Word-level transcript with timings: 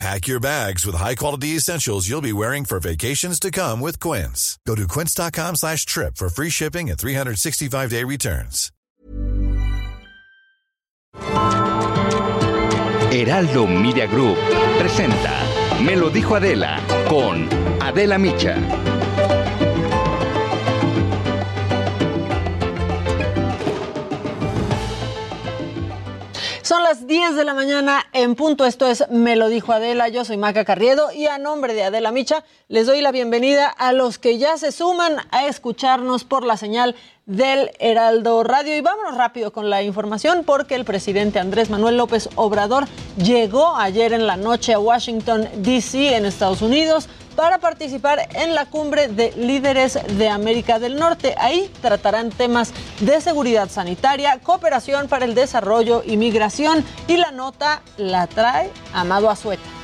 Pack 0.00 0.26
your 0.26 0.40
bags 0.40 0.84
with 0.84 0.96
high-quality 0.96 1.56
essentials 1.56 2.08
you'll 2.08 2.20
be 2.20 2.32
wearing 2.32 2.64
for 2.64 2.80
vacations 2.80 3.38
to 3.40 3.50
come 3.50 3.80
with 3.80 4.00
Quince. 4.00 4.58
Go 4.66 4.74
to 4.74 4.88
quince.com 4.88 5.56
slash 5.56 5.86
trip 5.86 6.16
for 6.16 6.28
free 6.28 6.50
shipping 6.50 6.90
and 6.90 6.98
365-day 6.98 8.04
returns. 8.04 8.70
Heraldo 13.10 13.66
Media 13.68 14.06
Group 14.08 14.36
presenta 14.76 15.80
Me 15.80 15.94
lo 15.94 16.10
dijo 16.10 16.34
Adela 16.34 16.80
con 17.08 17.48
Adela 17.80 18.18
Micha. 18.18 18.93
Son 26.74 26.82
las 26.82 27.06
10 27.06 27.36
de 27.36 27.44
la 27.44 27.54
mañana 27.54 28.04
en 28.12 28.34
punto. 28.34 28.66
Esto 28.66 28.88
es 28.88 29.04
Me 29.08 29.36
lo 29.36 29.48
dijo 29.48 29.72
Adela. 29.72 30.08
Yo 30.08 30.24
soy 30.24 30.36
Maca 30.36 30.64
Carriedo 30.64 31.12
y 31.12 31.26
a 31.26 31.38
nombre 31.38 31.72
de 31.72 31.84
Adela 31.84 32.10
Micha 32.10 32.42
les 32.66 32.88
doy 32.88 33.00
la 33.00 33.12
bienvenida 33.12 33.68
a 33.68 33.92
los 33.92 34.18
que 34.18 34.38
ya 34.38 34.58
se 34.58 34.72
suman 34.72 35.18
a 35.30 35.46
escucharnos 35.46 36.24
por 36.24 36.44
la 36.44 36.56
señal 36.56 36.96
del 37.26 37.70
Heraldo 37.78 38.42
Radio. 38.42 38.76
Y 38.76 38.80
vámonos 38.80 39.16
rápido 39.16 39.52
con 39.52 39.70
la 39.70 39.84
información 39.84 40.42
porque 40.44 40.74
el 40.74 40.84
presidente 40.84 41.38
Andrés 41.38 41.70
Manuel 41.70 41.96
López 41.96 42.28
Obrador 42.34 42.86
llegó 43.18 43.76
ayer 43.76 44.12
en 44.12 44.26
la 44.26 44.36
noche 44.36 44.74
a 44.74 44.80
Washington, 44.80 45.48
D.C., 45.58 46.16
en 46.16 46.26
Estados 46.26 46.60
Unidos 46.60 47.08
para 47.36 47.58
participar 47.58 48.20
en 48.34 48.54
la 48.54 48.66
cumbre 48.66 49.08
de 49.08 49.32
líderes 49.36 49.98
de 50.18 50.28
América 50.28 50.78
del 50.78 50.96
Norte. 50.96 51.34
Ahí 51.38 51.70
tratarán 51.80 52.30
temas 52.30 52.72
de 53.00 53.20
seguridad 53.20 53.68
sanitaria, 53.68 54.38
cooperación 54.42 55.08
para 55.08 55.24
el 55.24 55.34
desarrollo 55.34 56.02
y 56.04 56.16
migración. 56.16 56.84
Y 57.08 57.16
la 57.16 57.30
nota 57.30 57.82
la 57.96 58.26
trae 58.26 58.70
Amado 58.92 59.30
Azueta. 59.30 59.74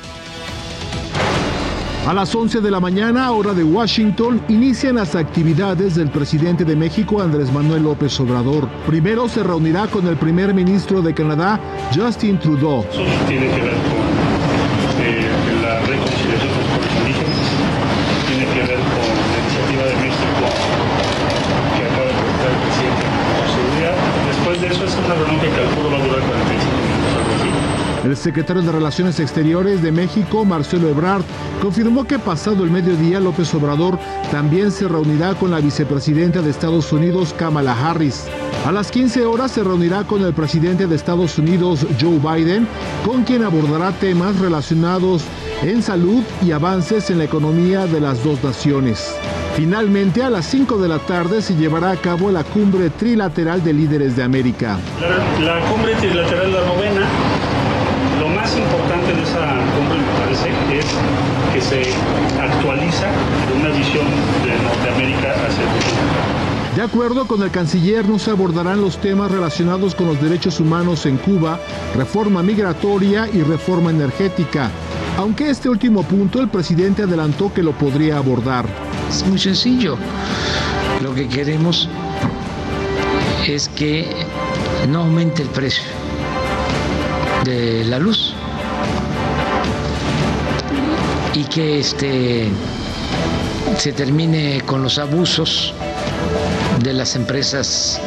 A 2.07 2.15
las 2.15 2.33
11 2.33 2.61
de 2.61 2.71
la 2.71 2.79
mañana, 2.79 3.31
hora 3.31 3.53
de 3.53 3.63
Washington, 3.63 4.41
inician 4.49 4.95
las 4.95 5.13
actividades 5.13 5.93
del 5.93 6.09
presidente 6.09 6.65
de 6.65 6.75
México, 6.75 7.21
Andrés 7.21 7.53
Manuel 7.53 7.83
López 7.83 8.19
Obrador. 8.19 8.67
Primero 8.87 9.29
se 9.29 9.43
reunirá 9.43 9.85
con 9.85 10.07
el 10.07 10.17
primer 10.17 10.51
ministro 10.51 11.03
de 11.03 11.13
Canadá, 11.13 11.59
Justin 11.93 12.39
Trudeau. 12.39 12.83
Eso 12.89 13.03
tiene 13.27 13.45
que 13.53 13.61
ver 13.61 13.77
con 13.85 14.01
eh, 14.97 15.29
la 15.61 15.79
reconciliación 15.85 16.41
de 16.41 16.57
los 16.57 16.67
pueblos 16.73 16.91
indígenas, 17.05 17.37
tiene 18.25 18.45
que 18.49 18.61
ver 18.65 18.79
con 18.81 19.05
la 19.05 19.37
iniciativa 19.37 19.83
de 19.85 19.95
México 20.01 20.45
que 21.77 21.81
acaba 21.85 22.07
de 22.09 22.17
presentar 22.17 22.49
el 22.49 22.59
presidente 22.65 23.05
de 23.05 23.45
seguridad. 23.45 23.95
Después 24.25 24.55
de 24.57 24.67
eso 24.73 24.83
es 24.89 24.93
una 25.05 25.13
reunión 25.21 25.39
que 25.39 25.49
calculo 25.53 25.91
va 25.93 25.97
a 25.97 26.01
durar 26.01 26.21
45 26.25 26.65
minutos, 26.81 27.13
algo 27.13 27.33
así. 27.37 27.51
El 28.11 28.17
secretario 28.17 28.61
de 28.61 28.73
Relaciones 28.73 29.21
Exteriores 29.21 29.81
de 29.81 29.89
México, 29.89 30.43
Marcelo 30.43 30.89
Ebrard, 30.89 31.23
confirmó 31.61 32.03
que 32.03 32.19
pasado 32.19 32.65
el 32.65 32.69
mediodía 32.69 33.21
López 33.21 33.53
Obrador 33.53 33.97
también 34.31 34.69
se 34.69 34.85
reunirá 34.89 35.33
con 35.33 35.49
la 35.49 35.61
vicepresidenta 35.61 36.41
de 36.41 36.49
Estados 36.49 36.91
Unidos, 36.91 37.33
Kamala 37.33 37.71
Harris. 37.71 38.25
A 38.65 38.73
las 38.73 38.91
15 38.91 39.25
horas 39.25 39.51
se 39.51 39.63
reunirá 39.63 40.03
con 40.03 40.25
el 40.25 40.33
presidente 40.33 40.87
de 40.87 40.95
Estados 40.97 41.37
Unidos, 41.37 41.87
Joe 42.01 42.19
Biden, 42.19 42.67
con 43.05 43.23
quien 43.23 43.45
abordará 43.45 43.93
temas 43.93 44.37
relacionados 44.39 45.23
en 45.63 45.81
salud 45.81 46.21
y 46.45 46.51
avances 46.51 47.09
en 47.11 47.17
la 47.17 47.23
economía 47.23 47.87
de 47.87 48.01
las 48.01 48.21
dos 48.25 48.43
naciones. 48.43 49.15
Finalmente, 49.55 50.21
a 50.21 50.29
las 50.29 50.47
5 50.47 50.77
de 50.79 50.89
la 50.89 50.99
tarde 50.99 51.41
se 51.41 51.55
llevará 51.55 51.91
a 51.91 51.95
cabo 51.95 52.29
la 52.29 52.43
cumbre 52.43 52.89
trilateral 52.89 53.63
de 53.63 53.71
líderes 53.71 54.17
de 54.17 54.23
América. 54.23 54.79
La, 54.99 55.59
cumbre 55.69 55.95
trilateral, 55.95 56.51
la 56.51 56.65
novena, 56.65 57.07
lo 58.21 58.29
más 58.29 58.55
importante 58.55 59.13
de 59.13 59.23
esa 59.23 59.57
cumbre 59.75 59.97
me 59.97 60.13
parece 60.19 60.49
es 60.77 60.85
que 61.53 61.61
se 61.61 61.83
actualiza 62.39 63.07
una 63.59 63.69
visión 63.69 64.05
de 64.45 64.63
Norteamérica 64.63 65.31
hacia 65.31 65.63
el 65.63 65.69
futuro. 65.69 66.41
De 66.75 66.81
acuerdo 66.81 67.27
con 67.27 67.43
el 67.43 67.51
canciller, 67.51 68.07
no 68.07 68.17
se 68.17 68.31
abordarán 68.31 68.79
los 68.79 68.97
temas 68.97 69.29
relacionados 69.29 69.93
con 69.93 70.07
los 70.07 70.21
derechos 70.21 70.61
humanos 70.61 71.05
en 71.05 71.17
Cuba, 71.17 71.59
reforma 71.97 72.41
migratoria 72.41 73.27
y 73.31 73.41
reforma 73.41 73.89
energética, 73.89 74.71
aunque 75.17 75.49
este 75.49 75.67
último 75.67 76.03
punto 76.03 76.39
el 76.39 76.47
presidente 76.47 77.03
adelantó 77.03 77.53
que 77.53 77.61
lo 77.61 77.73
podría 77.73 78.17
abordar. 78.17 78.65
Es 79.09 79.27
muy 79.27 79.37
sencillo. 79.37 79.97
Lo 81.03 81.13
que 81.13 81.27
queremos 81.27 81.89
es 83.45 83.67
que 83.67 84.07
no 84.87 84.99
aumente 85.01 85.41
el 85.41 85.49
precio 85.49 85.83
de 87.43 87.83
la 87.83 87.99
luz 87.99 88.33
y 91.33 91.43
que 91.45 91.79
este 91.79 92.49
se 93.77 93.93
termine 93.93 94.61
con 94.65 94.83
los 94.83 94.97
abusos 94.97 95.73
de 96.83 96.93
las 96.93 97.15
empresas 97.15 97.99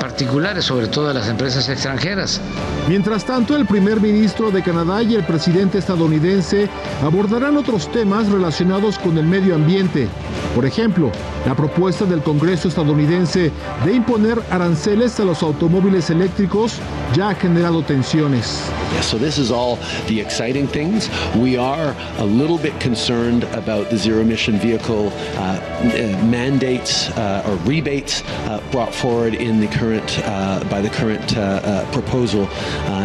particulares, 0.00 0.64
sobre 0.64 0.88
todo 0.88 1.08
de 1.08 1.14
las 1.14 1.28
empresas 1.28 1.68
extranjeras. 1.68 2.40
Mientras 2.88 3.24
tanto, 3.24 3.56
el 3.56 3.66
primer 3.66 4.00
ministro 4.00 4.50
de 4.50 4.62
Canadá 4.62 5.02
y 5.02 5.14
el 5.14 5.24
presidente 5.24 5.78
estadounidense 5.78 6.68
abordarán 7.02 7.56
otros 7.56 7.90
temas 7.92 8.28
relacionados 8.28 8.98
con 8.98 9.16
el 9.18 9.26
medio 9.26 9.54
ambiente. 9.54 10.08
Por 10.54 10.64
ejemplo, 10.64 11.12
la 11.46 11.54
propuesta 11.54 12.04
del 12.04 12.22
Congreso 12.22 12.68
estadounidense 12.68 13.52
de 13.84 13.92
imponer 13.92 14.40
aranceles 14.50 15.18
a 15.20 15.24
los 15.24 15.42
automóviles 15.42 16.10
eléctricos 16.10 16.74
ya 17.14 17.30
ha 17.30 17.34
generado 17.34 17.82
tensiones. 17.82 18.60
So 19.02 19.18
this 19.18 19.38
is 19.38 19.50
all 19.50 19.78
the 20.06 20.20
exciting 20.20 20.66
things. 20.66 21.08
We 21.36 21.56
are 21.56 21.94
a 22.18 22.24
little 22.24 22.58
bit 22.58 22.78
concerned 22.80 23.44
about 23.54 23.90
the 23.90 23.96
zero 23.96 24.20
emission 24.20 24.58
vehicle 24.58 25.12
uh, 25.36 25.40
uh, 25.40 26.24
mandates 26.24 27.10
uh, 27.10 27.44
or 27.46 27.56
rebates 27.66 28.22
uh, 28.46 28.60
brought 28.72 28.94
forward 28.94 29.34
in 29.34 29.60
the 29.60 29.68
current 29.68 30.18
uh, 30.24 30.64
by 30.70 30.80
the 30.80 30.90
current 30.90 31.36
uh, 31.36 31.84
proposal 31.92 32.48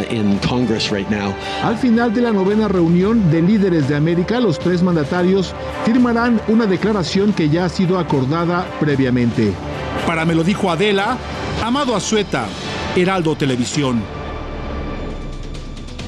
in 0.09 0.39
Congress 0.39 0.91
right 0.91 1.09
now. 1.09 1.35
Al 1.63 1.77
final 1.77 2.13
de 2.13 2.21
la 2.21 2.31
novena 2.31 2.67
reunión 2.67 3.29
de 3.29 3.41
líderes 3.41 3.87
de 3.87 3.95
América, 3.95 4.39
los 4.39 4.57
tres 4.57 4.81
mandatarios 4.81 5.53
firmarán 5.85 6.41
una 6.47 6.65
declaración 6.65 7.32
que 7.33 7.49
ya 7.49 7.65
ha 7.65 7.69
sido 7.69 7.99
acordada 7.99 8.65
previamente. 8.79 9.53
Para 10.05 10.25
me 10.25 10.35
lo 10.35 10.43
dijo 10.43 10.69
Adela, 10.69 11.17
Amado 11.63 11.95
Azueta, 11.95 12.45
Heraldo 12.95 13.35
Televisión. 13.35 14.01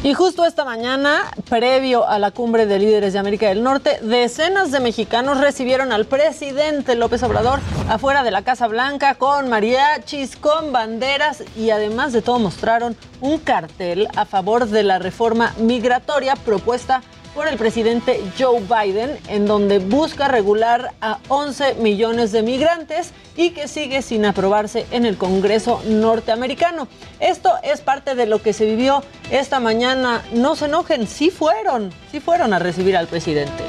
Y 0.05 0.13
justo 0.13 0.45
esta 0.45 0.63
mañana, 0.65 1.31
previo 1.49 2.07
a 2.07 2.19
la 2.19 2.29
cumbre 2.29 2.67
de 2.67 2.77
líderes 2.77 3.13
de 3.13 3.17
América 3.17 3.47
del 3.47 3.63
Norte, 3.63 3.97
decenas 4.03 4.71
de 4.71 4.79
mexicanos 4.79 5.39
recibieron 5.39 5.91
al 5.91 6.05
presidente 6.05 6.93
López 6.93 7.23
Obrador 7.23 7.59
afuera 7.89 8.23
de 8.23 8.29
la 8.29 8.43
Casa 8.43 8.67
Blanca 8.67 9.15
con 9.15 9.49
mariachis, 9.49 10.35
con 10.35 10.71
banderas 10.71 11.43
y 11.57 11.71
además 11.71 12.13
de 12.13 12.21
todo 12.21 12.37
mostraron 12.37 12.95
un 13.19 13.39
cartel 13.39 14.07
a 14.15 14.25
favor 14.25 14.67
de 14.67 14.83
la 14.83 14.99
reforma 14.99 15.55
migratoria 15.57 16.35
propuesta 16.35 17.01
por 17.35 17.47
el 17.49 17.57
presidente 17.57 18.23
Joe 18.39 18.61
Biden, 18.61 19.19
en 19.27 19.45
donde 19.45 19.79
busca 19.79 20.29
regular 20.29 20.93
a 21.01 21.19
11 21.27 21.75
millones 21.75 22.31
de 22.31 22.41
migrantes 22.41 23.11
y 23.35 23.49
que 23.51 23.67
sigue 23.67 24.01
sin 24.01 24.25
aprobarse 24.25 24.85
en 24.91 25.05
el 25.05 25.17
Congreso 25.17 25.81
norteamericano. 25.85 26.87
Esto 27.19 27.51
es 27.61 27.81
parte 27.81 28.15
de 28.15 28.25
lo 28.25 28.41
que 28.41 28.53
se 28.53 28.65
vivió 28.65 29.03
esta 29.29 29.59
mañana. 29.59 30.23
No 30.33 30.55
se 30.55 30.65
enojen, 30.65 31.07
sí 31.07 31.29
fueron, 31.29 31.91
sí 32.11 32.21
fueron 32.21 32.53
a 32.53 32.59
recibir 32.59 32.95
al 32.95 33.07
presidente. 33.07 33.63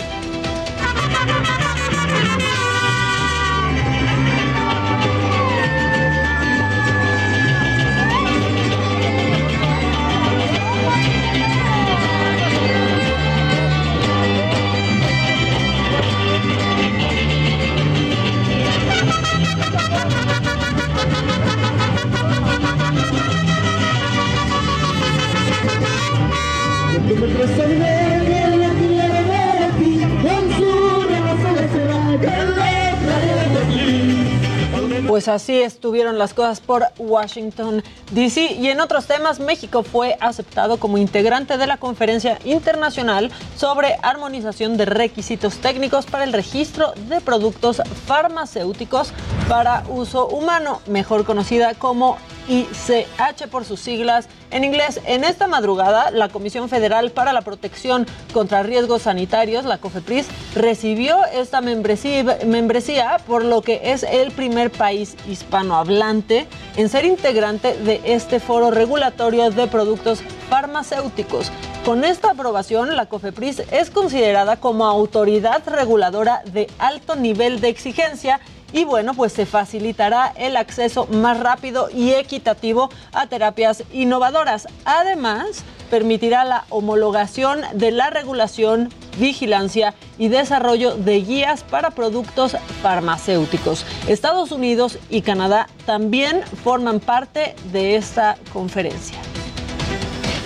Pues 35.17 35.29
así 35.29 35.63
estuvieron 35.63 36.19
las 36.19 36.35
cosas 36.35 36.61
por 36.61 36.85
Washington, 36.99 37.83
D.C. 38.13 38.53
Y 38.53 38.69
en 38.69 38.81
otros 38.81 39.07
temas, 39.07 39.41
México 39.41 39.83
fue 39.83 40.19
aceptado 40.21 40.77
como 40.77 40.99
integrante 40.99 41.57
de 41.57 41.67
la 41.67 41.79
Conferencia 41.79 42.39
Internacional 42.45 43.31
sobre 43.57 43.97
Armonización 44.03 44.77
de 44.77 44.85
Requisitos 44.85 45.57
Técnicos 45.57 46.05
para 46.05 46.25
el 46.25 46.35
Registro 46.35 46.93
de 47.09 47.23
Productos 47.23 47.81
Farmacéuticos 48.05 49.15
para 49.49 49.85
Uso 49.89 50.29
Humano, 50.29 50.83
mejor 50.87 51.25
conocida 51.25 51.73
como 51.73 52.19
ICH 52.49 53.49
por 53.51 53.65
sus 53.65 53.81
siglas 53.81 54.29
en 54.51 54.65
inglés. 54.65 55.01
En 55.05 55.25
esta 55.25 55.47
madrugada, 55.47 56.11
la 56.11 56.29
Comisión 56.29 56.69
Federal 56.69 57.11
para 57.11 57.33
la 57.33 57.43
Protección 57.43 58.07
contra 58.33 58.63
Riesgos 58.63 59.03
Sanitarios, 59.03 59.65
la 59.65 59.79
COFEPRIS, 59.79 60.27
recibió 60.55 61.17
esta 61.27 61.61
membresía, 61.61 62.39
membresía 62.47 63.19
por 63.27 63.45
lo 63.45 63.63
que 63.63 63.93
es 63.93 64.03
el 64.03 64.31
primer 64.31 64.71
país 64.71 65.17
hispanohablante 65.29 66.47
en 66.77 66.89
ser 66.89 67.05
integrante 67.05 67.77
de 67.79 68.01
este 68.05 68.41
foro 68.41 68.71
regulatorio 68.71 69.51
de 69.51 69.67
productos 69.67 70.23
farmacéuticos. 70.49 71.51
Con 71.85 72.05
esta 72.05 72.33
aprobación, 72.33 72.97
la 72.97 73.07
COFEPRIS 73.07 73.63
es 73.71 73.91
considerada 73.91 74.57
como 74.57 74.87
autoridad 74.87 75.63
reguladora 75.67 76.43
de 76.53 76.69
alto 76.79 77.15
nivel 77.15 77.61
de 77.61 77.69
exigencia 77.69 78.41
y 78.77 78.85
bueno, 78.85 79.15
pues 79.15 79.33
se 79.33 79.47
facilitará 79.47 80.35
el 80.37 80.55
acceso 80.55 81.07
más 81.07 81.41
rápido 81.41 81.89
y 81.89 82.13
equitativo 82.13 82.91
a 83.11 83.27
terapias 83.27 83.83
innovadoras. 83.91 84.69
Además, 84.85 85.65
permitirá 85.89 86.45
la 86.45 86.67
homologación 86.69 87.63
de 87.73 87.91
la 87.91 88.11
regulación, 88.11 88.91
vigilancia 89.17 89.95
y 90.19 90.29
desarrollo 90.29 90.95
de 90.95 91.23
guías 91.23 91.63
para 91.63 91.91
productos 91.91 92.55
farmacéuticos. 92.83 93.87
Estados 94.09 94.53
Unidos 94.53 94.99
y 95.09 95.23
Canadá 95.23 95.69
también 95.87 96.43
forman 96.63 97.01
parte 97.01 97.57
de 97.73 97.97
esta 97.97 98.37
conferencia. 98.53 99.17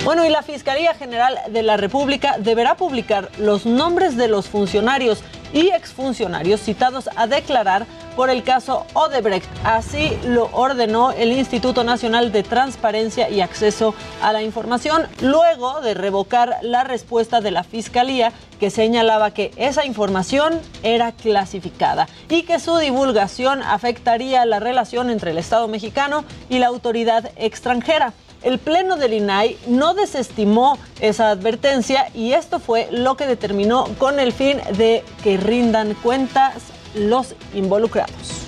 Bueno, 0.02 0.24
y 0.24 0.30
la 0.30 0.42
Fiscalía 0.42 0.94
General 0.94 1.38
de 1.50 1.62
la 1.62 1.76
República 1.76 2.36
deberá 2.38 2.74
publicar 2.74 3.30
los 3.36 3.66
nombres 3.66 4.16
de 4.16 4.28
los 4.28 4.48
funcionarios 4.48 5.22
y 5.52 5.68
exfuncionarios 5.68 6.60
citados 6.62 7.10
a 7.16 7.26
declarar 7.26 7.84
por 8.16 8.30
el 8.30 8.42
caso 8.42 8.86
Odebrecht. 8.94 9.46
Así 9.62 10.16
lo 10.24 10.48
ordenó 10.52 11.12
el 11.12 11.32
Instituto 11.32 11.84
Nacional 11.84 12.32
de 12.32 12.42
Transparencia 12.42 13.28
y 13.28 13.42
Acceso 13.42 13.94
a 14.22 14.32
la 14.32 14.42
Información 14.42 15.02
luego 15.20 15.82
de 15.82 15.92
revocar 15.92 16.56
la 16.62 16.82
respuesta 16.82 17.42
de 17.42 17.50
la 17.50 17.62
Fiscalía 17.62 18.32
que 18.58 18.70
señalaba 18.70 19.32
que 19.32 19.50
esa 19.56 19.84
información 19.84 20.60
era 20.82 21.12
clasificada 21.12 22.08
y 22.30 22.44
que 22.44 22.58
su 22.58 22.78
divulgación 22.78 23.62
afectaría 23.62 24.46
la 24.46 24.60
relación 24.60 25.10
entre 25.10 25.32
el 25.32 25.38
Estado 25.38 25.68
mexicano 25.68 26.24
y 26.48 26.58
la 26.58 26.68
autoridad 26.68 27.30
extranjera. 27.36 28.14
El 28.42 28.58
Pleno 28.58 28.96
del 28.96 29.12
INAI 29.12 29.58
no 29.66 29.92
desestimó 29.92 30.78
esa 31.00 31.30
advertencia 31.30 32.08
y 32.14 32.32
esto 32.32 32.58
fue 32.58 32.88
lo 32.90 33.16
que 33.16 33.26
determinó 33.26 33.84
con 33.98 34.18
el 34.18 34.32
fin 34.32 34.58
de 34.78 35.04
que 35.22 35.36
rindan 35.36 35.92
cuentas 35.94 36.54
los 36.94 37.34
involucrados. 37.54 38.46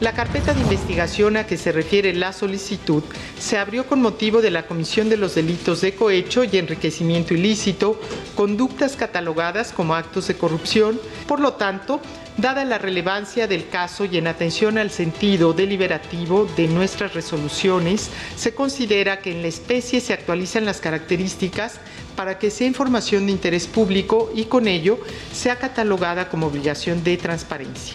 La 0.00 0.12
carpeta 0.12 0.52
de 0.52 0.60
investigación 0.60 1.38
a 1.38 1.46
que 1.46 1.56
se 1.56 1.72
refiere 1.72 2.12
la 2.12 2.34
solicitud 2.34 3.02
se 3.38 3.56
abrió 3.56 3.86
con 3.86 4.02
motivo 4.02 4.42
de 4.42 4.50
la 4.50 4.66
comisión 4.66 5.08
de 5.08 5.16
los 5.16 5.34
delitos 5.34 5.80
de 5.80 5.94
cohecho 5.94 6.44
y 6.44 6.58
enriquecimiento 6.58 7.32
ilícito, 7.32 7.98
conductas 8.34 8.94
catalogadas 8.96 9.72
como 9.72 9.94
actos 9.94 10.28
de 10.28 10.36
corrupción. 10.36 11.00
Por 11.26 11.40
lo 11.40 11.54
tanto, 11.54 12.02
dada 12.36 12.64
la 12.64 12.78
relevancia 12.78 13.46
del 13.46 13.68
caso 13.68 14.04
y 14.04 14.18
en 14.18 14.26
atención 14.26 14.78
al 14.78 14.90
sentido 14.90 15.52
deliberativo 15.52 16.46
de 16.56 16.68
nuestras 16.68 17.14
resoluciones, 17.14 18.10
se 18.36 18.54
considera 18.54 19.20
que 19.20 19.32
en 19.32 19.42
la 19.42 19.48
especie 19.48 20.00
se 20.00 20.12
actualizan 20.12 20.64
las 20.64 20.80
características 20.80 21.80
para 22.14 22.38
que 22.38 22.50
sea 22.50 22.66
información 22.66 23.26
de 23.26 23.32
interés 23.32 23.66
público 23.66 24.30
y 24.34 24.44
con 24.44 24.68
ello 24.68 24.98
sea 25.32 25.56
catalogada 25.56 26.28
como 26.28 26.46
obligación 26.46 27.04
de 27.04 27.16
transparencia. 27.16 27.94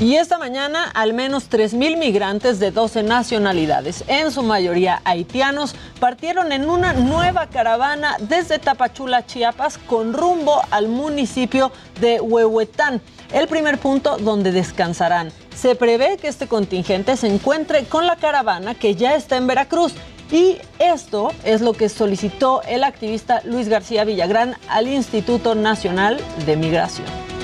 Y 0.00 0.14
esta 0.14 0.38
mañana, 0.38 0.84
al 0.94 1.12
menos 1.12 1.50
3.000 1.50 1.98
migrantes 1.98 2.60
de 2.60 2.70
12 2.70 3.02
nacionalidades, 3.02 4.04
en 4.06 4.30
su 4.30 4.44
mayoría 4.44 5.02
haitianos, 5.04 5.74
partieron 5.98 6.52
en 6.52 6.70
una 6.70 6.92
nueva 6.92 7.48
caravana 7.48 8.16
desde 8.20 8.60
Tapachula, 8.60 9.26
Chiapas, 9.26 9.76
con 9.76 10.12
rumbo 10.12 10.62
al 10.70 10.86
municipio 10.86 11.72
de 12.00 12.20
Huehuetán, 12.20 13.00
el 13.32 13.48
primer 13.48 13.78
punto 13.78 14.18
donde 14.18 14.52
descansarán. 14.52 15.32
Se 15.56 15.74
prevé 15.74 16.16
que 16.16 16.28
este 16.28 16.46
contingente 16.46 17.16
se 17.16 17.26
encuentre 17.26 17.86
con 17.86 18.06
la 18.06 18.14
caravana 18.14 18.76
que 18.76 18.94
ya 18.94 19.16
está 19.16 19.36
en 19.36 19.48
Veracruz. 19.48 19.94
Y 20.30 20.58
esto 20.78 21.32
es 21.42 21.60
lo 21.60 21.72
que 21.72 21.88
solicitó 21.88 22.62
el 22.68 22.84
activista 22.84 23.42
Luis 23.44 23.68
García 23.68 24.04
Villagrán 24.04 24.56
al 24.68 24.86
Instituto 24.86 25.56
Nacional 25.56 26.20
de 26.46 26.56
Migración. 26.56 27.37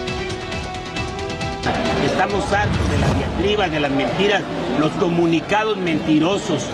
Estamos 2.04 2.52
hartos 2.52 2.90
de 2.90 2.98
las 2.98 3.16
diatribas, 3.16 3.70
de 3.70 3.80
las 3.80 3.90
mentiras, 3.90 4.42
los 4.78 4.90
comunicados 4.92 5.76
mentirosos, 5.76 6.66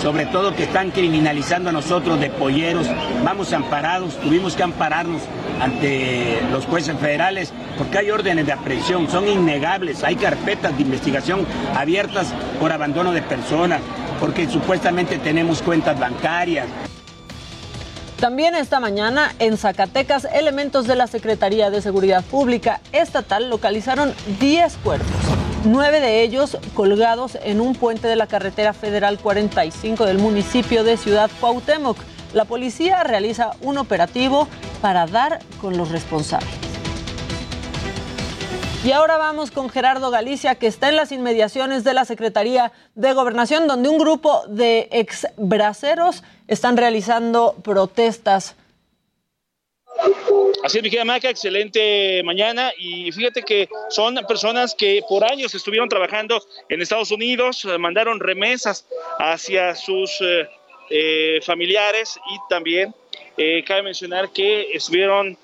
sobre 0.00 0.26
todo 0.26 0.54
que 0.54 0.64
están 0.64 0.90
criminalizando 0.90 1.70
a 1.70 1.72
nosotros 1.72 2.20
de 2.20 2.30
polleros. 2.30 2.86
Vamos 3.24 3.52
amparados, 3.52 4.18
tuvimos 4.20 4.54
que 4.54 4.62
ampararnos 4.62 5.22
ante 5.60 6.40
los 6.50 6.66
jueces 6.66 6.96
federales 6.98 7.52
porque 7.78 7.98
hay 7.98 8.10
órdenes 8.10 8.46
de 8.46 8.52
aprehensión, 8.52 9.10
son 9.10 9.28
innegables, 9.28 10.04
hay 10.04 10.16
carpetas 10.16 10.76
de 10.76 10.82
investigación 10.82 11.46
abiertas 11.76 12.32
por 12.60 12.72
abandono 12.72 13.12
de 13.12 13.22
personas, 13.22 13.80
porque 14.20 14.48
supuestamente 14.48 15.18
tenemos 15.18 15.62
cuentas 15.62 15.98
bancarias. 15.98 16.66
También 18.22 18.54
esta 18.54 18.78
mañana 18.78 19.34
en 19.40 19.56
Zacatecas, 19.56 20.28
elementos 20.32 20.86
de 20.86 20.94
la 20.94 21.08
Secretaría 21.08 21.70
de 21.70 21.82
Seguridad 21.82 22.22
Pública 22.22 22.80
Estatal 22.92 23.50
localizaron 23.50 24.14
10 24.38 24.76
cuerpos, 24.76 25.10
nueve 25.64 26.00
de 26.00 26.22
ellos 26.22 26.56
colgados 26.74 27.36
en 27.42 27.60
un 27.60 27.74
puente 27.74 28.06
de 28.06 28.14
la 28.14 28.28
carretera 28.28 28.74
federal 28.74 29.18
45 29.18 30.06
del 30.06 30.18
municipio 30.18 30.84
de 30.84 30.98
Ciudad 30.98 31.32
Cuauhtémoc. 31.40 31.96
La 32.32 32.44
policía 32.44 33.02
realiza 33.02 33.56
un 33.60 33.76
operativo 33.76 34.46
para 34.80 35.06
dar 35.06 35.40
con 35.60 35.76
los 35.76 35.90
responsables. 35.90 36.72
Y 38.84 38.90
ahora 38.90 39.16
vamos 39.16 39.52
con 39.52 39.68
Gerardo 39.68 40.10
Galicia, 40.10 40.56
que 40.56 40.66
está 40.66 40.88
en 40.88 40.96
las 40.96 41.12
inmediaciones 41.12 41.84
de 41.84 41.94
la 41.94 42.04
Secretaría 42.04 42.72
de 42.96 43.12
Gobernación, 43.12 43.68
donde 43.68 43.88
un 43.88 43.96
grupo 43.96 44.42
de 44.48 44.88
exbraceros 44.90 46.24
están 46.52 46.76
realizando 46.76 47.54
protestas. 47.62 48.56
Así 50.62 50.78
es, 50.78 50.84
mi 50.84 50.90
querida 50.90 51.04
Maca, 51.04 51.28
excelente 51.28 52.22
mañana. 52.24 52.72
Y 52.78 53.10
fíjate 53.10 53.42
que 53.42 53.68
son 53.88 54.14
personas 54.28 54.74
que 54.76 55.02
por 55.08 55.24
años 55.24 55.54
estuvieron 55.54 55.88
trabajando 55.88 56.40
en 56.68 56.80
Estados 56.80 57.10
Unidos, 57.10 57.64
eh, 57.64 57.78
mandaron 57.78 58.20
remesas 58.20 58.86
hacia 59.18 59.74
sus 59.74 60.20
eh, 60.20 60.48
eh, 60.90 61.40
familiares 61.44 62.18
y 62.30 62.38
también 62.48 62.94
cabe 63.66 63.82
mencionar 63.82 64.30
que 64.30 64.68
estuvieron 64.74 65.38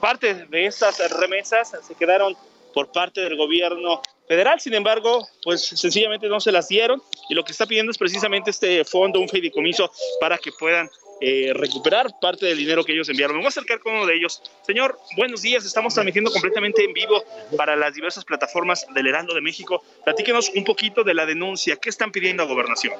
parte 0.00 0.46
de 0.46 0.66
estas 0.66 0.98
remesas 1.10 1.72
se 1.86 1.94
quedaron 1.94 2.34
por 2.72 2.90
parte 2.90 3.20
del 3.20 3.36
gobierno 3.36 4.00
federal, 4.26 4.58
sin 4.60 4.74
embargo, 4.74 5.28
pues 5.42 5.64
sencillamente 5.64 6.26
no 6.28 6.40
se 6.40 6.50
las 6.52 6.68
dieron 6.68 7.02
y 7.28 7.34
lo 7.34 7.44
que 7.44 7.52
está 7.52 7.66
pidiendo 7.66 7.90
es 7.90 7.98
precisamente 7.98 8.50
este 8.50 8.84
fondo, 8.84 9.20
un 9.20 9.28
fideicomiso 9.28 9.90
para 10.20 10.38
que 10.38 10.52
puedan 10.52 10.90
eh, 11.20 11.52
recuperar 11.54 12.18
parte 12.20 12.46
del 12.46 12.58
dinero 12.58 12.84
que 12.84 12.92
ellos 12.92 13.08
enviaron. 13.08 13.36
Me 13.36 13.42
voy 13.42 13.46
a 13.46 13.48
acercar 13.48 13.80
con 13.80 13.94
uno 13.94 14.06
de 14.06 14.14
ellos. 14.14 14.42
Señor, 14.62 14.98
buenos 15.16 15.42
días. 15.42 15.64
Estamos 15.64 15.94
transmitiendo 15.94 16.30
completamente 16.30 16.84
en 16.84 16.92
vivo 16.92 17.24
para 17.56 17.76
las 17.76 17.94
diversas 17.94 18.24
plataformas 18.24 18.86
del 18.94 19.06
Heraldo 19.06 19.34
de 19.34 19.40
México. 19.40 19.82
Platíquenos 20.04 20.50
un 20.54 20.64
poquito 20.64 21.04
de 21.04 21.14
la 21.14 21.24
denuncia. 21.24 21.76
¿Qué 21.76 21.88
están 21.88 22.12
pidiendo 22.12 22.42
a 22.42 22.46
Gobernación? 22.46 22.94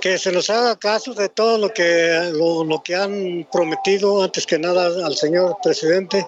que 0.00 0.18
se 0.18 0.30
nos 0.30 0.50
haga 0.50 0.78
caso 0.78 1.14
de 1.14 1.28
todo 1.28 1.58
lo 1.58 1.72
que, 1.72 2.30
lo, 2.32 2.82
que 2.84 2.94
han 2.94 3.48
prometido 3.50 4.22
antes 4.22 4.46
que 4.46 4.58
nada 4.58 4.86
al 5.04 5.16
señor 5.16 5.56
presidente. 5.62 6.24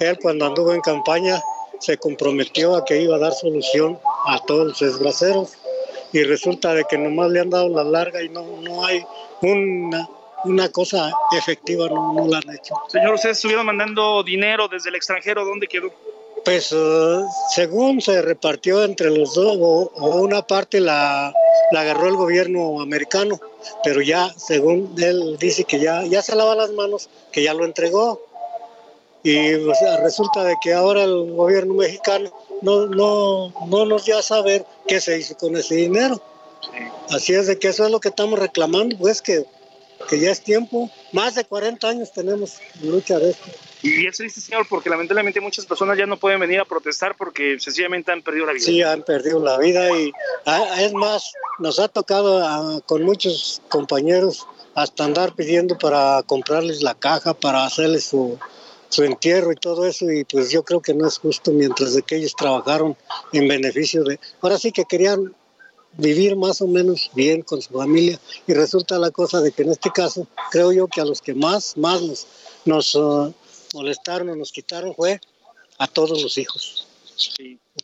Él 0.00 0.18
cuando 0.20 0.46
anduvo 0.46 0.74
en 0.74 0.80
campaña 0.80 1.40
se 1.80 1.96
comprometió 1.96 2.76
a 2.76 2.84
que 2.84 3.00
iba 3.00 3.16
a 3.16 3.18
dar 3.18 3.32
solución 3.32 3.98
a 4.26 4.38
todos 4.44 4.66
los 4.66 4.80
desgraceros 4.80 5.56
y 6.12 6.22
resulta 6.24 6.74
de 6.74 6.84
que 6.84 6.98
nomás 6.98 7.30
le 7.30 7.40
han 7.40 7.50
dado 7.50 7.68
la 7.68 7.84
larga 7.84 8.22
y 8.22 8.28
no, 8.28 8.44
no 8.60 8.84
hay 8.84 9.02
una, 9.40 10.08
una 10.44 10.68
cosa 10.70 11.10
efectiva, 11.36 11.88
no, 11.88 12.12
no 12.12 12.28
la 12.28 12.38
han 12.38 12.54
hecho. 12.54 12.74
Señor, 12.88 13.14
ustedes 13.14 13.38
estuvieron 13.38 13.66
mandando 13.66 14.22
dinero 14.22 14.68
desde 14.68 14.90
el 14.90 14.96
extranjero, 14.96 15.44
¿dónde 15.44 15.66
quedó? 15.66 15.90
Pues 16.44 16.72
eh, 16.72 17.20
según 17.54 18.00
se 18.00 18.20
repartió 18.20 18.82
entre 18.82 19.10
los 19.10 19.34
dos, 19.34 19.56
o, 19.60 19.90
una 20.20 20.42
parte 20.42 20.80
la, 20.80 21.32
la, 21.70 21.80
agarró 21.80 22.08
el 22.08 22.16
gobierno 22.16 22.80
americano, 22.80 23.40
pero 23.84 24.00
ya, 24.00 24.28
según 24.36 24.94
él 24.98 25.36
dice 25.38 25.64
que 25.64 25.78
ya, 25.78 26.02
ya 26.04 26.20
se 26.20 26.34
lava 26.34 26.54
las 26.54 26.72
manos, 26.72 27.08
que 27.30 27.42
ya 27.42 27.54
lo 27.54 27.64
entregó. 27.64 28.20
Y 29.22 29.54
resulta 30.02 30.44
de 30.44 30.56
que 30.62 30.72
ahora 30.72 31.04
el 31.04 31.32
gobierno 31.32 31.74
mexicano 31.74 32.30
no, 32.60 32.86
no, 32.86 33.52
no 33.68 33.86
nos 33.86 34.04
dio 34.04 34.18
a 34.18 34.22
saber 34.22 34.64
qué 34.86 35.00
se 35.00 35.18
hizo 35.18 35.36
con 35.36 35.56
ese 35.56 35.76
dinero. 35.76 36.20
Así 37.10 37.34
es 37.34 37.46
de 37.46 37.58
que 37.58 37.68
eso 37.68 37.84
es 37.84 37.90
lo 37.90 38.00
que 38.00 38.08
estamos 38.08 38.38
reclamando, 38.38 38.96
pues 38.96 39.22
que, 39.22 39.44
que 40.08 40.18
ya 40.18 40.30
es 40.30 40.42
tiempo. 40.42 40.90
Más 41.12 41.34
de 41.34 41.44
40 41.44 41.88
años 41.88 42.12
tenemos 42.12 42.58
en 42.80 42.90
lucha 42.90 43.18
de 43.18 43.30
esto. 43.30 43.50
Y 43.82 44.06
es 44.06 44.16
triste, 44.16 44.40
señor, 44.40 44.66
porque 44.68 44.88
lamentablemente 44.88 45.40
muchas 45.40 45.66
personas 45.66 45.98
ya 45.98 46.06
no 46.06 46.16
pueden 46.16 46.38
venir 46.38 46.60
a 46.60 46.64
protestar 46.64 47.16
porque 47.16 47.58
sencillamente 47.58 48.12
han 48.12 48.22
perdido 48.22 48.46
la 48.46 48.52
vida. 48.52 48.64
Sí, 48.64 48.82
han 48.82 49.02
perdido 49.02 49.42
la 49.42 49.58
vida 49.58 49.90
y 49.98 50.12
es 50.78 50.92
más, 50.92 51.32
nos 51.58 51.80
ha 51.80 51.88
tocado 51.88 52.44
ah, 52.44 52.80
con 52.86 53.02
muchos 53.02 53.60
compañeros 53.68 54.46
hasta 54.74 55.04
andar 55.04 55.34
pidiendo 55.34 55.76
para 55.78 56.22
comprarles 56.24 56.80
la 56.82 56.94
caja, 56.94 57.34
para 57.34 57.64
hacerles 57.64 58.04
su, 58.04 58.38
su 58.92 59.04
entierro 59.04 59.52
y 59.52 59.56
todo 59.56 59.86
eso 59.86 60.10
y 60.10 60.24
pues 60.24 60.50
yo 60.50 60.62
creo 60.64 60.82
que 60.82 60.92
no 60.92 61.08
es 61.08 61.16
justo 61.16 61.50
mientras 61.50 61.94
de 61.94 62.02
que 62.02 62.16
ellos 62.16 62.36
trabajaron 62.36 62.94
en 63.32 63.48
beneficio 63.48 64.04
de... 64.04 64.20
Ahora 64.42 64.58
sí 64.58 64.70
que 64.70 64.84
querían 64.84 65.34
vivir 65.94 66.36
más 66.36 66.60
o 66.60 66.66
menos 66.66 67.10
bien 67.14 67.40
con 67.40 67.62
su 67.62 67.72
familia 67.72 68.20
y 68.46 68.52
resulta 68.52 68.98
la 68.98 69.10
cosa 69.10 69.40
de 69.40 69.50
que 69.50 69.62
en 69.62 69.70
este 69.70 69.90
caso 69.90 70.26
creo 70.50 70.72
yo 70.72 70.88
que 70.88 71.00
a 71.00 71.06
los 71.06 71.22
que 71.22 71.32
más, 71.32 71.74
más 71.78 72.02
nos, 72.02 72.26
nos 72.66 72.94
ah, 73.00 73.32
molestaron 73.72 74.28
o 74.28 74.36
nos 74.36 74.52
quitaron 74.52 74.94
fue 74.94 75.18
a 75.78 75.86
todos 75.86 76.22
los 76.22 76.36
hijos. 76.36 76.86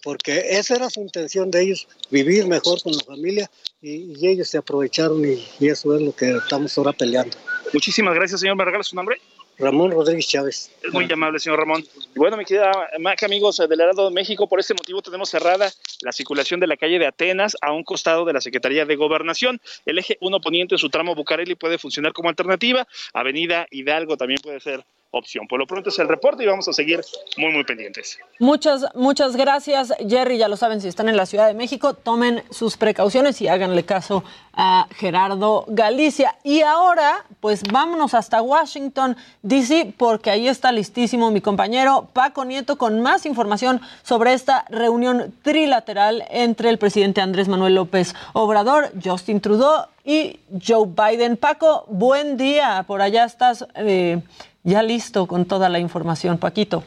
Porque 0.03 0.59
esa 0.59 0.77
era 0.77 0.91
su 0.91 1.01
intención 1.01 1.51
de 1.51 1.63
ellos, 1.63 1.89
vivir 2.11 2.47
mejor 2.47 2.83
con 2.83 2.93
la 2.93 3.03
familia 3.03 3.51
y, 3.81 4.27
ellos 4.27 4.49
se 4.51 4.59
aprovecharon 4.59 5.25
y, 5.25 5.43
y, 5.59 5.69
eso 5.69 5.95
es 5.97 6.03
lo 6.03 6.15
que 6.15 6.33
estamos 6.33 6.77
ahora 6.77 6.93
peleando. 6.93 7.35
Muchísimas 7.73 8.15
gracias, 8.15 8.41
señor. 8.41 8.57
¿Me 8.57 8.65
regala 8.67 8.85
su 8.85 8.95
nombre? 8.95 9.19
Ramón 9.59 9.91
Rodríguez 9.91 10.29
Chávez. 10.29 10.71
Es 10.83 10.93
muy 10.93 11.11
amable, 11.11 11.39
señor 11.41 11.59
Ramón. 11.59 11.85
Bueno, 12.15 12.37
mi 12.37 12.45
querida 12.45 12.71
Mac, 13.01 13.23
amigos 13.25 13.57
del 13.57 13.81
Heraldo 13.81 14.09
de 14.09 14.15
México, 14.15 14.49
por 14.49 14.61
este 14.61 14.75
motivo 14.75 15.03
tenemos 15.03 15.31
cerrada 15.31 15.71
la 16.03 16.13
circulación 16.13 16.61
de 16.61 16.69
la 16.69 16.77
calle 16.77 16.99
de 16.99 17.07
Atenas 17.07 17.57
a 17.61 17.73
un 17.73 17.83
costado 17.83 18.25
de 18.25 18.33
la 18.33 18.41
Secretaría 18.41 18.87
de 18.87 18.97
Gobernación. 18.97 19.61
El 19.85 19.99
eje 19.99 20.17
1 20.21 20.41
poniente 20.41 20.77
en 20.77 20.79
su 20.79 20.91
tramo 20.91 21.15
Bucareli 21.15 21.57
puede 21.57 21.79
funcionar 21.79 22.13
como 22.13 22.29
alternativa. 22.29 22.87
Avenida 23.13 23.67
Hidalgo 23.71 24.17
también 24.17 24.41
puede 24.41 24.61
ser 24.61 24.85
opción. 25.11 25.47
Por 25.49 25.59
lo 25.59 25.67
pronto 25.67 25.89
es 25.89 25.99
el 25.99 26.09
reporte 26.09 26.45
y 26.45 26.47
vamos 26.47 26.69
a 26.69 26.73
seguir 26.73 27.01
muy, 27.37 27.53
muy 27.53 27.65
pendientes. 27.65 28.19
Muchas, 28.39 28.85
muchas 28.95 29.37
gracias, 29.37 29.93
Jerry. 30.07 30.39
Ya 30.39 30.49
lo 30.49 30.57
saben, 30.57 30.81
si 30.81 30.89
están 30.89 31.09
en 31.09 31.17
la 31.17 31.27
Ciudad 31.27 31.47
de 31.47 31.55
México, 31.55 31.95
tomen 31.95 32.43
sus 32.51 32.77
precauciones 32.77 33.41
y 33.41 33.49
háganle 33.49 33.85
caso 33.85 34.23
a 34.53 34.87
Gerardo 34.97 35.65
Galicia. 35.69 36.37
Y 36.45 36.61
ahora, 36.63 37.25
pues 37.41 37.63
vámonos 37.63 38.13
hasta 38.15 38.43
Washington, 38.43 39.17
D.C., 39.43 39.95
porque 39.97 40.31
ahí 40.31 40.49
está 40.49 40.73
listísimo 40.73 41.31
mi 41.31 41.41
compañero 41.41 42.09
Paco 42.13 42.45
Nieto 42.45 42.77
con 42.77 43.01
más 43.01 43.25
información 43.25 43.81
sobre 44.03 44.35
esta 44.35 44.65
reunión 44.69 45.35
trilateral 45.43 46.25
entre 46.31 46.69
el 46.71 46.79
presidente 46.79 47.21
Andrés 47.21 47.49
Manuel 47.49 47.77
López 47.77 48.15
Obrador, 48.35 48.91
Justin 49.03 49.41
Trudeau 49.41 49.87
y 50.05 50.41
Joe 50.67 50.87
Biden. 50.87 51.37
Paco, 51.37 51.85
buen 51.89 52.37
día. 52.37 52.85
Por 52.87 53.03
allá 53.03 53.25
estás. 53.25 53.67
Eh, 53.75 54.21
ya 54.69 54.83
listo 54.83 55.27
con 55.27 55.47
toda 55.47 55.69
la 55.69 55.79
información. 55.79 56.39
Paquito. 56.39 56.85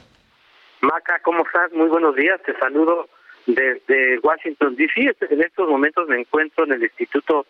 Maca, 0.82 1.20
¿cómo 1.24 1.44
estás? 1.46 1.72
Muy 1.74 1.90
buenos 1.90 2.16
días. 2.16 2.42
Te 2.44 2.54
saludo 2.58 3.10
desde 3.48 4.20
Washington, 4.20 4.76
D.C. 4.76 5.16
En 5.30 5.42
estos 5.42 5.68
momentos 5.68 6.08
me 6.08 6.20
encuentro 6.20 6.66
en 6.66 6.74
el 6.74 6.84
Instituto 6.84 7.46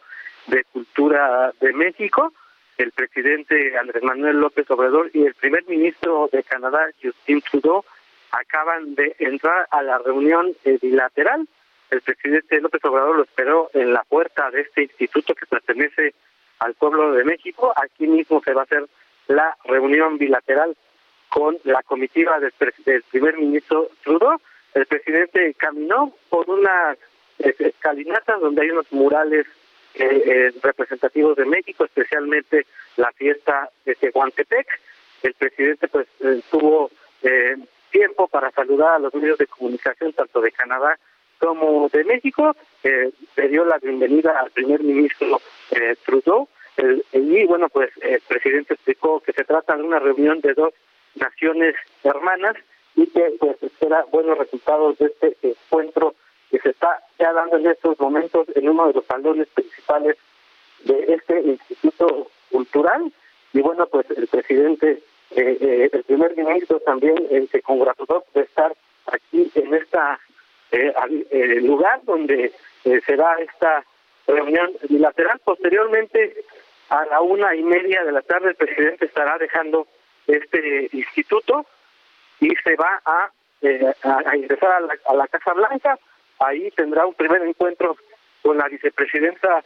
de 0.47 0.63
Cultura 0.65 1.51
de 1.59 1.73
México. 1.73 2.33
El 2.77 2.91
presidente 2.91 3.77
Andrés 3.77 4.03
Manuel 4.03 4.37
López 4.37 4.69
Obrador 4.71 5.11
y 5.13 5.25
el 5.25 5.33
primer 5.35 5.67
ministro 5.67 6.29
de 6.31 6.43
Canadá, 6.43 6.87
Justin 7.01 7.41
Trudeau, 7.41 7.83
acaban 8.31 8.95
de 8.95 9.15
entrar 9.19 9.67
a 9.69 9.83
la 9.83 9.97
reunión 9.97 10.53
bilateral. 10.81 11.47
El 11.89 12.01
presidente 12.01 12.61
López 12.61 12.83
Obrador 12.85 13.17
lo 13.17 13.23
esperó 13.23 13.69
en 13.73 13.93
la 13.93 14.03
puerta 14.03 14.49
de 14.49 14.61
este 14.61 14.83
instituto 14.83 15.35
que 15.35 15.45
pertenece 15.45 16.13
al 16.59 16.73
pueblo 16.75 17.11
de 17.11 17.25
México. 17.25 17.73
Aquí 17.75 18.07
mismo 18.07 18.41
se 18.43 18.53
va 18.53 18.61
a 18.61 18.63
hacer 18.63 18.87
la 19.31 19.57
reunión 19.63 20.17
bilateral 20.17 20.75
con 21.29 21.57
la 21.63 21.81
comitiva 21.83 22.39
del, 22.39 22.53
primer 23.09 23.37
ministro 23.37 23.89
Trudeau. 24.03 24.39
El 24.73 24.85
presidente 24.85 25.53
caminó 25.55 26.13
por 26.29 26.49
una 26.49 26.95
escalinata 27.39 28.37
donde 28.37 28.61
hay 28.61 28.69
unos 28.71 28.91
murales 28.91 29.47
eh, 29.95 30.23
eh, 30.25 30.51
representativos 30.61 31.35
de 31.35 31.45
México, 31.45 31.85
especialmente 31.85 32.65
la 32.97 33.11
fiesta 33.13 33.69
de 33.85 33.95
Tehuantepec. 33.95 34.67
El 35.23 35.33
presidente 35.33 35.87
pues 35.87 36.07
eh, 36.21 36.41
tuvo 36.49 36.91
tiempo 37.91 38.27
para 38.27 38.51
saludar 38.51 38.95
a 38.95 38.99
los 38.99 39.13
medios 39.13 39.37
de 39.37 39.47
comunicación 39.47 40.13
tanto 40.13 40.41
de 40.41 40.51
Canadá 40.51 40.97
como 41.37 41.87
de 41.89 42.03
México. 42.03 42.55
le 42.83 43.47
dio 43.47 43.63
la 43.63 43.77
bienvenida 43.77 44.39
al 44.39 44.49
primer 44.51 44.81
ministro 44.81 45.39
Trudeau 46.03 46.47
y 47.13 47.45
bueno, 47.45 47.69
pues 47.69 47.91
el 48.01 48.21
presidente 48.21 48.73
explicó 48.73 49.19
que 49.19 49.33
se 49.33 49.43
trata 49.43 49.75
de 49.75 49.83
una 49.83 49.99
reunión 49.99 50.41
de 50.41 50.53
dos 50.53 50.73
naciones 51.15 51.75
hermanas 52.03 52.55
y 52.95 53.07
que 53.07 53.33
pues 53.39 53.61
espera 53.61 54.05
buenos 54.11 54.37
resultados 54.37 54.97
de 54.97 55.07
este 55.07 55.37
encuentro 55.41 56.15
que 56.49 56.59
se 56.59 56.69
está 56.69 57.03
dando 57.17 57.57
en 57.57 57.67
estos 57.67 57.99
momentos 57.99 58.47
en 58.55 58.69
uno 58.69 58.87
de 58.87 58.93
los 58.93 59.05
salones 59.05 59.47
principales 59.49 60.17
de 60.83 61.13
este 61.13 61.41
instituto 61.41 62.27
cultural. 62.51 63.11
Y 63.53 63.61
bueno 63.61 63.85
pues 63.87 64.09
el 64.11 64.27
presidente 64.27 65.01
eh, 65.33 65.57
eh, 65.61 65.89
el 65.93 66.03
primer 66.03 66.35
ministro 66.35 66.79
también 66.81 67.15
eh, 67.29 67.47
se 67.49 67.61
congratuló 67.61 68.25
de 68.33 68.41
estar 68.41 68.73
aquí 69.07 69.49
en 69.55 69.73
esta 69.73 70.19
lugar 71.61 72.01
donde 72.05 72.53
se 72.83 73.15
da 73.17 73.35
esta 73.39 73.83
reunión 74.31 74.71
bilateral 74.89 75.39
posteriormente 75.43 76.43
a 76.89 77.05
la 77.05 77.21
una 77.21 77.55
y 77.55 77.63
media 77.63 78.03
de 78.03 78.11
la 78.11 78.21
tarde 78.21 78.49
el 78.49 78.55
presidente 78.55 79.05
estará 79.05 79.37
dejando 79.37 79.87
este 80.27 80.89
instituto 80.91 81.65
y 82.39 82.49
se 82.63 82.75
va 82.75 83.01
a, 83.05 83.31
eh, 83.61 83.93
a, 84.03 84.35
ingresar 84.35 84.71
a 84.71 84.79
la, 84.81 84.95
a 85.05 85.13
la, 85.13 85.27
Casa 85.27 85.53
Blanca. 85.53 85.97
Ahí 86.39 86.71
tendrá 86.71 87.05
un 87.05 87.13
primer 87.13 87.41
encuentro 87.43 87.95
con 88.41 88.57
la 88.57 88.67
vicepresidenta 88.67 89.63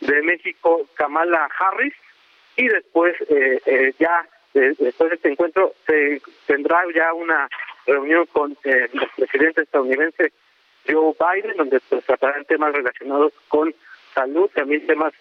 de 0.00 0.22
México, 0.22 0.86
Kamala 0.94 1.48
Harris, 1.58 1.94
y 2.56 2.68
después 2.68 3.14
eh, 3.28 3.60
eh, 3.66 3.94
ya 3.98 4.26
después 4.54 5.10
de 5.10 5.16
este 5.16 5.30
encuentro 5.30 5.74
se 5.86 6.20
tendrá 6.46 6.82
ya 6.94 7.12
una 7.12 7.48
reunión 7.86 8.26
con 8.26 8.56
el 8.64 8.90
presidente 9.16 9.62
estadounidense 9.62 10.32
Joe 10.88 11.14
Biden, 11.18 11.56
donde 11.56 11.80
se 11.80 12.00
tratarán 12.02 12.44
temas 12.44 12.72
relacionados 12.72 13.32
con 13.48 13.74
salud, 14.14 14.50
también 14.54 14.86
temas 14.86 15.12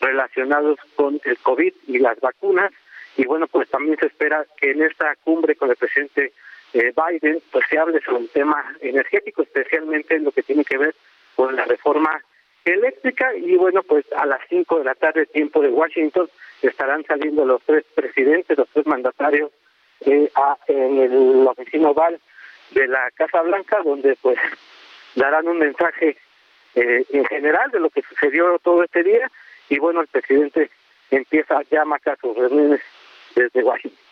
relacionados 0.00 0.78
con 0.96 1.20
el 1.24 1.38
COVID 1.38 1.72
y 1.86 1.98
las 1.98 2.20
vacunas. 2.20 2.72
Y 3.16 3.24
bueno, 3.24 3.46
pues 3.46 3.68
también 3.70 3.96
se 3.98 4.06
espera 4.06 4.44
que 4.56 4.72
en 4.72 4.82
esta 4.82 5.14
cumbre 5.16 5.54
con 5.56 5.70
el 5.70 5.76
presidente 5.76 6.32
eh, 6.72 6.92
Biden 6.92 7.40
pues 7.52 7.64
se 7.70 7.78
hable 7.78 8.00
sobre 8.00 8.18
un 8.18 8.28
tema 8.28 8.76
energético, 8.80 9.42
especialmente 9.42 10.16
en 10.16 10.24
lo 10.24 10.32
que 10.32 10.42
tiene 10.42 10.64
que 10.64 10.76
ver 10.76 10.94
con 11.36 11.54
la 11.54 11.64
reforma 11.64 12.20
eléctrica. 12.64 13.34
Y 13.36 13.56
bueno, 13.56 13.82
pues 13.82 14.04
a 14.16 14.26
las 14.26 14.40
5 14.48 14.78
de 14.78 14.84
la 14.84 14.94
tarde, 14.94 15.26
tiempo 15.26 15.60
de 15.62 15.68
Washington, 15.68 16.28
estarán 16.62 17.04
saliendo 17.04 17.44
los 17.44 17.62
tres 17.62 17.84
presidentes, 17.94 18.58
los 18.58 18.68
tres 18.70 18.86
mandatarios 18.86 19.50
eh, 20.00 20.30
a, 20.34 20.58
en 20.66 20.98
el, 20.98 21.44
la 21.44 21.50
oficina 21.50 21.90
oval 21.90 22.20
de 22.70 22.88
la 22.88 23.10
Casa 23.12 23.42
Blanca, 23.42 23.80
donde 23.84 24.16
pues 24.20 24.38
darán 25.14 25.48
un 25.48 25.58
mensaje 25.58 26.16
eh, 26.74 27.04
en 27.10 27.24
general 27.26 27.70
de 27.70 27.80
lo 27.80 27.90
que 27.90 28.02
sucedió 28.02 28.58
todo 28.58 28.82
este 28.82 29.02
día 29.02 29.30
y 29.68 29.78
bueno, 29.78 30.00
el 30.00 30.08
presidente 30.08 30.70
empieza 31.10 31.60
ya 31.70 31.82
a 31.82 31.84
marcar 31.84 32.18
sus 32.20 32.36
reuniones 32.36 32.80
desde 33.34 33.62
Washington. 33.62 34.04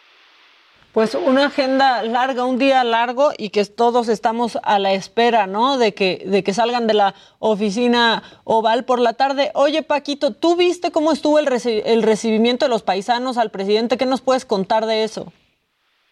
Pues 0.93 1.15
una 1.15 1.47
agenda 1.47 2.03
larga, 2.03 2.45
un 2.45 2.59
día 2.59 2.85
largo 2.85 3.31
y 3.39 3.49
que 3.49 3.65
todos 3.65 4.09
estamos 4.09 4.59
a 4.63 4.79
la 4.79 4.93
espera, 4.93 5.47
¿no? 5.47 5.79
De 5.79 5.95
que, 5.95 6.23
de 6.27 6.45
que 6.45 6.53
salgan 6.53 6.87
de 6.87 6.93
la 6.93 7.15
oficina 7.39 8.23
oval 8.45 8.85
por 8.85 8.99
la 8.99 9.15
tarde. 9.15 9.51
Oye, 9.55 9.83
Paquito, 9.83 10.35
¿tú 10.35 10.55
viste 10.55 10.93
cómo 10.93 11.11
estuvo 11.13 11.39
el, 11.39 11.49
el 11.87 12.03
recibimiento 12.03 12.67
de 12.67 12.69
los 12.69 12.83
paisanos 12.83 13.39
al 13.39 13.51
presidente? 13.51 13.97
¿Qué 13.97 14.05
nos 14.05 14.21
puedes 14.21 14.45
contar 14.45 14.85
de 14.85 15.03
eso? 15.03 15.33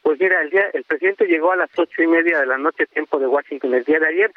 Pues 0.02 0.18
mira, 0.18 0.40
el, 0.42 0.50
día, 0.50 0.70
el 0.72 0.84
presidente 0.84 1.26
llegó 1.26 1.52
a 1.52 1.56
las 1.56 1.70
ocho 1.78 2.02
y 2.02 2.06
media 2.06 2.40
de 2.40 2.46
la 2.46 2.58
noche, 2.58 2.86
tiempo 2.86 3.18
de 3.18 3.26
Washington, 3.26 3.74
el 3.74 3.84
día 3.84 3.98
de 3.98 4.08
ayer, 4.08 4.32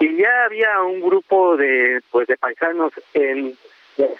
y 0.00 0.16
ya 0.16 0.44
había 0.44 0.82
un 0.82 1.00
grupo 1.00 1.56
de, 1.56 2.00
pues, 2.10 2.26
de 2.26 2.36
paisanos 2.36 2.92
en 3.14 3.56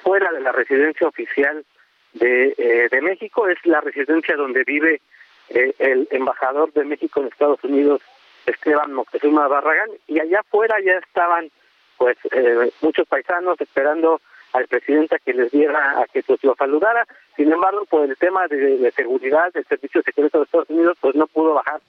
fuera 0.02 0.30
de 0.32 0.40
la 0.40 0.52
residencia 0.52 1.08
oficial 1.08 1.64
de, 2.12 2.54
eh, 2.58 2.88
de 2.90 3.00
México, 3.00 3.48
es 3.48 3.58
la 3.64 3.80
residencia 3.80 4.36
donde 4.36 4.64
vive 4.64 5.00
eh, 5.48 5.72
el 5.78 6.08
embajador 6.10 6.72
de 6.72 6.84
México 6.84 7.20
en 7.20 7.28
Estados 7.28 7.62
Unidos, 7.64 8.02
Esteban 8.46 8.92
Moctezuma 8.92 9.48
Barragán, 9.48 9.90
y 10.06 10.20
allá 10.20 10.40
afuera 10.40 10.76
ya 10.84 10.98
estaban 10.98 11.50
pues 11.96 12.18
eh, 12.32 12.70
muchos 12.80 13.06
paisanos 13.06 13.60
esperando 13.60 14.20
al 14.52 14.66
presidente 14.66 15.16
a 15.16 15.18
que 15.18 15.32
les 15.32 15.50
diera, 15.50 16.00
a 16.00 16.06
que 16.06 16.22
pues, 16.22 16.42
lo 16.44 16.54
saludara. 16.54 17.06
Sin 17.36 17.50
embargo, 17.50 17.84
por 17.86 18.08
el 18.08 18.16
tema 18.16 18.46
de, 18.48 18.90
seguridad 18.92 19.52
del 19.52 19.64
Servicio 19.64 20.02
Secreto 20.02 20.38
de 20.38 20.44
Estados 20.44 20.70
Unidos, 20.70 20.98
pues 21.00 21.14
no 21.14 21.26
pudo 21.26 21.54
bajar 21.54 21.80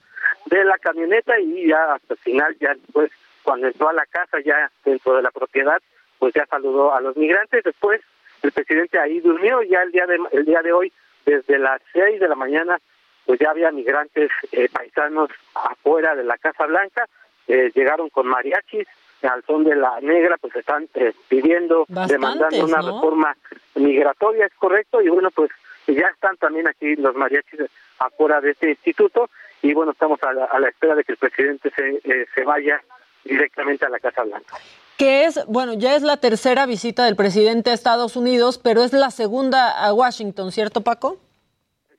de 0.46 0.63
la 0.63 0.77
camioneta 0.77 1.39
y 1.39 1.67
ya 1.67 1.93
hasta 1.93 2.13
el 2.13 2.20
final, 2.20 2.55
ya 2.60 2.74
después, 2.74 3.12
cuando 3.43 3.67
entró 3.67 3.89
a 3.89 3.93
la 3.93 4.05
casa, 4.05 4.39
ya 4.39 4.72
dentro 4.86 5.15
de 5.15 5.22
la 5.22 5.32
propiedad, 5.32 5.82
pues 6.20 6.34
ya 6.34 6.46
saludó 6.46 6.93
a 6.93 7.01
los 7.01 7.17
migrantes. 7.17 7.63
Después, 7.63 8.01
el 8.41 8.51
presidente 8.51 9.00
ahí 9.00 9.20
durmió, 9.20 9.62
ya 9.63 9.82
el 9.84 9.91
día 9.91 10.05
de, 10.05 10.20
el 10.32 10.46
día 10.46 10.62
de 10.62 10.72
hoy, 10.72 10.91
desde 11.25 11.58
las 11.60 11.82
seis 11.91 12.20
de 12.20 12.27
la 12.27 12.36
mañana, 12.36 12.79
pues 13.25 13.39
ya 13.39 13.51
había 13.51 13.72
migrantes 13.72 14.32
eh, 14.51 14.70
paisanos 14.72 15.29
afuera 15.53 16.15
de 16.15 16.24
la 16.24 16.38
Casa 16.38 16.65
Blanca, 16.65 17.08
eh, 17.48 17.72
llegaron 17.74 18.10
con 18.10 18.27
mariachis, 18.27 18.88
al 19.27 19.44
son 19.46 19.63
de 19.63 19.75
la 19.75 20.00
negra, 20.01 20.38
pues 20.39 20.56
están 20.56 20.88
eh, 20.96 21.13
pidiendo, 21.27 21.86
demandando 21.88 22.65
una 22.65 22.82
reforma 22.82 23.36
migratoria, 23.75 24.46
es 24.46 24.53
correcto, 24.53 25.01
y 25.01 25.10
bueno, 25.10 25.30
pues 25.32 25.51
ya 25.88 26.08
están 26.08 26.38
también 26.38 26.68
aquí 26.68 26.96
los 26.96 27.15
mariachis 27.15 27.62
afuera 28.00 28.42
de 28.42 28.51
este 28.51 28.72
instituto, 28.72 29.30
y 29.62 29.74
bueno, 29.74 29.92
estamos 29.92 30.22
a 30.24 30.34
la, 30.34 30.68
espera 30.68 30.96
de 30.96 31.03
que 31.03 31.13
el 31.13 31.18
presidente 31.18 31.72
se, 31.75 32.01
eh, 32.03 32.25
se 32.34 32.44
vaya 32.44 32.82
directamente 33.24 33.86
a 33.86 33.89
la 33.89 34.00
Casa 34.00 34.24
Blanca. 34.24 34.58
Que 34.98 35.25
es, 35.25 35.44
bueno, 35.48 35.74
ya 35.74 35.96
es 35.96 36.03
la 36.03 36.18
tercera 36.18 36.65
visita 36.65 37.06
del 37.06 37.15
presidente 37.15 37.72
a 37.72 37.74
Estados 37.74 38.15
Unidos, 38.15 38.60
pero 38.60 38.84
es 38.84 38.94
la 38.94 39.10
segunda 39.10 39.72
a 39.72 39.94
Washington, 39.94 40.51
¿cierto, 40.51 40.82
Paco? 40.82 41.18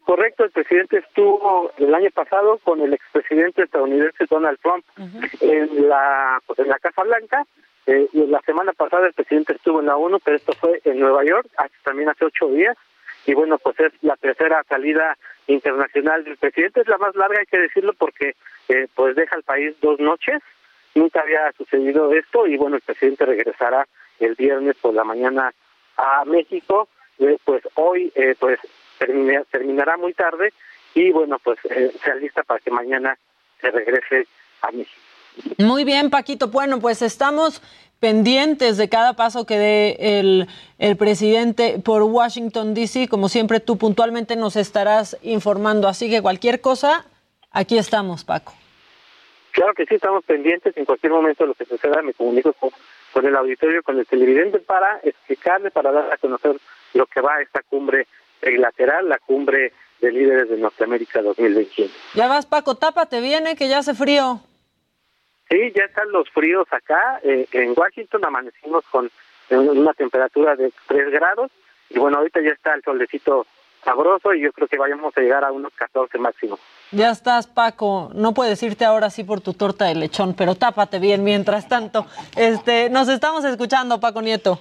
Correcto, 0.04 0.44
el 0.44 0.50
presidente 0.50 0.98
estuvo 0.98 1.72
el 1.78 1.94
año 1.94 2.10
pasado 2.10 2.58
con 2.58 2.80
el 2.82 2.92
expresidente 2.92 3.62
estadounidense 3.62 4.26
Donald 4.28 4.58
Trump 4.60 4.84
en 5.40 5.88
la 5.88 6.40
en 6.58 6.68
la 6.68 6.78
Casa 6.78 7.02
Blanca. 7.02 7.44
Eh, 7.86 8.08
y 8.12 8.26
la 8.26 8.40
semana 8.42 8.72
pasada 8.72 9.06
el 9.06 9.12
presidente 9.14 9.54
estuvo 9.54 9.80
en 9.80 9.86
la 9.86 9.96
ONU, 9.96 10.18
pero 10.20 10.36
esto 10.36 10.52
fue 10.52 10.80
en 10.84 11.00
Nueva 11.00 11.24
York, 11.24 11.46
también 11.82 12.08
hace 12.08 12.24
ocho 12.24 12.48
días. 12.48 12.76
Y 13.26 13.34
bueno, 13.34 13.58
pues 13.58 13.78
es 13.80 13.92
la 14.02 14.16
tercera 14.16 14.62
salida 14.64 15.16
internacional 15.46 16.24
del 16.24 16.36
presidente, 16.36 16.82
es 16.82 16.88
la 16.88 16.98
más 16.98 17.14
larga, 17.14 17.40
hay 17.40 17.46
que 17.46 17.58
decirlo, 17.58 17.94
porque 17.94 18.34
eh, 18.68 18.86
pues 18.94 19.16
deja 19.16 19.36
el 19.36 19.42
país 19.42 19.74
dos 19.80 19.98
noches. 20.00 20.42
Nunca 20.94 21.20
había 21.20 21.50
sucedido 21.52 22.12
esto 22.12 22.46
y 22.46 22.56
bueno, 22.56 22.76
el 22.76 22.82
presidente 22.82 23.26
regresará 23.26 23.86
el 24.20 24.34
viernes 24.34 24.76
por 24.76 24.94
la 24.94 25.04
mañana 25.04 25.52
a 25.96 26.24
México. 26.24 26.88
Eh, 27.18 27.38
pues 27.44 27.62
hoy, 27.74 28.12
eh, 28.14 28.34
pues 28.38 28.58
terminará 28.98 29.96
muy 29.96 30.14
tarde 30.14 30.52
y 30.94 31.10
bueno, 31.10 31.38
pues 31.38 31.58
eh, 31.70 31.92
se 32.02 32.10
alista 32.10 32.42
para 32.42 32.60
que 32.60 32.70
mañana 32.70 33.18
se 33.60 33.70
regrese 33.70 34.26
a 34.62 34.70
México. 34.70 35.00
Muy 35.58 35.84
bien, 35.84 36.10
Paquito. 36.10 36.48
Bueno, 36.48 36.80
pues 36.80 37.02
estamos 37.02 37.60
pendientes 37.98 38.76
de 38.76 38.88
cada 38.88 39.14
paso 39.14 39.46
que 39.46 39.58
dé 39.58 39.96
el, 40.18 40.46
el 40.78 40.96
presidente 40.96 41.80
por 41.84 42.02
Washington, 42.02 42.74
D.C. 42.74 43.08
Como 43.08 43.28
siempre, 43.28 43.60
tú 43.60 43.76
puntualmente 43.76 44.36
nos 44.36 44.56
estarás 44.56 45.16
informando. 45.22 45.88
Así 45.88 46.08
que 46.08 46.22
cualquier 46.22 46.60
cosa, 46.60 47.06
aquí 47.50 47.78
estamos, 47.78 48.24
Paco. 48.24 48.52
Claro 49.50 49.74
que 49.74 49.86
sí, 49.86 49.96
estamos 49.96 50.24
pendientes. 50.24 50.76
En 50.76 50.84
cualquier 50.84 51.12
momento 51.12 51.46
lo 51.46 51.54
que 51.54 51.64
suceda, 51.64 52.02
me 52.02 52.12
comunico 52.12 52.52
con, 52.52 52.70
con 53.12 53.26
el 53.26 53.34
auditorio, 53.34 53.82
con 53.82 53.98
el 53.98 54.06
televidente, 54.06 54.58
para 54.60 55.00
explicarle, 55.02 55.70
para 55.70 55.90
dar 55.90 56.12
a 56.12 56.16
conocer 56.16 56.56
lo 56.92 57.06
que 57.06 57.20
va 57.20 57.36
a 57.36 57.42
esta 57.42 57.62
cumbre 57.62 58.06
trilateral, 58.44 59.08
la 59.08 59.18
cumbre 59.18 59.72
de 60.00 60.12
líderes 60.12 60.50
de 60.50 60.58
Norteamérica 60.58 61.22
2021. 61.22 61.90
Ya 62.14 62.28
vas, 62.28 62.44
Paco, 62.44 62.74
tápate, 62.74 63.20
viene 63.20 63.56
que 63.56 63.68
ya 63.68 63.78
hace 63.78 63.94
frío. 63.94 64.40
Sí, 65.48 65.72
ya 65.74 65.84
están 65.84 66.10
los 66.12 66.28
fríos 66.30 66.66
acá. 66.70 67.20
Eh, 67.22 67.46
en 67.52 67.74
Washington 67.76 68.24
amanecimos 68.24 68.84
con 68.90 69.10
una 69.50 69.92
temperatura 69.94 70.56
de 70.56 70.72
3 70.88 71.10
grados 71.10 71.50
y 71.90 71.98
bueno, 71.98 72.18
ahorita 72.18 72.40
ya 72.42 72.50
está 72.50 72.74
el 72.74 72.82
solecito 72.82 73.46
sabroso 73.82 74.32
y 74.34 74.40
yo 74.40 74.52
creo 74.52 74.68
que 74.68 74.78
vayamos 74.78 75.16
a 75.16 75.20
llegar 75.20 75.44
a 75.44 75.52
unos 75.52 75.72
14 75.74 76.18
máximo. 76.18 76.58
Ya 76.90 77.10
estás, 77.10 77.46
Paco. 77.46 78.10
No 78.14 78.34
puedes 78.34 78.62
irte 78.62 78.84
ahora 78.84 79.10
sí 79.10 79.24
por 79.24 79.40
tu 79.40 79.54
torta 79.54 79.86
de 79.86 79.94
lechón, 79.94 80.34
pero 80.34 80.54
tápate 80.54 80.98
bien 80.98 81.24
mientras 81.24 81.68
tanto. 81.68 82.06
Este, 82.36 82.90
nos 82.90 83.08
estamos 83.08 83.44
escuchando, 83.44 84.00
Paco 84.00 84.22
Nieto. 84.22 84.58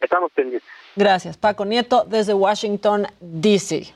Estamos 0.00 0.30
pendientes. 0.32 0.79
Gracias, 0.96 1.36
Paco 1.36 1.64
Nieto, 1.64 2.04
desde 2.04 2.34
Washington, 2.34 3.06
D.C. 3.20 3.94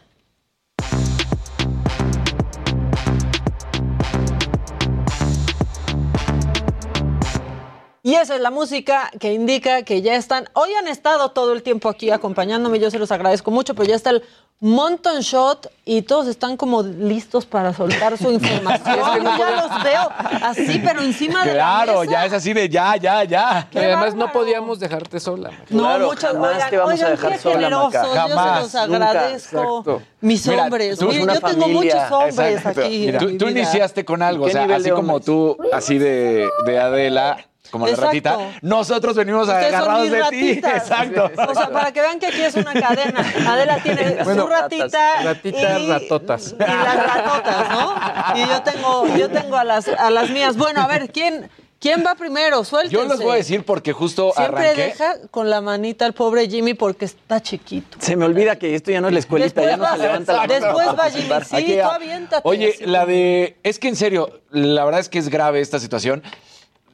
Y 8.06 8.16
esa 8.16 8.34
es 8.34 8.42
la 8.42 8.50
música 8.50 9.10
que 9.18 9.32
indica 9.32 9.82
que 9.82 10.02
ya 10.02 10.14
están, 10.14 10.46
hoy 10.52 10.68
han 10.78 10.88
estado 10.88 11.30
todo 11.30 11.54
el 11.54 11.62
tiempo 11.62 11.88
aquí 11.88 12.10
acompañándome, 12.10 12.78
yo 12.78 12.90
se 12.90 12.98
los 12.98 13.10
agradezco 13.10 13.50
mucho, 13.50 13.74
pero 13.74 13.88
ya 13.88 13.96
está 13.96 14.10
el 14.10 14.22
Monton 14.60 15.20
Shot 15.20 15.72
y 15.86 16.02
todos 16.02 16.26
están 16.26 16.58
como 16.58 16.82
listos 16.82 17.46
para 17.46 17.72
soltar 17.72 18.18
su 18.18 18.30
información. 18.30 18.96
Yo 19.24 19.38
ya 19.38 19.50
los 19.52 19.82
veo 19.84 20.10
así, 20.42 20.82
pero 20.84 21.00
encima 21.00 21.46
de 21.46 21.54
la 21.54 21.64
mesa. 21.78 21.84
Claro, 21.86 22.04
ya 22.04 22.26
es 22.26 22.34
así 22.34 22.52
de 22.52 22.68
ya, 22.68 22.94
ya, 22.98 23.24
ya. 23.24 23.68
Y 23.72 23.78
además 23.78 24.14
no 24.14 24.30
podíamos 24.30 24.78
dejarte 24.80 25.18
sola. 25.18 25.50
No, 25.70 25.78
Claro, 25.84 26.08
muchas 26.08 26.32
jamás 26.34 26.68
te 26.68 26.76
vamos 26.76 27.02
a 27.02 27.08
dejar 27.08 27.32
qué 27.32 27.38
sola, 27.38 27.54
generosos, 27.54 27.92
Maca. 27.94 28.02
Yo 28.04 28.12
se 28.12 28.18
Jamás, 28.18 28.60
los 28.62 28.74
agradezco. 28.74 30.02
Mis 30.20 30.46
Mira, 30.46 30.64
hombres. 30.64 30.98
tú- 30.98 31.06
Mire, 31.08 31.22
una 31.22 31.34
yo 31.36 31.40
tengo 31.40 31.68
muchos 31.68 32.10
hombres 32.10 32.38
Exacto. 32.58 32.80
aquí. 32.82 33.12
Tú, 33.38 33.48
iniciaste 33.48 34.04
con 34.04 34.20
algo, 34.20 34.44
o 34.44 34.46
¿Qué 34.48 34.52
sea, 34.52 34.64
así 34.76 34.90
como 34.90 35.20
tú, 35.20 35.56
así 35.72 35.96
de, 35.96 36.50
de 36.66 36.78
Adela, 36.78 37.38
como 37.70 37.86
la 37.86 37.96
ratita. 37.96 38.38
Nosotros 38.62 39.16
venimos 39.16 39.48
Ustedes 39.48 39.66
son 39.72 39.74
agarrados 39.74 40.02
mis 40.02 40.10
de 40.12 40.18
ti. 40.18 40.22
ratitas. 40.60 40.72
Exacto. 40.82 41.30
O 41.48 41.54
sea, 41.54 41.68
para 41.70 41.92
que 41.92 42.00
vean 42.00 42.18
que 42.20 42.26
aquí 42.26 42.42
es 42.42 42.54
una 42.54 42.72
cadena. 42.72 43.24
Adela 43.48 43.82
tiene 43.82 44.22
Bueno, 44.22 44.42
su 44.42 44.48
ratita. 44.48 45.22
Ratitas, 45.22 45.80
y- 45.80 45.88
ratotas. 45.88 46.54
Y 46.54 46.58
las 46.62 47.06
ratotas, 47.06 47.70
¿no? 47.70 47.94
Y 48.36 48.46
yo 48.48 48.62
tengo, 48.62 49.16
yo 49.16 49.28
tengo 49.30 49.56
a 49.56 49.64
las, 49.64 49.88
a 49.88 50.10
las 50.10 50.30
mías. 50.30 50.56
Bueno, 50.56 50.82
a 50.82 50.86
ver, 50.86 51.10
¿quién, 51.10 51.50
quién 51.80 52.04
va 52.06 52.14
primero? 52.14 52.62
Suéltense. 52.64 52.94
Yo 52.96 53.08
les 53.08 53.20
voy 53.20 53.32
a 53.32 53.36
decir 53.36 53.64
porque 53.64 53.92
justo 53.92 54.32
Siempre 54.36 54.62
arranqué. 54.68 54.82
deja 54.84 55.14
con 55.30 55.50
la 55.50 55.60
manita 55.60 56.04
al 56.04 56.12
pobre 56.12 56.48
Jimmy 56.48 56.74
porque 56.74 57.06
está 57.06 57.40
chiquito. 57.42 57.96
Se 58.00 58.14
me 58.14 58.24
olvida 58.24 58.56
que 58.56 58.74
esto 58.76 58.90
ya 58.92 59.00
no 59.00 59.08
es 59.08 59.14
la 59.14 59.18
escuelita, 59.20 59.46
Después 59.60 59.66
ya 59.70 59.76
no 59.76 59.82
va- 59.84 59.92
se 59.96 60.02
levanta 60.02 60.32
la 60.32 60.38
mano 60.40 60.54
después 60.54 60.88
va 60.98 61.10
Jimmy. 61.10 61.44
Sí, 61.44 61.56
Aquí, 61.56 61.74
tú 61.76 61.90
aviéntate. 61.90 62.42
Oye, 62.48 62.74
así 62.76 62.86
la 62.86 63.04
de. 63.06 63.56
Es 63.64 63.78
que 63.80 63.88
en 63.88 63.96
serio, 63.96 64.40
la 64.50 64.84
verdad 64.84 65.00
es 65.00 65.08
que 65.08 65.18
es 65.18 65.28
grave 65.28 65.60
esta 65.60 65.78
situación. 65.80 66.22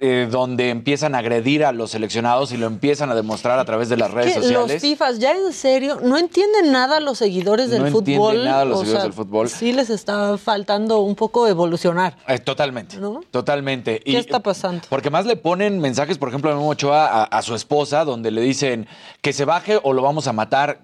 Eh, 0.00 0.28
donde 0.30 0.70
empiezan 0.70 1.14
a 1.14 1.18
agredir 1.18 1.64
a 1.64 1.72
los 1.72 1.90
seleccionados 1.90 2.52
y 2.52 2.56
lo 2.56 2.66
empiezan 2.66 3.10
a 3.10 3.14
demostrar 3.14 3.58
a 3.58 3.64
través 3.64 3.88
de 3.90 3.96
las 3.98 4.10
redes 4.10 4.34
que 4.34 4.42
sociales. 4.42 4.72
los 4.72 4.80
FIFAs, 4.80 5.18
ya 5.18 5.32
en 5.32 5.52
serio, 5.52 6.00
no 6.02 6.16
entienden 6.16 6.72
nada 6.72 7.00
los 7.00 7.18
seguidores 7.18 7.70
del 7.70 7.82
No 7.82 7.86
entienden 7.88 8.16
fútbol. 8.16 8.44
nada 8.44 8.64
los 8.64 8.78
O 8.78 8.80
seguidores 8.80 9.00
sea, 9.00 9.02
del 9.04 9.12
fútbol. 9.12 9.48
Sí 9.48 9.72
les 9.72 9.90
está 9.90 10.38
faltando 10.38 11.00
un 11.00 11.14
poco 11.14 11.46
evolucionar. 11.46 12.16
Eh, 12.26 12.38
totalmente. 12.38 12.96
¿No? 12.96 13.20
Totalmente. 13.30 14.00
¿Qué 14.00 14.18
está 14.18 14.40
pasando? 14.40 14.82
Porque 14.88 15.10
más 15.10 15.26
le 15.26 15.36
ponen 15.36 15.78
mensajes, 15.80 16.18
por 16.18 16.28
ejemplo, 16.30 16.50
a 16.50 16.54
Memo 16.54 16.68
Ochoa 16.68 17.06
a, 17.06 17.24
a 17.24 17.42
su 17.42 17.54
esposa, 17.54 18.04
donde 18.04 18.30
le 18.30 18.40
dicen 18.40 18.86
que 19.20 19.32
se 19.32 19.44
baje 19.44 19.78
o 19.82 19.92
lo 19.92 20.02
vamos 20.02 20.26
a 20.26 20.32
matar. 20.32 20.80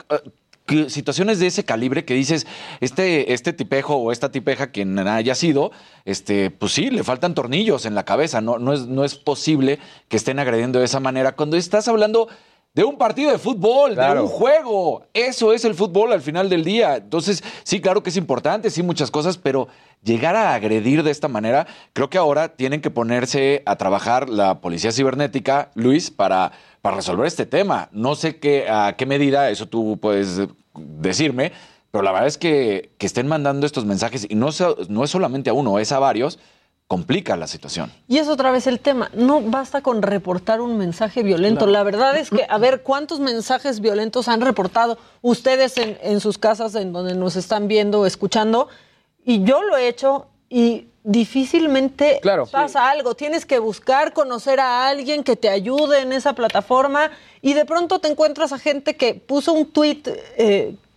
Situaciones 0.88 1.38
de 1.38 1.46
ese 1.46 1.64
calibre 1.64 2.04
que 2.04 2.14
dices, 2.14 2.46
este, 2.80 3.32
este 3.32 3.52
tipejo 3.52 3.96
o 3.96 4.10
esta 4.10 4.30
tipeja, 4.32 4.68
quien 4.68 4.98
haya 4.98 5.34
sido, 5.34 5.70
este, 6.04 6.50
pues 6.50 6.72
sí, 6.72 6.90
le 6.90 7.04
faltan 7.04 7.34
tornillos 7.34 7.86
en 7.86 7.94
la 7.94 8.04
cabeza. 8.04 8.40
No, 8.40 8.58
no, 8.58 8.72
es, 8.72 8.86
no 8.86 9.04
es 9.04 9.14
posible 9.14 9.78
que 10.08 10.16
estén 10.16 10.38
agrediendo 10.38 10.78
de 10.78 10.86
esa 10.86 11.00
manera. 11.00 11.36
Cuando 11.36 11.56
estás 11.56 11.86
hablando 11.88 12.28
de 12.76 12.84
un 12.84 12.98
partido 12.98 13.32
de 13.32 13.38
fútbol, 13.38 13.96
de 13.96 14.20
un 14.20 14.28
juego. 14.28 15.06
Eso 15.14 15.54
es 15.54 15.64
el 15.64 15.74
fútbol 15.74 16.12
al 16.12 16.20
final 16.20 16.50
del 16.50 16.62
día. 16.62 16.96
Entonces, 16.96 17.42
sí, 17.64 17.80
claro 17.80 18.02
que 18.02 18.10
es 18.10 18.18
importante, 18.18 18.68
sí, 18.68 18.82
muchas 18.82 19.10
cosas, 19.10 19.38
pero 19.38 19.68
llegar 20.04 20.36
a 20.36 20.52
agredir 20.52 21.02
de 21.02 21.10
esta 21.10 21.26
manera, 21.26 21.66
creo 21.94 22.10
que 22.10 22.18
ahora 22.18 22.50
tienen 22.50 22.82
que 22.82 22.90
ponerse 22.90 23.62
a 23.64 23.76
trabajar 23.76 24.28
la 24.28 24.60
policía 24.60 24.92
cibernética, 24.92 25.70
Luis, 25.74 26.10
para, 26.10 26.52
para 26.82 26.96
resolver 26.96 27.26
este 27.26 27.46
tema. 27.46 27.88
No 27.92 28.14
sé 28.14 28.36
qué, 28.36 28.68
a 28.68 28.94
qué 28.94 29.06
medida, 29.06 29.48
eso 29.48 29.66
tú 29.66 29.98
puedes 29.98 30.42
decirme, 30.74 31.52
pero 31.90 32.04
la 32.04 32.12
verdad 32.12 32.28
es 32.28 32.36
que, 32.36 32.90
que 32.98 33.06
estén 33.06 33.26
mandando 33.26 33.64
estos 33.64 33.86
mensajes, 33.86 34.26
y 34.28 34.34
no, 34.34 34.50
no 34.90 35.02
es 35.02 35.10
solamente 35.10 35.48
a 35.48 35.54
uno, 35.54 35.78
es 35.78 35.92
a 35.92 35.98
varios, 35.98 36.38
complica 36.88 37.36
la 37.36 37.46
situación. 37.48 37.92
Y 38.06 38.18
es 38.18 38.28
otra 38.28 38.50
vez 38.52 38.66
el 38.66 38.78
tema. 38.78 39.10
No 39.12 39.40
basta 39.40 39.82
con 39.82 40.02
reportar 40.02 40.60
un 40.60 40.78
mensaje 40.78 41.22
violento. 41.22 41.66
La 41.66 41.82
verdad 41.82 42.16
es 42.16 42.30
que, 42.30 42.46
a 42.48 42.58
ver, 42.58 42.82
¿cuántos 42.82 43.18
mensajes 43.18 43.80
violentos 43.80 44.28
han 44.28 44.40
reportado 44.40 44.96
ustedes 45.20 45.76
en, 45.78 45.98
en 46.02 46.20
sus 46.20 46.38
casas, 46.38 46.74
en 46.76 46.92
donde 46.92 47.14
nos 47.14 47.34
están 47.36 47.66
viendo 47.66 48.00
o 48.00 48.06
escuchando? 48.06 48.68
Y 49.24 49.42
yo 49.42 49.62
lo 49.62 49.76
he 49.76 49.88
hecho 49.88 50.26
y 50.48 50.86
difícilmente 51.02 52.20
Claro. 52.22 52.46
pasa 52.46 52.88
algo. 52.88 53.14
Tienes 53.14 53.46
que 53.46 53.58
buscar, 53.58 54.12
conocer 54.12 54.60
a 54.60 54.86
alguien 54.88 55.24
que 55.24 55.34
te 55.34 55.48
ayude 55.48 56.00
en 56.00 56.12
esa 56.12 56.34
plataforma 56.34 57.10
y 57.42 57.54
de 57.54 57.64
pronto 57.64 57.98
te 57.98 58.08
encuentras 58.08 58.52
a 58.52 58.58
gente 58.58 58.96
que 58.96 59.14
puso 59.14 59.52
un 59.52 59.66
tweet 59.66 60.02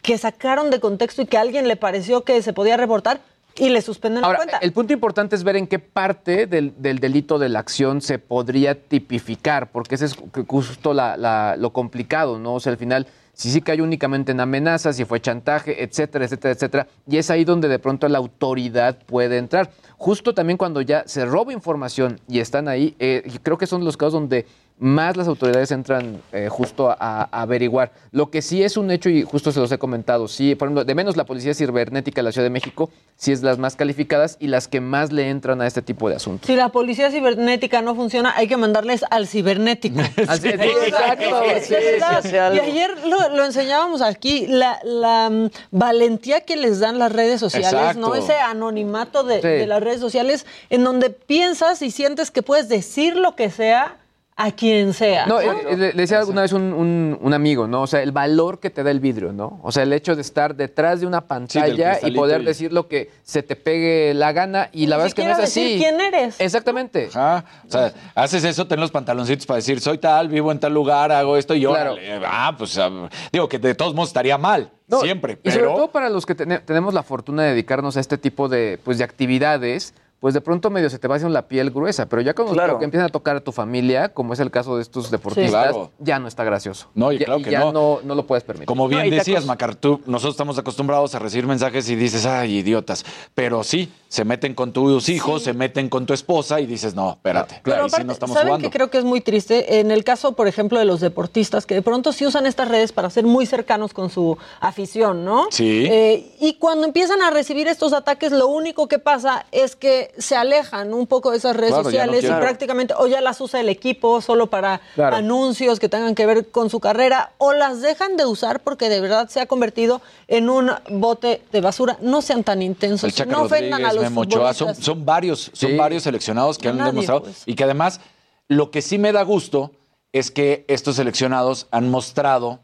que 0.03 0.17
sacaron 0.17 0.69
de 0.69 0.79
contexto 0.79 1.21
y 1.23 1.25
que 1.25 1.37
a 1.37 1.41
alguien 1.41 1.67
le 1.67 1.75
pareció 1.75 2.23
que 2.23 2.41
se 2.43 2.53
podía 2.53 2.77
reportar. 2.77 3.21
Y 3.59 3.69
le 3.69 3.81
suspenden 3.81 4.23
Ahora, 4.23 4.39
la 4.39 4.45
cuenta. 4.45 4.57
el 4.59 4.71
punto 4.73 4.93
importante 4.93 5.35
es 5.35 5.43
ver 5.43 5.55
en 5.57 5.67
qué 5.67 5.79
parte 5.79 6.47
del, 6.47 6.73
del 6.81 6.99
delito 6.99 7.37
de 7.37 7.49
la 7.49 7.59
acción 7.59 8.01
se 8.01 8.17
podría 8.19 8.75
tipificar, 8.87 9.71
porque 9.71 9.95
ese 9.95 10.05
es 10.05 10.17
ju- 10.17 10.45
justo 10.47 10.93
la- 10.93 11.17
la- 11.17 11.55
lo 11.57 11.71
complicado, 11.71 12.39
¿no? 12.39 12.55
O 12.55 12.59
sea, 12.59 12.71
al 12.71 12.77
final, 12.77 13.07
si 13.33 13.49
sí 13.51 13.61
cae 13.61 13.81
únicamente 13.81 14.31
en 14.31 14.39
amenazas, 14.39 14.95
si 14.97 15.05
fue 15.05 15.21
chantaje, 15.21 15.83
etcétera, 15.83 16.25
etcétera, 16.25 16.53
etcétera, 16.53 16.87
y 17.07 17.17
es 17.17 17.29
ahí 17.29 17.45
donde 17.45 17.67
de 17.67 17.79
pronto 17.79 18.07
la 18.09 18.17
autoridad 18.17 18.97
puede 19.05 19.37
entrar. 19.37 19.71
Justo 19.97 20.33
también 20.33 20.57
cuando 20.57 20.81
ya 20.81 21.03
se 21.05 21.25
roba 21.25 21.53
información 21.53 22.19
y 22.27 22.39
están 22.39 22.67
ahí, 22.67 22.95
eh, 22.99 23.29
creo 23.43 23.57
que 23.57 23.67
son 23.67 23.83
los 23.85 23.95
casos 23.97 24.13
donde 24.13 24.45
más 24.79 25.17
las 25.17 25.27
autoridades 25.27 25.71
entran 25.71 26.21
eh, 26.31 26.47
justo 26.49 26.89
a, 26.89 26.95
a 26.99 27.41
averiguar. 27.41 27.91
Lo 28.11 28.31
que 28.31 28.41
sí 28.41 28.63
es 28.63 28.77
un 28.77 28.91
hecho, 28.91 29.09
y 29.09 29.23
justo 29.23 29.51
se 29.51 29.59
los 29.59 29.71
he 29.71 29.77
comentado, 29.77 30.27
sí, 30.27 30.55
por 30.55 30.67
ejemplo, 30.67 30.85
de 30.85 30.95
menos 30.95 31.17
la 31.17 31.25
Policía 31.25 31.53
Cibernética 31.53 32.21
de 32.21 32.23
la 32.23 32.31
Ciudad 32.31 32.45
de 32.45 32.49
México, 32.49 32.89
sí 33.17 33.33
es 33.33 33.43
las 33.43 33.57
más 33.57 33.75
calificadas 33.75 34.37
y 34.39 34.47
las 34.47 34.67
que 34.69 34.79
más 34.79 35.11
le 35.11 35.29
entran 35.29 35.61
a 35.61 35.67
este 35.67 35.81
tipo 35.81 36.09
de 36.09 36.15
asuntos. 36.15 36.47
Si 36.47 36.55
la 36.55 36.69
policía 36.69 37.11
cibernética 37.11 37.81
no 37.81 37.93
funciona, 37.93 38.33
hay 38.35 38.47
que 38.47 38.55
mandarles 38.55 39.03
al 39.11 39.27
cibernético. 39.27 39.99
Exacto, 40.17 41.41
sí, 41.61 41.75
sí. 42.23 42.35
Y 42.35 42.59
ayer 42.59 42.91
lo, 43.05 43.35
lo 43.35 43.45
enseñábamos 43.45 44.01
aquí, 44.01 44.47
la, 44.47 44.79
la, 44.83 45.29
mm, 45.29 45.49
valentía 45.71 46.41
que 46.41 46.55
les 46.55 46.79
dan 46.79 46.97
las 46.97 47.11
redes 47.11 47.41
sociales, 47.41 47.73
Exacto. 47.73 47.99
¿no? 47.99 48.15
Ese 48.15 48.35
anonimato 48.35 49.23
de 49.23 49.67
las 49.67 49.83
redes 49.83 49.99
sociales 49.99 50.45
en 50.69 50.83
donde 50.83 51.09
piensas 51.09 51.81
y 51.81 51.91
sientes 51.91 52.31
que 52.31 52.41
puedes 52.41 52.69
decir 52.69 53.17
lo 53.17 53.35
que 53.35 53.49
sea 53.49 53.97
a 54.41 54.51
quien 54.53 54.93
sea. 54.93 55.25
No, 55.25 55.35
¿no? 55.35 55.51
eh, 55.51 55.57
eh, 55.71 55.77
le, 55.77 55.87
le 55.93 56.01
decía 56.01 56.19
alguna 56.19 56.43
vez 56.43 56.53
un, 56.53 56.71
un- 56.71 57.17
un 57.21 57.33
amigo, 57.33 57.67
¿no? 57.67 57.81
O 57.81 57.87
sea, 57.87 58.01
el 58.01 58.13
valor 58.13 58.59
que 58.59 58.69
te 58.69 58.83
da 58.83 58.89
el 58.91 59.01
vidrio, 59.01 59.33
¿no? 59.33 59.59
O 59.63 59.71
sea, 59.71 59.83
el 59.83 59.91
hecho 59.91 60.15
de 60.15 60.21
estar 60.21 60.55
detrás 60.55 61.01
de 61.01 61.07
una 61.07 61.21
pantalla 61.27 61.99
y 62.01 62.11
poder 62.11 62.41
y- 62.41 62.45
decir 62.45 62.71
lo 62.71 62.87
que 62.87 63.11
se 63.23 63.43
te 63.43 63.57
pegue 63.57 64.13
la 64.13 64.31
gana 64.31 64.69
y 64.71 64.87
la 64.87 64.95
verdad 64.95 65.07
es 65.07 65.13
que 65.13 65.25
no 65.25 65.31
es 65.31 65.39
así. 65.39 65.61
decir 65.63 65.77
quién 65.79 65.99
eres. 65.99 66.39
Exactamente. 66.39 67.09
Ajá. 67.13 67.43
O 67.67 67.71
sea, 67.71 67.93
haces 68.15 68.43
eso, 68.45 68.65
ten 68.65 68.79
los 68.79 68.91
pantaloncitos 68.91 69.45
para 69.45 69.57
decir, 69.57 69.81
soy 69.81 69.97
tal, 69.97 70.29
vivo 70.29 70.51
en 70.53 70.59
tal 70.59 70.73
lugar, 70.73 71.11
hago 71.11 71.35
esto 71.35 71.53
y 71.53 71.59
yo. 71.59 71.71
Claro. 71.71 71.95
Ah, 72.25 72.55
pues 72.57 72.77
ah, 72.77 72.89
digo 73.33 73.49
que 73.49 73.59
de 73.59 73.75
todos 73.75 73.93
modos 73.93 74.09
estaría 74.09 74.37
mal, 74.37 74.71
No, 74.87 75.01
siempre. 75.01 75.37
Y 75.43 75.51
sobre 75.51 75.65
todo 75.65 75.89
para 75.91 76.09
los 76.09 76.25
que 76.25 76.33
tene- 76.35 76.59
tenemos 76.59 76.93
la 76.93 77.03
fortuna 77.03 77.43
de 77.43 77.49
dedicarnos 77.49 77.97
a 77.97 77.99
este 77.99 78.17
tipo 78.17 78.47
de, 78.47 78.79
pues, 78.85 78.97
de 78.97 79.03
actividades, 79.03 79.93
pues 80.19 80.33
de 80.33 80.41
pronto 80.41 80.69
medio 80.69 80.89
se 80.89 80.99
te 80.99 81.07
va 81.07 81.15
haciendo 81.15 81.33
la 81.33 81.47
piel 81.47 81.71
gruesa, 81.71 82.07
pero 82.07 82.21
ya 82.21 82.33
cuando 82.33 82.53
Claro. 82.53 82.77
que 82.77 82.85
empiezan 82.85 83.07
a 83.07 83.09
tocar 83.11 83.37
a 83.37 83.39
tu 83.39 83.51
familia, 83.51 84.09
como 84.13 84.33
es 84.33 84.39
el 84.39 84.51
caso 84.51 84.75
de 84.75 84.81
estos 84.81 85.09
deportistas, 85.11 85.49
Claro. 85.71 85.91
ya 85.99 86.19
no 86.19 86.27
está 86.27 86.43
gracioso. 86.43 86.87
No, 86.93 87.11
y 87.11 87.19
Ya- 87.19 87.25
claro 87.25 87.41
que 87.41 87.51
ya 87.51 87.59
no. 87.59 87.71
no. 87.71 87.99
no 88.03 88.15
lo 88.15 88.27
puedes 88.27 88.43
permitir. 88.43 88.65
Como 88.67 88.87
bien 88.87 89.01
No, 89.01 89.07
y 89.07 89.09
decías, 89.11 89.43
acos- 89.43 89.47
Macar, 89.47 89.75
tú, 89.75 90.01
nosotros 90.05 90.33
estamos 90.33 90.57
acostumbrados 90.57 91.15
a 91.15 91.19
recibir 91.19 91.47
mensajes 91.47 91.89
y 91.89 91.95
dices, 91.95 92.25
ay, 92.25 92.57
idiotas. 92.57 93.05
Pero 93.33 93.63
sí, 93.63 93.91
se 94.09 94.25
meten 94.25 94.55
con 94.55 94.73
tus 94.73 95.07
hijos, 95.07 95.43
se 95.43 95.53
meten 95.53 95.87
con 95.87 96.07
tu 96.07 96.13
esposa 96.13 96.59
y 96.59 96.65
dices, 96.65 96.95
no, 96.95 97.11
espérate, 97.11 97.61
sí 97.63 97.71
aparte, 97.71 98.03
no 98.03 98.11
estamos 98.13 98.33
¿saben 98.33 98.47
jugando. 98.49 98.67
que 98.67 98.73
creo 98.75 98.89
que 98.89 98.97
es 98.97 99.03
muy 99.03 99.21
triste? 99.21 99.79
En 99.79 99.91
el 99.91 100.03
caso, 100.03 100.31
por 100.33 100.47
ejemplo, 100.47 100.79
de 100.79 100.85
los 100.85 100.99
deportistas, 100.99 101.67
que 101.67 101.75
de 101.75 101.83
pronto 101.83 102.11
sí 102.11 102.25
usan 102.25 102.47
estas 102.47 102.67
redes 102.69 102.91
para 102.91 103.11
ser 103.11 103.25
muy 103.25 103.45
cercanos 103.45 103.93
con 103.93 104.09
su 104.09 104.35
afición, 104.61 105.25
¿no? 105.25 105.45
Sí. 105.51 105.85
Eh, 105.87 106.35
y 106.39 106.55
cuando 106.55 106.87
empiezan 106.87 107.21
a 107.21 107.29
recibir 107.29 107.67
estos 107.67 107.93
ataques, 107.93 108.31
lo 108.31 108.47
único 108.47 108.87
que 108.87 108.97
pasa 108.97 109.45
es 109.51 109.75
que 109.75 110.11
se 110.17 110.35
alejan 110.35 110.91
un 110.95 111.05
poco 111.05 111.29
de 111.29 111.37
esas 111.37 111.55
redes 111.55 111.69
Claro, 111.69 111.83
no 111.83 111.89
sociales 111.91 112.23
y 112.23 112.27
prácticamente 112.27 112.95
o 112.97 113.05
ya 113.05 113.21
las 113.21 113.39
usa 113.41 113.59
el 113.59 113.69
equipo 113.69 114.21
solo 114.21 114.47
para 114.47 114.81
Claro. 114.95 115.17
anuncios 115.17 115.79
que 115.79 115.87
tengan 115.87 116.15
que 116.15 116.25
ver 116.25 116.49
con 116.49 116.71
su 116.71 116.79
carrera 116.79 117.33
o 117.37 117.53
las 117.53 117.81
dejan 117.81 118.17
de 118.17 118.25
usar 118.25 118.61
porque 118.61 118.89
de 118.89 119.01
verdad 119.01 119.29
se 119.29 119.39
ha 119.39 119.45
convertido 119.45 120.01
en 120.27 120.49
un 120.49 120.71
bote 120.89 121.43
de 121.51 121.61
basura. 121.61 121.97
No 122.01 122.23
sean 122.23 122.43
tan 122.43 122.63
intensos, 122.63 123.13
no 123.27 123.43
ofendan 123.43 123.85
a 123.85 123.89
Rodríguez, 123.89 123.98
los 124.03 124.09
Memo 124.11 124.21
Ochoa, 124.21 124.53
son, 124.53 125.05
varios, 125.05 125.51
son 125.53 125.71
Sí. 125.71 125.75
varios 125.77 126.03
seleccionados 126.03 126.57
que 126.57 126.69
han 126.69 126.77
Nadie, 126.77 126.91
demostrado 126.91 127.21
pues. 127.23 127.43
y 127.45 127.53
que 127.55 127.63
además 127.63 128.01
lo 128.47 128.71
que 128.71 128.81
sí 128.81 128.97
me 128.97 129.11
da 129.11 129.23
gusto 129.23 129.71
es 130.13 130.31
que 130.31 130.65
estos 130.67 130.95
seleccionados 130.95 131.67
han 131.71 131.89
mostrado 131.91 132.59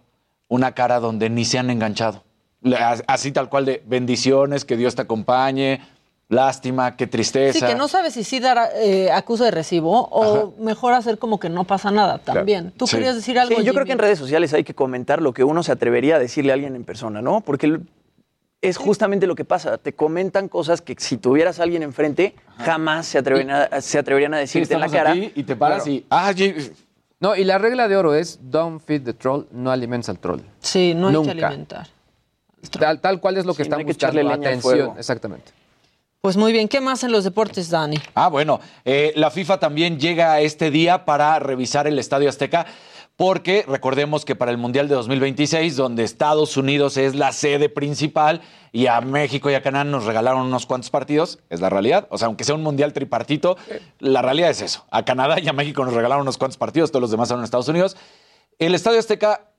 una 0.47 0.73
cara 0.73 0.99
donde 0.99 1.29
ni 1.29 1.45
se 1.45 1.59
han 1.59 1.69
enganchado. 1.69 2.23
Así 3.07 3.31
tal 3.31 3.49
cual 3.49 3.65
de 3.65 3.83
bendiciones, 3.85 4.65
que 4.65 4.75
Dios 4.77 4.95
te 4.95 5.03
acompañe, 5.03 5.81
lástima, 6.29 6.95
qué 6.97 7.05
tristeza. 7.05 7.59
Sí, 7.59 7.65
que 7.65 7.75
no 7.75 7.87
sabes 7.87 8.13
si 8.15 8.23
sí 8.23 8.39
dar 8.39 8.71
eh, 8.75 9.11
acusa 9.11 9.45
de 9.45 9.51
recibo 9.51 10.07
o 10.11 10.55
mejor 10.59 10.93
hacer 10.93 11.19
como 11.19 11.39
que 11.39 11.49
no 11.49 11.65
pasa 11.65 11.91
nada 11.91 12.17
también. 12.17 12.71
Tú 12.75 12.87
Sí. 12.87 12.95
querías 12.95 13.15
decir 13.15 13.37
algo. 13.37 13.55
Sí, 13.55 13.63
yo 13.63 13.73
creo 13.73 13.85
que 13.85 13.91
en 13.91 13.99
redes 13.99 14.17
sociales 14.17 14.51
hay 14.53 14.63
que 14.63 14.73
comentar 14.73 15.21
lo 15.21 15.33
que 15.33 15.43
uno 15.43 15.61
se 15.61 15.71
atrevería 15.71 16.15
a 16.15 16.19
decirle 16.19 16.51
a 16.51 16.55
alguien 16.55 16.75
en 16.75 16.83
persona, 16.83 17.21
¿no? 17.21 17.41
Porque 17.41 17.67
el- 17.67 17.87
es 18.61 18.77
justamente 18.77 19.27
lo 19.27 19.35
que 19.35 19.45
pasa. 19.45 19.77
Te 19.77 19.93
comentan 19.93 20.47
cosas 20.49 20.81
que 20.81 20.95
si 20.97 21.17
tuvieras 21.17 21.59
a 21.59 21.63
alguien 21.63 21.83
enfrente, 21.83 22.35
jamás 22.57 23.05
se 23.05 23.17
atreverían 23.19 23.67
a, 23.71 23.81
se 23.81 23.99
atreverían 23.99 24.33
a 24.33 24.37
decirte 24.37 24.73
en 24.73 24.79
la 24.79 24.89
cara. 24.89 25.11
aquí 25.11 25.31
y 25.35 25.43
te 25.43 25.55
paras 25.55 25.83
Claro. 25.83 25.91
y. 25.97 26.05
Ah, 26.09 26.33
No, 27.19 27.35
y 27.35 27.43
la 27.45 27.57
regla 27.57 27.87
de 27.87 27.95
oro 27.95 28.13
es 28.13 28.39
don't 28.41 28.81
feed 28.83 29.03
the 29.03 29.13
troll, 29.13 29.45
no 29.51 29.71
alimentes 29.71 30.09
al 30.09 30.19
troll. 30.19 30.41
Sí, 30.59 30.93
no 30.95 31.07
hay 31.07 31.13
Nunca. 31.13 31.33
que 31.33 31.45
alimentar. 31.45 31.87
Tal, 32.79 32.99
tal 32.99 33.19
cual 33.21 33.37
es 33.37 33.45
lo 33.45 33.53
que 33.53 33.63
Sí, 33.63 33.69
no 33.69 33.75
están 33.75 33.79
hay 33.79 33.85
que 33.85 33.93
buscando. 33.93 34.19
al 34.21 34.31
Atención, 34.31 34.61
fuego. 34.61 34.95
exactamente. 34.97 35.51
Pues 36.21 36.35
muy 36.37 36.51
bien, 36.51 36.67
¿qué 36.67 36.81
más 36.81 37.03
en 37.03 37.11
los 37.11 37.23
deportes, 37.23 37.69
Dani? 37.69 37.97
Ah, 38.15 38.27
bueno, 38.29 38.59
eh, 38.83 39.13
la 39.15 39.29
FIFA 39.29 39.59
también 39.59 39.99
llega 39.99 40.33
a 40.33 40.41
este 40.41 40.71
día 40.71 41.05
para 41.05 41.37
revisar 41.37 41.85
el 41.85 41.99
Estadio 41.99 42.27
Azteca, 42.29 42.65
porque 43.17 43.63
recordemos 43.67 44.25
que 44.25 44.35
para 44.35 44.51
el 44.51 44.57
Mundial 44.57 44.87
de 44.87 44.95
2026, 44.95 45.75
donde 45.75 46.03
Estados 46.03 46.57
Unidos 46.57 46.97
es 46.97 47.15
la 47.15 47.31
sede 47.31 47.69
principal 47.69 48.41
y 48.73 48.87
a 48.87 48.99
México 48.99 49.49
y 49.49 49.53
a 49.53 49.61
Canadá 49.61 49.85
nos 49.85 50.05
regalaron 50.05 50.41
unos 50.41 50.65
cuantos 50.65 50.89
partidos, 50.89 51.39
es 51.49 51.61
la 51.61 51.69
realidad. 51.69 52.07
O 52.09 52.17
sea, 52.17 52.27
aunque 52.27 52.43
sea 52.43 52.55
un 52.55 52.63
Mundial 52.63 52.91
tripartito, 52.91 53.57
la 53.99 54.21
realidad 54.21 54.49
es 54.49 54.61
eso. 54.61 54.85
A 54.91 55.05
Canadá 55.05 55.39
y 55.39 55.47
a 55.47 55.53
México 55.53 55.85
nos 55.85 55.93
regalaron 55.93 56.23
unos 56.23 56.37
cuantos 56.37 56.57
partidos, 56.57 56.91
todos 56.91 57.01
los 57.01 57.11
demás 57.11 57.29
son 57.29 57.39
en 57.39 57.45
Estados 57.45 57.69
Unidos. 57.69 57.95
El 58.59 58.75
Estadio 58.75 58.99
Azteca 58.99 59.51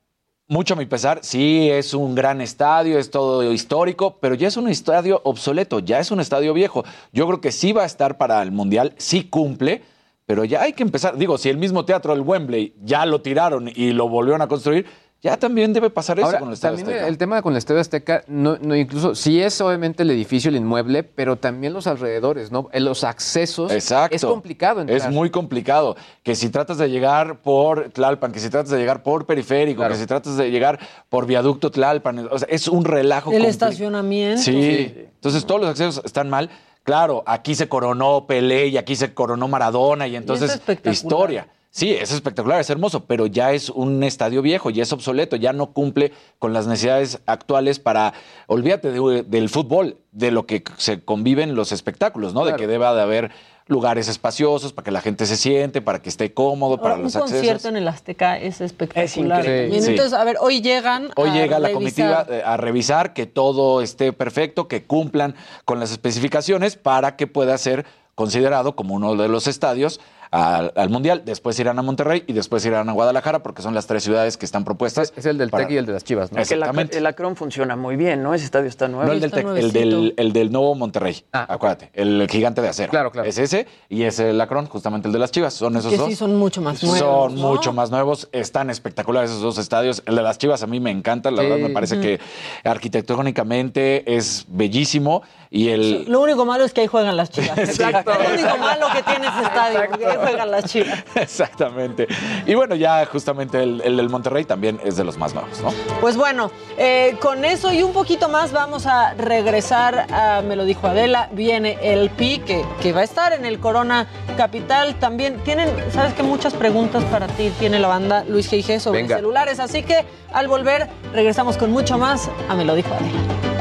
mucho 0.49 0.75
a 0.75 0.77
mi 0.77 0.87
pesar, 0.87 1.21
sí 1.23 1.69
es 1.71 1.93
un 1.93 2.15
gran 2.15 2.41
estadio, 2.41 2.99
es 2.99 3.11
todo 3.11 3.53
histórico, 3.53 4.19
pero 4.21 4.37
ya 4.37 4.47
es 4.47 4.57
un 4.57 4.69
estadio 4.69 5.21
obsoleto, 5.25 5.81
ya 5.81 5.99
es 5.99 6.13
un 6.13 6.21
estadio 6.21 6.55
viejo. 6.55 6.85
Yo 7.13 7.27
creo 7.27 7.41
que 7.41 7.51
sí 7.51 7.73
va 7.73 7.83
a 7.83 7.87
estar 7.87 8.17
para 8.17 8.41
el 8.43 8.53
Mundial, 8.53 8.95
sí 8.97 9.25
cumple, 9.25 9.83
pero 10.27 10.45
ya 10.45 10.63
hay 10.63 10.73
que 10.73 10.83
empezar. 10.83 11.17
Digo, 11.17 11.39
si 11.39 11.49
el 11.49 11.57
mismo 11.57 11.85
teatro 11.85 12.13
del 12.13 12.23
Wembley 12.23 12.75
ya 12.83 13.07
lo 13.07 13.23
tiraron 13.23 13.71
y 13.75 13.93
lo 13.93 14.09
volvieron 14.09 14.43
a 14.43 14.49
construir, 14.49 14.87
ya 15.23 15.37
también 15.39 15.73
debe 15.73 15.89
pasar 15.89 16.19
eso 16.19 16.27
Ahora, 16.27 16.39
con 16.41 16.49
el 16.49 16.55
Estadio 16.55 16.77
también 16.77 16.97
Azteca. 16.99 17.09
el 17.09 17.19
tema 17.19 17.43
con 17.43 17.55
el 17.55 17.57
Estadio 17.57 17.81
Azteca, 17.81 18.23
no, 18.27 18.59
no, 18.61 18.77
incluso, 18.77 19.15
sí 19.15 19.41
es 19.41 19.61
obviamente 19.61 20.03
el 20.03 20.11
edificio, 20.11 20.51
el 20.51 20.57
inmueble, 20.57 21.05
pero 21.05 21.37
también 21.37 21.73
los 21.73 21.87
alrededores, 21.87 22.53
¿no? 22.53 22.69
En 22.73 22.85
Los 22.85 23.03
accesos. 23.03 23.73
Exacto. 23.73 24.15
Es 24.15 24.25
complicado 24.25 24.83
entrar. 24.83 24.99
Es 24.99 25.09
muy 25.09 25.31
complicado. 25.31 25.97
Que 26.23 26.35
si 26.35 26.51
tratas 26.51 26.77
de 26.79 26.91
llegar 26.91 27.41
por 27.41 27.89
Tlalpan, 27.91 28.31
que 28.31 28.41
si 28.41 28.51
tratas 28.51 28.71
de 28.71 28.79
llegar 28.79 29.03
por 29.03 29.27
periférico, 29.27 29.89
que 29.89 29.95
si 29.95 30.07
tratas 30.07 30.37
de 30.37 30.51
llegar 30.51 30.79
por 31.09 31.27
viaducto 31.27 31.71
Tlalpan, 31.71 32.29
o 32.31 32.39
sea, 32.39 32.49
es 32.51 32.69
un 32.69 32.85
relajo. 32.85 33.33
El 33.33 33.47
estacionamiento. 33.47 34.43
Sí. 34.43 34.93
Entonces 34.97 35.47
todos 35.47 35.61
los 35.61 35.71
accesos 35.71 36.03
están 36.05 36.29
mal. 36.29 36.51
Claro, 36.87 37.23
aquí 37.27 37.55
se 37.55 37.69
coronó 37.69 38.27
Pelé 38.27 38.69
y 38.69 38.79
aquí 38.79 38.97
se 38.97 39.13
coronó 39.13 39.49
Maradona 39.49 40.07
y 40.07 40.15
entonces 40.17 40.53
historia. 40.93 41.49
Sí, 41.71 41.91
es 41.93 42.11
espectacular, 42.11 42.59
es 42.61 42.71
hermoso, 42.71 43.05
pero 43.05 43.27
ya 43.27 43.53
es 43.53 43.69
un 43.69 44.03
estadio 44.03 44.41
viejo, 44.41 44.71
ya 44.71 44.83
es 44.85 44.93
obsoleto, 44.95 45.37
ya 45.37 45.53
no 45.53 45.73
cumple 45.73 46.13
con 46.39 46.55
las 46.55 46.67
necesidades 46.67 47.21
actuales 47.27 47.81
para, 47.81 48.15
olvídate 48.47 48.93
de- 48.93 49.23
del 49.25 49.51
fútbol, 49.51 49.99
de 50.13 50.31
lo 50.31 50.47
que 50.47 50.65
se 50.79 51.05
conviven 51.05 51.55
los 51.55 51.73
espectáculos, 51.73 52.33
¿no? 52.33 52.47
De 52.47 52.53
que 52.57 52.67
deba 52.67 52.95
de 52.95 53.03
haber 53.03 53.31
lugares 53.69 54.07
espaciosos 54.09 54.73
para 54.73 54.85
que 54.85 54.91
la 54.93 55.01
gente 55.01 55.27
se 55.27 55.37
siente, 55.37 55.83
para 55.83 56.01
que 56.01 56.09
esté 56.09 56.33
cómodo, 56.33 56.77
para 56.77 56.91
Ahora, 56.91 56.99
un 56.99 57.03
los 57.05 57.17
concierto 57.17 57.51
accesos. 57.51 57.71
en 57.71 57.77
el 57.77 57.89
Azteca 57.89 58.39
es 58.39 58.61
espectacular. 58.61 59.41
increíble. 59.41 59.83
Sí. 59.83 59.91
Entonces, 59.91 60.13
a 60.13 60.23
ver, 60.25 60.37
hoy 60.41 60.61
llegan. 60.61 61.11
Hoy 61.17 61.31
a 61.31 61.35
llega 61.35 61.59
la 61.59 61.73
comitiva 61.73 62.27
eh, 62.31 62.43
a 62.45 62.57
revisar 62.57 63.13
que 63.13 63.27
todo 63.27 63.83
esté 63.83 64.13
perfecto, 64.13 64.69
que 64.69 64.85
cumplan 64.85 65.35
con 65.65 65.81
las 65.81 65.91
especificaciones 65.91 66.77
para 66.77 67.17
que 67.17 67.27
pueda 67.27 67.59
ser 67.59 67.87
considerado 68.15 68.77
como 68.77 68.95
uno 68.95 69.15
de 69.17 69.29
los 69.29 69.47
estadios 69.47 70.01
al, 70.31 70.73
al 70.77 70.91
Mundial. 70.91 71.23
Después 71.25 71.59
irán 71.59 71.79
a 71.79 71.83
Monterrey 71.83 72.25
y 72.27 72.33
después 72.33 72.65
irán 72.67 72.89
a 72.89 72.93
Guadalajara 72.93 73.43
porque 73.43 73.63
son 73.63 73.75
las 73.75 73.87
tres 73.87 74.03
ciudades 74.05 74.37
que 74.37 74.45
están 74.47 74.65
propuestas. 74.65 75.13
Es 75.17 75.27
el 75.27 75.39
del 75.39 75.51
para- 75.51 75.65
TEC 75.67 75.75
y 75.75 75.77
el 75.79 75.87
de 75.87 75.93
las 75.93 76.05
Chivas, 76.05 76.33
¿no? 76.33 76.41
Es 76.41 76.49
que 76.49 76.55
el, 76.55 76.61
Exactamente. 76.61 76.95
Ac- 76.97 76.99
el 76.99 77.07
Acron 77.07 77.37
funciona 77.37 77.77
muy 77.77 77.97
bien, 77.97 78.23
¿no? 78.23 78.35
Ese 78.35 78.45
estadio 78.45 78.69
está 78.69 78.89
nuevo. 78.89 79.07
No 79.07 79.13
el 79.13 79.21
del, 79.21 79.31
Tec, 79.31 79.47
el, 79.47 79.73
del, 79.73 80.15
el 80.17 80.33
del 80.33 80.53
nuevo 80.53 80.75
Monterrey. 80.75 81.25
acuérdate, 81.33 81.91
el 81.95 82.27
gigante 82.31 82.61
de 82.63 82.69
acero. 82.69 82.89
Ah, 82.89 82.97
Claro, 82.97 83.11
claro. 83.11 83.29
Es 83.29 83.39
ese 83.39 83.67
y 83.89 84.03
es 84.05 84.19
el 84.21 84.41
Acron, 84.41 84.67
justamente 84.67 85.09
el 85.09 85.13
de 85.13 85.19
las 85.19 85.31
Chivas. 85.31 85.55
Son 85.55 85.77
esos 85.77 85.91
Que 85.91 85.99
dos. 85.99 86.09
sí 86.09 86.17
son 86.17 86.37
mucho 86.37 86.61
más 86.63 86.83
nuevos. 86.83 86.99
Son 86.99 87.35
¿no? 87.35 87.49
mucho 87.49 87.73
más 87.73 87.91
nuevos, 87.91 88.29
están 88.33 88.71
espectaculares 88.71 89.31
esos 89.31 89.43
dos 89.43 89.59
estadios. 89.59 90.03
El 90.07 90.17
de 90.17 90.23
las 90.23 90.39
Chivas 90.39 90.63
a 90.63 90.67
mí 90.67 90.81
me 90.81 90.91
encanta, 90.91 91.31
la 91.31 91.43
Sí. 91.43 91.49
verdad 91.49 91.67
me 91.69 91.73
parece 91.75 92.01
que 92.01 92.21
arquitectónicamente 92.65 94.17
es 94.17 94.45
bellísimo 94.49 95.23
y 95.51 95.69
el 95.69 96.05
Lo 96.09 96.21
único 96.21 96.45
malo 96.45 96.65
es 96.65 96.73
que 96.73 96.83
ahí 96.83 96.87
juegan 96.87 97.17
las 97.17 97.31
chivas. 97.31 97.57
Exacto. 97.59 98.13
Lo 98.15 98.35
único 98.35 98.57
malo 98.59 98.87
que 98.95 99.03
tiene 99.03 99.27
ese 99.29 99.43
estadio. 99.43 99.81
porque 99.91 100.17
juegan 100.17 100.51
las 100.51 100.65
chivas. 100.65 101.05
Exactamente. 101.15 102.07
Y 102.47 102.55
bueno, 102.55 102.75
ya 102.75 103.05
justamente 103.07 103.63
el, 103.63 103.81
el 103.85 103.97
del 103.97 104.09
Monterrey 104.09 104.45
también 104.45 104.81
es 104.85 104.97
de 104.97 105.05
los 105.05 105.17
más 105.19 105.35
nuevos, 105.35 105.61
¿no? 105.61 105.73
Pues 106.01 106.17
bueno, 106.17 106.51
eh, 106.79 107.17
con 107.21 107.45
eso 107.45 107.73
y 107.73 107.83
un 107.83 107.93
poquito 107.93 108.29
más 108.29 108.53
vamos 108.53 108.87
a 108.87 109.15
regresar 109.15 110.07
a, 110.13 110.43
me 110.43 110.57
lo 110.57 110.65
dijo 110.65 110.87
Adela, 110.87 111.29
viene 111.33 111.79
el 111.83 112.11
PI 112.11 112.39
que, 112.41 112.65
que 112.81 112.93
va 112.93 113.01
a 113.01 113.05
estar 113.05 113.33
en 113.33 113.45
el 113.45 113.61
Corona 113.61 114.07
Capital. 114.37 114.97
También 114.99 115.39
tienen, 115.45 115.69
sabes 115.93 116.15
que 116.15 116.23
muchas 116.23 116.55
preguntas 116.55 117.05
para 117.05 117.27
ti 117.29 117.53
tiene 117.59 117.79
la 117.79 117.89
banda 117.89 118.25
Luis 118.29 118.51
G.I.G. 118.51 118.79
sobre 118.81 119.03
Venga. 119.03 119.17
celulares. 119.17 119.61
Así 119.61 119.83
que 119.83 120.05
al 120.33 120.49
volver 120.49 120.89
regresamos 121.13 121.57
con 121.57 121.71
mucho 121.71 121.99
más 121.99 122.29
a 122.49 122.55
Me 122.55 122.65
lo 122.65 122.75
dijo 122.75 122.93
Adela. 122.93 123.56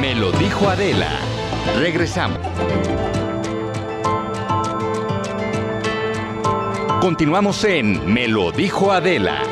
Me 0.00 0.14
lo 0.14 0.32
dijo 0.32 0.66
Adela. 0.66 1.10
Regresamos. 1.76 2.38
Continuamos 7.02 7.62
en 7.64 8.10
Me 8.10 8.26
lo 8.26 8.50
dijo 8.50 8.90
Adela. 8.92 9.42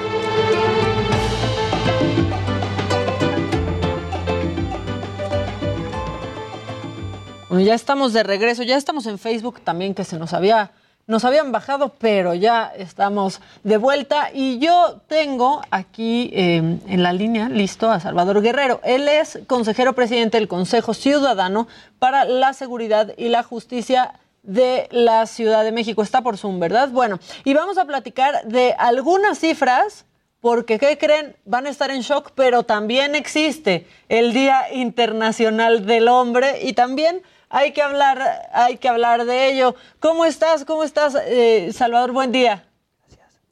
Bueno, 7.50 7.62
ya 7.62 7.74
estamos 7.74 8.14
de 8.14 8.22
regreso, 8.22 8.62
ya 8.62 8.78
estamos 8.78 9.04
en 9.06 9.18
Facebook 9.18 9.60
también 9.60 9.94
que 9.94 10.04
se 10.04 10.18
nos 10.18 10.32
había 10.32 10.70
nos 11.08 11.24
habían 11.24 11.50
bajado, 11.52 11.94
pero 11.98 12.34
ya 12.34 12.70
estamos 12.76 13.40
de 13.64 13.78
vuelta 13.78 14.28
y 14.32 14.58
yo 14.58 15.00
tengo 15.08 15.62
aquí 15.70 16.30
eh, 16.34 16.78
en 16.86 17.02
la 17.02 17.14
línea 17.14 17.48
listo 17.48 17.90
a 17.90 17.98
Salvador 17.98 18.42
Guerrero. 18.42 18.80
Él 18.84 19.08
es 19.08 19.40
consejero 19.46 19.94
presidente 19.94 20.36
del 20.38 20.48
Consejo 20.48 20.92
Ciudadano 20.92 21.66
para 21.98 22.26
la 22.26 22.52
Seguridad 22.52 23.14
y 23.16 23.30
la 23.30 23.42
Justicia 23.42 24.20
de 24.42 24.86
la 24.90 25.24
Ciudad 25.24 25.64
de 25.64 25.72
México. 25.72 26.02
Está 26.02 26.20
por 26.20 26.36
Zoom, 26.36 26.60
¿verdad? 26.60 26.90
Bueno, 26.90 27.18
y 27.42 27.54
vamos 27.54 27.78
a 27.78 27.86
platicar 27.86 28.44
de 28.44 28.74
algunas 28.78 29.38
cifras 29.38 30.04
porque, 30.42 30.78
¿qué 30.78 30.98
creen? 30.98 31.34
Van 31.46 31.66
a 31.66 31.70
estar 31.70 31.90
en 31.90 32.02
shock, 32.02 32.32
pero 32.34 32.64
también 32.64 33.14
existe 33.14 33.86
el 34.10 34.34
Día 34.34 34.66
Internacional 34.74 35.86
del 35.86 36.06
Hombre 36.06 36.60
y 36.62 36.74
también 36.74 37.22
hay 37.50 37.72
que 37.72 37.82
hablar, 37.82 38.48
hay 38.52 38.76
que 38.76 38.88
hablar 38.88 39.24
de 39.24 39.52
ello. 39.52 39.74
¿Cómo 40.00 40.24
estás? 40.24 40.64
¿Cómo 40.64 40.84
estás, 40.84 41.16
eh, 41.26 41.70
Salvador? 41.72 42.12
Buen 42.12 42.32
día. 42.32 42.64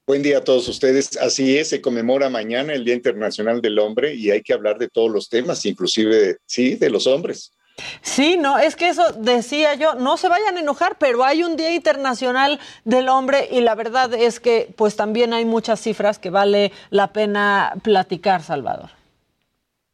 Buen 0.07 0.23
día 0.23 0.39
a 0.39 0.45
todos 0.45 0.69
ustedes. 0.69 1.17
Así 1.17 1.59
es, 1.59 1.69
se 1.71 1.81
conmemora 1.81 2.31
mañana 2.31 2.73
el 2.73 2.85
Día 2.85 2.95
Internacional 2.95 3.61
del 3.61 3.79
Hombre 3.79 4.15
y 4.15 4.31
hay 4.31 4.43
que 4.43 4.53
hablar 4.53 4.79
de 4.79 4.89
todos 4.89 5.11
los 5.11 5.29
temas, 5.29 5.67
inclusive, 5.67 6.37
sí, 6.47 6.77
de 6.77 6.91
los 6.91 7.09
hombres. 7.09 7.53
Sí, 8.03 8.37
no, 8.39 8.59
es 8.59 8.77
que 8.77 8.89
eso 8.89 9.13
decía 9.19 9.75
yo, 9.75 9.95
no 9.95 10.17
se 10.17 10.29
vayan 10.29 10.57
a 10.57 10.61
enojar, 10.61 10.97
pero 10.99 11.25
hay 11.25 11.43
un 11.43 11.57
Día 11.57 11.75
Internacional 11.75 12.61
del 12.85 13.09
Hombre 13.09 13.49
y 13.51 13.61
la 13.61 13.75
verdad 13.75 14.15
es 14.15 14.41
que 14.41 14.73
pues 14.77 14.97
también 14.97 15.35
hay 15.35 15.45
muchas 15.45 15.81
cifras 15.81 16.19
que 16.19 16.31
vale 16.31 16.73
la 16.91 17.13
pena 17.13 17.75
platicar, 17.83 18.43
Salvador. 18.43 18.91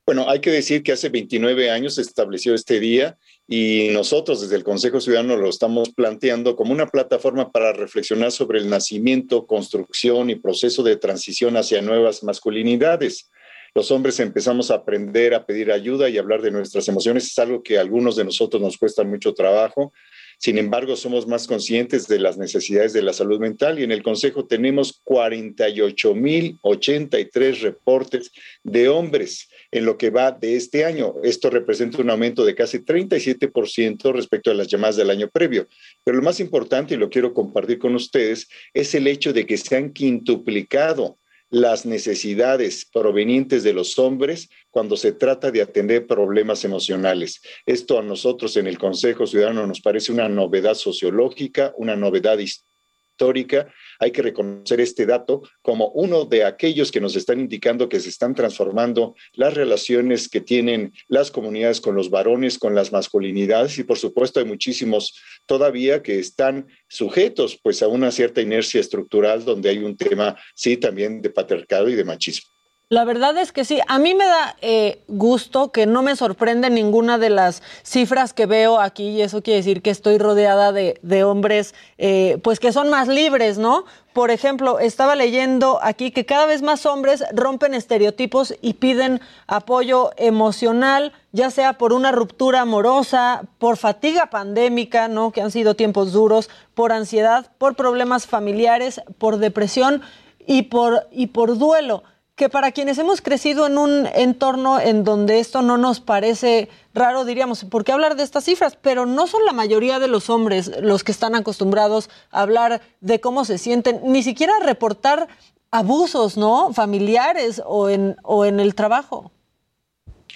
Bueno, 0.04 0.28
hay 0.28 0.40
que 0.40 0.50
decir 0.50 0.82
que 0.82 0.92
hace 0.92 1.08
29 1.08 1.70
años 1.70 1.94
se 1.94 2.02
estableció 2.02 2.54
este 2.54 2.80
día 2.80 3.16
y 3.48 3.88
nosotros 3.92 4.40
desde 4.40 4.57
el 4.57 4.64
Consejo 4.64 5.00
Ciudadano 5.00 5.37
lo 5.37 5.48
estamos 5.48 5.90
planteando 5.90 6.57
como 6.57 6.72
una 6.72 6.87
plataforma 6.87 7.50
para 7.50 7.72
reflexionar 7.72 8.33
sobre 8.33 8.61
el 8.61 8.70
nacimiento, 8.70 9.46
construcción 9.46 10.31
y 10.31 10.37
proceso 10.37 10.83
de 10.83 10.96
transición 10.96 11.57
hacia 11.57 11.83
nuevas 11.83 12.22
masculinidades. 12.22 13.31
Los 13.74 13.90
hombres 13.90 14.20
empezamos 14.20 14.70
a 14.70 14.76
aprender 14.76 15.35
a 15.35 15.46
pedir 15.46 15.72
ayuda 15.72 16.09
y 16.09 16.18
hablar 16.18 16.42
de 16.42 16.50
nuestras 16.50 16.88
emociones. 16.88 17.26
Es 17.26 17.38
algo 17.38 17.62
que 17.62 17.78
a 17.78 17.81
algunos 17.81 18.16
de 18.16 18.24
nosotros 18.24 18.62
nos 18.62 18.76
cuesta 18.76 19.02
mucho 19.02 19.33
trabajo. 19.35 19.92
Sin 20.38 20.59
embargo, 20.59 20.96
somos 20.96 21.26
más 21.26 21.46
conscientes 21.46 22.07
de 22.07 22.18
las 22.18 22.37
necesidades 22.37 22.92
de 22.92 23.02
la 23.02 23.12
salud 23.12 23.40
mental 23.40 23.78
y 23.78 23.85
en 23.85 23.92
el 23.92 24.02
Consejo 24.02 24.44
tenemos 24.44 25.00
48.083 25.05 27.61
reportes 27.61 28.33
de 28.62 28.88
hombres 28.88 29.48
en 29.72 29.87
lo 29.87 29.98
que 29.98 30.11
va 30.11 30.30
de 30.30 30.54
este 30.54 30.85
año. 30.85 31.14
Esto 31.24 31.50
representa 31.50 32.02
un 32.02 32.11
aumento 32.11 32.44
de 32.44 32.54
casi 32.54 32.78
37% 32.78 34.12
respecto 34.12 34.50
a 34.50 34.54
las 34.54 34.68
llamadas 34.68 34.96
del 34.96 35.11
año 35.11 35.28
previo. 35.28 35.66
Pero 36.04 36.18
lo 36.18 36.22
más 36.22 36.38
importante, 36.38 36.94
y 36.94 36.98
lo 36.98 37.11
quiero 37.11 37.32
compartir 37.32 37.78
con 37.78 37.94
ustedes, 37.94 38.48
es 38.74 38.94
el 38.94 39.06
hecho 39.06 39.32
de 39.32 39.46
que 39.46 39.56
se 39.56 39.76
han 39.76 39.92
quintuplicado 39.92 41.18
las 41.48 41.85
necesidades 41.85 42.87
provenientes 42.90 43.62
de 43.62 43.74
los 43.74 43.98
hombres 43.98 44.48
cuando 44.70 44.96
se 44.96 45.12
trata 45.12 45.50
de 45.50 45.61
atender 45.61 46.06
problemas 46.06 46.64
emocionales. 46.64 47.42
Esto 47.66 47.98
a 47.98 48.02
nosotros 48.02 48.56
en 48.56 48.66
el 48.66 48.78
Consejo 48.78 49.26
Ciudadano 49.26 49.66
nos 49.66 49.80
parece 49.82 50.12
una 50.12 50.30
novedad 50.30 50.74
sociológica, 50.74 51.74
una 51.76 51.94
novedad 51.94 52.38
histórica. 52.38 53.70
Hay 54.02 54.10
que 54.10 54.20
reconocer 54.20 54.80
este 54.80 55.06
dato 55.06 55.42
como 55.62 55.90
uno 55.90 56.24
de 56.24 56.42
aquellos 56.42 56.90
que 56.90 57.00
nos 57.00 57.14
están 57.14 57.38
indicando 57.38 57.88
que 57.88 58.00
se 58.00 58.08
están 58.08 58.34
transformando 58.34 59.14
las 59.34 59.54
relaciones 59.54 60.28
que 60.28 60.40
tienen 60.40 60.92
las 61.06 61.30
comunidades 61.30 61.80
con 61.80 61.94
los 61.94 62.10
varones, 62.10 62.58
con 62.58 62.74
las 62.74 62.90
masculinidades 62.90 63.78
y 63.78 63.84
por 63.84 63.98
supuesto 63.98 64.40
hay 64.40 64.46
muchísimos 64.46 65.14
todavía 65.46 66.02
que 66.02 66.18
están 66.18 66.66
sujetos 66.88 67.60
pues 67.62 67.80
a 67.80 67.86
una 67.86 68.10
cierta 68.10 68.40
inercia 68.40 68.80
estructural 68.80 69.44
donde 69.44 69.68
hay 69.68 69.78
un 69.78 69.96
tema 69.96 70.36
sí 70.56 70.76
también 70.76 71.22
de 71.22 71.30
patriarcado 71.30 71.88
y 71.88 71.94
de 71.94 72.02
machismo. 72.02 72.50
La 72.92 73.07
verdad 73.07 73.38
es 73.38 73.52
que 73.52 73.64
sí, 73.64 73.81
a 73.88 73.98
mí 73.98 74.14
me 74.14 74.26
da 74.26 74.55
eh, 74.61 75.02
gusto 75.09 75.72
que 75.72 75.87
no 75.87 76.02
me 76.02 76.14
sorprende 76.14 76.68
ninguna 76.68 77.16
de 77.16 77.31
las 77.31 77.62
cifras 77.83 78.35
que 78.35 78.44
veo 78.44 78.78
aquí 78.78 79.09
y 79.09 79.22
eso 79.22 79.42
quiere 79.42 79.61
decir 79.61 79.81
que 79.81 79.88
estoy 79.88 80.18
rodeada 80.18 80.72
de, 80.72 81.24
hombres 81.24 81.74
eh, 81.96 82.38
pues 82.44 82.61
que 82.61 82.70
son 82.70 82.90
más 82.90 83.09
libres, 83.09 83.57
¿no? 83.57 83.87
Por 84.12 84.31
ejemplo, 84.31 84.78
estaba 84.78 85.16
leyendo 85.16 85.78
aquí 85.83 86.11
que 86.11 86.26
cada 86.26 86.44
vez 86.44 86.61
más 86.61 86.85
hombres 86.85 87.24
rompen 87.33 87.72
estereotipos 87.72 88.55
y 88.61 88.74
piden 88.74 89.22
apoyo 89.46 90.11
emocional, 90.18 91.14
ya 91.33 91.50
sea 91.50 91.78
por 91.78 91.94
una 91.94 92.12
ruptura 92.12 92.61
amorosa, 92.61 93.40
por 93.57 93.78
fatiga 93.78 94.26
pandémica, 94.26 95.09
¿no? 95.09 95.31
Que 95.31 95.40
han 95.40 95.50
sido 95.50 95.76
tiempos 95.76 96.12
duros, 96.12 96.50
por 96.74 96.92
ansiedad, 96.92 97.52
por 97.57 97.74
problemas 97.74 98.26
familiares, 98.26 99.00
por 99.16 99.38
depresión 99.38 100.02
y 100.46 100.64
por, 100.64 101.09
y 101.11 101.28
por 101.28 101.57
duelo 101.57 102.02
que 102.42 102.48
para 102.48 102.72
quienes 102.72 102.98
hemos 102.98 103.20
crecido 103.20 103.68
en 103.68 103.78
un 103.78 104.09
entorno 104.16 104.81
en 104.81 105.05
donde 105.05 105.38
esto 105.38 105.62
no 105.62 105.78
nos 105.78 106.00
parece 106.00 106.68
raro, 106.92 107.24
diríamos, 107.24 107.62
¿por 107.62 107.85
qué 107.85 107.92
hablar 107.92 108.16
de 108.16 108.24
estas 108.24 108.46
cifras? 108.46 108.76
Pero 108.83 109.07
no 109.07 109.28
son 109.28 109.44
la 109.44 109.52
mayoría 109.52 110.00
de 110.00 110.09
los 110.09 110.28
hombres 110.28 110.72
los 110.83 111.05
que 111.05 111.12
están 111.12 111.37
acostumbrados 111.37 112.11
a 112.33 112.42
hablar 112.42 112.83
de 113.00 113.20
cómo 113.20 113.44
se 113.44 113.59
sienten, 113.59 114.00
ni 114.07 114.24
siquiera 114.24 114.55
reportar 114.59 115.28
abusos, 115.70 116.37
¿no? 116.37 116.72
Familiares 116.72 117.62
o 117.64 117.88
en, 117.88 118.16
o 118.24 118.44
en 118.44 118.59
el 118.59 118.74
trabajo. 118.74 119.31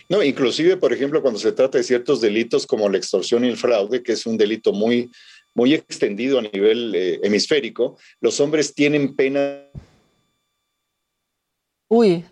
No, 0.08 0.22
inclusive, 0.22 0.76
por 0.76 0.92
ejemplo, 0.92 1.22
cuando 1.22 1.40
se 1.40 1.50
trata 1.50 1.78
de 1.78 1.82
ciertos 1.82 2.20
delitos 2.20 2.68
como 2.68 2.88
la 2.88 2.98
extorsión 2.98 3.44
y 3.44 3.48
el 3.48 3.56
fraude, 3.56 4.04
que 4.04 4.12
es 4.12 4.26
un 4.26 4.36
delito 4.36 4.72
muy, 4.72 5.10
muy 5.54 5.74
extendido 5.74 6.38
a 6.38 6.42
nivel 6.42 6.94
eh, 6.94 7.18
hemisférico, 7.24 7.98
los 8.20 8.38
hombres 8.38 8.74
tienen 8.74 9.16
pena 9.16 9.58
Uy, 11.88 12.24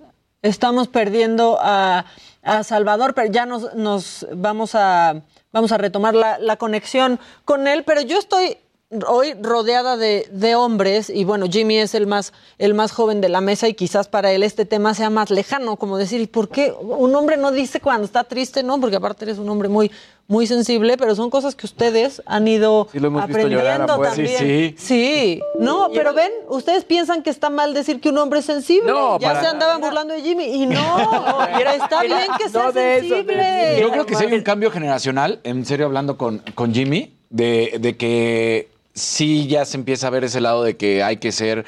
estamos 0.42 0.88
perdiendo 0.88 1.58
a, 1.60 2.06
a 2.42 2.64
Salvador, 2.64 3.14
pero 3.14 3.30
ya 3.30 3.46
nos, 3.46 3.72
nos 3.74 4.26
vamos, 4.32 4.74
a, 4.74 5.22
vamos 5.52 5.70
a 5.70 5.78
retomar 5.78 6.14
la, 6.14 6.38
la, 6.38 6.56
conexión 6.56 7.20
con 7.44 7.68
él, 7.68 7.84
pero 7.84 8.00
yo 8.00 8.18
estoy 8.18 8.58
hoy 9.06 9.34
rodeada 9.40 9.96
de, 9.96 10.28
de, 10.30 10.54
hombres 10.54 11.10
y 11.10 11.24
bueno, 11.24 11.46
Jimmy 11.50 11.78
es 11.78 11.94
el 11.94 12.06
más, 12.06 12.32
el 12.58 12.74
más 12.74 12.92
joven 12.92 13.20
de 13.20 13.28
la 13.28 13.40
mesa 13.40 13.68
y 13.68 13.74
quizás 13.74 14.08
para 14.08 14.32
él 14.32 14.42
este 14.42 14.64
tema 14.64 14.94
sea 14.94 15.10
más 15.10 15.30
lejano, 15.30 15.76
como 15.76 15.98
decir, 15.98 16.20
¿y 16.20 16.26
por 16.26 16.48
qué 16.48 16.72
un 16.72 17.14
hombre 17.14 17.36
no 17.36 17.52
dice 17.52 17.80
cuando 17.80 18.04
está 18.04 18.24
triste? 18.24 18.62
No, 18.62 18.80
porque 18.80 18.96
aparte 18.96 19.24
eres 19.24 19.38
un 19.38 19.48
hombre 19.48 19.68
muy, 19.68 19.90
muy 20.26 20.46
sensible, 20.46 20.96
pero 20.96 21.14
son 21.14 21.30
cosas 21.30 21.54
que 21.54 21.66
ustedes 21.66 22.22
han 22.26 22.48
ido 22.48 22.88
sí, 22.90 22.98
lo 22.98 23.08
hemos 23.08 23.24
aprendiendo 23.24 23.98
visto 23.98 24.00
también. 24.00 24.38
Sí, 24.38 24.74
sí. 24.76 24.76
sí, 24.76 25.42
no, 25.58 25.88
pero 25.92 26.14
ven, 26.14 26.30
ustedes 26.48 26.84
piensan 26.84 27.22
que 27.22 27.30
está 27.30 27.50
mal 27.50 27.74
decir 27.74 28.00
que 28.00 28.08
un 28.08 28.18
hombre 28.18 28.40
es 28.40 28.46
sensible. 28.46 28.90
No, 28.90 29.18
ya 29.18 29.40
se 29.40 29.46
andaban 29.46 29.80
burlando 29.80 30.14
de 30.14 30.22
Jimmy 30.22 30.44
y 30.44 30.66
no, 30.66 30.98
está 31.74 32.02
bien 32.02 32.28
que 32.38 32.48
sea 32.48 32.64
no 32.64 32.72
de 32.72 32.98
eso, 32.98 33.08
sensible. 33.08 33.78
Yo 33.80 33.90
creo 33.90 34.06
que 34.06 34.14
sí 34.14 34.24
hay 34.24 34.32
un 34.32 34.42
cambio 34.42 34.70
generacional, 34.70 35.40
en 35.44 35.64
serio 35.66 35.86
hablando 35.86 36.16
con, 36.16 36.38
con 36.54 36.72
Jimmy, 36.72 37.14
de, 37.30 37.76
de 37.80 37.96
que 37.96 38.73
sí 38.94 39.46
ya 39.46 39.64
se 39.64 39.76
empieza 39.76 40.06
a 40.06 40.10
ver 40.10 40.24
ese 40.24 40.40
lado 40.40 40.62
de 40.62 40.76
que 40.76 41.02
hay 41.02 41.18
que 41.18 41.32
ser 41.32 41.64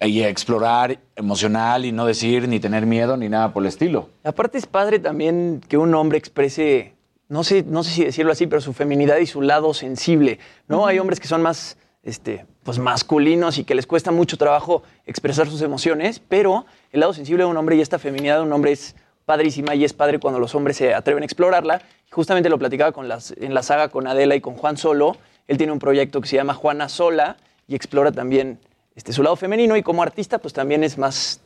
y 0.00 0.22
explorar 0.22 0.98
emocional 1.16 1.84
y 1.84 1.92
no 1.92 2.06
decir 2.06 2.48
ni 2.48 2.58
tener 2.58 2.86
miedo 2.86 3.16
ni 3.16 3.28
nada 3.28 3.52
por 3.52 3.62
el 3.62 3.68
estilo. 3.68 4.08
Aparte 4.24 4.58
es 4.58 4.66
padre 4.66 4.98
también 4.98 5.60
que 5.68 5.76
un 5.76 5.94
hombre 5.94 6.18
exprese, 6.18 6.94
no 7.28 7.44
sé, 7.44 7.64
no 7.66 7.84
sé 7.84 7.90
si 7.90 8.04
decirlo 8.04 8.32
así, 8.32 8.46
pero 8.46 8.60
su 8.60 8.72
feminidad 8.72 9.18
y 9.18 9.26
su 9.26 9.42
lado 9.42 9.74
sensible, 9.74 10.38
¿no? 10.66 10.86
Hay 10.86 10.98
hombres 10.98 11.20
que 11.20 11.28
son 11.28 11.42
más 11.42 11.76
este, 12.02 12.46
pues 12.64 12.78
masculinos 12.78 13.58
y 13.58 13.64
que 13.64 13.74
les 13.74 13.86
cuesta 13.86 14.10
mucho 14.10 14.36
trabajo 14.36 14.82
expresar 15.06 15.48
sus 15.48 15.62
emociones, 15.62 16.20
pero 16.20 16.66
el 16.90 17.00
lado 17.00 17.12
sensible 17.12 17.44
de 17.44 17.50
un 17.50 17.56
hombre 17.56 17.76
y 17.76 17.80
esta 17.80 17.98
feminidad 17.98 18.38
de 18.38 18.42
un 18.42 18.52
hombre 18.52 18.72
es 18.72 18.96
padrísima 19.24 19.76
y 19.76 19.84
es 19.84 19.92
padre 19.92 20.18
cuando 20.18 20.40
los 20.40 20.54
hombres 20.56 20.76
se 20.76 20.94
atreven 20.94 21.22
a 21.22 21.26
explorarla. 21.26 21.80
Justamente 22.10 22.48
lo 22.48 22.58
platicaba 22.58 22.92
con 22.92 23.08
las, 23.08 23.32
en 23.38 23.54
la 23.54 23.62
saga 23.62 23.88
con 23.88 24.08
Adela 24.08 24.34
y 24.34 24.40
con 24.40 24.54
Juan 24.56 24.76
Solo. 24.76 25.16
Él 25.48 25.58
tiene 25.58 25.72
un 25.72 25.78
proyecto 25.78 26.20
que 26.20 26.28
se 26.28 26.36
llama 26.36 26.54
Juana 26.54 26.88
Sola 26.88 27.36
y 27.68 27.74
explora 27.74 28.12
también 28.12 28.58
este, 28.94 29.12
su 29.12 29.22
lado 29.22 29.36
femenino 29.36 29.76
y 29.76 29.82
como 29.82 30.02
artista 30.02 30.38
pues 30.38 30.54
también 30.54 30.84
es 30.84 30.98
más 30.98 31.40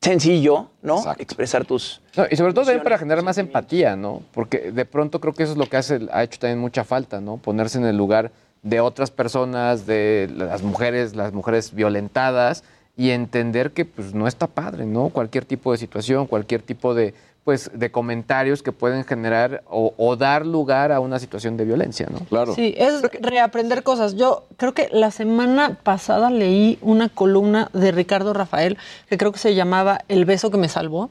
sencillo, 0.00 0.70
¿no? 0.82 1.02
Expresar 1.18 1.64
tus... 1.64 2.00
y 2.30 2.36
sobre 2.36 2.52
todo 2.52 2.64
también 2.64 2.84
para 2.84 2.98
generar 2.98 3.24
más 3.24 3.38
empatía, 3.38 3.96
¿no? 3.96 4.22
Porque 4.32 4.70
de 4.70 4.84
pronto 4.84 5.20
creo 5.20 5.34
que 5.34 5.42
eso 5.42 5.52
es 5.52 5.58
lo 5.58 5.66
que 5.66 5.76
hace, 5.76 6.00
ha 6.12 6.22
hecho 6.22 6.38
también 6.38 6.58
mucha 6.58 6.84
falta, 6.84 7.20
¿no? 7.20 7.38
Ponerse 7.38 7.78
en 7.78 7.86
el 7.86 7.96
lugar 7.96 8.30
de 8.62 8.80
otras 8.80 9.10
personas, 9.10 9.86
de 9.86 10.30
las 10.34 10.62
mujeres, 10.62 11.16
las 11.16 11.32
mujeres 11.32 11.74
violentadas 11.74 12.64
y 12.96 13.10
entender 13.10 13.72
que 13.72 13.84
pues 13.84 14.14
no 14.14 14.26
está 14.26 14.46
padre, 14.46 14.86
¿no? 14.86 15.10
Cualquier 15.10 15.44
tipo 15.44 15.72
de 15.72 15.78
situación, 15.78 16.26
cualquier 16.26 16.62
tipo 16.62 16.94
de 16.94 17.14
pues 17.46 17.70
de 17.72 17.92
comentarios 17.92 18.60
que 18.60 18.72
pueden 18.72 19.04
generar 19.04 19.62
o, 19.68 20.16
dar 20.16 20.44
lugar 20.44 20.90
a 20.90 20.98
una 20.98 21.20
situación 21.20 21.56
de 21.56 21.64
violencia, 21.64 22.08
¿no? 22.10 22.18
Claro. 22.28 22.52
Sí, 22.56 22.74
es 22.76 23.02
reaprender 23.20 23.84
cosas. 23.84 24.16
Yo 24.16 24.46
creo 24.56 24.74
que 24.74 24.88
la 24.90 25.12
semana 25.12 25.78
pasada 25.80 26.28
leí 26.30 26.76
una 26.82 27.08
columna 27.08 27.70
de 27.72 27.92
Ricardo 27.92 28.32
Rafael 28.32 28.76
que 29.08 29.16
creo 29.16 29.30
que 29.30 29.38
se 29.38 29.54
llamaba 29.54 30.00
El 30.08 30.24
beso 30.24 30.50
que 30.50 30.58
me 30.58 30.68
salvó 30.68 31.08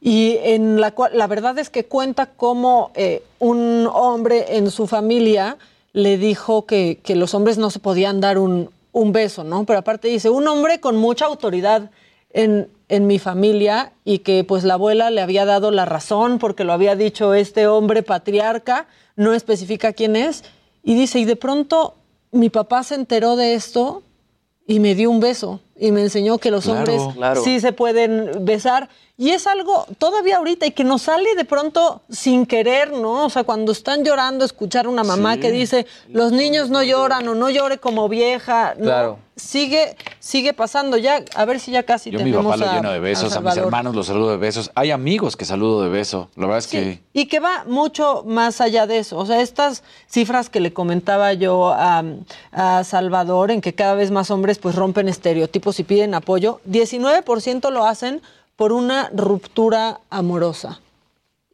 y 0.00 0.38
en 0.42 0.80
la 0.80 0.90
cual 0.90 1.12
la 1.14 1.28
verdad 1.28 1.56
es 1.60 1.70
que 1.70 1.84
cuenta 1.84 2.26
cómo 2.26 2.90
eh, 2.96 3.22
un 3.38 3.88
hombre 3.94 4.56
en 4.56 4.68
su 4.68 4.88
familia 4.88 5.58
le 5.92 6.18
dijo 6.18 6.66
que, 6.66 6.98
que 7.04 7.14
los 7.14 7.34
hombres 7.34 7.56
no 7.56 7.70
se 7.70 7.78
podían 7.78 8.20
dar 8.20 8.36
un, 8.36 8.68
un 8.90 9.12
beso, 9.12 9.44
¿no? 9.44 9.64
Pero 9.64 9.78
aparte 9.78 10.08
dice, 10.08 10.28
un 10.28 10.48
hombre 10.48 10.80
con 10.80 10.96
mucha 10.96 11.26
autoridad 11.26 11.92
en, 12.32 12.68
en, 12.88 13.06
mi 13.06 13.18
familia 13.18 13.92
y 14.04 14.18
que 14.18 14.44
pues 14.44 14.64
la 14.64 14.74
abuela 14.74 15.10
le 15.10 15.20
había 15.20 15.44
dado 15.44 15.70
la 15.70 15.84
razón 15.84 16.38
porque 16.38 16.64
lo 16.64 16.72
había 16.72 16.96
dicho 16.96 17.34
este 17.34 17.66
hombre 17.66 18.02
patriarca, 18.02 18.86
no 19.16 19.34
especifica 19.34 19.92
quién 19.92 20.16
es, 20.16 20.44
y 20.82 20.94
dice, 20.94 21.18
y 21.18 21.24
de 21.24 21.36
pronto 21.36 21.94
mi 22.30 22.48
papá 22.48 22.82
se 22.82 22.94
enteró 22.94 23.36
de 23.36 23.54
esto 23.54 24.02
y 24.66 24.80
me 24.80 24.94
dio 24.94 25.10
un 25.10 25.20
beso 25.20 25.60
y 25.76 25.92
me 25.92 26.02
enseñó 26.02 26.38
que 26.38 26.50
los 26.50 26.66
hombres 26.68 27.02
sí 27.42 27.60
se 27.60 27.72
pueden 27.72 28.44
besar. 28.44 28.88
Y 29.18 29.30
es 29.30 29.46
algo 29.46 29.86
todavía 29.98 30.38
ahorita 30.38 30.66
y 30.66 30.72
que 30.72 30.84
nos 30.84 31.02
sale 31.02 31.36
de 31.36 31.44
pronto 31.44 32.02
sin 32.10 32.46
querer, 32.46 32.92
¿no? 32.92 33.26
O 33.26 33.30
sea, 33.30 33.44
cuando 33.44 33.70
están 33.70 34.04
llorando, 34.04 34.44
escuchar 34.44 34.88
una 34.88 35.04
mamá 35.04 35.36
que 35.36 35.52
dice, 35.52 35.86
los 36.08 36.32
niños 36.32 36.70
no 36.70 36.82
lloran 36.82 37.28
o 37.28 37.34
no 37.34 37.50
llore 37.50 37.78
como 37.78 38.08
vieja. 38.08 38.74
Claro. 38.74 39.18
Sigue, 39.36 39.96
sigue 40.18 40.52
pasando. 40.54 40.96
Ya, 40.96 41.22
a 41.34 41.44
ver 41.44 41.60
si 41.60 41.70
ya 41.70 41.84
casi 41.84 42.10
Yo 42.10 42.20
a 42.20 42.22
mi 42.22 42.32
papá 42.32 42.56
lo 42.56 42.72
lleno 42.72 42.90
de 42.90 43.00
besos, 43.00 43.34
a, 43.34 43.40
mis 43.40 43.56
hermanos 43.56 43.94
los 43.94 44.06
saludo 44.06 44.30
de 44.30 44.38
besos. 44.38 44.70
Hay 44.74 44.90
amigos 44.90 45.36
que 45.36 45.44
saludo 45.44 45.82
de 45.82 45.88
beso. 45.88 46.28
La 46.34 46.46
verdad 46.46 46.58
es 46.58 46.66
que... 46.66 47.00
Y 47.12 47.26
que 47.26 47.38
va 47.38 47.64
mucho 47.66 48.24
más 48.26 48.60
allá 48.60 48.86
de 48.86 48.98
eso. 48.98 49.18
O 49.18 49.26
sea, 49.26 49.40
estas 49.40 49.84
cifras 50.08 50.50
que 50.50 50.60
le 50.60 50.72
comentaba 50.72 51.32
yo 51.32 51.68
a, 51.68 52.02
a 52.50 52.84
Salvador, 52.84 53.50
en 53.50 53.60
que 53.60 53.74
cada 53.74 53.94
vez 53.94 54.10
más 54.10 54.30
hombres 54.30 54.58
pues 54.58 54.74
rompen 54.74 55.08
estereotipos 55.08 55.61
y 55.78 55.84
piden 55.84 56.14
apoyo, 56.14 56.60
19% 56.68 57.70
lo 57.70 57.86
hacen 57.86 58.22
por 58.56 58.72
una 58.72 59.10
ruptura 59.14 60.00
amorosa. 60.10 60.80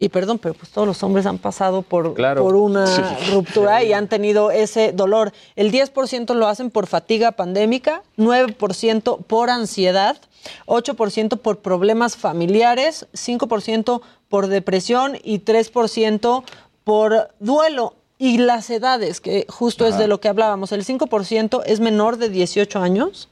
Y 0.01 0.11
perdón, 0.11 0.39
pero 0.39 0.55
pues 0.55 0.71
todos 0.71 0.87
los 0.87 1.03
hombres 1.03 1.27
han 1.27 1.39
pasado 1.39 1.83
por, 1.83 2.15
por 2.15 2.55
una 2.55 2.87
ruptura 3.33 3.83
y 3.83 3.93
han 3.93 4.07
tenido 4.09 4.53
ese 4.53 4.93
dolor. 4.93 5.33
El 5.57 5.73
10% 5.73 6.35
lo 6.35 6.47
hacen 6.47 6.71
por 6.71 6.87
fatiga 6.87 7.33
pandémica, 7.33 8.03
9% 8.17 9.25
por 9.25 9.51
ansiedad, 9.51 10.17
8% 10.67 11.39
por 11.39 11.59
problemas 11.59 12.17
familiares, 12.17 13.07
5% 13.13 14.01
por 14.29 14.47
depresión 14.47 15.19
y 15.25 15.41
3% 15.41 16.45
por 16.85 17.31
duelo. 17.41 17.95
Y 18.21 18.39
las 18.39 18.71
edades, 18.71 19.21
que 19.21 19.47
justo 19.49 19.87
es 19.87 19.97
de 19.97 20.09
lo 20.09 20.21
que 20.21 20.29
hablábamos, 20.29 20.73
el 20.73 20.85
5% 20.85 21.63
es 21.67 21.79
menor 21.81 22.19
de 22.19 22.29
18 22.29 22.81
años, 22.81 23.29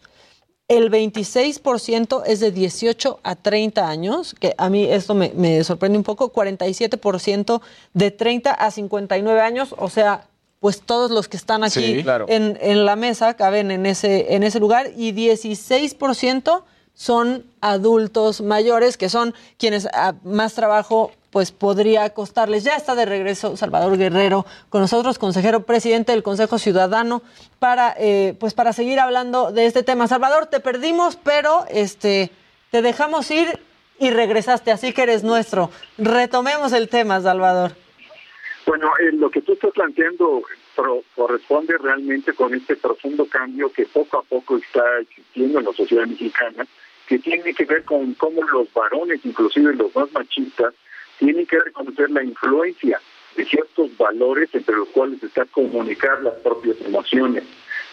el 0.69 0.91
26% 0.91 2.23
es 2.27 2.41
de 2.41 2.51
18 2.51 3.21
a 3.23 3.37
30 3.37 3.89
años, 3.89 4.35
que 4.39 4.55
a 4.59 4.69
mí 4.69 4.85
esto 4.85 5.15
me, 5.15 5.63
sorprende 5.63 5.99
un 5.99 6.05
poco, 6.05 6.33
47% 6.33 7.61
de 7.95 8.11
30 8.11 8.51
a 8.51 8.71
59 8.71 9.41
años, 9.41 9.75
o 9.79 9.89
sea, 9.89 10.27
pues 10.59 10.81
todos 10.81 11.11
los 11.11 11.29
que 11.29 11.37
están 11.37 11.63
aquí 11.63 12.05
en, 12.29 12.59
en, 12.61 12.85
la 12.85 12.97
mesa 12.97 13.35
caben 13.35 13.71
en 13.71 13.87
ese, 13.87 14.35
en 14.35 14.43
ese 14.43 14.59
lugar, 14.59 14.91
y 14.97 15.13
16% 15.13 16.63
son 16.95 17.45
adultos 17.61 18.41
mayores, 18.41 18.97
que 18.97 19.09
son 19.09 19.35
quienes 19.59 19.87
a 19.87 20.15
más 20.25 20.55
trabajo 20.55 21.13
pues 21.37 21.53
podría 21.53 22.09
costarles. 22.15 22.65
Ya 22.65 22.77
está 22.77 22.95
de 22.95 23.05
regreso 23.05 23.59
Salvador 23.59 23.99
Guerrero 23.99 24.47
con 24.71 24.81
nosotros, 24.81 25.19
consejero 25.19 25.65
presidente 25.65 26.13
del 26.13 26.23
Consejo 26.23 26.59
Ciudadano, 26.59 27.21
para 27.59 27.95
eh, 27.99 28.35
pues 28.41 28.55
para 28.55 28.73
seguir 28.73 28.99
hablando 29.01 29.53
de 29.53 29.67
este 29.67 29.83
tema. 29.83 30.09
Salvador, 30.09 30.47
te 30.47 30.61
perdimos, 30.61 31.17
pero 31.17 31.67
este 31.69 32.31
te 32.71 32.81
dejamos 32.81 33.31
ir 33.31 33.61
y 33.99 34.09
regresaste, 34.09 34.71
así 34.71 34.95
que 34.95 35.03
eres 35.03 35.25
nuestro. 35.25 35.69
Retomemos 35.99 36.73
el 36.73 36.89
tema, 36.89 37.21
Salvador. 37.21 37.73
Bueno, 38.65 38.91
eh, 38.99 39.13
lo 39.13 39.29
que 39.29 39.43
tú 39.43 39.53
estás 39.53 39.73
planteando 39.73 40.41
corresponde 41.15 41.77
realmente 41.77 42.33
con 42.33 42.55
este 42.55 42.77
profundo 42.77 43.27
cambio 43.27 43.71
que 43.71 43.85
poco 43.85 44.21
a 44.21 44.23
poco 44.23 44.57
está 44.57 45.01
existiendo 45.01 45.59
en 45.59 45.67
la 45.67 45.73
sociedad 45.75 46.07
mexicana, 46.07 46.67
que 47.07 47.19
tiene 47.19 47.53
que 47.53 47.67
ver 47.67 47.85
con 47.85 48.15
cómo 48.15 48.43
los 48.43 48.73
varones, 48.73 49.21
inclusive 49.23 49.75
los 49.75 49.95
más 49.95 50.11
machistas, 50.13 50.73
tienen 51.19 51.47
que 51.47 51.59
reconocer 51.59 52.11
la 52.11 52.23
influencia 52.23 53.01
de 53.37 53.45
ciertos 53.45 53.97
valores 53.97 54.49
entre 54.55 54.77
los 54.77 54.89
cuales 54.89 55.23
está 55.23 55.45
comunicar 55.47 56.23
las 56.23 56.35
propias 56.35 56.77
emociones, 56.81 57.45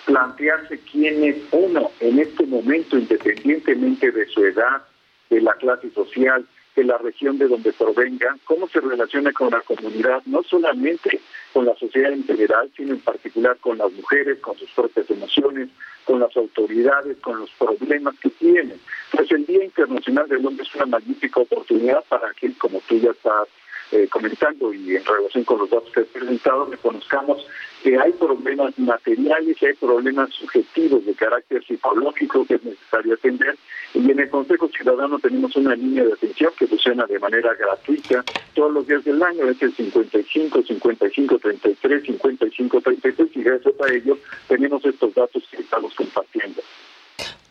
plantearse 0.05 0.79
quién 0.91 1.23
es 1.23 1.37
uno 1.51 1.91
en 1.99 2.19
este 2.19 2.45
momento, 2.45 2.97
independientemente 2.97 4.11
de 4.11 4.25
su 4.27 4.45
edad, 4.45 4.83
de 5.29 5.41
la 5.41 5.53
clase 5.55 5.89
social, 5.91 6.45
de 6.75 6.83
la 6.83 6.97
región 6.97 7.37
de 7.37 7.47
donde 7.47 7.73
provenga, 7.73 8.35
cómo 8.45 8.67
se 8.67 8.79
relaciona 8.79 9.31
con 9.31 9.51
la 9.51 9.61
comunidad, 9.61 10.21
no 10.25 10.43
solamente 10.43 11.19
con 11.51 11.65
la 11.65 11.75
sociedad 11.75 12.11
en 12.11 12.25
general, 12.25 12.71
sino 12.75 12.93
en 12.93 12.99
particular 12.99 13.57
con 13.57 13.77
las 13.77 13.91
mujeres, 13.91 14.39
con 14.39 14.57
sus 14.57 14.69
propias 14.71 15.09
emociones, 15.09 15.69
con 16.05 16.19
las 16.19 16.35
autoridades, 16.35 17.17
con 17.17 17.39
los 17.39 17.49
problemas 17.51 18.15
que 18.19 18.29
tienen. 18.29 18.79
Pues 19.11 19.31
el 19.31 19.45
Día 19.45 19.63
Internacional 19.63 20.27
del 20.27 20.45
Hombre 20.45 20.63
es 20.63 20.75
una 20.75 20.85
magnífica 20.85 21.39
oportunidad 21.39 22.03
para 22.09 22.33
que, 22.33 22.51
como 22.53 22.81
tú 22.87 22.97
ya 22.97 23.11
estás 23.11 23.47
eh, 23.93 24.07
comentando 24.09 24.73
y 24.73 24.95
en 24.95 25.05
relación 25.05 25.43
con 25.43 25.59
los 25.59 25.69
datos 25.69 25.91
que 25.93 25.99
he 25.99 26.05
presentado, 26.05 26.65
reconozcamos 26.65 27.45
que 27.83 27.99
hay 27.99 28.11
problemas 28.13 28.77
materiales, 28.79 29.61
hay 29.61 29.73
problemas 29.73 30.33
subjetivos 30.33 31.05
de 31.05 31.13
carácter 31.13 31.63
psicológico 31.63 32.43
que 32.45 32.55
es 32.55 32.63
necesario 32.63 33.13
atender. 33.13 33.55
Y 33.93 34.09
en 34.09 34.19
el 34.19 34.29
Consejo 34.29 34.67
Ciudadano 34.69 35.19
tenemos 35.19 35.55
una 35.55 35.75
línea 35.75 36.05
de 36.05 36.13
atención 36.13 36.51
que 36.57 36.65
funciona 36.65 37.05
de 37.05 37.19
manera 37.19 37.53
gratuita 37.53 38.25
todos 38.55 38.71
los 38.71 38.87
días 38.87 39.03
del 39.03 39.21
año, 39.21 39.47
es 39.47 39.61
el 39.61 39.75
55, 39.75 40.63
55, 40.63 41.37
33, 41.37 42.03
55, 42.03 42.81
33, 42.81 43.29
y 43.35 43.43
gracias 43.43 43.75
a 43.79 43.93
ello 43.93 44.17
tenemos 44.47 44.83
estos 44.85 45.13
datos 45.13 45.43
que 45.51 45.57
estamos 45.57 45.93
compartiendo. 45.93 46.63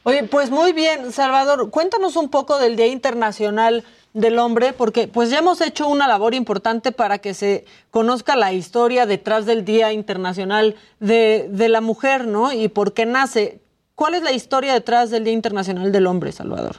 Oye, 0.05 0.25
pues 0.25 0.51
muy 0.51 0.73
bien, 0.73 1.13
Salvador, 1.13 1.71
cuéntanos 1.71 2.17
un 2.17 2.29
poco 2.29 2.59
del 2.59 2.75
Día 2.75 2.89
Internacional 2.89 3.85
del 4.15 4.39
Hombre, 4.39 4.73
porque 4.73 5.09
pues 5.09 5.31
ya 5.31 5.39
hemos 5.39 5.61
hecho 5.61 5.89
una 5.89 6.07
labor 6.07 6.35
importante 6.35 6.93
para 6.93 7.19
que 7.19 7.35
se 7.35 7.65
conozca 7.91 8.37
la 8.37 8.53
historia 8.53 9.07
detrás 9.07 9.47
del 9.47 9.65
Día 9.65 9.93
Internacional 9.93 10.77
de, 11.01 11.47
de 11.51 11.69
la 11.69 11.81
Mujer, 11.81 12.27
¿no? 12.27 12.53
Y 12.53 12.69
por 12.69 12.93
qué 12.93 13.07
nace. 13.07 13.61
¿Cuál 13.95 14.15
es 14.15 14.23
la 14.23 14.33
historia 14.33 14.73
detrás 14.73 15.11
del 15.11 15.25
Día 15.25 15.33
Internacional 15.33 15.93
del 15.93 16.07
Hombre, 16.07 16.33
Salvador? 16.33 16.77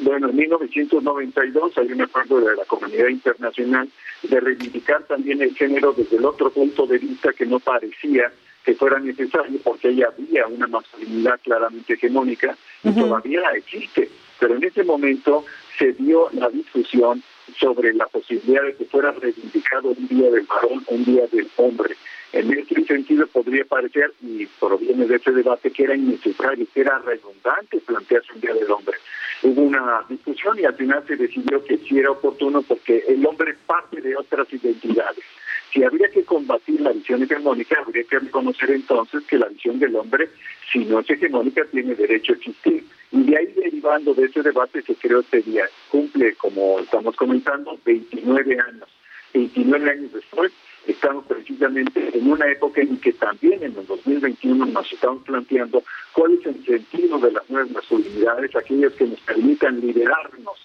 Bueno, 0.00 0.28
en 0.28 0.36
1992 0.36 1.78
hay 1.78 1.92
un 1.92 2.02
acuerdo 2.02 2.40
de 2.40 2.56
la 2.56 2.64
comunidad 2.64 3.08
internacional 3.08 3.88
de 4.22 4.40
reivindicar 4.40 5.04
también 5.04 5.40
el 5.42 5.54
género 5.54 5.92
desde 5.92 6.16
el 6.16 6.24
otro 6.24 6.50
punto 6.50 6.86
de 6.86 6.98
vista 6.98 7.32
que 7.32 7.46
no 7.46 7.60
parecía 7.60 8.30
que 8.64 8.74
fuera 8.74 8.98
necesario 8.98 9.60
porque 9.62 9.94
ya 9.94 10.08
había 10.08 10.46
una 10.48 10.66
masculinidad 10.66 11.40
claramente 11.40 11.94
hegemónica 11.94 12.56
y 12.82 12.90
todavía 12.92 13.42
existe. 13.54 14.10
Pero 14.40 14.56
en 14.56 14.64
ese 14.64 14.82
momento 14.82 15.44
se 15.78 15.92
dio 15.92 16.28
la 16.32 16.48
discusión 16.48 17.22
sobre 17.58 17.92
la 17.94 18.06
posibilidad 18.06 18.62
de 18.62 18.74
que 18.74 18.84
fuera 18.86 19.12
reivindicado 19.12 19.88
un 19.88 20.08
día 20.08 20.30
del 20.30 20.46
varón, 20.46 20.84
un 20.88 21.04
día 21.04 21.26
del 21.28 21.48
hombre. 21.56 21.96
En 22.32 22.52
este 22.52 22.84
sentido 22.84 23.26
podría 23.28 23.64
parecer, 23.64 24.12
y 24.20 24.46
proviene 24.60 25.06
de 25.06 25.16
ese 25.16 25.30
debate, 25.30 25.70
que 25.70 25.84
era 25.84 25.94
innecesario, 25.94 26.66
que 26.74 26.80
era 26.80 26.98
redundante 26.98 27.78
plantearse 27.80 28.32
un 28.34 28.40
día 28.40 28.54
del 28.54 28.70
hombre. 28.70 28.96
Hubo 29.42 29.62
una 29.62 30.04
discusión 30.08 30.58
y 30.58 30.64
al 30.64 30.74
final 30.74 31.04
se 31.06 31.16
decidió 31.16 31.62
que 31.64 31.78
sí 31.78 31.98
era 31.98 32.10
oportuno 32.10 32.62
porque 32.62 33.04
el 33.08 33.24
hombre 33.24 33.54
parte 33.66 34.00
de 34.00 34.16
otras 34.16 34.52
identidades. 34.52 35.24
Si 35.72 35.84
habría 35.84 36.08
que 36.08 36.24
combatir 36.24 36.80
la 36.80 36.92
visión 36.92 37.22
hegemónica, 37.22 37.76
habría 37.78 38.04
que 38.04 38.18
reconocer 38.18 38.70
entonces 38.70 39.22
que 39.24 39.38
la 39.38 39.46
visión 39.48 39.78
del 39.78 39.94
hombre, 39.96 40.30
si 40.72 40.84
no 40.84 41.00
es 41.00 41.10
hegemónica, 41.10 41.64
tiene 41.70 41.94
derecho 41.94 42.32
a 42.32 42.36
existir. 42.36 42.84
Y 43.12 43.22
de 43.22 43.36
ahí 43.36 43.46
derivando 43.54 44.14
de 44.14 44.26
ese 44.26 44.42
debate 44.42 44.82
que 44.82 44.94
creo 44.94 45.20
este 45.20 45.42
día 45.42 45.68
cumple, 45.90 46.34
como 46.34 46.80
estamos 46.80 47.14
comentando, 47.16 47.78
29 47.84 48.60
años. 48.60 48.88
29 49.32 49.90
años 49.90 50.12
después, 50.12 50.52
estamos 50.86 51.24
precisamente 51.26 52.16
en 52.16 52.30
una 52.30 52.50
época 52.50 52.80
en 52.80 52.98
que 52.98 53.12
también 53.12 53.62
en 53.62 53.76
el 53.76 53.86
2021 53.86 54.66
nos 54.66 54.92
estamos 54.92 55.22
planteando 55.24 55.82
cuál 56.12 56.34
es 56.34 56.46
el 56.46 56.64
sentido 56.64 57.18
de 57.18 57.32
las 57.32 57.48
nuevas 57.50 57.70
masculinidades, 57.70 58.54
aquellas 58.56 58.92
que 58.94 59.06
nos 59.06 59.20
permitan 59.20 59.80
liberarnos 59.80 60.56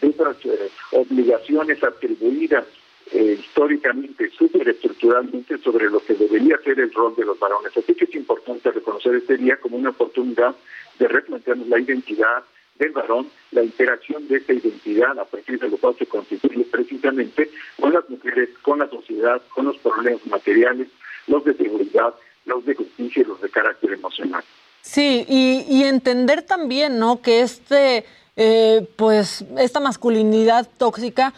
de 0.00 0.08
esas 0.08 0.36
eh, 0.44 0.70
obligaciones 0.92 1.82
atribuidas 1.82 2.66
eh, 3.12 3.38
históricamente, 3.40 4.30
superestructuralmente 4.30 5.58
sobre 5.58 5.90
lo 5.90 6.00
que 6.00 6.14
debería 6.14 6.56
ser 6.58 6.78
el 6.78 6.92
rol 6.92 7.14
de 7.16 7.24
los 7.24 7.38
varones. 7.38 7.76
Así 7.76 7.94
que 7.94 8.04
es 8.04 8.14
importante 8.14 8.70
reconocer 8.70 9.14
este 9.16 9.36
día 9.36 9.56
como 9.56 9.76
una 9.76 9.90
oportunidad 9.90 10.54
de 11.00 11.08
replantearnos 11.08 11.66
la 11.66 11.80
identidad 11.80 12.44
del 12.78 12.92
varón, 12.92 13.26
la 13.50 13.64
interacción 13.64 14.28
de 14.28 14.36
esta 14.36 14.52
identidad 14.52 15.18
a 15.18 15.24
partir 15.24 15.58
de 15.58 15.68
lo 15.68 15.76
cual 15.78 15.96
se 15.98 16.06
constituye 16.06 16.64
precisamente 16.64 17.50
con 17.80 17.92
las 17.92 18.08
mujeres, 18.08 18.50
con 18.62 18.78
la 18.78 18.88
sociedad, 18.88 19.42
con 19.54 19.66
los 19.66 19.78
problemas 19.78 20.24
materiales, 20.26 20.88
los 21.26 21.44
de 21.44 21.54
seguridad, 21.54 22.14
los 22.44 22.64
de 22.64 22.74
justicia 22.74 23.22
y 23.22 23.24
los 23.24 23.40
de 23.40 23.50
carácter 23.50 23.92
emocional. 23.92 24.44
Sí, 24.82 25.24
y, 25.28 25.82
entender 25.84 26.42
también, 26.42 26.98
¿no? 26.98 27.20
Que 27.20 27.42
este, 27.42 28.04
eh, 28.36 28.86
pues, 28.96 29.44
esta 29.58 29.80
masculinidad 29.80 30.68
tóxica 30.78 31.34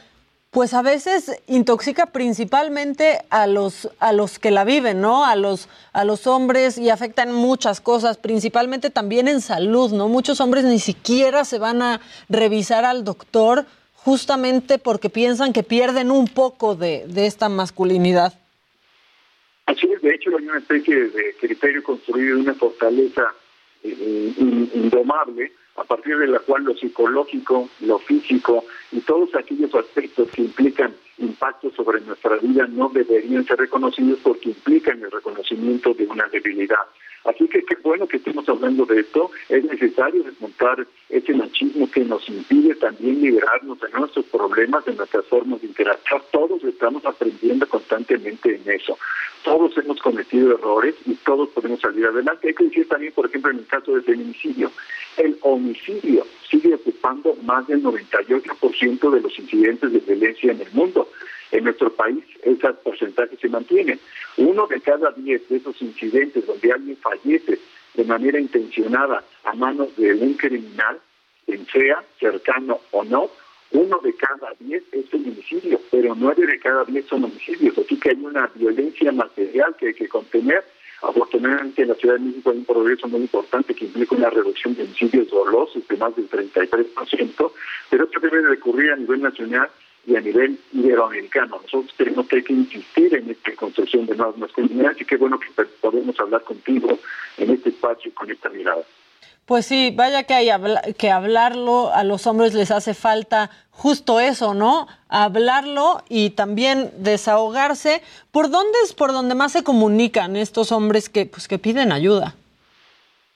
pues 0.52 0.74
a 0.74 0.82
veces 0.82 1.40
intoxica 1.46 2.04
principalmente 2.06 3.20
a 3.30 3.46
los 3.46 3.88
a 4.00 4.12
los 4.12 4.38
que 4.38 4.50
la 4.50 4.64
viven, 4.64 5.00
¿no? 5.00 5.24
A 5.24 5.34
los 5.34 5.70
a 5.94 6.04
los 6.04 6.26
hombres 6.26 6.76
y 6.76 6.90
afecta 6.90 7.22
en 7.22 7.32
muchas 7.32 7.80
cosas, 7.80 8.18
principalmente 8.18 8.90
también 8.90 9.28
en 9.28 9.40
salud, 9.40 9.92
¿no? 9.92 10.08
Muchos 10.08 10.42
hombres 10.42 10.64
ni 10.64 10.78
siquiera 10.78 11.46
se 11.46 11.58
van 11.58 11.80
a 11.80 12.02
revisar 12.28 12.84
al 12.84 13.02
doctor 13.02 13.64
justamente 13.94 14.78
porque 14.78 15.08
piensan 15.08 15.54
que 15.54 15.62
pierden 15.62 16.10
un 16.10 16.28
poco 16.28 16.74
de, 16.74 17.06
de 17.06 17.24
esta 17.24 17.48
masculinidad. 17.48 18.34
Así 19.64 19.88
es, 19.90 20.02
de 20.02 20.14
hecho 20.14 20.36
hay 20.36 20.46
una 20.46 20.58
especie 20.58 20.94
de 20.94 21.34
criterio 21.40 21.82
construido 21.82 22.38
una 22.38 22.54
fortaleza 22.54 23.32
eh, 23.82 24.34
indomable 24.74 25.50
a 25.76 25.84
partir 25.84 26.18
de 26.18 26.26
la 26.26 26.38
cual 26.40 26.64
lo 26.64 26.74
psicológico, 26.74 27.68
lo 27.80 27.98
físico 27.98 28.64
y 28.90 29.00
todos 29.00 29.34
aquellos 29.34 29.74
aspectos 29.74 30.30
que 30.30 30.42
implican 30.42 30.94
impacto 31.18 31.70
sobre 31.70 32.00
nuestra 32.00 32.36
vida 32.36 32.66
no 32.66 32.88
deberían 32.88 33.44
ser 33.44 33.58
reconocidos 33.58 34.18
porque 34.22 34.50
implican 34.50 35.02
el 35.02 35.10
reconocimiento 35.10 35.94
de 35.94 36.06
una 36.06 36.26
debilidad. 36.28 36.78
Así 37.24 37.46
que 37.48 37.62
qué 37.64 37.76
bueno 37.82 38.06
que 38.06 38.16
estemos 38.16 38.48
hablando 38.48 38.84
de 38.84 39.00
esto. 39.00 39.30
Es 39.48 39.64
necesario 39.64 40.24
desmontar 40.24 40.86
ese 41.08 41.34
machismo 41.34 41.90
que 41.90 42.04
nos 42.04 42.28
impide 42.28 42.74
también 42.74 43.20
liberarnos 43.20 43.80
de 43.80 43.90
nuestros 43.90 44.24
problemas, 44.26 44.84
de 44.84 44.94
nuestras 44.94 45.24
formas 45.26 45.60
de 45.60 45.68
interactuar. 45.68 46.22
Todos 46.32 46.64
estamos 46.64 47.04
aprendiendo 47.06 47.68
constantemente 47.68 48.56
en 48.56 48.70
eso. 48.70 48.98
Todos 49.44 49.76
hemos 49.76 50.00
cometido 50.00 50.54
errores 50.54 50.94
y 51.04 51.14
todos 51.14 51.48
podemos 51.50 51.80
salir 51.80 52.06
adelante. 52.06 52.48
Hay 52.48 52.54
que 52.54 52.64
decir 52.64 52.88
también, 52.88 53.12
por 53.12 53.26
ejemplo, 53.26 53.50
en 53.50 53.58
el 53.58 53.66
caso 53.66 53.92
del 53.92 54.02
feminicidio, 54.02 54.70
el 55.16 55.36
homicidio 55.42 56.26
sigue 56.48 56.74
ocupando 56.74 57.36
más 57.44 57.66
del 57.66 57.82
98% 57.82 59.10
de 59.10 59.20
los 59.20 59.38
incidentes 59.38 59.92
de 59.92 59.98
violencia 60.00 60.52
en 60.52 60.60
el 60.60 60.72
mundo. 60.72 61.08
En 61.52 61.64
nuestro 61.64 61.92
país 61.92 62.24
ese 62.42 62.72
porcentaje 62.82 63.36
se 63.36 63.48
mantiene. 63.48 63.98
Uno 64.38 64.66
de 64.66 64.80
cada 64.80 65.10
diez 65.12 65.46
de 65.48 65.58
esos 65.58 65.80
incidentes 65.82 66.46
donde 66.46 66.72
alguien 66.72 66.96
fallece 66.96 67.58
de 67.94 68.04
manera 68.04 68.40
intencionada 68.40 69.22
a 69.44 69.54
manos 69.54 69.94
de 69.96 70.14
un 70.14 70.32
criminal, 70.34 70.98
quien 71.44 71.66
sea, 71.66 72.02
cercano 72.18 72.80
o 72.90 73.04
no, 73.04 73.30
uno 73.72 73.98
de 74.02 74.14
cada 74.14 74.54
diez 74.60 74.82
es 74.92 75.08
feminicidio, 75.10 75.78
pero 75.90 76.14
nueve 76.14 76.46
de 76.46 76.58
cada 76.58 76.84
diez 76.84 77.06
son 77.06 77.24
homicidios. 77.24 77.76
Así 77.76 77.98
que 77.98 78.10
hay 78.10 78.16
una 78.16 78.50
violencia 78.54 79.12
material 79.12 79.76
que 79.78 79.88
hay 79.88 79.94
que 79.94 80.08
contener. 80.08 80.64
Afortunadamente 81.02 81.82
en 81.82 81.88
la 81.88 81.94
Ciudad 81.96 82.14
de 82.14 82.20
México 82.20 82.50
hay 82.50 82.58
un 82.58 82.64
progreso 82.64 83.08
muy 83.08 83.22
importante 83.22 83.74
que 83.74 83.86
implica 83.86 84.14
una 84.14 84.30
reducción 84.30 84.74
de 84.74 84.84
homicidios 84.84 85.28
dolosos 85.28 85.86
de 85.86 85.96
más 85.96 86.14
del 86.16 86.30
33%, 86.30 87.52
pero 87.90 88.04
esto 88.04 88.20
debe 88.20 88.40
recurrir 88.42 88.92
a 88.92 88.96
nivel 88.96 89.20
nacional 89.20 89.68
y 90.06 90.16
a 90.16 90.20
nivel 90.20 90.58
iberoamericano. 90.72 91.60
Nosotros 91.62 91.94
tenemos 91.96 92.26
que, 92.26 92.44
insistir 92.48 93.14
en 93.14 93.30
esta 93.30 93.52
construcción 93.54 94.06
de 94.06 94.16
nuevas 94.16 94.36
masculinidades 94.36 95.00
y 95.00 95.04
qué 95.04 95.16
bueno 95.16 95.38
que 95.38 95.64
podemos 95.80 96.18
hablar 96.18 96.42
contigo 96.42 96.98
en 97.38 97.50
este 97.50 97.70
espacio 97.70 98.12
con 98.14 98.30
esta 98.30 98.48
mirada. 98.48 98.82
Pues 99.46 99.66
sí, 99.66 99.92
vaya 99.94 100.22
que 100.22 100.34
hay 100.34 100.50
que 100.96 101.10
hablarlo, 101.10 101.92
a 101.92 102.04
los 102.04 102.26
hombres 102.26 102.54
les 102.54 102.70
hace 102.70 102.94
falta 102.94 103.50
justo 103.70 104.20
eso, 104.20 104.54
¿no? 104.54 104.86
Hablarlo 105.08 106.02
y 106.08 106.30
también 106.30 106.90
desahogarse. 106.98 108.02
¿Por 108.30 108.50
dónde 108.50 108.78
es 108.84 108.94
por 108.94 109.12
donde 109.12 109.34
más 109.34 109.52
se 109.52 109.64
comunican 109.64 110.36
estos 110.36 110.70
hombres 110.70 111.08
que 111.08 111.26
pues 111.26 111.48
que 111.48 111.58
piden 111.58 111.90
ayuda? 111.90 112.36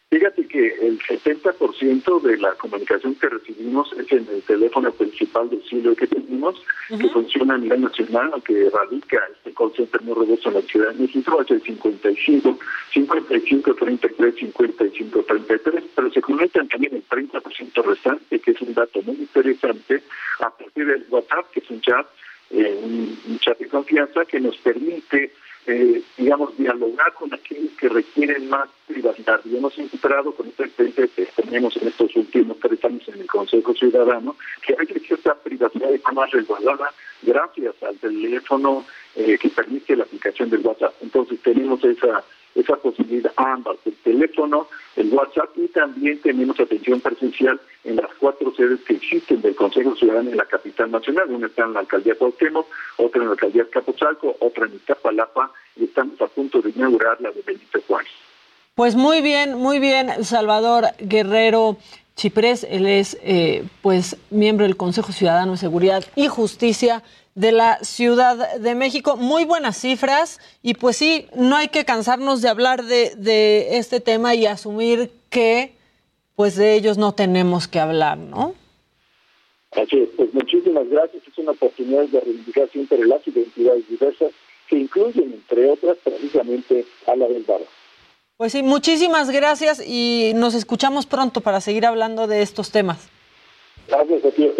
Fíjate 0.09 0.46
que 0.46 0.68
el 0.86 1.00
70% 1.00 2.22
de 2.22 2.38
la 2.38 2.54
comunicación 2.54 3.16
que 3.16 3.28
recibimos 3.28 3.92
es 3.94 4.11
en 4.12 4.28
el 4.32 4.40
teléfono 4.42 4.92
principal 4.92 5.50
del 5.50 5.64
siglo 5.64 5.96
que 5.96 6.07
tenemos, 6.07 6.54
que 6.88 7.09
funciona 7.09 7.54
a 7.54 7.59
nivel 7.59 7.80
nacional, 7.80 8.30
aunque 8.32 8.70
radica 8.70 9.20
este 9.32 9.52
call 9.52 9.72
center 9.74 10.00
muy 10.02 10.14
robusto 10.14 10.48
en 10.48 10.54
la 10.54 10.62
Ciudad 10.62 10.92
de 10.92 11.02
México, 11.02 11.42
es 11.42 11.50
el 11.50 11.61
55, 11.61 12.59
55, 12.92 13.74
33, 13.74 14.34
55, 14.36 15.22
33, 15.24 15.84
pero 15.96 16.12
se 16.12 16.22
conectan 16.22 16.68
también 16.68 16.94
el 16.94 17.09
30% 17.09 17.84
restante, 17.84 18.38
que 18.38 18.52
es 18.52 18.61
un 18.61 18.74
dato 18.74 19.02
muy 19.02 19.16
interesante, 19.16 20.04
a 20.38 20.50
partir 20.50 20.86
del 20.86 21.04
WhatsApp, 21.11 21.50
que 21.50 21.61
es 21.61 21.70
un 21.70 21.80
chat, 21.80 22.07
eh, 22.50 22.80
un 22.84 23.38
chat 23.40 23.59
de 23.59 23.66
confianza 23.66 24.24
que 24.24 24.38
nos 24.38 24.57
permite 24.59 25.32
eh, 25.66 26.02
digamos, 26.16 26.56
dialogar 26.56 27.12
con 27.14 27.32
aquellos 27.34 27.72
que 27.72 27.88
requieren 27.88 28.48
más 28.48 28.68
privacidad. 28.86 29.40
Y 29.44 29.56
hemos 29.56 29.76
encontrado 29.78 30.32
con 30.32 30.46
esta 30.48 30.64
experiencia 30.64 31.08
que 31.08 31.26
tenemos 31.42 31.76
en 31.76 31.88
estos 31.88 32.14
últimos 32.16 32.58
tres 32.60 32.84
años 32.84 33.06
en 33.08 33.20
el 33.20 33.26
Consejo 33.26 33.74
Ciudadano, 33.74 34.36
que 34.64 34.76
hay 34.78 34.86
cierta 35.00 35.34
privacidad 35.34 35.92
está 35.92 36.12
más 36.12 36.30
resguardada 36.30 36.92
gracias 37.22 37.74
al 37.82 37.96
teléfono 37.96 38.84
eh, 39.14 39.38
que 39.38 39.48
permite 39.48 39.96
la 39.96 40.04
aplicación 40.04 40.50
del 40.50 40.60
WhatsApp. 40.60 40.94
Entonces 41.02 41.40
tenemos 41.42 41.82
esa 41.84 42.22
esa 42.57 42.76
posibilidad 42.76 43.32
ambas, 43.36 43.76
el 43.84 43.94
teléfono, 43.96 44.66
el 44.96 45.12
WhatsApp 45.12 45.50
y 45.57 45.68
también 45.68 46.20
tenemos 46.20 46.59
atención 46.59 47.00
presencial 47.00 47.61
en 47.84 47.96
las 47.96 48.09
cuatro 48.18 48.52
sedes 48.57 48.80
que 48.80 48.94
existen 48.94 49.42
del 49.42 49.54
Consejo 49.54 49.94
Ciudadano 49.94 50.30
en 50.30 50.36
la 50.36 50.46
capital 50.46 50.90
nacional. 50.90 51.30
Una 51.30 51.46
está 51.46 51.64
en 51.64 51.74
la 51.74 51.80
alcaldía 51.80 52.14
Cuauhtémoc, 52.16 52.66
otra 52.96 53.20
en 53.20 53.28
la 53.28 53.32
alcaldía 53.32 53.66
Capozalco, 53.70 54.36
otra 54.40 54.66
en 54.66 54.74
Iztapalapa 54.74 55.52
y 55.76 55.84
estamos 55.84 56.20
a 56.20 56.26
punto 56.26 56.62
de 56.62 56.70
inaugurar 56.70 57.20
la 57.20 57.30
de 57.30 57.42
Benito 57.42 57.80
Juárez. 57.86 58.11
Pues 58.74 58.94
muy 58.94 59.20
bien, 59.20 59.54
muy 59.54 59.78
bien, 59.78 60.24
Salvador 60.24 60.86
Guerrero. 60.98 61.76
Chiprés, 62.14 62.66
él 62.68 62.86
es 62.86 63.18
eh, 63.22 63.64
pues 63.82 64.16
miembro 64.30 64.64
del 64.64 64.78
Consejo 64.78 65.12
Ciudadano 65.12 65.52
de 65.52 65.59
Seguridad 65.59 66.02
y 66.14 66.28
Justicia 66.28 67.02
de 67.37 67.53
la 67.53 67.78
Ciudad 67.84 68.57
de 68.57 68.74
México. 68.74 69.16
Muy 69.16 69.45
buenas 69.45 69.76
cifras 69.76 70.41
y 70.62 70.74
pues 70.74 70.97
sí, 70.97 71.28
no 71.37 71.55
hay 71.55 71.68
que 71.68 71.84
cansarnos 71.84 72.43
de 72.43 72.49
hablar 72.49 72.82
de, 72.82 73.14
de 73.14 73.76
este 73.76 74.01
tema 74.01 74.34
y 74.34 74.47
asumir 74.47 75.12
que 75.30 75.76
pues 76.34 76.57
de 76.57 76.74
ellos 76.74 76.99
no 76.99 77.12
tenemos 77.12 77.68
que 77.68 77.78
hablar, 77.78 78.18
¿no? 78.18 78.55
Así 79.72 79.99
es, 79.99 80.09
pues 80.16 80.32
muchísimas 80.32 80.89
gracias. 80.89 81.22
Es 81.26 81.39
una 81.39 81.53
oportunidad 81.53 82.05
de 82.09 82.20
reivindicar 82.20 82.68
siempre 82.70 83.05
las 83.07 83.26
identidades 83.26 83.87
diversas 83.89 84.32
que 84.68 84.78
incluyen, 84.78 85.34
entre 85.34 85.70
otras, 85.70 85.99
precisamente 86.03 86.87
a 87.07 87.16
la 87.16 87.28
del 87.28 87.45
barrio. 87.45 87.66
Pues 88.39 88.53
sí, 88.53 88.62
muchísimas 88.62 89.30
gracias 89.30 89.82
y 89.87 90.32
nos 90.34 90.55
escuchamos 90.55 91.07
pronto 91.07 91.43
para 91.43 91.61
seguir 91.61 91.84
hablando 91.84 92.26
de 92.26 92.43
estos 92.43 92.70
temas. 92.70 93.09
Gracias 93.89 94.24
a 94.24 94.30
ti, 94.30 94.51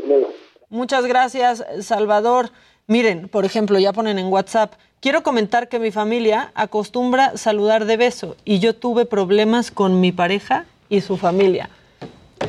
Muchas 0.69 1.07
gracias, 1.07 1.65
Salvador. 1.81 2.51
Miren, 2.89 3.29
por 3.29 3.45
ejemplo, 3.45 3.79
ya 3.79 3.93
ponen 3.93 4.19
en 4.19 4.27
WhatsApp, 4.27 4.75
quiero 5.01 5.23
comentar 5.23 5.69
que 5.69 5.79
mi 5.79 5.91
familia 5.91 6.53
acostumbra 6.55 7.37
saludar 7.37 7.85
de 7.85 7.97
beso 7.97 8.37
y 8.45 8.59
yo 8.61 8.75
tuve 8.75 9.07
problemas 9.07 9.71
con 9.71 10.01
mi 10.01 10.13
pareja 10.13 10.67
y 10.89 11.01
su 11.01 11.17
familia. 11.17 11.71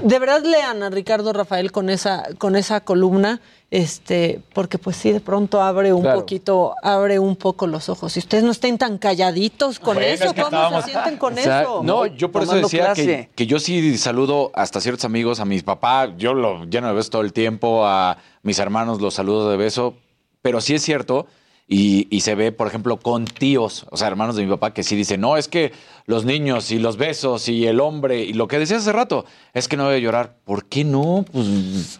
De 0.03 0.20
verdad 0.20 0.43
lean 0.43 0.84
a 0.84 0.89
Ricardo 0.89 1.34
Rafael 1.34 1.72
con 1.72 1.89
esa, 1.89 2.24
con 2.38 2.55
esa 2.55 2.82
columna 2.82 3.39
este, 3.70 4.41
porque 4.53 4.78
pues 4.78 4.95
sí, 4.95 5.11
de 5.11 5.20
pronto 5.20 5.61
abre 5.61 5.91
un 5.91 6.03
poquito, 6.03 6.74
abre 6.82 7.20
un 7.20 7.36
poco 7.36 7.68
los 7.68 7.89
ojos. 7.89 8.13
Si 8.13 8.20
ustedes 8.20 8.43
no 8.43 8.51
estén 8.51 8.78
tan 8.78 8.97
calladitos 8.97 9.80
con 9.80 10.01
eso, 10.01 10.34
¿cómo 10.34 10.82
se 10.82 10.91
sienten 10.91 11.18
con 11.18 11.38
eso? 11.38 11.82
No, 11.84 12.05
yo 12.05 12.32
por 12.32 12.43
eso 12.43 12.55
decía 12.55 12.93
que, 12.93 13.30
que, 13.36 13.45
yo 13.45 13.59
sí 13.59 13.97
saludo 13.97 14.51
hasta 14.53 14.80
ciertos 14.80 15.03
amigos, 15.03 15.41
a 15.41 15.45
mis 15.45 15.63
papás, 15.63 16.11
yo 16.18 16.34
lo 16.34 16.63
lleno 16.65 16.88
de 16.88 16.93
besos 16.93 17.09
todo 17.09 17.22
el 17.24 17.34
tiempo, 17.34 17.86
a 17.86 18.18
mis 18.41 18.57
hermanos 18.59 19.01
los 19.01 19.15
saludo 19.15 19.49
de 19.49 19.57
beso, 19.57 19.95
pero 20.41 20.61
sí 20.61 20.74
es 20.74 20.82
cierto 20.82 21.28
Y, 21.70 22.07
y 22.09 22.22
se 22.22 22.34
ve, 22.36 22.53
por 22.53 22.68
ejemplo, 22.68 22.97
con 22.97 23.26
tíos, 23.26 23.86
o 23.89 23.97
sea, 23.97 24.07
hermanos 24.07 24.38
de 24.38 24.45
mi 24.45 24.49
papá, 24.49 24.74
que 24.74 24.84
sí 24.84 24.95
dicen, 24.95 25.20
no, 25.20 25.36
es 25.36 25.49
que 25.49 25.74
los 26.05 26.24
niños 26.24 26.72
y 26.72 26.80
los 26.80 26.95
besos 26.95 27.49
y 27.49 27.68
el 27.68 27.82
hombre 27.82 28.24
y 28.24 28.32
lo 28.32 28.47
que 28.47 28.57
decía 28.57 28.78
hace 28.78 28.93
rato, 28.93 29.26
es 29.53 29.68
que 29.68 29.76
no 29.76 29.89
debe 29.89 29.99
llorar. 29.99 30.38
¿Por 30.45 30.63
qué 30.63 30.86
no? 30.86 31.26
Pues 31.30 31.99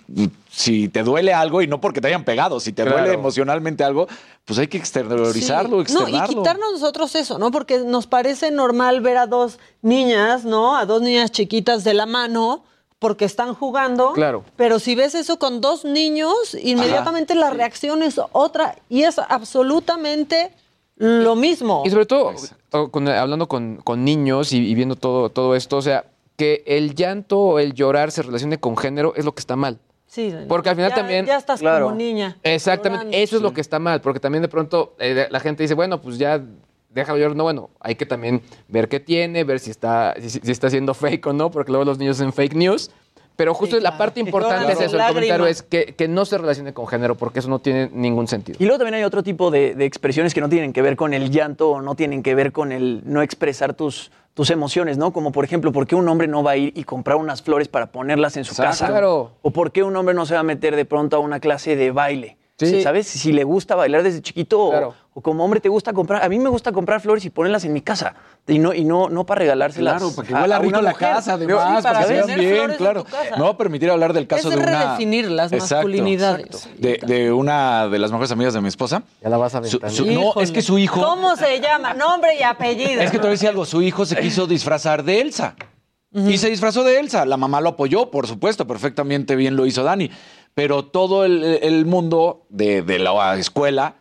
si 0.58 0.90
te 0.90 1.04
duele 1.04 1.34
algo 1.36 1.62
y 1.62 1.68
no 1.68 1.80
porque 1.80 2.02
te 2.02 2.08
hayan 2.08 2.24
pegado, 2.24 2.60
si 2.60 2.74
te 2.74 2.82
Claro. 2.82 2.98
duele 2.98 3.14
emocionalmente 3.14 3.84
algo, 3.84 4.08
pues 4.44 4.58
hay 4.58 4.68
que 4.68 4.78
exteriorizarlo, 4.78 5.86
Sí. 5.86 5.94
No, 5.94 6.08
y 6.08 6.20
quitarnos 6.28 6.72
nosotros 6.74 7.14
eso, 7.14 7.38
¿no? 7.38 7.52
Porque 7.52 7.78
nos 7.80 8.08
parece 8.08 8.50
normal 8.50 9.02
ver 9.02 9.18
a 9.18 9.28
dos 9.28 9.60
niñas, 9.84 10.46
¿no? 10.46 10.76
A 10.76 10.88
dos 10.88 11.04
niñas 11.04 11.32
chiquitas 11.32 11.84
de 11.84 11.94
la 11.94 12.08
mano 12.08 12.64
porque 12.98 13.26
están 13.26 13.54
jugando. 13.54 14.14
Claro. 14.14 14.44
Pero 14.56 14.80
si 14.80 14.96
ves 14.96 15.14
eso 15.14 15.38
con 15.38 15.62
dos 15.62 15.86
niños, 15.86 16.56
inmediatamente 16.60 17.36
la 17.36 17.52
reacción 17.52 18.02
es 18.02 18.20
otra 18.32 18.76
y 18.90 19.04
es 19.04 19.20
absolutamente 19.20 20.52
lo 20.96 21.36
mismo. 21.36 21.84
Y 21.86 21.92
sobre 21.92 22.08
todo, 22.08 22.34
o 22.72 22.90
con- 22.90 23.08
hablando 23.08 23.48
con, 23.48 23.78
con 23.84 24.04
niños 24.04 24.52
y, 24.54 24.58
y 24.58 24.74
viendo 24.74 24.96
todo, 24.96 25.30
todo 25.30 25.56
esto, 25.56 25.78
o 25.78 25.82
sea, 25.84 26.06
que 26.36 26.64
el 26.66 26.96
llanto 26.96 27.40
o 27.40 27.60
el 27.60 27.74
llorar 27.74 28.12
se 28.12 28.24
relacione 28.24 28.60
con 28.60 28.76
género 28.76 29.14
es 29.16 29.24
lo 29.24 29.36
que 29.36 29.42
está 29.42 29.56
mal. 29.56 29.78
Sí, 30.08 30.34
Porque 30.48 30.70
al 30.70 30.76
final 30.76 30.90
ya- 30.92 30.96
también- 30.96 31.26
Ya 31.26 31.38
estás 31.38 31.60
Claro. 31.60 31.86
como 31.86 31.98
niña. 31.98 32.38
Exactamente, 32.42 33.06
llorando. 33.06 33.18
eso 33.24 33.36
es 33.36 33.42
lo 33.42 33.54
que 33.54 33.62
está 33.62 33.78
mal, 33.78 34.02
porque 34.02 34.20
también 34.20 34.42
de 34.42 34.48
pronto 34.48 34.96
eh, 35.00 35.28
la 35.30 35.40
gente 35.40 35.64
dice, 35.64 35.74
bueno, 35.74 36.02
pues 36.02 36.18
ya 36.18 36.42
déjalo 36.90 37.20
llorar. 37.20 37.36
No, 37.36 37.44
bueno, 37.44 37.70
hay 37.82 37.96
que 37.96 38.06
también 38.06 38.42
ver 38.70 38.88
qué 38.88 39.00
tiene, 39.02 39.44
ver 39.44 39.60
si 39.60 39.70
está, 39.70 40.16
si, 40.20 40.30
si 40.30 40.52
está 40.52 40.68
haciendo 40.68 40.94
fake 40.94 41.28
o 41.28 41.34
no, 41.34 41.52
porque 41.52 41.72
luego 41.72 41.84
los 41.86 41.98
niños 42.00 42.18
hacen 42.20 42.32
fake 42.34 42.56
news. 42.56 42.90
Pero 43.38 43.54
justo 43.54 43.80
la 43.80 43.98
parte 43.98 44.20
importante 44.20 44.64
Lloran 44.64 44.72
es 44.72 44.82
eso, 44.82 44.98
el 44.98 45.08
comentario 45.08 45.46
es 45.46 45.62
que, 45.62 45.94
que 45.96 46.08
no 46.08 46.26
se 46.26 46.38
relacione 46.40 46.74
con 46.74 46.88
género, 46.88 47.16
porque 47.16 47.40
eso 47.40 47.50
no 47.50 47.60
tiene 47.60 47.90
ningún 47.94 48.28
sentido. 48.28 48.58
Y 48.60 48.66
luego 48.66 48.80
también 48.80 48.96
hay 48.96 49.04
otro 49.04 49.22
tipo 49.22 49.52
de, 49.52 49.76
de 49.76 49.86
expresiones 49.86 50.34
que 50.34 50.42
no 50.42 50.50
tienen 50.50 50.74
que 50.74 50.82
ver 50.82 50.96
con 50.96 51.14
el 51.14 51.30
llanto 51.30 51.70
o 51.70 51.82
no 51.82 51.96
tienen 51.96 52.24
que 52.24 52.34
ver 52.34 52.52
con 52.52 52.72
el 52.72 53.04
no 53.06 53.22
expresar 53.22 53.76
tus, 53.76 54.12
tus 54.34 54.50
emociones, 54.50 54.98
¿no? 54.98 55.14
Como 55.14 55.32
por 55.32 55.46
ejemplo, 55.46 55.72
¿por 55.72 55.86
qué 55.88 55.96
un 55.96 56.10
hombre 56.10 56.28
no 56.28 56.44
va 56.44 56.52
a 56.52 56.58
ir 56.58 56.74
y 56.76 56.84
comprar 56.84 57.18
unas 57.18 57.42
flores 57.44 57.68
para 57.68 57.92
ponerlas 57.92 58.38
en 58.38 58.44
su 58.44 58.54
Exacto. 58.54 58.72
casa? 58.72 58.88
Claro. 58.88 59.32
O 59.44 59.52
por 59.52 59.72
qué 59.72 59.84
un 59.84 59.96
hombre 59.96 60.16
no 60.16 60.26
se 60.26 60.34
va 60.34 60.40
a 60.40 60.44
meter 60.44 60.76
de 60.76 60.86
pronto 60.86 61.16
a 61.16 61.20
una 61.20 61.40
clase 61.40 61.76
de 61.76 61.92
baile. 61.92 62.38
Sí. 62.60 62.82
¿Sabes? 62.82 63.06
Si 63.08 63.32
le 63.34 63.44
gusta 63.44 63.76
bailar 63.76 64.02
desde 64.02 64.20
chiquito 64.22 64.60
o- 64.60 64.72
Claro. 64.72 64.96
o, 65.14 65.22
como 65.22 65.46
hombre 65.46 65.60
te 65.60 65.70
gusta 65.70 65.94
comprar. 65.94 66.24
A 66.24 66.30
mí 66.30 66.40
me 66.40 66.50
gusta 66.50 66.72
comprar 66.72 67.00
flores 67.02 67.24
y 67.24 67.30
ponerlas 67.30 67.64
en 67.66 67.74
mi 67.74 67.82
casa. 67.82 68.16
Y 68.48 68.58
no, 68.58 68.74
y 68.74 68.84
no, 68.84 69.10
no 69.10 69.28
para 69.28 69.40
regalárselas. 69.40 69.98
Claro, 70.02 70.16
para 70.16 70.28
que 70.28 70.34
a- 70.34 70.42
huela 70.42 70.58
rico 70.60 70.82
la 70.82 70.90
mujer. 70.92 71.08
casa, 71.10 71.22
Sí, 71.38 71.44
además, 71.44 71.58
para, 71.64 71.82
para 71.84 72.00
que 72.00 72.06
se 72.08 72.14
vean 72.14 72.26
tener 72.26 72.54
bien, 72.68 72.78
claro. 72.78 73.06
a 73.46 73.58
permitir 73.58 73.92
hablar 73.92 74.12
del 74.14 74.26
caso 74.26 74.50
Es 74.50 74.56
de 74.56 74.62
una... 74.64 74.86
redefinir 74.86 75.30
las 75.30 75.52
Exacto, 75.54 75.76
masculinidades. 75.76 76.46
exacto. 76.48 76.70
De, 76.80 77.00
de 77.06 77.32
una 77.32 77.90
de 77.90 78.00
las 78.00 78.10
mejores 78.12 78.32
amigas 78.32 78.56
de 78.56 78.62
mi 78.62 78.70
esposa. 78.70 79.04
Ya 79.22 79.30
la 79.30 79.38
vas 79.38 79.54
a 79.54 79.60
Su- 79.64 79.78
aventar. 79.78 79.92
su- 79.92 80.06
no, 80.08 80.12
Híjole. 80.30 80.44
es 80.44 80.52
que 80.52 80.62
su 80.64 80.80
hijo... 80.80 81.00
¿Cómo 81.00 81.36
se 81.36 81.60
llama? 81.62 81.94
Nombre 81.94 82.32
y 82.40 82.42
apellido. 82.44 83.02
Es 83.02 83.12
que 83.12 83.18
te 83.18 83.22
voy 83.22 83.28
a 83.28 83.32
decir 83.32 83.50
algo, 83.50 83.66
su 83.66 83.84
hijo 83.84 84.04
se 84.04 84.16
quiso 84.16 84.48
disfrazar 84.48 85.04
de 85.04 85.22
Elsa. 85.22 85.56
Y 86.12 86.38
se 86.40 86.50
disfrazó 86.50 86.84
de 86.84 87.00
Elsa. 87.00 87.26
La 87.26 87.38
mamá 87.38 87.62
lo 87.62 87.70
apoyó, 87.70 88.10
por 88.10 88.26
supuesto, 88.26 88.66
perfectamente 88.66 89.36
bien 89.36 89.56
lo 89.56 89.68
hizo 89.68 89.84
Dani. 89.84 90.10
Pero 90.58 90.84
todo 90.84 91.24
el, 91.24 91.44
el 91.62 91.86
mundo 91.86 92.48
de, 92.50 92.82
de 92.82 92.98
la 92.98 93.38
escuela 93.38 93.94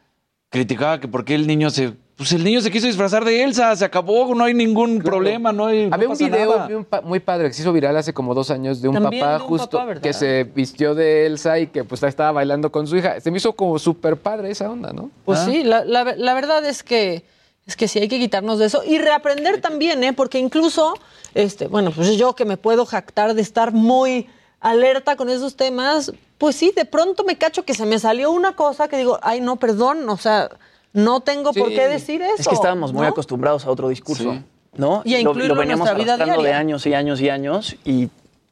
criticaba 0.49 0.99
que 0.99 1.07
por 1.07 1.23
qué 1.27 1.35
el 1.35 1.47
niño 1.47 1.69
se... 1.69 1.93
Pues 2.17 2.33
el 2.33 2.43
niño 2.45 2.63
se 2.63 2.71
quiso 2.71 2.87
disfrazar 2.87 3.27
de 3.27 3.43
Elsa, 3.45 3.77
se 3.77 3.85
acabó, 3.85 4.35
no 4.35 4.43
hay 4.43 4.55
ningún 4.55 5.01
problema, 5.03 5.53
no 5.53 5.67
hay... 5.67 5.91
no 5.91 5.95
Había 5.95 6.09
un 6.09 6.17
video 6.17 6.53
nada. 6.57 6.67
vi 6.67 6.73
un 6.73 6.87
pa- 6.87 7.03
muy 7.03 7.21
padre 7.21 7.49
que 7.49 7.53
se 7.53 7.61
hizo 7.61 7.75
viral 7.75 7.95
hace 7.99 8.15
como 8.15 8.33
dos 8.33 8.51
años 8.51 8.81
de 8.81 8.89
un 8.89 8.95
También 8.95 9.21
papá 9.23 9.37
de 9.37 9.43
un 9.43 9.49
justo 9.51 9.83
que 10.01 10.15
se 10.15 10.45
vistió 10.45 10.95
de 10.95 11.27
Elsa 11.27 11.59
y 11.59 11.67
que 11.67 11.85
pues 11.85 12.03
estaba 12.03 12.33
bailando 12.33 12.73
con 12.73 12.87
su 12.87 12.97
hija. 12.97 13.21
Se 13.21 13.31
me 13.31 13.37
hizo 13.37 13.53
como 13.53 13.79
súper 13.79 14.17
padre 14.17 14.51
esa 14.51 14.71
onda, 14.71 14.95
¿no? 14.95 15.11
Pues 15.27 15.41
Ah. 15.41 15.45
sí, 15.45 15.63
la, 15.63 15.85
la- 15.85 16.15
la 16.17 16.33
verdad 16.33 16.65
es 16.65 16.83
que 16.83 17.23
es 17.67 17.77
que 17.77 17.87
sí 17.87 17.99
hay 17.99 18.09
que 18.09 18.19
quitarnos 18.19 18.59
de 18.59 18.65
eso 18.65 18.83
y 18.83 18.97
reaprender 18.97 19.61
también, 19.61 20.03
¿eh? 20.05 20.15
Porque 20.15 20.39
incluso, 20.39 20.95
este, 21.35 21.67
bueno, 21.67 21.91
pues 21.91 22.17
yo 22.17 22.33
que 22.35 22.47
me 22.47 22.57
puedo 22.57 22.87
jactar 22.87 23.35
de 23.35 23.43
estar 23.43 23.73
muy 23.75 24.27
alerta 24.61 25.17
con 25.17 25.29
esos 25.29 25.55
temas, 25.55 26.13
pues 26.39 26.57
sí, 26.57 26.73
de 26.77 26.85
pronto 26.85 27.25
me 27.25 27.37
cacho 27.39 27.65
que 27.65 27.75
se 27.75 27.87
me 27.87 27.99
salió 27.99 28.31
una 28.31 28.55
cosa 28.55 28.89
que 28.89 28.97
digo, 28.99 29.19
ay, 29.23 29.41
no, 29.41 29.57
perdón, 29.57 30.09
o 30.09 30.17
sea, 30.17 30.51
no 30.93 31.21
tengo 31.21 31.53
por 31.53 31.69
qué 31.69 31.89
decir 31.89 32.23
eso. 32.23 32.35
Es 32.39 32.49
que 32.49 32.55
estábamos 32.55 32.93
muy 32.93 33.07
acostumbrados 33.07 33.65
a 33.67 33.71
otro 33.71 33.89
discurso, 33.89 34.33
Sí. 34.33 34.43
¿no? 34.77 35.03
Y 35.05 35.15
a 35.15 35.23
lo, 35.23 35.31
incluirlo 35.31 35.55
lo 35.55 35.63
en 35.63 35.69
veníamos 35.69 35.87
nuestra 35.87 35.99
vida 36.03 36.15
arrastrando 36.15 36.43
de 36.43 36.53
años 36.53 36.87
y 36.87 36.95
años 36.95 37.21
y 37.21 37.29
años 37.31 37.77
y 37.85 38.09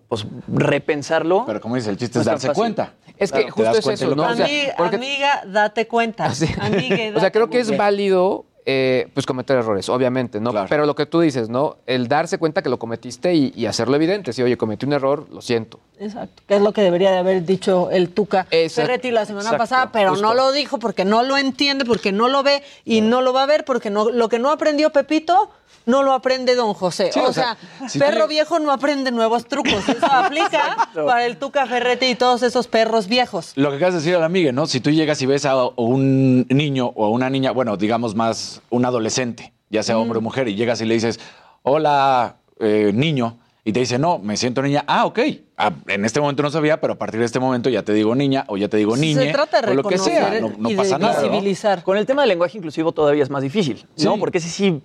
pues 0.08 0.26
repensarlo. 0.48 1.44
Pero 1.46 1.60
como 1.60 1.76
dice, 1.76 1.90
el 1.90 1.96
chiste 1.96 2.18
no 2.18 2.20
es 2.22 2.26
darse 2.26 2.46
fácil. 2.48 2.60
cuenta. 2.60 2.92
Es 3.16 3.30
que 3.30 3.44
Te 3.44 3.50
justo 3.50 3.76
es 3.78 3.86
eso, 3.86 4.14
¿no? 4.16 4.26
O 4.28 4.34
sea, 4.34 4.46
Ami- 4.46 4.72
porque- 4.76 4.96
Amiga, 4.96 5.42
date 5.46 5.86
cuenta. 5.86 6.26
O 7.16 7.20
sea, 7.20 7.30
creo 7.30 7.48
que 7.48 7.60
es 7.60 7.76
válido 7.76 8.44
eh, 8.66 9.08
pues 9.12 9.26
cometer 9.26 9.58
errores, 9.58 9.88
obviamente, 9.88 10.40
¿no? 10.40 10.50
Claro. 10.50 10.66
Pero 10.70 10.86
lo 10.86 10.94
que 10.94 11.06
tú 11.06 11.20
dices, 11.20 11.48
¿no? 11.48 11.76
El 11.86 12.08
darse 12.08 12.38
cuenta 12.38 12.62
que 12.62 12.68
lo 12.70 12.78
cometiste 12.78 13.34
y, 13.34 13.52
y 13.54 13.66
hacerlo 13.66 13.96
evidente. 13.96 14.32
Si, 14.32 14.42
oye, 14.42 14.56
cometí 14.56 14.86
un 14.86 14.94
error, 14.94 15.26
lo 15.30 15.40
siento. 15.42 15.80
Exacto, 15.98 16.42
que 16.48 16.56
es 16.56 16.62
lo 16.62 16.72
que 16.72 16.82
debería 16.82 17.12
de 17.12 17.18
haber 17.18 17.44
dicho 17.44 17.90
el 17.90 18.08
Tuca 18.10 18.46
Exacto. 18.50 18.86
Ferretti 18.88 19.10
la 19.12 19.26
semana 19.26 19.50
Exacto, 19.50 19.62
pasada, 19.62 19.92
pero 19.92 20.10
justo. 20.10 20.26
no 20.26 20.34
lo 20.34 20.50
dijo 20.52 20.78
porque 20.78 21.04
no 21.04 21.22
lo 21.22 21.36
entiende, 21.36 21.84
porque 21.84 22.10
no 22.10 22.28
lo 22.28 22.42
ve 22.42 22.62
y 22.84 23.00
no 23.00 23.20
lo 23.20 23.32
va 23.32 23.44
a 23.44 23.46
ver 23.46 23.64
porque 23.64 23.90
no, 23.90 24.10
lo 24.10 24.28
que 24.28 24.38
no 24.38 24.50
aprendió 24.50 24.90
Pepito 24.90 25.50
no 25.86 26.02
lo 26.02 26.12
aprende 26.12 26.54
don 26.54 26.74
José. 26.74 27.10
Sí, 27.12 27.20
o, 27.20 27.28
o 27.28 27.32
sea, 27.32 27.56
sea, 27.78 27.88
si 27.88 27.98
tú 27.98 28.04
perro 28.04 28.26
viejo 28.26 28.58
no 28.58 28.72
aprende 28.72 29.10
nuevos 29.10 29.46
trucos. 29.46 29.88
Eso 29.88 30.06
aplica 30.06 30.88
para 30.94 31.26
el 31.26 31.36
Tuca 31.36 31.66
Ferretti 31.66 32.06
y 32.06 32.14
todos 32.14 32.42
esos 32.42 32.66
perros 32.66 33.08
viejos. 33.08 33.52
Lo 33.56 33.70
que 33.70 33.76
acabas 33.76 33.94
de 33.94 34.00
decir 34.00 34.14
a 34.16 34.18
la 34.18 34.26
amiga, 34.26 34.52
¿no? 34.52 34.66
Si 34.66 34.80
tú 34.80 34.90
llegas 34.90 35.20
y 35.22 35.26
ves 35.26 35.44
a 35.44 35.56
un 35.76 36.46
niño 36.48 36.92
o 36.94 37.06
a 37.06 37.10
una 37.10 37.30
niña, 37.30 37.52
bueno, 37.52 37.76
digamos 37.76 38.14
más 38.14 38.62
un 38.70 38.84
adolescente, 38.84 39.52
ya 39.70 39.82
sea 39.82 39.98
hombre 39.98 40.18
o 40.18 40.22
mujer, 40.22 40.48
y 40.48 40.54
llegas 40.54 40.80
y 40.80 40.86
le 40.86 40.94
dices, 40.94 41.20
hola, 41.62 42.36
eh, 42.60 42.92
niño, 42.94 43.38
y 43.66 43.72
te 43.72 43.80
dice, 43.80 43.98
no, 43.98 44.18
me 44.18 44.36
siento 44.36 44.60
niña. 44.60 44.84
Ah, 44.86 45.06
ok. 45.06 45.20
Ah, 45.56 45.72
en 45.86 46.04
este 46.04 46.20
momento 46.20 46.42
no 46.42 46.50
sabía, 46.50 46.80
pero 46.82 46.92
a 46.94 46.96
partir 46.96 47.18
de 47.18 47.26
este 47.26 47.40
momento 47.40 47.70
ya 47.70 47.82
te 47.82 47.94
digo 47.94 48.14
niña 48.14 48.44
o 48.48 48.58
ya 48.58 48.68
te 48.68 48.76
digo 48.76 48.94
niñe. 48.94 49.24
Se 49.24 49.32
trata 49.32 49.62
de 49.62 49.72
o 49.72 49.74
lo 49.74 49.82
que 49.84 49.96
sea. 49.96 50.38
No, 50.38 50.52
no 50.58 50.68
y 50.68 50.74
de 50.74 50.76
pasa 50.76 50.98
nada. 50.98 51.82
Con 51.82 51.96
el 51.96 52.04
tema 52.04 52.22
del 52.22 52.28
lenguaje 52.28 52.58
inclusivo 52.58 52.92
todavía 52.92 53.22
es 53.22 53.30
más 53.30 53.42
difícil, 53.42 53.86
¿no? 54.04 54.18
Porque 54.18 54.38
ese 54.38 54.50
sí, 54.50 54.82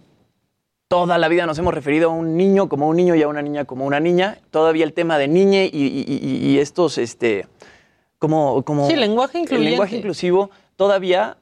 toda 0.89 1.17
la 1.19 1.27
vida 1.29 1.45
nos 1.45 1.57
hemos 1.59 1.73
referido 1.73 2.09
a 2.09 2.13
un 2.13 2.35
niño 2.35 2.67
como 2.67 2.89
un 2.89 2.97
niño 2.97 3.15
y 3.15 3.21
a 3.21 3.27
una 3.29 3.41
niña 3.41 3.63
como 3.65 3.85
una 3.85 3.99
niña. 4.01 4.39
Todavía 4.51 4.83
el 4.83 4.91
tema 4.93 5.17
de 5.17 5.27
niñe 5.29 5.69
y, 5.71 5.85
y- 5.85 6.05
y- 6.19 6.49
y 6.49 6.59
estos, 6.59 6.97
este, 6.97 7.47
como, 8.17 8.63
como... 8.63 8.87
Sí, 8.87 8.95
lenguaje 8.95 9.37
El 9.37 9.43
incluyente. 9.43 9.69
lenguaje 9.69 9.95
inclusivo 9.97 10.49
todavía 10.75 11.37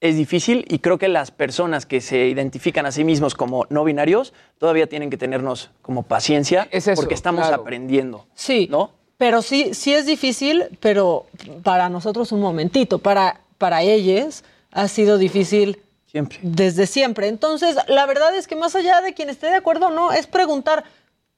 es 0.00 0.16
difícil 0.16 0.64
y 0.68 0.80
creo 0.80 0.98
que 0.98 1.06
las 1.06 1.30
personas 1.30 1.86
que 1.86 2.00
se 2.00 2.26
identifican 2.26 2.84
a 2.84 2.90
sí 2.92 3.04
mismos 3.04 3.36
como 3.36 3.66
no 3.70 3.84
binarios 3.84 4.34
todavía 4.58 4.88
tienen 4.88 5.10
que 5.10 5.16
tenernos 5.16 5.70
como 5.80 6.02
paciencia 6.02 6.66
Es 6.72 6.88
eso, 6.88 7.00
porque 7.00 7.14
estamos 7.14 7.46
claro. 7.46 7.62
aprendiendo. 7.62 8.26
Sí, 8.34 8.66
¿No? 8.68 8.90
pero 9.16 9.42
sí, 9.42 9.74
sí 9.74 9.94
es 9.94 10.06
difícil, 10.06 10.64
pero 10.80 11.26
para 11.62 11.88
nosotros 11.88 12.32
un 12.32 12.40
momentito, 12.40 12.98
para, 12.98 13.42
para 13.58 13.82
ellos 13.82 14.42
ha 14.72 14.88
sido 14.88 15.18
difícil 15.18 15.78
Siempre. 16.12 16.38
desde 16.42 16.86
siempre. 16.86 17.28
Entonces, 17.28 17.74
la 17.88 18.04
verdad 18.06 18.36
es 18.36 18.46
que 18.46 18.54
más 18.54 18.76
allá 18.76 19.00
de 19.00 19.14
quien 19.14 19.30
esté 19.30 19.46
de 19.46 19.56
acuerdo 19.56 19.86
o 19.86 19.90
no, 19.90 20.12
es 20.12 20.26
preguntar 20.26 20.84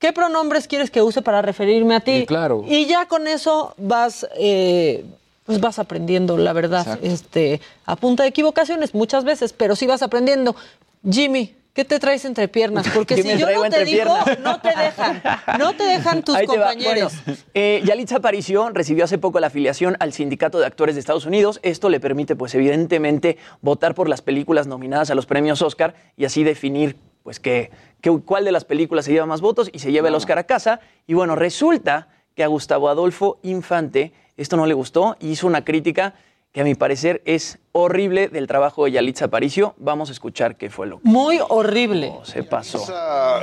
qué 0.01 0.13
pronombres 0.13 0.67
quieres 0.67 0.91
que 0.91 1.01
use 1.01 1.23
para 1.23 1.41
referirme 1.43 1.95
a 1.95 2.01
ti. 2.01 2.21
Sí, 2.21 2.27
claro. 2.27 2.65
Y 2.67 2.87
ya 2.87 3.07
con 3.07 3.29
eso 3.29 3.75
vas, 3.79 4.27
eh, 4.37 5.05
pues 5.47 5.61
vas 5.61 5.79
aprendiendo, 5.79 6.37
la 6.37 6.53
verdad, 6.53 6.81
Exacto. 6.81 7.07
este, 7.07 7.61
a 7.87 7.95
punta 7.95 8.25
de 8.25 8.31
equivocaciones 8.31 8.95
muchas 8.95 9.23
veces, 9.25 9.53
pero 9.53 9.77
sí 9.77 9.87
vas 9.87 10.03
aprendiendo. 10.03 10.57
Jimmy. 11.09 11.55
¿Qué 11.75 11.85
te 11.85 11.99
traes 11.99 12.25
entre 12.25 12.47
piernas? 12.49 12.87
Porque 12.95 13.17
¿Qué 13.17 13.23
si 13.23 13.37
yo 13.37 13.51
no 13.51 13.69
te 13.69 13.85
digo, 13.85 14.05
piernas? 14.05 14.39
no 14.39 14.61
te 14.61 14.69
dejan. 14.69 15.23
No 15.59 15.75
te 15.75 15.83
dejan 15.85 16.23
tus 16.23 16.37
te 16.39 16.47
compañeros. 16.47 17.13
Bueno, 17.27 17.41
eh, 17.53 17.83
Yalitza 17.85 18.17
Aparicio 18.19 18.71
recibió 18.71 19.05
hace 19.05 19.19
poco 19.19 19.41
la 19.41 19.49
afiliación 19.49 19.97
al 19.99 20.13
Sindicato 20.13 20.61
de 20.61 20.67
Actores 20.67 20.95
de 20.95 21.01
Estados 21.01 21.27
Unidos. 21.27 21.59
Esto 21.63 21.89
le 21.89 21.99
permite, 22.01 22.37
pues 22.37 22.55
evidentemente, 22.55 23.39
votar 23.61 23.95
por 23.97 24.09
las 24.09 24.23
películas 24.23 24.67
nominadas 24.69 25.11
a 25.11 25.15
los 25.17 25.27
premios 25.27 25.63
Oscar 25.63 25.95
y 26.17 26.25
así 26.27 26.45
definir, 26.45 26.97
pues, 27.25 27.41
que, 27.41 27.71
que- 28.01 28.21
cuál 28.25 28.45
de 28.45 28.53
las 28.53 28.65
películas 28.65 29.05
se 29.07 29.13
lleva 29.13 29.27
más 29.27 29.41
votos 29.41 29.69
y 29.73 29.81
se 29.81 29.91
lleva 29.91 30.07
el 30.09 30.15
Oscar 30.15 30.39
a 30.39 30.45
casa. 30.45 30.79
Y 31.09 31.15
bueno, 31.15 31.35
resulta 31.35 32.07
que 32.37 32.45
a 32.45 32.47
Gustavo 32.47 32.89
Adolfo 32.89 33.39
Infante 33.43 34.13
esto 34.37 34.57
no 34.57 34.67
le 34.67 34.75
gustó 34.75 35.17
y 35.21 35.31
hizo 35.31 35.47
una 35.49 35.65
crítica 35.65 36.15
que 36.55 36.61
a 36.61 36.65
mi 36.65 36.77
parecer 36.77 37.21
es 37.25 37.59
horrible 37.73 38.29
del 38.29 38.47
trabajo 38.47 38.85
de 38.85 38.93
Yalitza 38.93 39.25
Aparicio. 39.25 39.75
Vamos 39.77 40.09
a 40.09 40.13
escuchar 40.13 40.55
qué 40.57 40.71
fue 40.71 40.87
lo 40.87 41.01
que 41.01 41.09
Muy 41.09 41.41
horrible. 41.49 42.13
se 42.23 42.45
pasó. 42.45 42.79
Esa- 42.81 43.41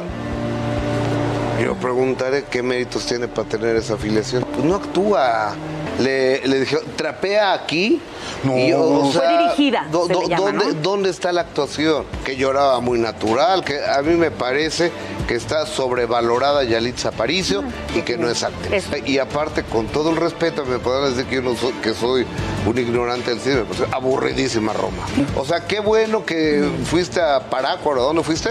Yo 1.61 1.75
preguntaré 1.75 2.45
qué 2.49 2.63
méritos 2.63 3.05
tiene 3.05 3.27
para 3.27 3.49
tener 3.49 3.75
esa 3.75 3.95
afiliación. 3.95 4.45
Pues 4.53 4.63
no 4.63 4.75
actúa. 4.75 5.53
Le, 6.01 6.47
le 6.47 6.59
dijeron, 6.61 6.85
trapea 6.95 7.53
aquí. 7.53 8.01
No. 8.43 8.53
o 8.53 9.11
Fue 9.11 9.27
dirigida, 9.37 9.87
do- 9.91 10.07
se 10.07 10.13
do- 10.13 10.21
le 10.21 10.27
llama, 10.29 10.41
¿dónde, 10.51 10.65
¿no? 10.65 10.73
dónde 10.81 11.09
está 11.09 11.31
la 11.31 11.41
actuación? 11.41 12.05
Que 12.23 12.35
lloraba 12.35 12.79
muy 12.79 12.97
natural, 12.99 13.63
que 13.63 13.83
a 13.83 14.01
mí 14.01 14.15
me 14.15 14.31
parece 14.31 14.91
que 15.27 15.35
está 15.35 15.65
sobrevalorada 15.65 16.63
Yalitza 16.63 17.09
Aparicio 17.09 17.63
y 17.95 18.01
que 18.01 18.17
no 18.17 18.29
es 18.29 18.43
actriz. 18.43 18.85
Y 19.05 19.17
aparte, 19.19 19.63
con 19.63 19.87
todo 19.87 20.09
el 20.11 20.15
respeto, 20.17 20.65
me 20.65 20.79
podrán 20.79 21.11
decir 21.11 21.25
que 21.29 21.35
yo 21.35 21.41
no 21.41 21.55
soy, 21.55 21.73
que 21.73 21.93
soy 21.93 22.25
un 22.65 22.77
ignorante 22.77 23.31
del 23.31 23.39
cine, 23.39 23.61
pareció 23.63 23.87
aburridísima 23.91 24.73
Roma. 24.73 25.05
O 25.35 25.45
sea, 25.45 25.65
qué 25.67 25.79
bueno 25.79 26.25
que 26.25 26.67
fuiste 26.85 27.21
a 27.21 27.39
Parácuaro, 27.41 28.03
¿dónde 28.03 28.23
fuiste? 28.23 28.49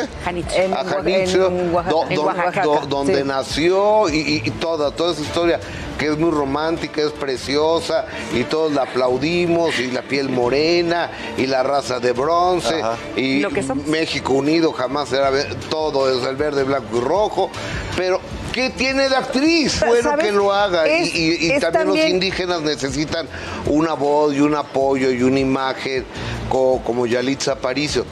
En, 0.54 0.72
a 0.74 0.84
Janitzio, 0.84 1.46
en 1.48 1.74
Oaxaca. 1.74 1.90
do- 1.96 2.04
En 2.08 2.16
do- 2.16 2.22
Oaxaca, 2.24 2.62
do- 2.62 2.80
donde 2.88 3.18
sí. 3.22 3.24
nació 3.24 4.08
y, 4.08 4.16
y- 4.18 4.42
y 4.44 4.50
toda, 4.52 4.90
toda 4.92 5.12
esa 5.12 5.22
historia 5.22 5.60
que 6.00 6.06
es 6.06 6.16
muy 6.18 6.30
romántica, 6.30 7.02
es 7.02 7.12
preciosa 7.12 8.06
y 8.34 8.44
todos 8.44 8.72
la 8.72 8.82
aplaudimos 8.84 9.78
y 9.78 9.88
la 9.90 10.00
piel 10.02 10.30
morena 10.30 11.10
y 11.36 11.46
la 11.46 11.62
raza 11.62 12.00
de 12.00 12.12
bronce 12.12 12.80
y 13.16 13.40
México 13.86 14.32
unido 14.32 14.72
jamás 14.72 15.10
será 15.10 15.30
todo 15.68 16.10
es 16.18 16.26
el 16.26 16.36
verde, 16.36 16.64
blanco 16.64 16.96
y 16.96 17.00
rojo, 17.00 17.50
pero 17.98 18.18
¿qué 18.52 18.70
tiene 18.70 19.10
de 19.10 19.16
actriz? 19.16 19.76
Pero, 19.78 19.92
Bueno 19.92 20.10
¿sabes? 20.10 20.24
que 20.26 20.32
lo 20.32 20.52
haga 20.52 20.88
y- 20.88 21.02
Es- 21.02 21.14
y, 21.14 21.46
y 21.46 21.50
es 21.52 21.60
también, 21.60 21.86
los 21.88 21.98
indígenas 22.08 22.62
necesitan 22.62 23.28
una 23.66 23.92
voz 23.92 24.34
y 24.34 24.40
un 24.40 24.54
apoyo 24.54 25.10
y 25.10 25.22
una 25.22 25.38
imagen 25.40 26.06
co- 26.48 26.80
como 26.82 27.06
Yalitza 27.06 27.52
Aparicio. 27.52 28.06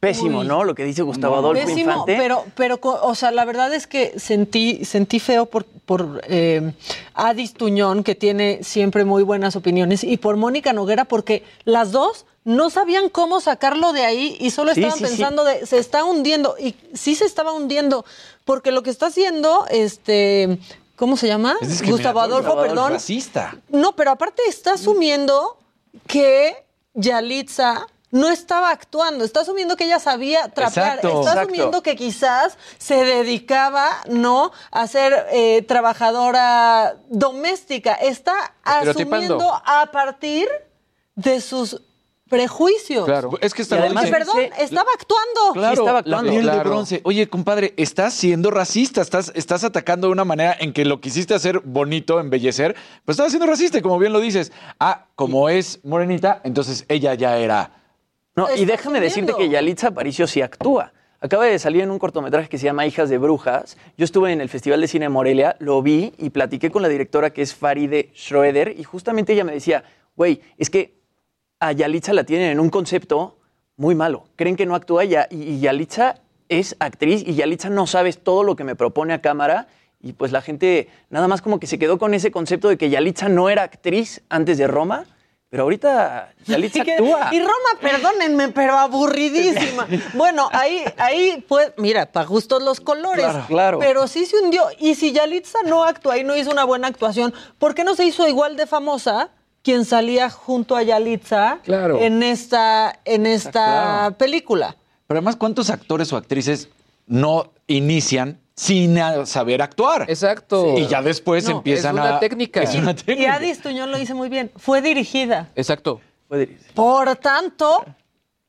Pésimo, 0.00 0.40
Uy. 0.40 0.46
¿no? 0.46 0.62
Lo 0.62 0.74
que 0.76 0.84
dice 0.84 1.02
Gustavo 1.02 1.36
Adolfo 1.36 1.64
Pésimo, 1.64 1.90
Infante. 1.90 2.16
pero, 2.16 2.44
pero, 2.54 2.78
o 2.82 3.14
sea, 3.16 3.32
la 3.32 3.44
verdad 3.44 3.74
es 3.74 3.86
que 3.88 4.18
sentí, 4.18 4.84
sentí 4.84 5.18
feo 5.18 5.46
por, 5.46 5.64
por 5.64 6.20
eh, 6.28 6.72
Adis 7.14 7.52
Tuñón, 7.54 8.04
que 8.04 8.14
tiene 8.14 8.60
siempre 8.62 9.04
muy 9.04 9.24
buenas 9.24 9.56
opiniones, 9.56 10.04
y 10.04 10.16
por 10.16 10.36
Mónica 10.36 10.72
Noguera, 10.72 11.04
porque 11.04 11.42
las 11.64 11.90
dos 11.90 12.26
no 12.44 12.70
sabían 12.70 13.08
cómo 13.08 13.40
sacarlo 13.40 13.92
de 13.92 14.04
ahí 14.04 14.36
y 14.38 14.50
solo 14.50 14.72
Sí, 14.72 14.80
estaban 14.80 14.98
sí, 14.98 15.04
sí. 15.04 15.10
pensando 15.10 15.44
de, 15.44 15.66
se 15.66 15.78
está 15.78 16.04
hundiendo, 16.04 16.54
y 16.60 16.76
sí 16.94 17.16
se 17.16 17.24
estaba 17.24 17.52
hundiendo, 17.52 18.04
porque 18.44 18.70
lo 18.70 18.84
que 18.84 18.90
está 18.90 19.06
haciendo, 19.06 19.66
este, 19.68 20.58
¿cómo 20.94 21.16
se 21.16 21.26
llama? 21.26 21.56
Es 21.60 21.82
Gustavo. 21.82 22.20
Adolfo, 22.20 22.56
perdón. 22.56 22.92
Racista. 22.92 23.56
No, 23.68 23.96
pero 23.96 24.12
aparte 24.12 24.42
está 24.48 24.74
asumiendo 24.74 25.56
que 26.06 26.54
Yalitza 26.94 27.86
no 28.10 28.28
estaba 28.28 28.70
actuando, 28.70 29.24
está 29.24 29.40
asumiendo 29.40 29.76
que 29.76 29.84
ella 29.84 29.98
sabía 29.98 30.48
trapear, 30.48 30.96
Exacto. 30.96 31.08
está 31.08 31.20
Exacto. 31.20 31.40
asumiendo 31.40 31.82
que 31.82 31.96
quizás 31.96 32.56
se 32.78 33.04
dedicaba, 33.04 33.88
¿no?, 34.08 34.52
a 34.70 34.86
ser 34.86 35.26
eh, 35.30 35.62
trabajadora 35.62 36.96
doméstica, 37.08 37.94
está 37.94 38.54
asumiendo 38.62 39.52
a 39.64 39.90
partir 39.92 40.48
de 41.14 41.40
sus 41.40 41.82
prejuicios. 42.28 43.08
Es 43.40 43.54
que 43.54 43.62
además, 43.74 44.08
perdón, 44.10 44.38
estaba 44.58 44.90
actuando. 44.94 45.52
Claro, 45.54 46.02
la 46.04 46.20
piel 46.22 46.46
de 46.46 46.58
bronce. 46.58 47.00
Oye, 47.04 47.28
compadre, 47.28 47.74
estás 47.76 48.14
siendo 48.14 48.50
racista, 48.50 49.00
estás, 49.00 49.32
estás 49.34 49.64
atacando 49.64 50.08
de 50.08 50.12
una 50.12 50.24
manera 50.24 50.56
en 50.58 50.72
que 50.72 50.84
lo 50.84 51.00
quisiste 51.00 51.34
hacer 51.34 51.60
bonito, 51.60 52.20
embellecer, 52.20 52.76
pues 53.04 53.18
estás 53.18 53.32
siendo 53.32 53.46
racista, 53.46 53.78
y 53.78 53.82
como 53.82 53.98
bien 53.98 54.12
lo 54.12 54.20
dices. 54.20 54.52
Ah, 54.78 55.06
como 55.16 55.48
es 55.48 55.80
morenita, 55.84 56.40
entonces 56.44 56.84
ella 56.88 57.14
ya 57.14 57.38
era. 57.38 57.72
No, 58.38 58.54
y 58.54 58.66
déjame 58.66 59.00
decirte 59.00 59.32
que 59.36 59.48
Yalitza 59.48 59.88
Aparicio 59.88 60.28
sí 60.28 60.42
actúa. 60.42 60.92
Acaba 61.20 61.46
de 61.46 61.58
salir 61.58 61.82
en 61.82 61.90
un 61.90 61.98
cortometraje 61.98 62.48
que 62.48 62.56
se 62.56 62.66
llama 62.66 62.86
Hijas 62.86 63.10
de 63.10 63.18
Brujas. 63.18 63.76
Yo 63.96 64.04
estuve 64.04 64.32
en 64.32 64.40
el 64.40 64.48
Festival 64.48 64.80
de 64.80 64.86
Cine 64.86 65.06
de 65.06 65.08
Morelia, 65.08 65.56
lo 65.58 65.82
vi 65.82 66.12
y 66.18 66.30
platiqué 66.30 66.70
con 66.70 66.82
la 66.82 66.88
directora 66.88 67.30
que 67.30 67.42
es 67.42 67.52
Faride 67.52 68.12
Schroeder 68.14 68.76
y 68.78 68.84
justamente 68.84 69.32
ella 69.32 69.42
me 69.42 69.50
decía, 69.50 69.82
güey, 70.14 70.40
es 70.56 70.70
que 70.70 70.94
a 71.58 71.72
Yalitza 71.72 72.12
la 72.12 72.22
tienen 72.22 72.52
en 72.52 72.60
un 72.60 72.70
concepto 72.70 73.38
muy 73.76 73.96
malo. 73.96 74.26
Creen 74.36 74.54
que 74.54 74.66
no 74.66 74.76
actúa 74.76 75.04
ya, 75.04 75.26
y, 75.28 75.42
y 75.42 75.58
Yalitza 75.58 76.20
es 76.48 76.76
actriz 76.78 77.24
y 77.26 77.34
Yalitza 77.34 77.70
no 77.70 77.88
sabes 77.88 78.18
todo 78.22 78.44
lo 78.44 78.54
que 78.54 78.62
me 78.62 78.76
propone 78.76 79.14
a 79.14 79.20
cámara 79.20 79.66
y 80.00 80.12
pues 80.12 80.30
la 80.30 80.42
gente 80.42 80.88
nada 81.10 81.26
más 81.26 81.42
como 81.42 81.58
que 81.58 81.66
se 81.66 81.80
quedó 81.80 81.98
con 81.98 82.14
ese 82.14 82.30
concepto 82.30 82.68
de 82.68 82.78
que 82.78 82.88
Yalitza 82.88 83.28
no 83.28 83.48
era 83.48 83.64
actriz 83.64 84.22
antes 84.28 84.58
de 84.58 84.68
Roma, 84.68 85.06
pero 85.50 85.62
ahorita 85.64 86.32
Yalitza 86.46 86.84
Que- 86.84 86.92
actúa. 86.92 87.28
Y 87.32 87.40
Roma, 87.40 87.52
perdónenme, 87.80 88.48
pero 88.50 88.78
aburridísima. 88.78 89.86
Bueno, 90.14 90.48
ahí, 90.52 90.84
ahí, 90.98 91.44
pues, 91.48 91.72
mira, 91.76 92.06
para 92.06 92.26
gustos 92.26 92.62
los 92.62 92.80
colores. 92.80 93.24
Claro, 93.24 93.44
claro. 93.48 93.78
Pero 93.78 94.06
sí 94.08 94.26
se 94.26 94.36
hundió. 94.38 94.64
Y 94.78 94.94
si 94.94 95.12
Yalitza 95.12 95.58
no 95.64 95.84
actúa 95.84 96.18
y 96.18 96.24
no 96.24 96.36
hizo 96.36 96.50
una 96.50 96.64
buena 96.64 96.88
actuación, 96.88 97.32
¿por 97.58 97.74
qué 97.74 97.84
no 97.84 97.94
se 97.94 98.04
hizo 98.04 98.26
igual 98.28 98.56
de 98.56 98.66
famosa 98.66 99.30
quien 99.62 99.84
salía 99.84 100.30
junto 100.30 100.76
a 100.76 100.82
Yalitza 100.82 101.58
Claro. 101.64 101.98
en 102.00 102.22
esta, 102.22 102.98
en 103.04 103.26
esta 103.26 103.50
Claro. 103.50 104.16
película? 104.18 104.76
Pero 105.06 105.18
además, 105.18 105.36
¿cuántos 105.36 105.70
actores 105.70 106.12
o 106.12 106.16
actrices 106.18 106.68
no 107.06 107.52
inician 107.66 108.38
sin 108.58 108.98
saber 109.24 109.62
actuar? 109.62 110.04
Exacto. 110.08 110.76
Y 110.76 110.88
ya 110.88 111.00
después 111.00 111.44
No, 111.44 111.58
empiezan 111.58 111.96
es 111.96 112.02
una 112.04 112.16
a. 112.16 112.20
técnica. 112.20 112.60
Es 112.62 112.74
una 112.74 112.90
Y 112.90 112.94
técnica. 112.94 113.34
Adis 113.34 113.60
Tuñón 113.62 113.90
lo 113.92 113.98
dice 113.98 114.14
muy 114.14 114.28
bien. 114.28 114.50
Fue 114.56 114.82
dirigida. 114.82 115.48
Exacto. 115.54 116.00
Por 116.74 117.14
tanto, 117.16 117.84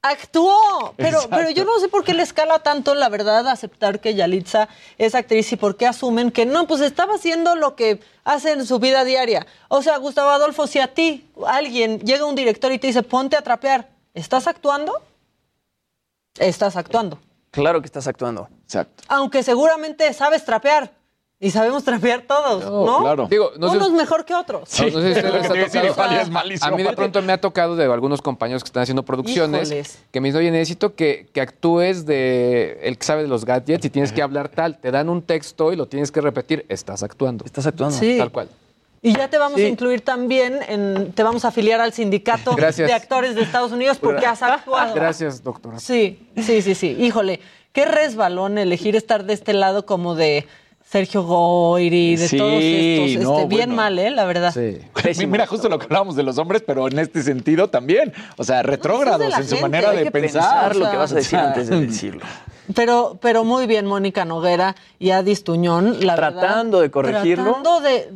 actuó. 0.01 0.95
Pero, 0.97 1.17
Exacto. 1.17 1.35
pero 1.37 1.49
yo 1.51 1.63
no 1.63 1.79
sé 1.79 1.89
por 1.89 2.03
qué 2.03 2.15
le 2.15 2.23
escala 2.23 2.57
tanto, 2.59 2.95
la 2.95 3.07
verdad, 3.09 3.47
aceptar 3.47 3.99
que 4.01 4.15
Yalitza 4.15 4.67
es 4.97 5.13
actriz 5.13 5.51
y 5.51 5.57
por 5.57 5.77
qué 5.77 5.85
asumen 5.85 6.31
que 6.31 6.47
no, 6.47 6.65
pues 6.65 6.81
estaba 6.81 7.13
haciendo 7.15 7.55
lo 7.55 7.75
que 7.75 7.99
hace 8.23 8.53
en 8.53 8.65
su 8.65 8.79
vida 8.79 9.03
diaria. 9.03 9.45
O 9.67 9.83
sea, 9.83 9.97
Gustavo 9.97 10.31
Adolfo, 10.31 10.65
si 10.65 10.79
a 10.79 10.91
ti 10.93 11.27
alguien 11.45 11.99
llega 11.99 12.25
un 12.25 12.33
director 12.35 12.71
y 12.71 12.79
te 12.79 12.87
dice, 12.87 13.03
ponte 13.03 13.37
a 13.37 13.43
trapear, 13.43 13.89
¿estás 14.15 14.47
actuando? 14.47 14.93
Estás 16.39 16.75
actuando. 16.77 17.19
Claro 17.51 17.81
que 17.81 17.85
estás 17.87 18.07
actuando. 18.07 18.47
Exacto. 18.63 19.03
Aunque 19.07 19.43
seguramente 19.43 20.11
sabes 20.13 20.43
trapear. 20.45 20.91
Y 21.41 21.51
sabemos 21.51 21.85
trapear 21.85 22.23
todos, 22.27 22.65
¿no? 22.65 22.99
claro. 22.99 23.27
Digo, 23.29 23.51
no 23.57 23.69
sé- 23.71 23.77
Unos 23.77 23.91
mejor 23.93 24.25
que 24.25 24.33
otros. 24.35 24.77
No, 24.77 24.85
no 24.89 24.99
sé 25.01 25.13
si 25.13 25.19
a 25.25 25.39
ustedes 25.39 25.73
les 25.73 25.75
ha 25.75 25.87
tocado. 25.87 26.31
malísimo. 26.31 26.73
A 26.73 26.75
mí 26.75 26.83
de 26.83 26.91
pronto 26.91 27.21
me 27.21 27.31
ha 27.31 27.39
tocado 27.39 27.77
de 27.77 27.85
algunos 27.85 28.21
compañeros 28.21 28.61
que 28.61 28.67
están 28.67 28.83
haciendo 28.83 29.03
producciones 29.03 29.69
Híjoles. 29.69 29.99
que 30.11 30.19
me 30.19 30.27
dicen, 30.27 30.39
oye, 30.41 30.51
necesito 30.51 30.95
que, 30.95 31.29
que 31.31 31.39
actúes 31.39 32.05
de 32.05 32.79
el 32.83 32.97
que 32.97 33.05
sabe 33.05 33.21
de 33.21 33.29
los 33.29 33.45
gadgets 33.45 33.85
y 33.85 33.89
tienes 33.89 34.11
que 34.11 34.21
hablar 34.21 34.49
tal. 34.49 34.79
Te 34.79 34.91
dan 34.91 35.07
un 35.07 35.21
texto 35.21 35.71
y 35.71 35.77
lo 35.77 35.85
tienes 35.85 36.11
que 36.11 36.19
repetir. 36.19 36.65
Estás 36.67 37.03
actuando. 37.03 37.45
Estás 37.45 37.65
actuando. 37.65 37.97
Sí. 37.97 38.17
Tal 38.17 38.33
cual. 38.33 38.49
Y 39.01 39.13
ya 39.15 39.29
te 39.29 39.37
vamos 39.37 39.57
Sí. 39.59 39.65
a 39.65 39.69
incluir 39.69 40.01
también, 40.01 40.59
en, 40.67 41.11
te 41.13 41.23
vamos 41.23 41.45
a 41.45 41.49
afiliar 41.49 41.79
al 41.79 41.93
sindicato 41.93 42.55
Gracias. 42.55 42.87
de 42.87 42.93
actores 42.93 43.35
de 43.35 43.41
Estados 43.41 43.71
Unidos 43.71 43.97
porque 43.97 44.25
has 44.25 44.41
actuado. 44.41 44.93
Gracias, 44.93 45.43
doctora. 45.43 45.79
Sí, 45.79 46.19
sí, 46.37 46.61
sí, 46.61 46.75
sí. 46.75 46.97
Híjole, 46.99 47.39
qué 47.71 47.85
resbalón 47.85 48.57
elegir 48.57 48.95
estar 48.95 49.23
de 49.23 49.33
este 49.33 49.53
lado 49.53 49.85
como 49.85 50.15
de 50.15 50.45
Sergio 50.83 51.23
Goyri, 51.23 52.15
de 52.15 52.27
Sí, 52.27 52.37
todos 52.37 52.61
estos. 52.61 53.23
no, 53.23 53.35
este, 53.37 53.47
bien 53.47 53.69
bueno. 53.69 53.75
mal, 53.75 53.99
¿eh? 53.99 54.09
La 54.09 54.25
verdad. 54.25 54.53
Mira, 55.27 55.45
justo 55.47 55.69
lo 55.69 55.77
que 55.77 55.85
hablábamos 55.85 56.15
de 56.15 56.23
los 56.23 56.37
hombres, 56.39 56.63
pero 56.65 56.87
en 56.87 56.97
este 56.99 57.21
sentido 57.21 57.69
también. 57.69 58.11
O 58.37 58.43
sea, 58.43 58.63
retrógrados 58.63 59.33
en 59.37 59.43
su 59.43 59.49
gente, 59.55 59.61
manera 59.61 59.91
de 59.91 60.09
pensar. 60.11 60.71
pensar 60.71 60.75
lo 60.75 60.89
que 60.91 60.97
vas 60.97 61.11
a 61.11 61.15
decir 61.15 61.37
O 61.37 61.41
sea, 61.41 61.47
antes 61.49 61.67
de 61.69 61.85
decirlo. 61.85 62.25
Pero, 62.75 63.17
pero 63.21 63.43
muy 63.43 63.65
bien, 63.67 63.85
Mónica 63.85 64.25
Noguera 64.25 64.75
y 64.99 65.11
Adis 65.11 65.43
Tuñón, 65.43 66.05
la 66.05 66.15
verdad. 66.15 66.39
Tratando 66.41 66.81
de 66.81 66.91
corregirlo. 66.91 67.43
Tratando 67.45 67.79
de, 67.81 68.09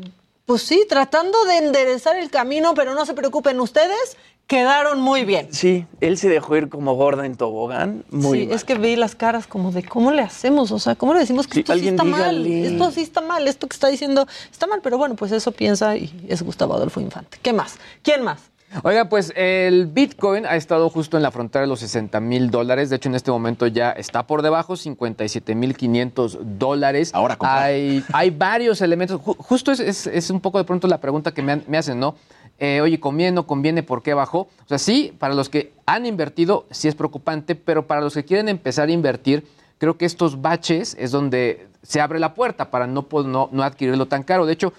pues 0.45 0.61
sí, 0.63 0.85
tratando 0.89 1.43
de 1.45 1.57
enderezar 1.57 2.17
el 2.17 2.29
camino, 2.29 2.73
pero 2.73 2.93
no 2.93 3.05
se 3.05 3.13
preocupen 3.13 3.59
ustedes, 3.59 4.17
quedaron 4.47 4.99
muy 4.99 5.23
bien. 5.23 5.53
Sí, 5.53 5.85
él 6.01 6.17
se 6.17 6.27
dejó 6.27 6.57
ir 6.57 6.69
como 6.69 6.95
gorda 6.95 7.25
en 7.25 7.35
tobogán. 7.35 8.03
Muy 8.09 8.39
sí, 8.39 8.45
mal. 8.47 8.55
es 8.55 8.63
que 8.63 8.75
vi 8.75 8.95
las 8.95 9.15
caras 9.15 9.47
como 9.47 9.71
de 9.71 9.83
cómo 9.83 10.11
le 10.11 10.21
hacemos, 10.21 10.71
o 10.71 10.79
sea, 10.79 10.95
cómo 10.95 11.13
le 11.13 11.21
decimos 11.21 11.47
que 11.47 11.55
Sí, 11.55 11.59
esto 11.61 11.73
sí 11.75 11.87
está 11.87 12.03
mal, 12.03 12.45
esto 12.45 12.91
sí 12.91 13.01
está 13.01 13.21
mal, 13.21 13.47
esto 13.47 13.67
que 13.67 13.73
está 13.73 13.87
diciendo 13.87 14.27
está 14.51 14.67
mal, 14.67 14.81
pero 14.83 14.97
bueno, 14.97 15.15
pues 15.15 15.31
eso 15.31 15.51
piensa 15.51 15.95
y 15.95 16.25
es 16.27 16.41
Gustavo 16.43 16.73
Adolfo 16.73 16.99
Infante. 16.99 17.37
¿Qué 17.41 17.53
más? 17.53 17.75
¿Quién 18.01 18.23
más? 18.23 18.39
Oiga, 18.81 19.05
pues 19.07 19.31
el 19.35 19.85
Bitcoin 19.87 20.45
ha 20.47 20.55
estado 20.55 20.89
justo 20.89 21.15
en 21.17 21.23
la 21.23 21.29
frontera 21.31 21.61
de 21.61 21.67
los 21.67 21.79
60 21.81 22.19
mil 22.19 22.49
dólares. 22.49 22.89
De 22.89 22.95
hecho, 22.95 23.07
en 23.09 23.15
este 23.15 23.29
momento 23.29 23.67
ya 23.67 23.91
está 23.91 24.25
por 24.25 24.41
debajo, 24.41 24.75
57 24.75 25.53
mil 25.53 25.75
500 25.77 26.39
dólares. 26.57 27.11
Ahora 27.13 27.37
hay, 27.65 28.03
hay 28.13 28.29
varios 28.31 28.81
elementos. 28.81 29.21
Ju- 29.21 29.35
justo 29.37 29.71
es, 29.71 29.79
es- 29.79 30.07
es 30.07 30.29
un 30.31 30.41
poco 30.41 30.57
de 30.57 30.63
pronto 30.63 30.87
la 30.87 30.99
pregunta 30.99 31.31
que 31.33 31.43
me, 31.43 31.51
han- 31.51 31.63
me 31.67 31.77
hacen, 31.77 31.99
¿no? 31.99 32.15
Eh, 32.57 32.81
oye, 32.81 32.99
¿conviene, 32.99 33.31
no 33.31 33.45
conviene? 33.45 33.83
¿Por 33.83 34.01
qué 34.01 34.13
bajó? 34.13 34.39
O 34.41 34.67
sea, 34.67 34.79
sí, 34.79 35.13
para 35.19 35.33
los 35.35 35.49
que 35.49 35.73
han 35.85 36.05
invertido, 36.05 36.65
sí 36.71 36.87
es 36.87 36.95
preocupante, 36.95 37.55
pero 37.55 37.85
para 37.87 38.01
los 38.01 38.13
que 38.13 38.25
quieren 38.25 38.49
empezar 38.49 38.89
a 38.89 38.91
invertir, 38.91 39.45
creo 39.77 39.97
que 39.97 40.05
estos 40.05 40.41
baches 40.41 40.95
es 40.99 41.11
donde 41.11 41.67
se 41.81 41.99
abre 42.01 42.19
la 42.19 42.33
puerta 42.33 42.71
para 42.71 42.87
no, 42.87 43.03
po- 43.03 43.23
no, 43.23 43.49
no 43.51 43.63
adquirirlo 43.63 44.07
tan 44.07 44.23
caro. 44.23 44.45
De 44.45 44.53
hecho, 44.53 44.71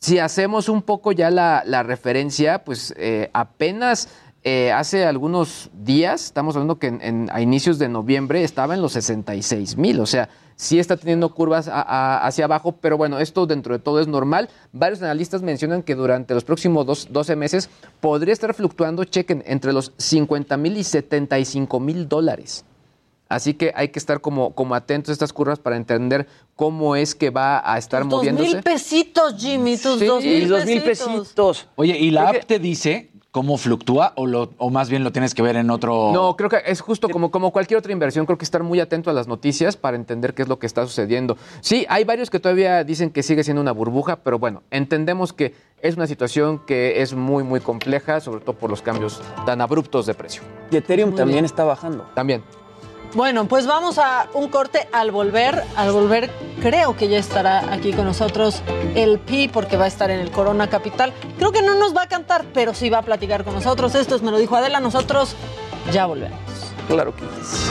si 0.00 0.18
hacemos 0.18 0.70
un 0.70 0.80
poco 0.82 1.12
ya 1.12 1.30
la, 1.30 1.82
referencia, 1.82 2.64
pues 2.64 2.94
eh, 2.96 3.28
apenas 3.34 4.08
eh, 4.42 4.72
hace 4.72 5.04
algunos 5.04 5.70
días, 5.74 6.24
estamos 6.24 6.56
hablando 6.56 6.78
que 6.78 7.26
a 7.30 7.40
inicios 7.42 7.78
de 7.78 7.90
noviembre 7.90 8.42
estaba 8.42 8.74
en 8.74 8.80
los 8.80 8.92
66 8.92 9.76
mil, 9.76 10.00
o 10.00 10.06
sea, 10.06 10.30
sí 10.56 10.78
está 10.78 10.96
teniendo 10.96 11.34
curvas 11.34 11.68
hacia 11.70 12.46
abajo, 12.46 12.72
pero 12.80 12.96
bueno, 12.96 13.18
esto 13.18 13.46
dentro 13.46 13.74
de 13.74 13.78
todo 13.78 14.00
es 14.00 14.08
normal. 14.08 14.48
Varios 14.72 15.02
analistas 15.02 15.42
mencionan 15.42 15.82
que 15.82 15.94
durante 15.94 16.32
los 16.32 16.44
próximos 16.44 16.86
dos- 16.86 17.08
12 17.10 17.36
meses 17.36 17.68
podría 18.00 18.32
estar 18.32 18.54
fluctuando, 18.54 19.04
chequen, 19.04 19.42
entre 19.46 19.74
los 19.74 19.92
50 19.98 20.56
mil 20.56 20.78
y 20.78 20.84
75 20.84 21.78
mil 21.78 22.08
dólares. 22.08 22.64
Así 23.30 23.54
que 23.54 23.72
hay 23.76 23.88
que 23.88 23.98
estar 24.00 24.20
como, 24.20 24.54
como 24.54 24.74
atentos 24.74 25.08
a 25.08 25.12
estas 25.12 25.32
curvas 25.32 25.58
para 25.60 25.76
entender 25.76 26.26
cómo 26.56 26.96
es 26.96 27.14
que 27.14 27.30
va 27.30 27.62
a 27.64 27.78
estar 27.78 28.02
Dos 28.02 28.10
moviéndose. 28.18 28.54
mil 28.54 28.62
pesitos, 28.62 29.36
Jimmy, 29.38 29.76
tus 29.78 30.00
Sí, 30.00 30.04
dos 30.06 30.22
mil 30.22 30.48
dos 30.48 30.66
mil 30.66 30.82
pesitos. 30.82 31.18
pesitos. 31.22 31.66
Oye, 31.76 31.96
¿y 31.96 32.10
la 32.10 32.28
app 32.30 32.44
te 32.44 32.58
dice 32.58 33.06
cómo 33.30 33.56
fluctúa 33.56 34.12
o, 34.16 34.26
lo, 34.26 34.50
o 34.58 34.70
más 34.70 34.90
bien 34.90 35.04
lo 35.04 35.12
tienes 35.12 35.32
que 35.34 35.42
ver 35.42 35.54
en 35.54 35.70
otro...? 35.70 36.10
No, 36.12 36.36
creo 36.36 36.50
que 36.50 36.58
es 36.66 36.80
justo 36.80 37.08
como, 37.08 37.30
como 37.30 37.52
cualquier 37.52 37.78
otra 37.78 37.92
inversión, 37.92 38.26
creo 38.26 38.36
que 38.36 38.44
estar 38.44 38.64
muy 38.64 38.80
atento 38.80 39.08
a 39.08 39.12
las 39.12 39.28
noticias 39.28 39.76
para 39.76 39.96
entender 39.96 40.34
qué 40.34 40.42
es 40.42 40.48
lo 40.48 40.58
que 40.58 40.66
está 40.66 40.84
sucediendo. 40.84 41.36
Sí, 41.60 41.86
hay 41.88 42.02
varios 42.02 42.28
que 42.30 42.40
todavía 42.40 42.82
dicen 42.82 43.10
que 43.10 43.22
sigue 43.22 43.44
siendo 43.44 43.62
una 43.62 43.70
burbuja, 43.70 44.16
pero 44.16 44.40
bueno, 44.40 44.64
entendemos 44.72 45.32
que 45.32 45.54
es 45.80 45.94
una 45.96 46.08
situación 46.08 46.60
que 46.66 47.00
es 47.00 47.14
muy, 47.14 47.44
muy 47.44 47.60
compleja, 47.60 48.18
sobre 48.20 48.40
todo 48.40 48.56
por 48.56 48.68
los 48.70 48.82
cambios 48.82 49.22
tan 49.46 49.60
abruptos 49.60 50.06
de 50.06 50.14
precio. 50.14 50.42
Y 50.72 50.76
Ethereum 50.78 51.10
Muy 51.10 51.16
también 51.16 51.36
bien. 51.36 51.44
está 51.44 51.62
bajando. 51.62 52.10
También. 52.14 52.42
Bueno, 53.14 53.46
pues 53.46 53.66
vamos 53.66 53.98
a 53.98 54.28
un 54.34 54.48
corte 54.48 54.88
al 54.92 55.10
volver. 55.10 55.64
Al 55.76 55.92
volver, 55.92 56.30
creo 56.60 56.96
que 56.96 57.08
ya 57.08 57.18
estará 57.18 57.72
aquí 57.72 57.92
con 57.92 58.04
nosotros 58.04 58.62
el 58.94 59.18
Pi, 59.18 59.48
porque 59.48 59.76
va 59.76 59.84
a 59.84 59.88
estar 59.88 60.10
en 60.10 60.20
el 60.20 60.30
Corona 60.30 60.68
Capital. 60.68 61.12
Creo 61.36 61.50
que 61.50 61.62
no 61.62 61.74
nos 61.74 61.94
va 61.96 62.02
a 62.02 62.08
cantar, 62.08 62.44
pero 62.54 62.72
sí 62.72 62.88
va 62.88 62.98
a 62.98 63.02
platicar 63.02 63.44
con 63.44 63.54
nosotros. 63.54 63.94
Esto 63.94 64.14
es 64.14 64.22
Me 64.22 64.30
lo 64.30 64.38
dijo 64.38 64.56
Adela. 64.56 64.80
Nosotros 64.80 65.34
ya 65.92 66.06
volvemos. 66.06 66.38
Claro 66.86 67.14
que 67.14 67.24
sí. 67.42 67.70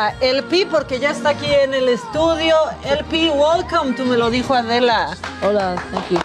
A 0.00 0.14
El 0.20 0.44
Pi 0.44 0.64
porque 0.64 0.98
ya 0.98 1.10
está 1.10 1.30
aquí 1.30 1.52
en 1.52 1.74
el 1.74 1.88
estudio. 1.88 2.56
El 2.84 3.04
Pi, 3.04 3.28
welcome 3.28 3.94
to 3.94 4.06
Me 4.06 4.16
lo 4.16 4.30
dijo 4.30 4.54
Adela. 4.54 5.14
Hola, 5.42 5.76
thank 5.92 6.10
you. 6.10 6.18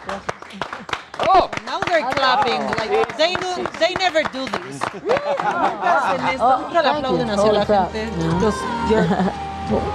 Oh, 1.28 1.50
now 1.66 1.80
they're 1.82 2.08
clapping. 2.12 2.62
Like, 2.78 3.18
they, 3.18 3.36
do, 3.36 3.68
they 3.80 3.94
never 3.96 4.24
do 4.32 4.46
this. 4.46 4.80
Nunca 5.04 6.00
hacen 6.00 6.26
esto, 6.28 6.46
Oh, 6.46 6.62
nunca 6.62 6.82
le 6.82 6.90
aplauden 6.90 7.30
hacia 7.30 7.52
la 7.52 7.66
gente. 7.66 8.08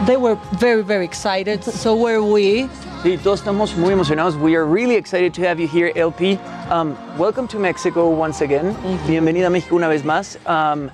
They 0.05 0.19
were 0.19 0.37
very, 0.59 0.83
very 0.83 1.07
excited. 1.07 1.65
So 1.65 1.95
were 1.97 2.21
we. 2.21 2.69
Sí, 3.03 3.17
todos 3.23 3.41
estamos 3.41 3.75
muy 3.77 3.95
emocionados. 3.95 4.37
We 4.37 4.57
are 4.57 4.67
really 4.67 4.97
excited 4.97 5.33
to 5.35 5.43
have 5.49 5.59
you 5.59 5.67
here, 5.67 5.91
LP. 5.97 6.39
Um, 6.69 6.99
welcome 7.17 7.49
to 7.49 7.59
Mexico 7.59 8.11
once 8.11 8.43
again. 8.43 8.77
Bienvenida 9.07 9.47
a 9.47 9.51
México 9.51 9.77
una 9.77 9.89
vez 9.89 10.03
más. 10.03 10.37
Um, 10.47 10.91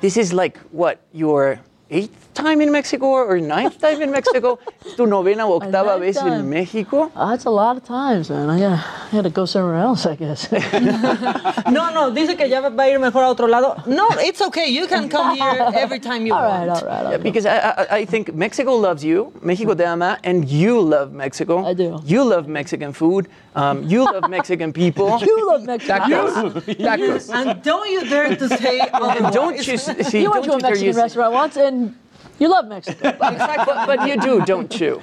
this 0.00 0.16
is 0.16 0.32
like, 0.32 0.56
what, 0.70 1.00
your 1.12 1.58
eighth 1.90 2.27
time 2.42 2.60
in 2.62 2.70
Mexico 2.70 3.06
or 3.06 3.38
ninth 3.40 3.78
time 3.80 4.00
in 4.02 4.10
Mexico? 4.10 4.58
¿Tu 4.96 5.06
novena 5.06 5.46
o 5.46 5.58
octava 5.60 5.98
ninth 5.98 6.00
vez 6.00 6.16
en 6.16 6.24
time. 6.24 6.50
México? 6.50 7.10
Uh, 7.14 7.30
that's 7.30 7.44
a 7.46 7.50
lot 7.50 7.76
of 7.76 7.84
times, 7.84 8.30
man. 8.30 8.48
I 8.48 8.58
gotta, 8.60 8.74
I 9.12 9.16
had 9.16 9.24
to 9.24 9.30
go 9.30 9.44
somewhere 9.46 9.76
else, 9.76 10.06
I 10.06 10.14
guess. 10.16 10.48
No, 11.70 11.90
no, 11.92 12.10
dice 12.10 12.34
que 12.36 12.48
ya 12.48 12.60
va 12.60 12.68
a 12.84 12.88
ir 12.88 12.98
mejor 12.98 13.22
a 13.24 13.28
otro 13.30 13.46
lado. 13.46 13.76
No, 13.86 14.08
it's 14.18 14.40
okay. 14.40 14.68
You 14.68 14.86
can 14.86 15.08
come 15.08 15.36
here 15.36 15.70
every 15.74 16.00
time 16.00 16.24
you 16.26 16.32
All 16.38 16.42
want. 16.42 16.68
right, 16.68 16.68
all 16.68 16.88
right, 16.88 16.96
all 17.04 17.10
Yeah, 17.10 17.10
right. 17.16 17.22
because 17.22 17.44
I, 17.46 17.58
I, 17.58 17.86
I 17.98 18.04
think 18.04 18.34
Mexico 18.34 18.74
loves 18.74 19.04
you, 19.04 19.32
Mexico 19.42 19.74
te 19.74 19.84
ama, 19.84 20.18
and 20.24 20.48
you 20.48 20.80
love 20.80 21.12
Mexico. 21.12 21.64
I 21.66 21.74
do. 21.74 22.00
You 22.04 22.24
love 22.24 22.48
Mexican 22.48 22.92
food. 22.92 23.28
Um, 23.54 23.82
you 23.84 24.04
love 24.04 24.30
Mexican 24.30 24.72
people. 24.72 25.18
you 25.20 25.46
love 25.46 25.64
Mexican 25.64 26.00
Tacos. 26.10 26.52
food. 26.64 26.78
Tacos. 26.78 27.30
And 27.34 27.62
don't 27.62 27.90
you 27.90 28.08
dare 28.08 28.34
to 28.36 28.48
say 28.48 28.80
And 28.80 28.90
otherwise. 28.94 29.34
don't 29.34 29.56
you 29.66 29.76
see? 29.76 30.22
you 30.22 30.30
went 30.30 30.44
to 30.44 30.50
don't 30.50 30.62
a 30.64 30.68
Mexican 30.68 30.96
restaurant 30.96 31.32
once 31.32 31.56
and 31.56 31.94
you 32.38 32.48
love 32.48 32.66
Mexico. 32.68 33.16
but, 33.18 33.86
but 33.86 34.08
you 34.08 34.16
do, 34.20 34.44
don't 34.44 34.80
you? 34.80 35.00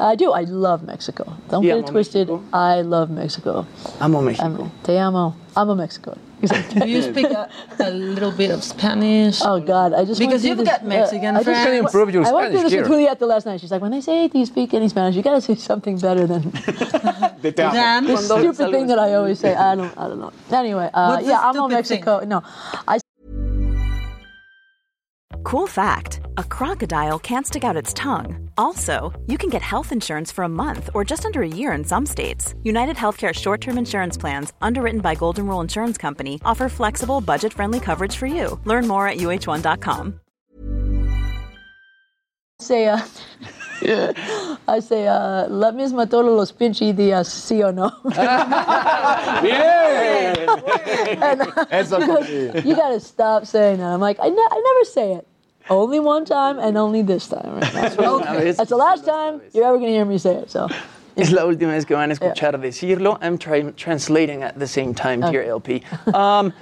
I 0.00 0.14
do. 0.16 0.32
I 0.32 0.42
love 0.42 0.82
Mexico. 0.82 1.36
Don't 1.48 1.62
Yeah, 1.62 1.74
get 1.74 1.78
it 1.78 1.82
Mom, 1.82 1.90
twisted. 1.92 2.30
I 2.52 2.80
love 2.82 3.10
Mexico. 3.10 3.66
Amo 4.00 4.20
México. 4.20 4.44
I'm, 4.44 4.70
te 4.82 4.96
amo. 4.98 5.34
I'm 5.56 5.68
a 5.70 5.76
Mexican. 5.76 6.18
Do 6.74 6.86
you 6.86 7.00
speak 7.00 7.24
a, 7.30 7.48
a 7.80 7.90
little 7.90 8.30
bit 8.32 8.50
of 8.50 8.62
Spanish? 8.62 9.40
Oh 9.42 9.60
God, 9.60 9.94
I 9.94 10.04
just 10.04 10.20
Because 10.20 10.44
you've 10.44 10.58
this, 10.58 10.68
got 10.68 10.84
Mexican 10.84 11.36
I 11.36 11.42
just 11.42 11.44
friends. 11.46 11.64
went- 11.66 11.84
Improve 11.86 12.10
your 12.12 12.26
I 12.26 12.32
went 12.32 12.50
through 12.50 12.68
Spanish 12.68 12.72
this 12.72 12.88
with. 12.88 12.98
Julieta 13.20 13.26
last 13.26 13.46
night. 13.46 13.60
She's 13.60 13.70
like, 13.70 13.80
when 13.80 13.92
they 13.92 14.02
say, 14.02 14.28
"Do 14.28 14.38
you 14.38 14.44
speak 14.44 14.74
any 14.74 14.88
Spanish?" 14.88 15.14
You 15.16 15.22
gotta 15.22 15.40
say 15.40 15.54
something 15.54 15.96
better 15.98 16.26
than 16.26 16.42
Dan? 17.54 18.04
this 18.06 18.26
stupid 18.26 18.70
thing 18.72 18.86
that 18.88 18.98
I 18.98 19.14
always 19.14 19.38
say. 19.38 19.54
I 19.54 19.74
don't. 19.74 19.96
I 19.96 20.08
don't 20.08 20.18
know. 20.20 20.32
Anyway, 20.52 20.90
uh, 20.92 21.20
yeah, 21.22 21.38
I'm 21.40 21.56
on 21.58 21.70
stupid 21.70 21.72
Mexico. 21.72 22.20
No, 22.26 22.42
I 22.86 22.98
Cool 25.44 25.66
fact 25.66 26.20
a 26.38 26.42
crocodile 26.44 27.18
can't 27.18 27.46
stick 27.46 27.64
out 27.64 27.76
its 27.76 27.92
tongue. 27.92 28.48
Also, 28.56 29.12
you 29.26 29.36
can 29.36 29.50
get 29.50 29.60
health 29.60 29.92
insurance 29.92 30.32
for 30.32 30.42
a 30.42 30.48
month 30.48 30.88
or 30.94 31.04
just 31.04 31.26
under 31.26 31.42
a 31.42 31.46
year 31.60 31.72
in 31.72 31.84
some 31.84 32.06
states. 32.06 32.54
United 32.62 32.96
Healthcare 32.96 33.34
short 33.34 33.60
term 33.60 33.76
insurance 33.76 34.16
plans, 34.16 34.54
underwritten 34.62 35.00
by 35.02 35.14
Golden 35.14 35.46
Rule 35.46 35.60
Insurance 35.60 35.98
Company, 35.98 36.40
offer 36.46 36.70
flexible, 36.70 37.20
budget 37.20 37.52
friendly 37.52 37.78
coverage 37.78 38.16
for 38.16 38.26
you. 38.26 38.58
Learn 38.64 38.88
more 38.88 39.06
at 39.06 39.18
uh1.com. 39.18 40.18
say, 42.60 42.86
uh, 42.88 43.00
I 44.66 44.80
say, 44.80 45.06
uh, 45.06 45.46
la 45.48 45.72
misma 45.72 46.08
todos 46.08 46.34
los 46.34 46.52
pinche 46.52 46.94
días, 46.94 47.28
sí 47.28 47.62
o 47.62 47.70
no. 47.70 47.92
And, 51.20 51.42
uh, 51.42 51.66
Eso 51.70 51.98
goes, 51.98 52.30
you 52.64 52.74
gotta 52.74 53.00
stop 53.00 53.44
saying 53.44 53.78
that. 53.78 53.92
I'm 53.92 54.00
like, 54.00 54.18
I, 54.20 54.28
ne- 54.28 54.48
I 54.50 54.62
never 54.64 54.84
say 54.84 55.12
it. 55.14 55.26
Only 55.70 55.98
one 56.00 56.24
time 56.24 56.58
and 56.58 56.76
only 56.76 57.02
this 57.02 57.26
time. 57.28 57.54
Right? 57.54 57.72
That's, 57.72 57.98
Okay. 57.98 58.50
That's 58.52 58.70
the 58.70 58.76
last 58.76 59.04
time 59.04 59.40
you're 59.52 59.64
ever 59.64 59.78
gonna 59.78 59.90
hear 59.90 60.04
me 60.04 60.18
say 60.18 60.34
it. 60.36 60.50
So. 60.50 60.68
Es 61.16 61.30
la 61.30 61.44
última 61.44 61.70
vez 61.70 61.86
que 61.86 61.94
van 61.94 62.10
a 62.10 62.14
escuchar 62.14 62.60
decirlo. 62.60 63.18
I'm 63.22 63.38
try- 63.38 63.70
translating 63.76 64.42
at 64.42 64.58
the 64.58 64.66
same 64.66 64.92
time 64.94 65.22
here, 65.22 65.42
LP. 65.42 65.80
Um, 66.12 66.52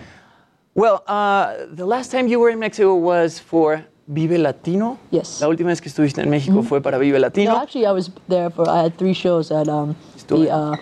well, 0.75 1.03
uh, 1.07 1.65
the 1.73 1.87
last 1.87 2.11
time 2.11 2.29
you 2.29 2.39
were 2.39 2.51
in 2.51 2.59
Mexico 2.59 2.95
was 2.95 3.39
for 3.39 3.83
Vive 4.09 4.39
Latino. 4.39 4.99
Yes. 5.11 5.41
La 5.41 5.49
última 5.49 5.69
vez 5.69 5.81
que 5.81 5.89
estuviste 5.89 6.21
en 6.21 6.29
México 6.29 6.63
fue 6.63 6.83
para 6.83 6.99
Vive 6.99 7.19
Latino. 7.19 7.53
No, 7.53 7.61
actually, 7.63 7.87
I 7.87 7.93
was 7.93 8.11
there 8.29 8.51
for. 8.51 8.69
I 8.69 8.83
had 8.83 8.99
three 8.99 9.15
shows 9.15 9.51
at 9.51 9.69
um, 9.69 9.97
the 10.27 10.51
uh, 10.51 10.77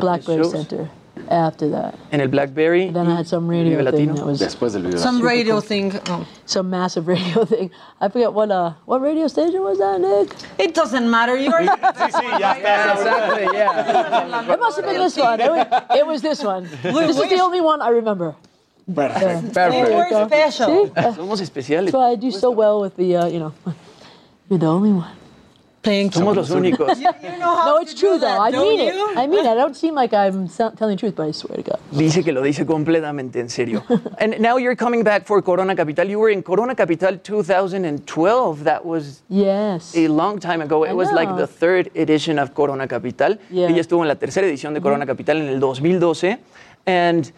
Blackberry. 0.00 0.44
Center, 0.44 0.88
After 1.30 1.68
that. 1.70 1.94
En 2.10 2.20
el 2.20 2.26
BlackBerry. 2.28 2.90
Then 2.90 3.06
I 3.06 3.14
had 3.18 3.26
some 3.28 3.46
radio 3.46 3.76
thing 3.76 3.84
Latino. 3.84 4.14
that 4.14 4.26
was 4.26 4.40
Después 4.40 4.72
del 4.72 4.82
video. 4.82 4.98
Some 4.98 5.22
radio 5.22 5.60
thing. 5.60 5.92
Oh. 6.08 6.26
some 6.44 6.68
massive 6.68 7.06
radio 7.06 7.44
thing. 7.44 7.70
I 8.00 8.08
forget 8.08 8.32
what 8.32 8.50
uh 8.50 8.72
what 8.84 9.00
radio 9.00 9.28
station 9.28 9.62
was 9.62 9.78
that, 9.78 10.00
Nick? 10.00 10.34
It 10.58 10.74
doesn't 10.74 11.08
matter. 11.08 11.36
You're. 11.36 11.60
Exactly, 12.10 13.46
yeah. 13.56 14.52
It 14.52 14.58
must 14.60 14.76
have 14.76 14.86
been 14.86 14.98
this 14.98 15.16
one. 15.16 15.40
It 15.40 15.50
was, 15.50 15.66
it 15.96 16.06
was 16.06 16.22
this 16.22 16.42
one. 16.42 16.64
This 16.82 17.16
is 17.16 17.28
the 17.28 17.40
only 17.40 17.60
one 17.60 17.80
I 17.80 17.90
remember. 17.90 18.34
Perfect. 18.94 19.54
There 19.54 20.04
you 20.04 20.10
go. 20.10 20.26
special. 20.26 20.86
See? 20.86 20.92
Uh, 20.96 21.12
Somos 21.12 21.40
especiales. 21.40 21.84
That's 21.86 21.94
why 21.94 22.10
I 22.10 22.16
do 22.16 22.30
so 22.30 22.50
well 22.50 22.80
with 22.80 22.96
the, 22.96 23.16
uh, 23.16 23.26
you 23.26 23.38
know, 23.38 23.54
you're 24.48 24.58
the 24.58 24.66
only 24.66 24.92
one. 24.92 25.14
Thank 25.82 26.12
Somos 26.12 26.36
los 26.36 26.50
únicos. 26.50 26.98
No, 27.38 27.78
it's 27.80 27.94
true 27.94 28.18
though. 28.18 28.38
I 28.38 28.50
mean 28.50 28.80
it. 28.80 28.94
I 29.16 29.26
mean 29.26 29.40
it. 29.40 29.46
I 29.46 29.54
don't 29.54 29.74
seem 29.74 29.94
like 29.94 30.12
I'm 30.12 30.46
telling 30.48 30.94
the 30.94 30.96
truth, 30.96 31.14
but 31.16 31.26
I 31.26 31.32
swear 31.32 31.56
to 31.56 31.62
God. 31.62 31.78
Dice 31.90 32.22
que 32.22 32.32
lo 32.32 32.42
dice 32.42 32.66
completamente 32.66 33.40
en 33.40 33.48
serio. 33.48 33.82
and 34.18 34.38
now 34.40 34.58
you're 34.58 34.76
coming 34.76 35.02
back 35.02 35.26
for 35.26 35.40
Corona 35.42 35.74
Capital. 35.74 36.06
You 36.06 36.18
were 36.18 36.28
in 36.28 36.42
Corona 36.42 36.74
Capital 36.74 37.16
2012. 37.16 38.64
That 38.64 38.84
was 38.84 39.22
Yes. 39.30 39.96
a 39.96 40.08
long 40.08 40.38
time 40.38 40.60
ago. 40.60 40.84
It 40.84 40.90
I 40.90 40.92
was 40.92 41.10
like 41.12 41.34
the 41.36 41.46
third 41.46 41.90
edition 41.96 42.38
of 42.38 42.52
Corona 42.54 42.86
Capital. 42.86 43.38
Yeah. 43.50 43.68
Ella 43.68 43.80
estuvo 43.80 44.02
en 44.02 44.08
la 44.08 44.16
tercera 44.16 44.46
edición 44.46 44.74
de 44.74 44.82
Corona 44.82 45.04
mm-hmm. 45.04 45.08
Capital 45.08 45.36
en 45.38 45.48
el 45.48 45.60
2012. 45.60 46.38
And 46.86 47.32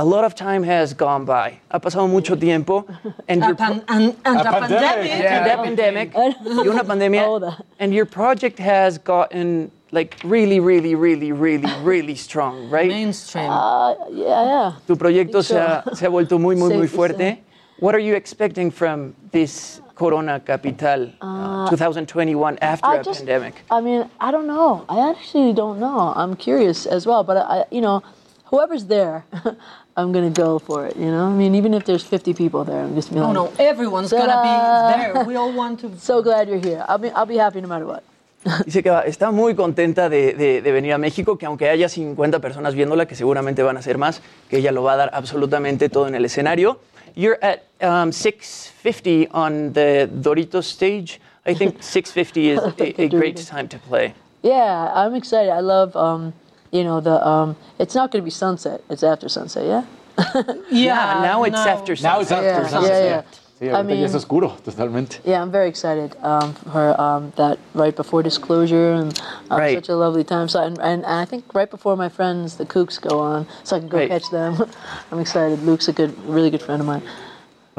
a 0.00 0.04
lot 0.04 0.24
of 0.24 0.34
time 0.34 0.62
has 0.62 0.94
gone 0.94 1.24
by. 1.26 1.60
Ha 1.70 1.78
pasado 1.78 2.08
mucho 2.08 2.34
tiempo. 2.34 2.86
And 3.28 3.42
A 3.44 3.48
your 3.48 3.54
pan- 3.54 3.84
and, 3.88 4.16
and 4.24 4.36
A 4.36 4.40
a 4.40 4.44
pandemic, 4.44 4.70
pandemic. 4.70 5.08
yeah. 5.08 5.36
and 5.36 5.46
that 5.46 5.58
pandemic 5.68 6.14
y 6.14 6.68
una 6.68 6.84
pandemia. 6.84 7.22
Oh. 7.26 7.64
And 7.78 7.92
your 7.92 8.06
project 8.06 8.58
has 8.58 8.96
gotten 8.98 9.70
like 9.92 10.16
really, 10.24 10.58
really, 10.58 10.94
really, 10.94 11.32
really, 11.32 11.70
really 11.82 12.14
strong, 12.14 12.70
right? 12.70 12.88
Mainstream. 12.88 13.50
Uh, 13.50 13.94
yeah, 14.10 14.44
yeah. 14.52 14.72
Tu 14.86 14.96
proyecto 14.96 15.42
se 15.44 15.56
ha, 15.58 15.82
se 15.94 16.06
ha 16.06 16.10
vuelto 16.10 16.38
muy, 16.40 16.54
muy, 16.56 16.74
muy 16.76 16.86
fuerte. 16.88 17.18
say. 17.18 17.42
What 17.80 17.94
are 17.94 18.00
you 18.08 18.14
expecting 18.14 18.70
from 18.70 19.14
this 19.32 19.80
Corona 19.94 20.40
Capital 20.40 21.10
uh, 21.20 21.68
2021 21.68 22.58
after 22.62 22.86
I 22.86 22.96
a 22.96 23.02
just- 23.04 23.20
pandemic? 23.20 23.54
I 23.70 23.80
mean, 23.82 24.08
I 24.18 24.30
don't 24.30 24.46
know. 24.46 24.86
I 24.88 25.10
actually 25.10 25.52
don't 25.52 25.78
know. 25.78 26.12
I'm 26.16 26.36
curious 26.36 26.86
as 26.86 27.04
well, 27.06 27.22
but 27.24 27.36
I, 27.36 27.64
you 27.70 27.80
know, 27.80 28.02
whoever's 28.50 28.84
there, 28.86 29.24
I'm 29.96 30.12
gonna 30.12 30.30
go 30.30 30.58
for 30.58 30.86
it. 30.86 30.96
You 30.96 31.10
know, 31.10 31.26
I 31.26 31.32
mean, 31.32 31.54
even 31.54 31.74
if 31.74 31.84
there's 31.84 32.02
50 32.04 32.32
people 32.34 32.64
there, 32.64 32.80
I'm 32.82 32.94
just 32.94 33.12
be 33.12 33.18
Oh 33.18 33.24
like, 33.26 33.34
no, 33.34 33.52
everyone's 33.58 34.10
gonna 34.10 34.40
be 34.42 35.02
there. 35.14 35.24
We 35.24 35.36
all 35.36 35.52
want 35.52 35.80
to. 35.80 35.98
so 35.98 36.22
glad 36.22 36.48
you're 36.48 36.58
here. 36.60 36.84
I'll 36.88 36.98
be, 36.98 37.10
I'll 37.10 37.26
be 37.26 37.36
happy 37.36 37.60
no 37.60 37.68
matter 37.68 37.86
what. 37.86 38.02
Dice 38.64 38.82
que 38.82 38.90
va- 38.90 39.04
está 39.04 39.30
muy 39.32 39.54
contenta 39.54 40.08
de, 40.08 40.32
de- 40.32 40.62
de 40.62 40.72
venir 40.72 40.94
a 40.94 40.98
México, 40.98 41.36
que 41.36 41.44
aunque 41.44 41.68
haya 41.68 41.88
50 41.90 42.38
personas 42.40 42.74
viéndola, 42.74 43.04
que 43.06 43.14
seguramente 43.14 43.62
van 43.62 43.76
a 43.76 43.82
ser 43.82 43.98
más, 43.98 44.22
que 44.48 44.58
ella 44.58 44.72
lo 44.72 44.82
va 44.82 44.94
a 44.94 44.96
dar 44.96 45.10
absolutamente 45.12 45.88
todo 45.90 46.08
en 46.08 46.14
el 46.14 46.24
escenario. 46.24 46.78
You're 47.14 47.38
at 47.42 47.60
um, 47.82 48.12
650 48.12 49.28
on 49.32 49.72
the 49.74 50.08
Doritos 50.10 50.66
stage. 50.66 51.20
I 51.44 51.54
think 51.54 51.76
650 51.82 52.50
is 52.50 52.58
a, 52.60 53.02
a 53.02 53.08
great 53.08 53.36
time 53.36 53.68
to 53.68 53.78
play. 53.78 54.14
Yeah, 54.42 54.90
I'm 54.94 55.14
excited. 55.14 55.50
I 55.50 55.60
love, 55.60 55.94
um, 55.96 56.32
you 56.70 56.84
know, 56.84 57.00
the. 57.00 57.26
Um, 57.26 57.56
it's 57.78 57.94
not 57.94 58.10
gonna 58.10 58.24
be 58.24 58.30
sunset. 58.30 58.82
It's 58.90 59.02
after 59.02 59.28
sunset. 59.28 59.64
Yeah. 59.66 59.84
Yeah, 60.70 61.20
now 61.22 61.44
it's 61.44 61.58
after 61.66 61.96
sunset. 61.96 62.02
Now 62.12 62.20
it's 62.20 62.30
after 62.32 62.44
Yeah, 62.62 62.68
sunset. 62.68 63.04
yeah, 63.04 63.10
yeah. 63.10 63.22
Sí, 63.60 63.70
I 63.74 63.82
mean, 63.82 64.02
es 64.02 64.14
oscuro, 64.14 64.56
totalmente. 64.64 65.20
Yeah, 65.22 65.42
I'm 65.42 65.50
very 65.50 65.68
excited 65.68 66.16
um, 66.22 66.54
for 66.54 66.98
um, 66.98 67.32
that 67.36 67.58
right 67.74 67.94
before 67.94 68.22
disclosure 68.22 68.92
and 68.94 69.12
um, 69.50 69.58
Right. 69.58 69.76
such 69.76 69.90
a 69.90 69.96
lovely 69.96 70.24
time. 70.24 70.48
So 70.48 70.62
and, 70.62 70.78
and 70.80 71.04
I 71.04 71.26
think 71.26 71.44
right 71.54 71.70
before 71.70 71.94
my 71.96 72.08
friends, 72.08 72.56
the 72.56 72.64
Kooks, 72.64 72.98
go 72.98 73.18
on, 73.18 73.46
so 73.64 73.76
I 73.76 73.80
can 73.80 73.88
go 73.88 73.98
Right. 73.98 74.08
catch 74.08 74.30
them. 74.30 74.56
I'm 75.12 75.18
excited. 75.20 75.62
Luke's 75.62 75.88
a 75.88 75.92
good, 75.92 76.12
really 76.26 76.48
good 76.50 76.62
friend 76.62 76.80
of 76.80 76.86
mine. 76.86 77.02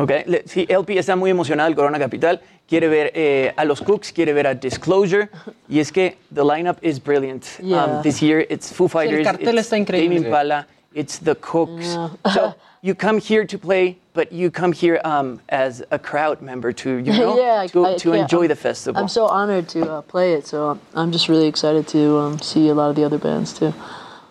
Okay. 0.04 0.24
le- 0.26 0.44
Sí, 0.48 0.66
LP 0.70 0.98
está 0.98 1.16
muy 1.16 1.30
emocionada 1.30 1.68
del 1.70 1.76
Corona 1.76 2.00
Capital. 2.00 2.40
Quiere 2.68 2.88
ver 2.88 3.12
eh, 3.14 3.54
a 3.56 3.66
los 3.66 3.82
Cooks, 3.82 4.12
quiere 4.14 4.34
ver 4.34 4.48
a 4.48 4.54
Disclosure. 4.56 5.30
Y 5.70 5.80
es 5.80 5.92
que 5.92 6.18
the 6.34 6.44
lineup 6.44 6.78
is 6.82 7.00
brilliant. 7.04 7.44
Yeah. 7.62 7.84
Um, 7.98 8.02
this 8.02 8.22
year 8.22 8.46
it's 8.50 8.72
Foo 8.72 8.88
Fighters, 8.88 9.26
cartel 9.26 9.58
it's 9.58 9.68
está 9.68 9.78
increíble. 9.78 10.18
Impala, 10.26 10.66
it's 10.94 11.20
the 11.20 11.36
Cooks. 11.36 11.98
So 12.34 12.56
you 12.82 12.96
come 12.96 13.20
here 13.20 13.46
to 13.46 13.58
play, 13.58 13.98
but 14.14 14.32
you 14.32 14.50
come 14.50 14.72
here 14.74 15.02
um, 15.04 15.40
as 15.50 15.84
a 15.92 16.00
crowd 16.00 16.42
member 16.42 16.72
to, 16.74 16.90
you 16.98 17.12
know, 17.20 17.38
yeah, 17.38 17.62
I- 17.64 17.68
to, 17.68 17.86
I 17.86 17.96
to 17.98 18.12
can't- 18.12 18.22
enjoy 18.22 18.44
I'm- 18.44 18.48
the 18.50 18.56
festival. 18.56 19.02
I'm 19.02 19.10
so 19.10 19.26
honored 19.28 19.68
to 19.70 19.82
uh, 19.82 20.02
play 20.04 20.34
it. 20.34 20.48
So 20.48 20.78
I'm 20.96 21.12
just 21.12 21.28
really 21.28 21.48
excited 21.48 21.88
to 21.90 22.18
um, 22.20 22.40
see 22.40 22.70
a 22.70 22.74
lot 22.74 22.90
of 22.90 22.96
the 22.96 23.04
other 23.06 23.20
bands 23.20 23.54
too. 23.54 23.74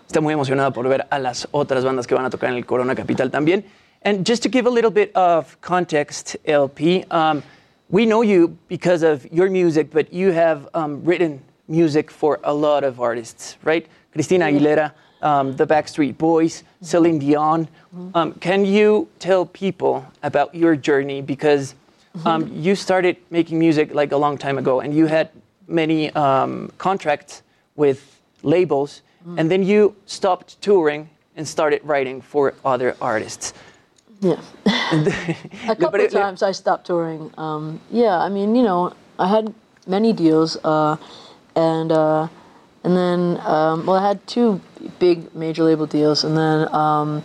Está 0.09 0.21
muy 0.21 0.33
emocionada 0.35 0.73
por 0.73 0.89
ver 0.89 1.07
a 1.11 1.19
las 1.21 1.47
otras 1.53 1.85
bandas 1.85 2.07
que 2.07 2.17
van 2.17 2.25
a 2.25 2.31
tocar 2.31 2.51
en 2.51 2.57
el 2.57 2.65
Corona 2.65 2.95
Capital 2.97 3.31
también. 3.31 3.65
And 4.03 4.25
just 4.25 4.43
to 4.45 4.49
give 4.49 4.65
a 4.65 4.71
little 4.71 4.91
bit 4.91 5.15
of 5.15 5.61
context, 5.61 6.37
LP, 6.47 7.05
um, 7.11 7.43
we 7.91 8.07
know 8.07 8.23
you 8.23 8.57
because 8.69 9.03
of 9.03 9.31
your 9.31 9.51
music, 9.51 9.91
but 9.91 10.11
you 10.11 10.33
have 10.33 10.69
um, 10.73 11.05
written 11.05 11.43
music 11.69 12.11
for 12.11 12.41
a 12.45 12.55
lot 12.55 12.83
of 12.83 12.99
artists, 12.99 13.59
right? 13.63 13.87
Cristina 14.13 14.47
Aguilera, 14.47 14.93
um, 15.21 15.55
the 15.55 15.67
Backstreet 15.67 16.17
Boys, 16.17 16.65
Celine 16.81 17.19
Dion. 17.19 17.69
Um, 18.15 18.33
can 18.35 18.65
you 18.65 19.07
tell 19.19 19.45
people 19.45 20.07
about 20.23 20.55
your 20.55 20.77
journey? 20.77 21.21
Because 21.21 21.75
um, 22.25 22.51
you 22.55 22.75
started 22.75 23.19
making 23.29 23.59
music 23.59 23.93
like 23.93 24.13
a 24.13 24.17
long 24.17 24.39
time 24.39 24.57
ago, 24.57 24.81
and 24.81 24.95
you 24.95 25.07
had 25.07 25.29
many 25.69 26.11
um, 26.13 26.73
contracts 26.79 27.43
with 27.77 28.21
labels, 28.43 29.03
and 29.37 29.51
then 29.51 29.63
you 29.63 29.95
stopped 30.07 30.61
touring 30.63 31.11
and 31.37 31.47
started 31.47 31.83
writing 31.85 32.23
for 32.23 32.55
other 32.65 32.97
artists. 33.01 33.53
Yeah. 34.21 34.41
a 35.69 35.77
couple 35.77 36.01
of 36.01 36.11
times 36.11 36.43
I 36.43 36.53
stopped 36.53 36.87
touring. 36.87 37.33
Um, 37.39 37.81
yeah, 37.91 38.19
I 38.19 38.29
mean, 38.29 38.55
you 38.55 38.63
know, 38.63 38.93
I 39.19 39.29
had 39.29 39.55
many 39.87 40.13
deals, 40.13 40.57
uh, 40.65 40.97
and 41.57 41.91
uh, 41.93 42.29
and 42.85 42.97
then 42.97 43.41
um, 43.45 43.87
well, 43.87 43.97
I 43.97 44.07
had 44.07 44.27
two 44.27 44.61
big 44.99 45.35
major 45.35 45.65
label 45.65 45.87
deals, 45.87 46.25
and 46.25 46.37
then 46.37 46.73
um, 46.75 47.25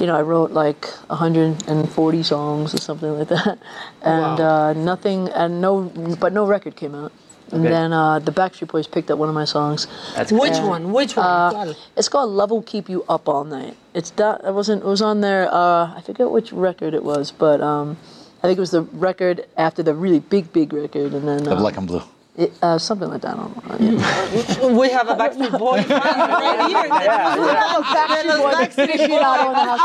you 0.00 0.06
know, 0.06 0.16
I 0.16 0.22
wrote 0.22 0.52
like 0.52 0.86
140 1.08 2.22
songs 2.22 2.74
or 2.74 2.78
something 2.78 3.12
like 3.12 3.28
that, 3.28 3.58
and 4.02 4.40
uh, 4.40 4.72
nothing, 4.72 5.28
and 5.30 5.60
no, 5.60 5.84
but 6.18 6.32
no 6.32 6.46
record 6.46 6.76
came 6.76 6.94
out. 6.94 7.12
And 7.52 7.60
Okay. 7.60 7.68
then 7.70 7.92
uh, 7.92 8.18
the 8.18 8.32
Backstreet 8.32 8.68
Boys 8.68 8.86
picked 8.86 9.10
up 9.10 9.18
one 9.18 9.28
of 9.28 9.34
my 9.34 9.44
songs. 9.44 9.86
That's 10.14 10.32
Which 10.32 10.52
And, 10.52 10.68
one? 10.68 10.92
Which 10.92 11.16
one? 11.16 11.26
uh, 11.26 11.50
¿Cuál? 11.52 11.76
it's 11.96 12.08
called 12.08 12.30
Love 12.30 12.50
Will 12.50 12.62
Keep 12.62 12.88
You 12.88 13.04
Up 13.08 13.28
All 13.28 13.44
Night. 13.44 13.76
It's 13.94 14.10
that 14.12 14.40
it 14.44 14.54
wasn't 14.54 14.82
it 14.82 14.86
was 14.88 15.02
on 15.02 15.20
there. 15.20 15.52
Uh, 15.52 15.92
I 15.94 16.00
forget 16.04 16.30
which 16.30 16.50
record 16.52 16.94
it 16.94 17.04
was, 17.04 17.30
but 17.30 17.60
um, 17.60 17.98
I 18.42 18.48
think 18.48 18.56
it 18.56 18.60
was 18.60 18.70
the 18.72 18.82
record 18.96 19.44
after 19.58 19.82
the 19.82 19.94
really 19.94 20.20
big 20.20 20.50
big 20.52 20.72
record, 20.72 21.12
and 21.12 21.28
then 21.28 21.44
The 21.44 21.52
uh, 21.52 21.60
black 21.60 21.76
and 21.76 21.86
blue. 21.86 22.00
it, 22.38 22.50
uh, 22.62 22.78
something 22.78 23.10
like 23.10 23.20
that. 23.20 23.34
I 23.36 23.44
don't 23.44 23.52
know. 23.52 24.00
Yeah. 24.00 24.68
We 24.80 24.88
have 24.88 25.08
a 25.12 25.14
Backstreet 25.14 25.52
Boy 25.58 25.82
fan 25.82 26.00
right 26.00 26.68
here. 26.72 26.88
Backstreet 26.88 28.40
Boys 28.40 28.72
aficionado 28.88 29.44
in 29.52 29.56
the 29.60 29.66
house. 29.68 29.84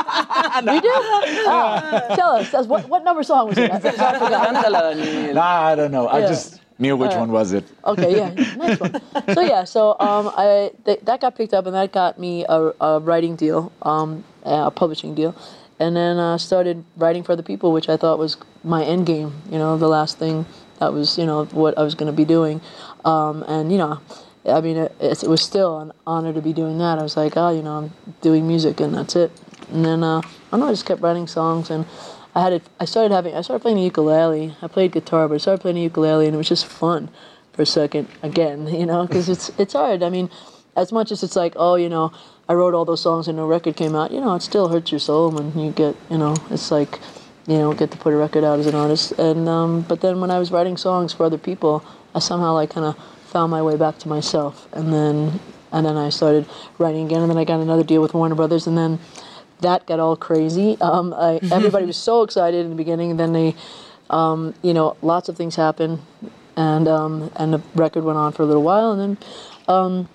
We 0.71 0.79
do. 0.79 0.87
Oh, 1.49 2.15
tell 2.15 2.31
us. 2.37 2.67
What 2.67 2.87
what 2.87 3.03
number 3.03 3.23
song 3.23 3.49
was 3.49 3.57
it? 3.57 3.69
I 3.71 3.79
forgot. 3.79 5.33
Nah, 5.35 5.67
I 5.67 5.75
don't 5.75 5.91
know. 5.91 6.07
I 6.07 6.19
Yeah. 6.19 6.27
just 6.27 6.61
knew 6.79 6.95
which 6.95 7.11
right. 7.11 7.19
one 7.19 7.31
was 7.31 7.53
it. 7.53 7.65
Okay, 7.85 8.15
yeah, 8.17 8.33
nice 8.55 8.79
one. 8.79 9.01
So 9.33 9.41
yeah, 9.41 9.63
so 9.63 9.91
um, 9.99 10.31
I 10.35 10.71
th- 10.85 11.01
that 11.01 11.21
got 11.21 11.35
picked 11.35 11.53
up, 11.53 11.65
and 11.65 11.75
that 11.75 11.91
got 11.91 12.19
me 12.19 12.45
a, 12.47 12.73
a 12.79 12.99
writing 12.99 13.35
deal, 13.35 13.71
um, 13.81 14.23
a 14.43 14.71
publishing 14.71 15.15
deal, 15.15 15.35
and 15.79 15.95
then 15.95 16.17
uh, 16.17 16.37
started 16.37 16.83
writing 16.95 17.23
for 17.23 17.33
other 17.33 17.43
people, 17.43 17.71
which 17.71 17.89
I 17.89 17.97
thought 17.97 18.19
was 18.19 18.37
my 18.63 18.83
end 18.83 19.05
game. 19.05 19.33
You 19.51 19.57
know, 19.57 19.77
the 19.77 19.87
last 19.89 20.17
thing 20.17 20.45
that 20.79 20.93
was 20.93 21.17
you 21.17 21.25
know 21.25 21.45
what 21.45 21.77
I 21.77 21.83
was 21.83 21.95
going 21.95 22.11
to 22.11 22.15
be 22.15 22.25
doing, 22.25 22.61
um, 23.05 23.43
and 23.47 23.71
you 23.71 23.77
know. 23.77 23.99
I 24.45 24.61
mean, 24.61 24.77
it, 24.77 24.95
it 25.01 25.27
was 25.27 25.41
still 25.41 25.79
an 25.79 25.91
honor 26.05 26.31
to 26.31 26.41
be 26.41 26.53
doing 26.53 26.77
that. 26.77 26.99
I 26.99 27.03
was 27.03 27.17
like, 27.17 27.35
oh, 27.35 27.49
you 27.49 27.61
know, 27.61 27.79
I'm 27.79 27.93
doing 28.21 28.47
music 28.47 28.79
and 28.79 28.95
that's 28.95 29.13
it. 29.17 29.29
And 29.69 29.83
then 29.83 30.03
uh, 30.05 30.19
I 30.19 30.21
don't 30.51 30.61
know, 30.61 30.67
I 30.67 30.71
just 30.71 30.85
kept 30.85 31.01
writing 31.01 31.27
songs 31.27 31.69
and 31.69 31.85
I 32.37 32.41
had 32.41 32.53
it. 32.53 32.63
I 32.79 32.85
started 32.85 33.11
having. 33.11 33.33
I 33.33 33.41
started 33.41 33.63
playing 33.63 33.77
the 33.77 33.83
ukulele. 33.83 34.55
I 34.61 34.67
played 34.67 34.91
guitar, 34.91 35.27
but 35.27 35.33
I 35.33 35.37
started 35.39 35.59
playing 35.59 35.77
the 35.77 35.81
ukulele, 35.81 36.27
and 36.27 36.35
it 36.35 36.37
was 36.37 36.47
just 36.47 36.67
fun 36.67 37.09
for 37.51 37.63
a 37.63 37.65
second 37.65 38.07
again. 38.21 38.67
You 38.79 38.85
know, 38.85 39.07
because 39.07 39.27
it's 39.27 39.49
it's 39.57 39.73
hard. 39.73 40.03
I 40.03 40.09
mean, 40.11 40.29
as 40.75 40.91
much 40.91 41.11
as 41.11 41.23
it's 41.23 41.35
like, 41.35 41.53
oh, 41.55 41.77
you 41.77 41.89
know, 41.89 42.11
I 42.47 42.53
wrote 42.53 42.75
all 42.75 42.85
those 42.85 43.01
songs 43.01 43.27
and 43.27 43.37
no 43.37 43.47
record 43.47 43.75
came 43.75 43.95
out. 43.95 44.11
You 44.11 44.21
know, 44.21 44.35
it 44.35 44.43
still 44.43 44.67
hurts 44.67 44.91
your 44.91 44.99
soul 44.99 45.31
when 45.31 45.57
you 45.57 45.71
get. 45.71 45.95
You 46.11 46.19
know, 46.19 46.35
it's 46.51 46.69
like, 46.69 46.99
you 47.47 47.57
know, 47.57 47.73
get 47.73 47.89
to 47.89 47.97
put 47.97 48.13
a 48.13 48.17
record 48.17 48.43
out 48.43 48.59
as 48.59 48.67
an 48.67 48.75
artist. 48.75 49.13
And 49.13 49.49
um, 49.49 49.81
but 49.81 50.01
then 50.01 50.21
when 50.21 50.29
I 50.29 50.37
was 50.37 50.51
writing 50.51 50.77
songs 50.77 51.13
for 51.13 51.25
other 51.25 51.39
people, 51.39 51.83
I 52.13 52.19
somehow 52.19 52.53
like 52.53 52.69
kind 52.69 52.85
of 52.85 52.95
found 53.33 53.49
my 53.49 53.63
way 53.63 53.77
back 53.77 53.97
to 53.99 54.07
myself, 54.07 54.67
and 54.73 54.93
then 54.93 55.39
and 55.71 55.87
then 55.87 55.97
I 55.97 56.09
started 56.09 56.45
writing 56.77 57.07
again, 57.07 57.21
and 57.21 57.31
then 57.31 57.37
I 57.39 57.45
got 57.45 57.61
another 57.61 57.83
deal 57.83 58.03
with 58.03 58.13
Warner 58.13 58.35
Brothers, 58.35 58.67
and 58.67 58.77
then 58.77 58.99
that 59.61 59.85
got 59.87 59.99
all 59.99 60.15
crazy. 60.15 60.77
Um, 60.81 61.13
I, 61.13 61.39
everybody 61.51 61.85
was 61.85 61.97
so 61.97 62.23
excited 62.23 62.63
in 62.63 62.69
the 62.69 62.75
beginning, 62.75 63.11
and 63.11 63.19
then 63.19 63.33
they, 63.33 63.55
um, 64.09 64.53
you 64.61 64.73
know, 64.73 64.97
lots 65.01 65.29
of 65.29 65.37
things 65.37 65.55
happened, 65.55 65.99
and 66.55 66.87
um, 66.87 67.31
and 67.35 67.53
the 67.53 67.61
record 67.75 68.03
went 68.03 68.17
on 68.17 68.31
for 68.31 68.43
a 68.43 68.45
little 68.45 68.63
while, 68.63 68.91
and 68.91 69.17
then. 69.17 69.17
Um, 69.67 70.09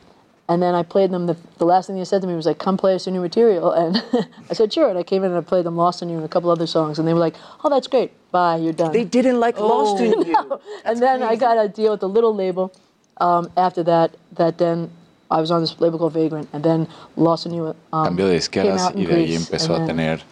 and 0.48 0.60
then 0.60 0.74
I 0.74 0.82
played 0.82 1.10
them. 1.10 1.26
The, 1.26 1.36
the, 1.58 1.64
last 1.64 1.86
thing 1.86 1.96
they 1.96 2.04
said 2.04 2.20
to 2.22 2.28
me 2.28 2.34
was 2.34 2.46
like, 2.46 2.58
"Come 2.58 2.76
play 2.76 2.94
us 2.94 3.06
your 3.06 3.12
new 3.14 3.20
material." 3.20 3.72
And 3.82 4.02
I 4.50 4.54
said, 4.54 4.72
"Sure." 4.72 4.88
And 4.90 4.98
I 4.98 5.02
came 5.02 5.24
in 5.24 5.30
and 5.30 5.38
I 5.38 5.40
played 5.40 5.64
them 5.64 5.76
"Lost 5.76 6.02
in 6.02 6.08
You" 6.08 6.16
and 6.16 6.24
a 6.24 6.28
couple 6.28 6.50
other 6.50 6.66
songs. 6.66 6.98
And 6.98 7.06
they 7.06 7.14
were 7.14 7.20
like, 7.20 7.36
"Oh, 7.64 7.70
that's 7.70 7.86
great. 7.86 8.12
Bye. 8.32 8.56
You're 8.56 8.72
done." 8.72 8.92
They 8.92 9.04
didn't 9.04 9.40
like 9.40 9.58
oh, 9.58 9.66
"Lost 9.66 10.02
in 10.02 10.12
You." 10.26 10.32
no. 10.32 10.60
And 10.84 11.00
then 11.00 11.20
crazy. 11.20 11.32
I 11.32 11.36
got 11.36 11.64
a 11.64 11.68
deal 11.68 11.92
with 11.92 12.02
a 12.02 12.06
little 12.06 12.34
label 12.34 12.72
um, 13.18 13.50
after 13.56 13.82
that. 13.84 14.16
That 14.32 14.58
then 14.58 14.90
I 15.32 15.40
was 15.40 15.50
on 15.50 15.62
this 15.62 15.80
label 15.80 15.98
called 15.98 16.12
Vagrant, 16.12 16.48
and 16.52 16.62
then 16.62 16.86
Lost 17.16 17.46
and 17.46 17.54
You. 17.54 17.74
Um, 17.92 18.04
Cambio 18.04 18.26
de 18.26 18.34
disqueras 18.34 18.92
y 18.94 19.06
de 19.06 19.14
ahí 19.14 19.34
empezó 19.34 19.74
a 19.74 19.86
tener 19.86 20.22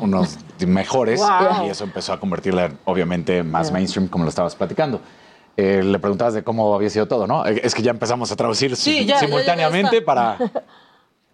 unos 0.00 0.38
mejores 0.66 1.20
wow. 1.20 1.66
y 1.66 1.70
eso 1.70 1.84
empezó 1.84 2.12
a 2.12 2.18
convertirla, 2.18 2.72
obviamente, 2.84 3.44
más 3.44 3.68
yeah. 3.68 3.74
mainstream, 3.74 4.08
como 4.08 4.24
lo 4.24 4.30
estabas 4.30 4.56
platicando. 4.56 5.00
Eh, 5.56 5.82
le 5.84 5.98
preguntabas 5.98 6.34
de 6.34 6.42
cómo 6.42 6.74
había 6.74 6.90
sido 6.90 7.06
todo, 7.06 7.26
¿no? 7.26 7.46
Eh, 7.46 7.60
es 7.62 7.74
que 7.74 7.82
ya 7.82 7.92
empezamos 7.92 8.32
a 8.32 8.36
traducir 8.36 8.74
sí, 8.76 9.04
ya, 9.04 9.20
simultáneamente 9.20 9.96
ya, 9.96 10.00
ya, 10.00 10.04
para. 10.04 10.38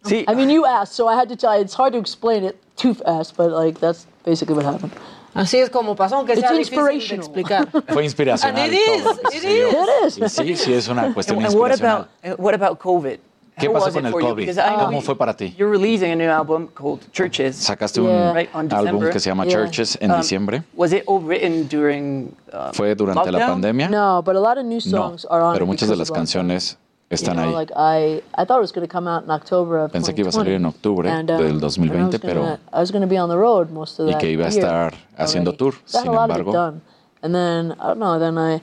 Sí. 0.05 0.25
I 0.29 0.35
mean, 0.35 0.51
you 0.51 0.67
asked, 0.67 0.95
so 0.95 1.09
I 1.09 1.15
had 1.15 1.29
to 1.29 1.37
tell 1.37 1.57
you, 1.57 1.63
it's 1.63 1.75
hard 1.75 1.93
to 1.95 1.99
explain 1.99 2.45
it 2.45 2.57
too 2.77 2.93
fast, 2.95 3.37
but 3.37 3.51
like 3.51 3.81
that's 3.81 4.07
basically 4.25 4.55
what 4.55 4.67
happened. 4.67 4.93
Así 5.37 5.59
es 5.59 5.71
como 5.71 5.95
pasó, 5.95 6.17
aunque 6.17 6.37
sea 6.37 6.53
difícil 6.53 7.09
de 7.09 7.15
explicar. 7.15 7.69
Fue 7.89 8.05
inspiracional. 8.05 8.63
And 8.63 8.73
it 8.73 8.81
is, 8.81 9.05
todo, 9.05 9.21
it 9.33 9.45
is. 9.45 10.19
It. 10.19 10.29
Sí, 10.29 10.57
sí, 10.57 10.73
es 10.73 10.89
una 10.89 11.13
cuestión 11.13 11.45
and 11.45 11.55
what 11.55 11.71
inspiracional. 11.71 12.09
About, 12.25 12.41
what 12.41 12.55
about 12.55 12.79
COVID? 12.79 13.19
¿Qué 13.59 13.71
pasó 13.71 13.91
con 13.91 14.05
el 14.05 14.13
COVID? 14.13 14.59
¿Cómo 14.85 15.01
fue 15.01 15.17
para 15.17 15.35
ti? 15.35 15.55
You're 15.57 15.71
releasing 15.71 16.13
a 16.13 16.17
new 16.17 16.31
album 16.31 16.69
called 16.69 17.01
Churches. 17.13 17.57
Sacaste 17.57 18.01
un 18.01 18.37
álbum 18.71 19.11
que 19.11 19.19
se 19.19 19.31
llama 19.31 19.47
Churches 19.47 19.97
en 20.01 20.11
um, 20.11 20.19
diciembre. 20.19 20.63
Was 20.75 20.93
it 20.93 21.05
all 21.07 21.21
written 21.21 21.67
during, 21.69 22.35
uh, 22.53 22.73
¿Fue 22.73 22.95
durante 22.95 23.31
la 23.33 23.47
pandemia? 23.47 23.89
No, 23.89 24.23
but 24.23 24.37
a 24.37 24.41
lot 24.41 24.59
of 24.59 24.65
new 24.65 24.81
songs 24.81 25.27
are 25.31 25.43
on 25.43 25.55
pero 25.55 25.67
muchas 25.67 25.89
de 25.89 25.97
las 25.97 26.11
canciones 26.11 26.79
Están 27.09 27.37
you 27.37 27.43
know, 27.43 27.49
ahí. 27.49 27.55
Like 27.55 27.73
I, 27.77 28.23
I 28.35 28.45
thought 28.45 28.59
it 28.59 28.63
was 28.63 28.73
going 28.73 28.87
to 28.87 28.93
come 28.93 29.07
out 29.07 29.25
in 29.25 29.31
October 29.31 29.79
of 29.79 29.93
Pensé 29.93 30.13
que 30.15 30.23
iba 30.23 30.31
a 30.31 30.33
salir 30.33 30.55
en 30.55 30.65
octubre 30.67 31.09
and, 31.09 31.31
um, 31.31 31.39
del 31.39 31.61
2020, 31.61 32.19
gonna, 32.19 32.19
pero 32.19 32.59
y 34.09 34.15
que 34.19 34.31
iba 34.31 34.47
a 34.47 34.49
estar 34.49 34.95
haciendo 35.17 35.51
already. 35.51 35.59
tour. 35.59 35.75
So 35.85 36.01
Sin 36.01 36.09
embargo, 36.09 36.81
and 37.23 37.35
then 37.35 37.73
I 37.79 37.87
don't 37.87 37.99
know, 37.99 38.19
then 38.19 38.37
I 38.39 38.61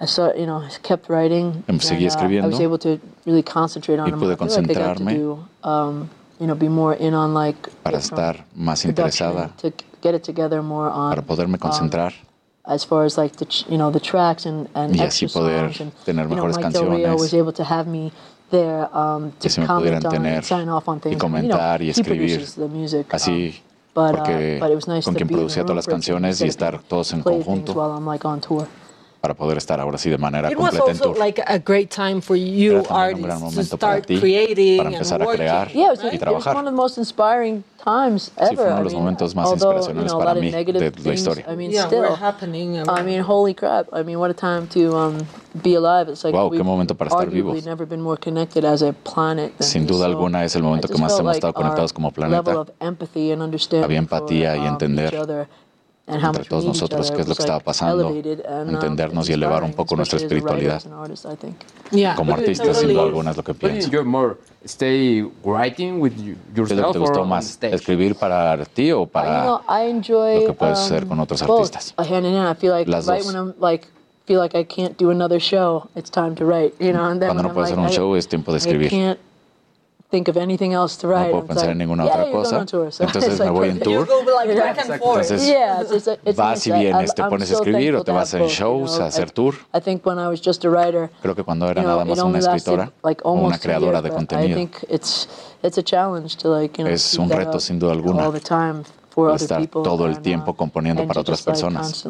I 0.00 0.06
started, 0.06 0.40
you 0.40 0.46
know, 0.46 0.58
I 0.58 0.70
kept 0.82 1.08
writing. 1.08 1.62
Seguí 1.78 2.06
escribiendo. 2.06 2.48
Uh, 2.48 2.50
I 2.50 2.54
was 2.54 2.60
able 2.60 2.78
to 2.78 2.98
really 3.24 3.44
concentrate 3.44 4.00
on 4.00 4.10
y 4.10 4.18
pude 4.18 4.36
concentrarme. 4.36 5.04
Like 5.04 5.18
do, 5.18 5.46
um, 5.62 6.10
you 6.40 6.48
know, 6.48 6.56
be 6.56 6.68
more 6.68 6.94
in 6.94 7.14
on 7.14 7.34
like 7.34 7.70
para 7.84 7.98
estar 7.98 8.44
más 8.56 8.84
interesada. 8.84 9.52
To 9.58 9.72
get 10.02 10.16
it 10.16 10.24
together 10.24 10.60
more 10.60 10.90
on, 10.90 11.10
para 11.10 11.22
poderme 11.22 11.56
concentrar. 11.56 12.12
Um, 12.12 12.31
as 12.64 12.84
far 12.84 13.04
as 13.04 13.18
like 13.18 13.36
the 13.36 13.46
you 13.68 13.76
know 13.76 13.90
the 13.90 14.00
tracks 14.00 14.46
and 14.46 14.68
and 14.74 14.94
y 14.96 15.00
así 15.00 15.26
poder 15.26 15.72
tener 16.04 16.28
mejores 16.28 16.58
canciones. 16.58 17.20
was 17.20 17.34
able 17.34 17.52
to 17.52 17.64
have 17.64 17.88
me 17.88 18.12
there 18.52 18.88
um, 18.92 19.32
to 19.40 19.48
comment 19.66 20.04
on, 20.04 20.26
and 20.26 20.44
sign 20.44 20.68
off 20.68 20.86
on 20.86 21.00
things. 21.00 21.16
Y 21.16 21.18
comentar 21.18 21.82
y 21.82 21.90
escribir. 21.90 22.46
The 22.54 22.68
music, 22.68 23.06
así. 23.12 23.60
Um, 23.94 24.12
porque 24.14 24.60
uh, 24.62 25.02
con 25.02 25.14
quien 25.14 25.28
producía 25.28 25.62
todas 25.62 25.76
las 25.76 25.86
canciones 25.86 26.40
y 26.40 26.46
estar 26.46 26.80
todos 26.82 27.12
en 27.12 27.22
conjunto 27.22 27.74
para 29.22 29.34
poder 29.34 29.56
estar 29.56 29.78
ahora 29.78 29.96
sí 29.98 30.10
de 30.10 30.18
manera 30.18 30.50
It 30.50 30.56
completa 30.56 30.84
was 30.84 30.90
also 30.90 31.10
en 31.10 31.14
tour. 31.14 31.24
Like 31.24 31.40
a 31.46 31.58
great 31.58 31.90
time 31.90 32.20
for 32.20 32.36
you 32.36 32.80
Era 32.80 33.14
un 33.14 33.22
gran 33.22 33.40
momento 33.40 33.78
para 33.78 34.02
ti, 34.02 34.18
para 34.76 34.90
empezar 34.90 35.22
a 35.22 35.26
crear 35.26 35.68
yeah, 35.68 35.94
y 36.12 36.18
trabajar. 36.18 36.56
One 36.56 36.66
of 36.66 36.72
the 36.72 36.76
most 36.76 36.98
inspiring 36.98 37.62
times 37.84 38.32
ever. 38.36 38.48
Sí, 38.50 38.56
fue 38.56 38.66
uno 38.66 38.76
de 38.78 38.82
los 38.82 38.94
momentos 38.94 39.34
más 39.36 39.46
Although, 39.46 39.76
inspiracionales 39.76 40.10
you 40.10 40.18
know, 40.18 40.24
para 40.24 40.34
mí 40.34 40.50
de 40.50 40.92
la 41.04 41.14
historia. 41.14 41.44
I 41.48 41.54
mean, 41.54 41.70
yeah, 41.70 41.86
still, 41.86 42.16
happening. 42.16 42.78
I 42.88 43.02
mean, 43.04 43.22
holy 43.22 43.54
crap. 43.54 43.86
I 43.92 44.02
mean, 44.02 44.18
what 44.18 44.28
a 44.28 44.34
time 44.34 44.66
to 44.74 44.96
um, 44.96 45.18
be 45.62 45.76
alive. 45.76 46.10
It's 46.10 46.24
like 46.24 46.34
wow, 46.34 46.50
qué 46.50 46.64
momento 46.64 46.96
para 46.96 47.08
estar 47.08 47.30
vivos. 47.30 47.64
Never 47.64 47.86
been 47.86 48.02
more 48.02 48.18
connected 48.18 48.64
as 48.64 48.82
a 48.82 48.92
planet 48.92 49.56
than 49.56 49.68
Sin 49.68 49.86
duda 49.86 50.06
alguna 50.06 50.44
es 50.44 50.56
el 50.56 50.64
momento 50.64 50.88
que 50.88 50.98
más 50.98 51.16
hemos 51.16 51.36
estado 51.36 51.54
conectados 51.54 51.92
como 51.92 52.10
planeta. 52.10 52.66
Había 53.84 53.98
empatía 53.98 54.56
y 54.56 54.60
um, 54.60 54.66
entender 54.66 55.46
entre 56.06 56.44
todos 56.44 56.64
nosotros 56.64 57.10
qué 57.10 57.22
es 57.22 57.28
lo 57.28 57.34
que 57.34 57.42
estaba 57.42 57.60
pasando, 57.60 58.08
entendernos 58.68 59.28
y 59.28 59.32
elevar 59.32 59.62
un 59.64 59.72
poco 59.72 59.96
nuestra 59.96 60.18
espiritualidad. 60.18 60.82
Como 62.16 62.34
artista, 62.34 62.64
sin 62.74 62.88
duda 62.94 63.02
alguna, 63.04 63.30
es 63.30 63.36
lo 63.36 63.44
que 63.44 63.54
pienso. 63.54 63.90
¿Qué 66.54 66.62
es 66.62 66.70
lo 66.70 66.86
que 66.88 66.92
te 66.92 66.98
gustó 66.98 67.24
más? 67.24 67.58
¿Escribir 67.74 68.14
para 68.16 68.64
ti 68.66 68.92
o 68.92 69.06
para 69.06 69.44
lo 70.34 70.40
que 70.46 70.52
puedes 70.54 70.78
hacer 70.78 71.06
con 71.06 71.20
otros 71.20 71.40
artistas? 71.42 71.94
Las 72.86 73.06
dos. 73.06 73.34
Cuando 77.26 77.42
no 77.42 77.52
puedes 77.54 77.70
hacer 77.72 77.78
un 77.78 77.88
show, 77.90 78.16
es 78.16 78.28
tiempo 78.28 78.52
de 78.52 78.58
escribir 78.58 78.90
think 80.12 80.28
of 80.28 80.36
anything 80.36 80.74
else 80.74 80.96
to 80.98 81.08
write. 81.08 81.32
No 81.32 81.40
puedo 81.40 81.46
pensar 81.46 81.68
like, 81.68 81.72
en 81.72 81.78
ninguna 81.78 82.04
yeah, 82.04 82.14
otra 82.14 82.30
cosa. 82.30 82.66
Tour, 82.66 82.92
so 82.92 83.04
Entonces 83.04 83.32
me 83.38 83.46
like, 83.46 83.50
voy 83.50 83.70
en 83.70 83.80
tour. 83.80 84.06
Like 84.46 84.82
Entonces 84.82 85.46
yeah, 85.46 85.80
it's, 85.80 86.06
it's 86.06 86.36
vas 86.36 86.66
y 86.66 86.70
vienes, 86.70 87.14
te 87.14 87.24
pones 87.24 87.50
a 87.50 87.54
escribir 87.54 87.96
o 87.96 88.04
te 88.04 88.12
vas 88.12 88.34
en 88.34 88.46
shows, 88.46 89.00
a 89.00 89.06
hacer 89.06 89.30
tour. 89.30 89.54
Creo 91.22 91.34
que 91.34 91.42
cuando 91.42 91.66
era 91.68 91.82
nada 91.82 92.04
más 92.04 92.18
una 92.18 92.38
escritora 92.38 92.92
o 93.22 93.32
una 93.32 93.58
creadora 93.58 94.02
de 94.02 94.10
contenido, 94.10 94.68
es 94.92 95.28
un 97.18 97.30
reto 97.30 97.58
sin 97.58 97.78
duda 97.78 97.92
alguna 97.92 98.30
estar 99.34 99.66
todo 99.66 100.06
el 100.06 100.20
tiempo 100.20 100.54
componiendo 100.54 101.06
para 101.06 101.22
otras 101.22 101.40
personas 101.42 102.06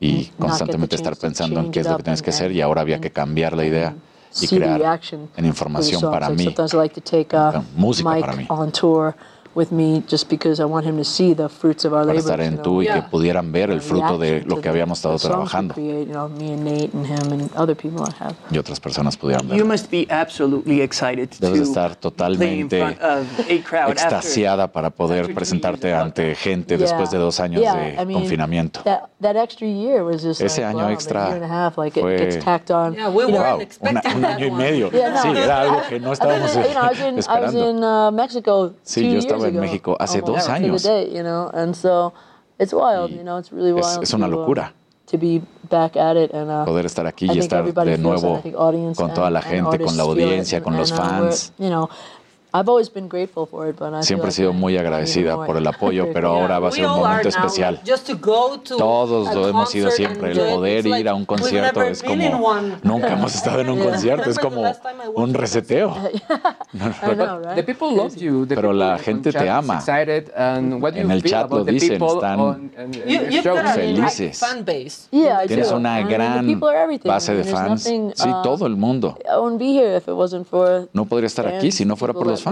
y 0.00 0.24
constantemente 0.38 0.96
estar 0.96 1.16
pensando 1.16 1.60
en 1.60 1.70
qué 1.72 1.80
es 1.80 1.88
lo 1.88 1.96
que 1.96 2.02
tienes 2.04 2.22
que 2.22 2.30
hacer 2.30 2.52
y 2.52 2.60
ahora 2.60 2.80
había 2.80 3.00
que 3.00 3.10
cambiar 3.10 3.56
la 3.56 3.64
idea 3.64 3.94
y 4.40 4.46
crear 4.48 5.00
en 5.36 5.44
información 5.46 6.00
para 6.10 6.28
mí, 6.30 6.54
música 7.76 8.04
para 8.20 8.32
mí 8.36 8.46
para 11.90 12.14
estar 12.14 12.40
en 12.40 12.58
tú 12.62 12.82
y 12.82 12.86
que 12.86 13.02
pudieran 13.02 13.52
ver 13.52 13.70
el 13.70 13.80
fruto 13.80 14.18
de 14.18 14.42
lo 14.42 14.60
que 14.60 14.68
habíamos 14.68 14.98
estado 14.98 15.18
trabajando. 15.18 15.74
Y 18.50 18.58
otras 18.58 18.80
personas 18.80 19.16
pudieran 19.16 19.48
ver. 19.48 19.64
Debes 21.40 21.60
estar 21.60 21.96
totalmente 21.96 22.82
extasiada 23.48 24.70
para 24.70 24.90
poder 24.90 25.34
presentarte 25.34 25.94
ante 25.94 26.34
gente 26.34 26.76
después 26.76 27.10
de 27.10 27.18
dos 27.18 27.40
años 27.40 27.62
de 27.62 27.96
confinamiento. 28.12 28.80
Ese 30.38 30.64
año 30.64 30.90
extra 30.90 31.70
fue 31.72 31.90
wow, 33.26 33.60
un 34.16 34.24
año 34.24 34.46
y 34.46 34.50
medio. 34.50 34.90
Sí, 34.90 35.28
era 35.36 35.60
algo 35.62 35.80
que 35.88 36.00
no 36.00 36.12
estábamos 36.12 36.54
esperando. 36.56 37.22
Sí, 38.82 39.12
yo 39.12 39.18
estaba 39.18 39.43
estaba 39.46 39.54
en 39.54 39.60
México 39.60 39.96
hace 39.98 40.20
dos 40.20 40.48
años. 40.48 40.84
Es, 42.58 43.98
es 44.02 44.14
una 44.14 44.28
locura. 44.28 44.72
Poder 46.64 46.86
estar 46.86 47.06
aquí 47.06 47.28
y 47.32 47.38
estar 47.38 47.72
de 47.72 47.98
nuevo 47.98 48.42
con 48.96 49.12
toda 49.12 49.30
la 49.30 49.42
gente, 49.42 49.78
con 49.78 49.96
la 49.96 50.02
audiencia, 50.02 50.62
con 50.62 50.76
los 50.76 50.92
fans. 50.92 51.52
You 51.58 51.68
know, 51.68 51.88
I've 52.56 52.68
always 52.68 52.88
been 52.88 53.08
grateful 53.08 53.46
for 53.46 53.68
it, 53.68 53.76
but 53.76 53.92
I 53.92 54.02
Siempre 54.02 54.26
he 54.26 54.30
like 54.30 54.36
sido 54.36 54.52
muy 54.52 54.78
agradecida 54.78 55.44
por 55.44 55.56
el 55.56 55.66
apoyo, 55.66 56.06
pero 56.14 56.28
ahora 56.28 56.60
va 56.60 56.68
a 56.68 56.70
ser 56.70 56.86
un 56.86 57.00
momento 57.00 57.28
especial. 57.28 57.80
Todos 58.78 59.34
lo 59.34 59.48
hemos 59.48 59.70
sido 59.70 59.90
siempre. 59.90 60.30
El 60.30 60.38
poder 60.38 60.86
ir 60.86 61.08
a 61.08 61.14
un 61.14 61.24
concierto 61.24 61.82
es 61.82 62.00
como 62.00 62.54
nunca 62.84 63.14
hemos 63.14 63.34
estado 63.34 63.60
en 63.60 63.70
un 63.70 63.80
concierto, 63.82 64.30
es 64.30 64.38
como 64.38 64.62
un 65.16 65.34
reseteo. 65.34 65.96
Pero 68.48 68.72
la 68.72 68.98
gente 68.98 69.32
te 69.32 69.50
ama. 69.50 69.82
En 69.88 71.10
el 71.10 71.24
chat 71.24 71.50
lo 71.50 71.64
dicen, 71.64 72.00
están 72.00 72.70
felices. 73.74 74.44
Tienes 75.48 75.72
una 75.72 76.02
gran 76.02 76.60
base 77.02 77.34
de 77.34 77.42
fans. 77.42 77.82
Sí, 77.82 78.30
todo 78.44 78.68
el 78.68 78.76
mundo. 78.76 79.18
No 80.92 81.04
podría 81.06 81.26
estar 81.26 81.48
aquí 81.48 81.72
si 81.72 81.84
no 81.84 81.96
fuera 81.96 82.14
por 82.14 82.28
los 82.28 82.43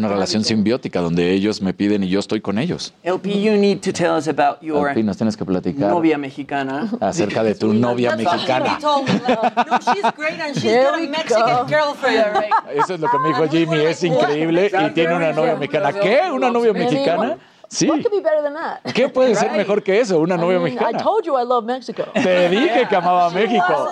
to 0.00 0.08
have 0.08 0.14
relación 0.14 0.42
simbiótica 0.44 1.00
donde 1.00 1.30
ellos 1.32 1.62
me 1.62 1.72
piden 1.72 2.02
y 2.02 2.08
yo 2.08 2.18
estoy 2.18 2.40
con 2.40 2.58
ellos. 2.58 2.92
LP, 3.04 3.40
you 3.40 3.52
need 3.56 3.78
to 3.80 3.92
tell 3.92 4.16
us 4.16 4.26
about 4.26 4.60
your 4.60 4.88
Alpi, 4.88 5.04
nos 5.04 5.16
tienes 5.16 5.36
que 5.36 5.44
platicar 5.44 5.90
novia 5.90 6.18
mexicana. 6.18 6.90
acerca 7.00 7.44
de 7.44 7.54
tu 7.54 7.72
novia 7.74 8.16
mexicana. 8.16 8.78
told 8.80 9.06
me, 9.08 9.14
no, 9.28 9.78
she's 9.94 10.12
great 10.16 10.40
and 10.40 10.54
she's 10.54 10.64
Here 10.64 10.82
got 10.82 10.98
a 10.98 11.00
we 11.00 11.06
Mexican 11.06 11.46
go. 11.46 11.66
girlfriend. 11.66 12.36
Eso 12.74 12.94
es 12.94 13.00
lo 13.00 13.08
que 13.08 13.18
me 13.20 13.28
dijo 13.28 13.48
Jimmy, 13.48 13.84
es 13.84 14.02
increíble 14.02 14.70
y 14.72 14.90
tiene 14.94 15.14
una 15.14 15.32
novia 15.32 15.54
mexicana. 15.54 15.92
¿Qué? 15.92 16.22
¿Una 16.32 16.50
novia 16.50 16.72
mexicana? 16.72 17.38
What 17.80 18.02
could 18.02 18.12
be 18.12 18.20
better 18.20 18.42
than 18.42 18.54
that? 18.54 18.82
¿Qué 18.94 19.08
puede 19.08 19.34
ser 19.40 19.50
mejor 19.52 19.82
que 19.82 19.98
eso? 19.98 20.20
Una 20.20 20.34
I 20.34 20.38
novia 20.38 20.58
mexicana. 20.58 20.98
Told 20.98 21.24
you 21.24 21.38
I 21.38 21.44
love 21.44 21.64
Mexico. 21.64 22.04
Te 22.12 22.48
dije 22.48 22.86
que 22.88 22.96
amaba 22.96 23.30
México. 23.30 23.88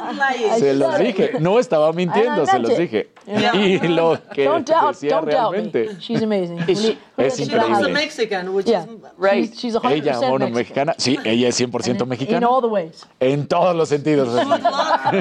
Se 0.58 0.74
los 0.74 0.98
dije. 0.98 1.32
No 1.40 1.58
estaba 1.58 1.92
mintiendo, 1.92 2.44
se 2.46 2.58
los 2.58 2.76
dije. 2.76 3.10
Y 3.54 3.78
lo 3.88 4.18
que 4.34 4.44
don't 4.44 4.68
doubt, 4.68 4.94
decía 4.94 5.16
don't 5.16 5.28
realmente. 5.28 5.84
Doubt. 5.84 5.98
She's 5.98 6.22
amazing. 6.22 6.58
She, 6.66 6.98
es. 7.16 7.38
She's 7.38 7.52
a 7.52 7.88
Mexican, 7.88 8.54
which 8.54 8.68
is 8.68 8.86
right. 9.16 9.50
She's, 9.50 9.58
she's 9.58 9.74
100% 9.74 9.92
ella 9.92 10.50
mexicana. 10.50 10.94
Sí, 10.98 11.18
ella 11.24 11.48
es 11.48 11.60
100% 11.60 12.06
mexicana. 12.06 12.38
In 12.38 12.44
all 12.44 12.60
the 12.60 12.68
ways. 12.68 13.06
En 13.18 13.46
todos 13.46 13.74
los 13.74 13.88
sentidos. 13.88 14.28
A 14.36 15.12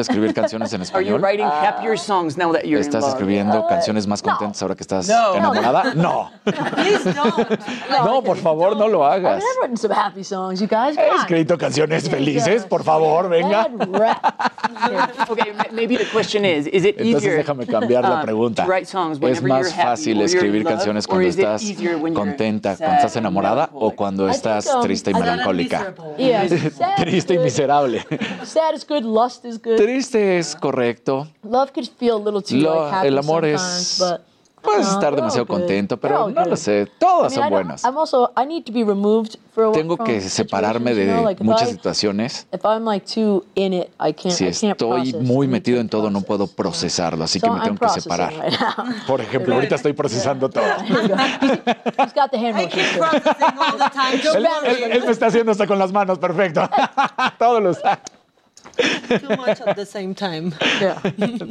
escribir 0.00 0.34
Songs 1.96 2.36
now 2.36 2.52
that 2.52 2.64
you're 2.64 2.80
¿Estás 2.80 3.06
escribiendo 3.06 3.66
canciones 3.66 4.06
más 4.06 4.22
contentas 4.22 4.60
ahora 4.62 4.74
que 4.74 4.82
estás 4.82 5.08
No. 5.08 5.34
enamorada? 5.34 5.94
No. 5.94 6.30
Please 6.44 7.04
don't. 7.12 7.60
No, 8.04 8.22
por 8.22 8.36
favor, 8.36 8.76
no 8.76 8.88
lo 8.88 9.04
hagas. 9.04 9.42
I've 9.42 9.60
written 9.62 9.76
some 9.76 9.92
happy 9.92 10.24
songs, 10.24 10.60
you 10.60 10.66
guys. 10.66 10.96
He 10.96 11.16
escrito 11.16 11.58
canciones 11.58 12.08
felices, 12.08 12.64
por 12.64 12.82
favor, 12.82 13.28
venga. 13.28 13.68
Okay, 15.28 15.52
maybe 15.72 15.96
the 15.96 16.06
question 16.06 16.44
is, 16.44 16.66
is 16.66 16.84
it 16.84 16.96
Entonces 16.98 17.36
déjame 17.36 17.66
cambiar 17.66 18.02
la 18.02 18.20
uh, 18.20 18.22
pregunta. 18.22 18.66
¿Es 18.80 19.42
más 19.42 19.74
fácil 19.74 20.20
escribir 20.22 20.64
canciones 20.64 21.06
cuando 21.06 21.28
estás 21.28 21.62
contenta, 22.14 22.76
sad 22.76 22.78
cuando 22.78 22.96
estás 22.96 23.16
enamorada 23.16 23.70
o 23.72 23.90
cuando 23.92 24.24
think, 24.24 24.36
estás 24.36 24.66
um, 24.74 24.82
triste 24.82 25.10
y 25.10 25.14
melancólica? 25.14 25.94
Triste 26.96 27.34
y 27.34 27.38
miserable. 27.38 28.06
Triste 29.76 30.38
es 30.38 30.56
correcto. 30.56 31.28
Love 31.60 31.72
could 31.72 31.88
feel 31.98 32.16
a 32.16 32.22
little 32.22 32.40
too 32.40 32.56
Lo, 32.56 32.84
like, 32.84 32.94
happy 32.94 33.08
el 33.08 33.18
amor 33.18 33.42
sometimes, 33.42 33.92
es 33.92 33.98
but, 33.98 34.20
Puedes 34.62 34.88
estar 34.88 35.16
demasiado 35.16 35.46
contento, 35.46 35.98
pero 35.98 36.28
no 36.28 36.44
lo 36.44 36.56
sé. 36.56 36.86
Todas 36.98 37.32
I 37.32 37.36
mean, 37.36 37.44
son 37.44 37.50
buenas. 37.50 37.84
I'm 37.84 37.96
also, 37.96 38.30
I 38.36 38.44
need 38.46 38.64
to 38.64 38.72
be 38.72 38.84
for 39.54 39.72
Tengo 39.72 39.96
que 39.96 40.20
separarme 40.20 40.94
de 40.94 41.06
you 41.06 41.12
know? 41.12 41.24
like 41.24 41.42
muchas 41.42 41.68
I, 41.68 41.72
situaciones. 41.72 42.46
If 42.52 42.64
I'm 42.64 42.84
like 42.84 43.06
too 43.06 43.44
in 43.54 43.72
it, 43.72 43.90
I 43.98 44.12
can't, 44.12 44.34
si 44.34 44.46
I 44.46 44.52
can't 44.52 44.78
estoy 44.78 45.14
muy 45.14 45.48
metido 45.48 45.80
en 45.80 45.88
todo, 45.88 46.10
no 46.10 46.20
puedo 46.20 46.46
procesarlo, 46.46 47.24
así 47.24 47.40
so 47.40 47.46
que 47.46 47.52
me 47.52 47.58
I'm 47.58 47.64
tengo 47.64 47.78
que 47.78 48.00
separar. 48.00 48.32
Right 48.32 48.54
Por 49.06 49.20
ejemplo, 49.20 49.54
ahorita 49.54 49.76
estoy 49.76 49.94
procesando 49.94 50.50
todo. 50.50 50.64
Él 54.66 55.04
me 55.04 55.10
está 55.12 55.26
haciendo 55.26 55.52
hasta 55.52 55.66
con 55.66 55.78
las 55.78 55.92
manos, 55.92 56.18
perfecto. 56.18 56.68
todo 57.38 57.60
lo 57.60 57.70
está. 57.70 58.02
Too 58.76 59.36
much 59.36 59.60
at 59.60 59.76
the 59.76 59.86
same 59.86 60.14
time. 60.14 60.54
Yeah. 60.80 61.00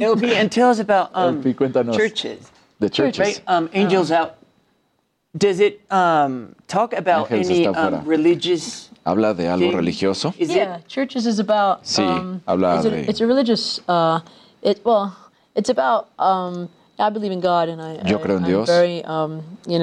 LP, 0.00 0.34
and 0.34 0.50
tell 0.50 0.70
us 0.70 0.78
about 0.78 1.10
um, 1.14 1.42
LP, 1.46 1.54
churches. 1.96 2.50
The 2.78 2.90
churches. 2.90 3.18
Right? 3.18 3.42
Um, 3.46 3.70
Angels. 3.72 4.10
Uh-huh. 4.10 4.24
Out. 4.24 4.36
Does 5.36 5.60
it 5.60 5.80
um, 5.92 6.56
talk 6.66 6.92
about 6.92 7.30
any 7.30 7.66
um, 7.66 8.04
religious 8.04 8.90
habla 9.04 9.34
de 9.34 9.44
algo 9.44 9.70
religioso. 9.72 10.34
Is 10.38 10.50
yeah, 10.50 10.76
it? 10.76 10.88
churches 10.88 11.26
is 11.26 11.38
about. 11.38 11.84
Sí, 11.84 12.02
um, 12.02 12.42
habla 12.46 12.82
de... 12.82 13.08
it's 13.08 13.20
a 13.20 13.26
religious. 13.26 13.80
Uh, 13.88 14.20
it 14.62 14.80
well, 14.84 15.16
it's 15.54 15.68
about 15.68 16.08
um, 16.18 16.68
Yo 18.04 18.20
creo 18.20 18.36
en 18.38 18.44
Dios 18.44 18.68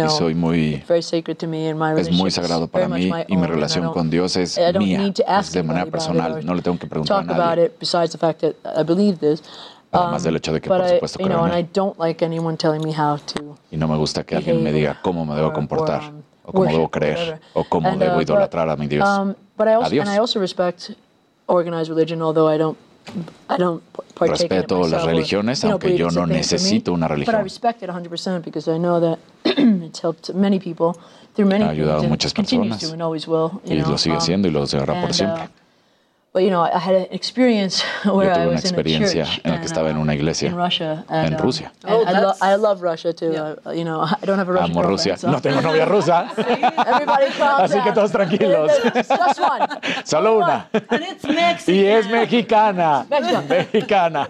y 0.05 0.09
soy 0.09 0.35
muy, 0.35 0.83
es 1.99 2.11
muy 2.11 2.31
sagrado 2.31 2.67
para 2.67 2.87
mí 2.87 3.05
y 3.27 3.35
mi 3.37 3.47
relación 3.47 3.83
con 3.93 4.09
Dios 4.09 4.35
es 4.35 4.57
mía, 4.79 4.99
es 5.39 5.51
de 5.51 5.63
manera 5.63 5.85
personal, 5.91 6.45
no 6.45 6.53
le 6.53 6.61
tengo 6.61 6.77
que 6.77 6.87
preguntar 6.87 7.17
a 7.17 7.23
nadie. 7.23 7.37
Además 9.91 10.23
del 10.23 10.35
hecho 10.35 10.51
de 10.53 10.59
que, 10.61 10.69
por 10.69 10.77
supuesto, 10.95 11.17
creo 11.27 11.37
en 11.47 11.53
él. 11.53 11.67
Y 13.71 13.77
no 13.77 13.87
me 13.87 13.95
gusta 13.97 14.23
que 14.23 14.35
alguien 14.35 14.57
me 14.63 14.71
diga 14.73 14.99
cómo 15.01 15.25
me 15.25 15.33
debo 15.35 15.53
comportar, 15.53 16.01
o 16.43 16.51
cómo 16.51 16.65
debo 16.73 16.89
creer, 16.89 17.41
o 17.53 17.63
cómo 17.63 17.89
debo 17.97 18.21
idolatrar 18.21 18.69
a 18.69 18.75
mi 18.75 18.87
Dios. 18.87 19.07
A 19.85 19.89
Dios 19.89 20.05
respeto 24.19 24.87
las 24.87 25.03
religiones, 25.05 25.63
aunque 25.63 25.97
yo 25.97 26.09
no 26.09 26.25
necesito 26.27 26.93
una 26.93 27.07
religión. 27.07 27.35
Ha 31.67 31.69
ayudado 31.69 31.99
a 31.99 32.03
muchas 32.09 32.33
personas 32.33 32.83
y 33.65 33.75
lo 33.75 33.97
sigue 33.97 34.15
haciendo 34.17 34.47
y 34.47 34.51
lo 34.51 34.63
hará 34.63 35.01
por 35.01 35.13
siempre 35.13 35.49
you 36.39 36.49
know, 36.49 36.61
I 36.61 36.79
had 36.79 36.95
an 36.95 37.07
experience 37.11 37.81
where 38.05 38.29
Yo 38.29 38.35
tuve 38.35 38.43
I 38.43 38.47
was 38.47 38.47
una 38.47 38.59
experiencia 38.59 39.23
in 39.23 39.41
en 39.43 39.51
la 39.51 39.59
que 39.59 39.65
estaba 39.65 39.89
en 39.89 39.97
una 39.97 40.13
um, 40.13 40.19
iglesia 40.19 40.49
en 40.49 41.33
um, 41.33 41.39
Rusia. 41.39 41.71
I, 41.85 42.55
love 42.55 42.81
Russia 42.81 43.13
too. 43.13 43.31
Uh, 43.31 43.55
I 44.21 44.25
don't 44.25 44.39
have 44.39 44.49
a 44.49 44.63
Amo 44.63 44.81
Rusia. 44.83 45.17
No 45.23 45.41
tengo 45.41 45.61
novia 45.61 45.85
rusa. 45.95 46.29
Así 47.57 47.81
que 47.81 47.91
todos 47.91 48.11
tranquilos. 48.11 48.71
Solo 50.03 50.37
una. 50.37 50.69
And 50.89 51.03
it's 51.03 51.67
Y 51.67 51.85
es 51.85 52.07
mexicana. 52.09 53.05
Mexicana. 53.47 54.29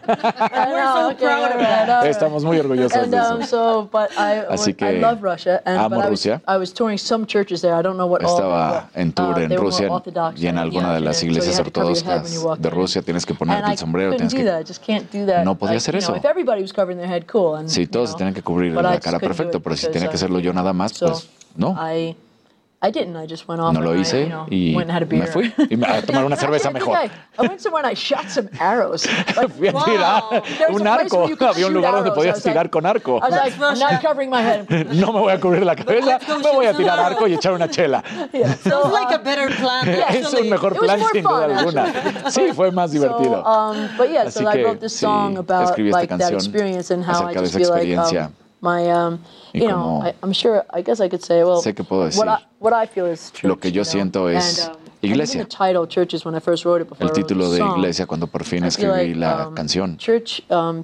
So. 1.20 2.08
Estamos 2.08 2.44
muy 2.44 2.60
orgullosos 2.60 3.10
de 3.10 3.18
um, 3.18 3.42
eso. 3.42 3.90
But 3.92 4.12
I, 4.18 4.44
Así 4.50 4.74
que 4.74 4.86
I 4.86 5.00
love 5.00 5.22
Russia. 5.22 5.62
And, 5.66 5.80
amo 5.80 6.02
Rusia. 6.02 6.42
I 6.48 6.58
was, 6.58 6.74
touring 6.74 6.98
some 6.98 7.26
churches 7.26 7.62
there. 7.62 7.74
I 7.74 7.82
don't 7.82 7.98
know 7.98 8.08
what 8.08 8.22
estaba 8.22 8.90
en 8.94 9.12
tour 9.12 9.38
uh, 9.38 9.42
en 9.42 9.58
Rusia 9.58 9.90
y 10.36 10.48
en 10.48 10.58
alguna 10.58 10.94
de 10.94 11.02
las 11.02 11.24
iglesias 11.24 11.60
ortodoxas 11.60 11.97
roscas 12.04 12.62
de 12.62 12.70
Rusia, 12.70 13.02
tienes 13.02 13.26
que 13.26 13.34
ponerte 13.34 13.72
el 13.72 13.78
sombrero, 13.78 14.12
tienes 14.16 14.34
que... 14.34 15.44
No 15.44 15.58
podía 15.58 15.78
hacer 15.78 15.96
eso. 15.96 16.14
Si 17.68 17.88
todos 17.88 18.12
se 18.12 18.16
tienen 18.18 18.34
que 18.34 18.42
cubrir 18.42 18.74
la 18.74 19.00
cara, 19.00 19.20
perfecto, 19.20 19.60
pero 19.62 19.76
si 19.76 19.88
tenía 19.90 20.10
que 20.10 20.16
hacerlo 20.16 20.40
yo 20.40 20.54
nada 20.54 20.74
más, 20.74 20.98
pues 21.00 21.30
no. 21.56 21.76
I 22.80 22.92
didn't. 22.92 23.16
I 23.16 23.26
just 23.26 23.48
went 23.48 23.60
off 23.60 23.74
no 23.74 23.80
lo 23.80 23.96
hice 23.96 24.14
I, 24.14 24.30
you 24.30 24.46
y 24.52 24.76
me 25.10 25.26
fui 25.26 25.52
a 25.84 26.00
tomar 26.06 26.26
una 26.26 26.36
cerveza 26.36 26.70
mejor. 26.72 26.96
I, 26.96 27.10
went 27.40 27.60
somewhere 27.60 27.84
and 27.84 27.92
I 27.92 27.96
shot 27.96 28.30
some 28.30 28.50
arrows. 28.60 29.08
Like, 29.36 29.50
fui 29.50 29.68
a 29.68 29.74
tirar 29.74 30.44
un 30.70 30.86
arco. 30.86 31.26
Había 31.26 31.66
un 31.68 31.74
lugar 31.74 31.96
donde 31.96 32.12
podías 32.12 32.44
tirar 32.44 32.70
con 32.70 32.86
arco. 32.86 33.20
No 34.94 35.14
me 35.14 35.20
voy 35.20 35.32
a 35.32 35.40
cubrir 35.40 35.66
la 35.66 35.76
cabeza, 35.76 36.20
me 36.28 36.52
voy 36.52 36.68
a 36.68 36.74
tirar 36.74 37.00
arco 37.00 37.26
y 37.28 37.34
echar 37.34 37.54
una 37.54 37.68
chela. 37.68 38.04
Es 38.32 38.64
un 40.34 40.50
mejor 40.50 40.78
plan 40.78 41.00
sin 41.12 41.24
duda 41.24 41.46
alguna. 41.46 42.30
Sí, 42.30 42.52
fue 42.54 42.70
más 42.72 42.92
divertido. 42.92 43.44
Um, 43.44 43.90
but 43.98 44.10
yeah, 44.10 44.26
Así 44.26 44.44
so 44.44 44.48
I 44.48 44.62
wrote 44.64 44.80
this 44.80 44.96
song 44.96 45.38
about 45.38 45.76
that 45.76 46.34
experience 46.34 46.92
and 46.92 47.04
how 47.04 47.28
I 47.28 47.34
like 47.34 48.38
My, 48.60 48.90
um, 48.90 49.24
you 49.54 49.68
know, 49.68 50.02
I, 50.02 50.16
I'm 50.24 50.34
sure, 50.34 50.66
I 50.74 50.82
guess 50.82 51.00
I 51.00 51.08
could 51.08 51.24
say, 51.24 51.44
well, 51.44 51.62
sé 51.62 51.76
que 51.76 51.84
puedo 51.84 52.06
decir 52.06 52.18
what 52.18 52.28
I, 52.28 52.46
what 52.60 52.74
I 52.74 52.88
feel 52.88 53.06
is 53.06 53.32
church, 53.32 53.50
lo 53.50 53.56
que 53.56 53.72
yo 53.72 53.84
you 53.84 54.06
know? 54.06 54.28
es 54.28 54.68
and, 54.68 54.76
um, 54.76 54.82
iglesia. 55.04 55.44
The 55.44 55.50
title, 55.50 55.86
church, 55.86 56.16
is 56.16 56.26
when 56.26 56.34
I 56.34 56.40
first 56.40 56.66
wrote 56.66 56.82
it 56.82 56.90
before 56.90 57.08
el 57.08 57.14
título 57.14 57.52
de 57.52 57.60
iglesia 57.60 58.08
cuando 58.08 58.26
por 58.26 58.44
fin 58.44 58.64
escribí 58.64 59.14
like, 59.14 59.16
la 59.16 59.48
um, 59.50 59.56
canción. 59.56 59.98
Church, 60.00 60.42
um, 60.50 60.84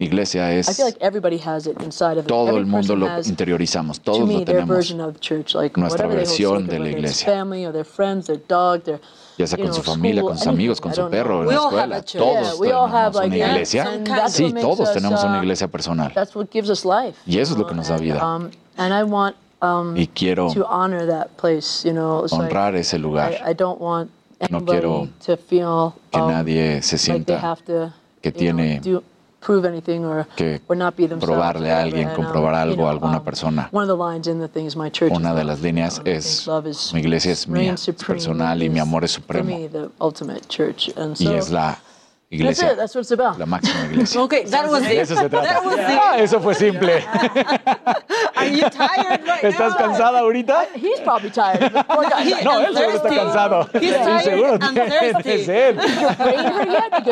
iglesia 0.00 0.52
es 0.52 0.68
I 0.68 0.72
feel 0.72 0.86
like 0.86 0.98
everybody 1.00 1.38
has 1.38 1.68
it 1.68 1.80
inside 1.80 2.18
of 2.18 2.26
todo 2.26 2.56
el 2.56 2.66
mundo 2.66 2.96
lo 2.96 3.06
interiorizamos 3.24 4.00
todos 4.00 4.26
me, 4.26 4.38
lo 4.38 4.44
tenemos 4.44 5.20
church, 5.20 5.54
like, 5.54 5.78
nuestra 5.78 6.08
versión 6.08 6.66
de 6.66 6.78
la 6.80 6.88
iglesia 6.88 7.24
family 7.24 7.64
or 7.64 7.72
their 7.72 7.84
friends, 7.84 8.26
their 8.26 8.40
dog, 8.48 8.82
their, 8.82 9.00
ya 9.38 9.46
sea 9.46 9.58
con 9.58 9.72
su 9.72 9.82
familia, 9.82 10.22
con 10.22 10.36
sus 10.38 10.46
amigos, 10.46 10.80
con 10.80 10.94
su 10.94 11.08
perro, 11.08 11.42
en 11.42 11.48
la 11.48 11.54
escuela, 11.54 12.02
todos 12.02 12.60
tenemos 12.60 13.16
una 13.16 13.36
iglesia. 13.36 14.00
Sí, 14.28 14.54
todos 14.60 14.92
tenemos 14.92 15.24
una 15.24 15.38
iglesia 15.38 15.68
personal. 15.68 16.12
Y 17.26 17.38
eso 17.38 17.52
es 17.52 17.58
lo 17.58 17.66
que 17.66 17.74
nos 17.74 17.88
da 17.88 17.96
vida. 17.98 18.40
Y 19.94 20.06
quiero 20.08 20.48
honrar 22.30 22.74
ese 22.76 22.98
lugar. 22.98 23.56
No 24.50 24.64
quiero 24.64 25.08
que 26.10 26.18
nadie 26.18 26.82
se 26.82 26.98
sienta 26.98 27.56
que 28.20 28.32
tiene 28.32 28.80
prove 29.44 29.66
anything 29.66 30.04
or, 30.04 30.26
que 30.36 30.60
or 30.68 30.76
not 30.76 30.94
themselves. 30.96 31.24
probarle 31.24 31.70
a 31.70 31.82
alguien, 31.82 32.08
comprobar 32.10 32.54
algo, 32.54 32.82
you 32.82 32.88
alguna 32.88 33.22
persona. 33.22 33.68
Una 33.72 35.34
de 35.34 35.44
las 35.44 35.60
líneas 35.60 36.00
es, 36.04 36.48
mi 36.92 37.00
iglesia 37.00 37.32
es 37.32 37.48
mía, 37.48 37.74
personal 38.06 38.62
y 38.62 38.70
mi 38.70 38.78
amor 38.78 39.04
es 39.04 39.12
supremo. 39.12 39.50
Y 41.18 41.28
es 41.28 41.50
la 41.50 41.78
That's 42.38 42.62
it. 42.62 42.76
That's 42.76 42.94
what 42.94 43.02
it's 43.02 43.10
about. 43.10 43.38
La 43.38 43.44
máxima 43.44 43.84
iglesia. 43.90 44.20
Okay, 44.22 44.44
that 44.44 44.68
was 44.68 44.82
it. 44.84 44.98
Eso 44.98 45.14
se 45.14 45.28
trata. 45.28 45.42
That 45.42 45.64
was 45.64 45.78
ah, 45.78 46.16
eso 46.16 46.40
fue 46.40 46.54
simple. 46.54 46.88
Are 48.36 48.46
you 48.46 48.68
tired 48.70 49.20
¿Estás 49.42 49.76
cansada 49.76 50.20
ahorita? 50.20 50.68
He's 50.74 51.00
probably 51.00 51.30
tired. 51.30 51.72
No, 52.42 52.60
él 52.60 52.94
está 52.94 53.08
cansado. 53.08 53.68
He's 53.80 53.92
tired 53.92 54.24
seguro 54.24 54.58
and 54.60 54.76
thirsty. 54.76 55.52
Él. 55.52 55.78
I'm 55.78 57.02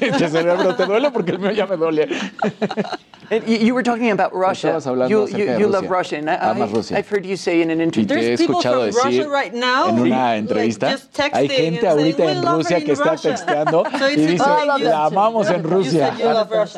este 0.00 0.28
cerebro 0.28 0.74
te? 0.74 1.10
Porque 1.10 1.30
el 1.30 1.54
ya 1.54 1.66
me 1.66 1.76
duele. 1.76 2.08
you 3.46 3.74
were 3.74 3.82
talking 3.82 4.10
about 4.10 4.34
Russia. 4.34 4.80
You, 5.08 5.68
love 5.68 5.88
Russia. 5.88 6.20
Rusia. 6.72 6.98
I've 6.98 7.08
heard 7.08 7.24
you 7.24 7.36
say 7.36 7.62
in 7.62 7.70
an 7.70 7.80
interview. 7.80 8.06
There's 8.06 8.40
people 8.40 8.60
from 8.60 8.90
Russia 8.90 9.28
right 9.28 9.54
now. 9.54 9.88
En 9.88 9.98
una 10.00 10.36
entrevista. 10.36 10.98
Hay 11.32 11.48
gente 11.48 11.86
ahorita 11.86 12.24
en 12.24 12.42
Rusia 12.42 12.79
que 12.84 12.92
está 12.92 13.16
Russia. 13.16 13.84
y 14.12 14.16
dice, 14.16 14.44
amamos 14.92 15.50
en 15.50 15.62
Rusia. 15.62 16.14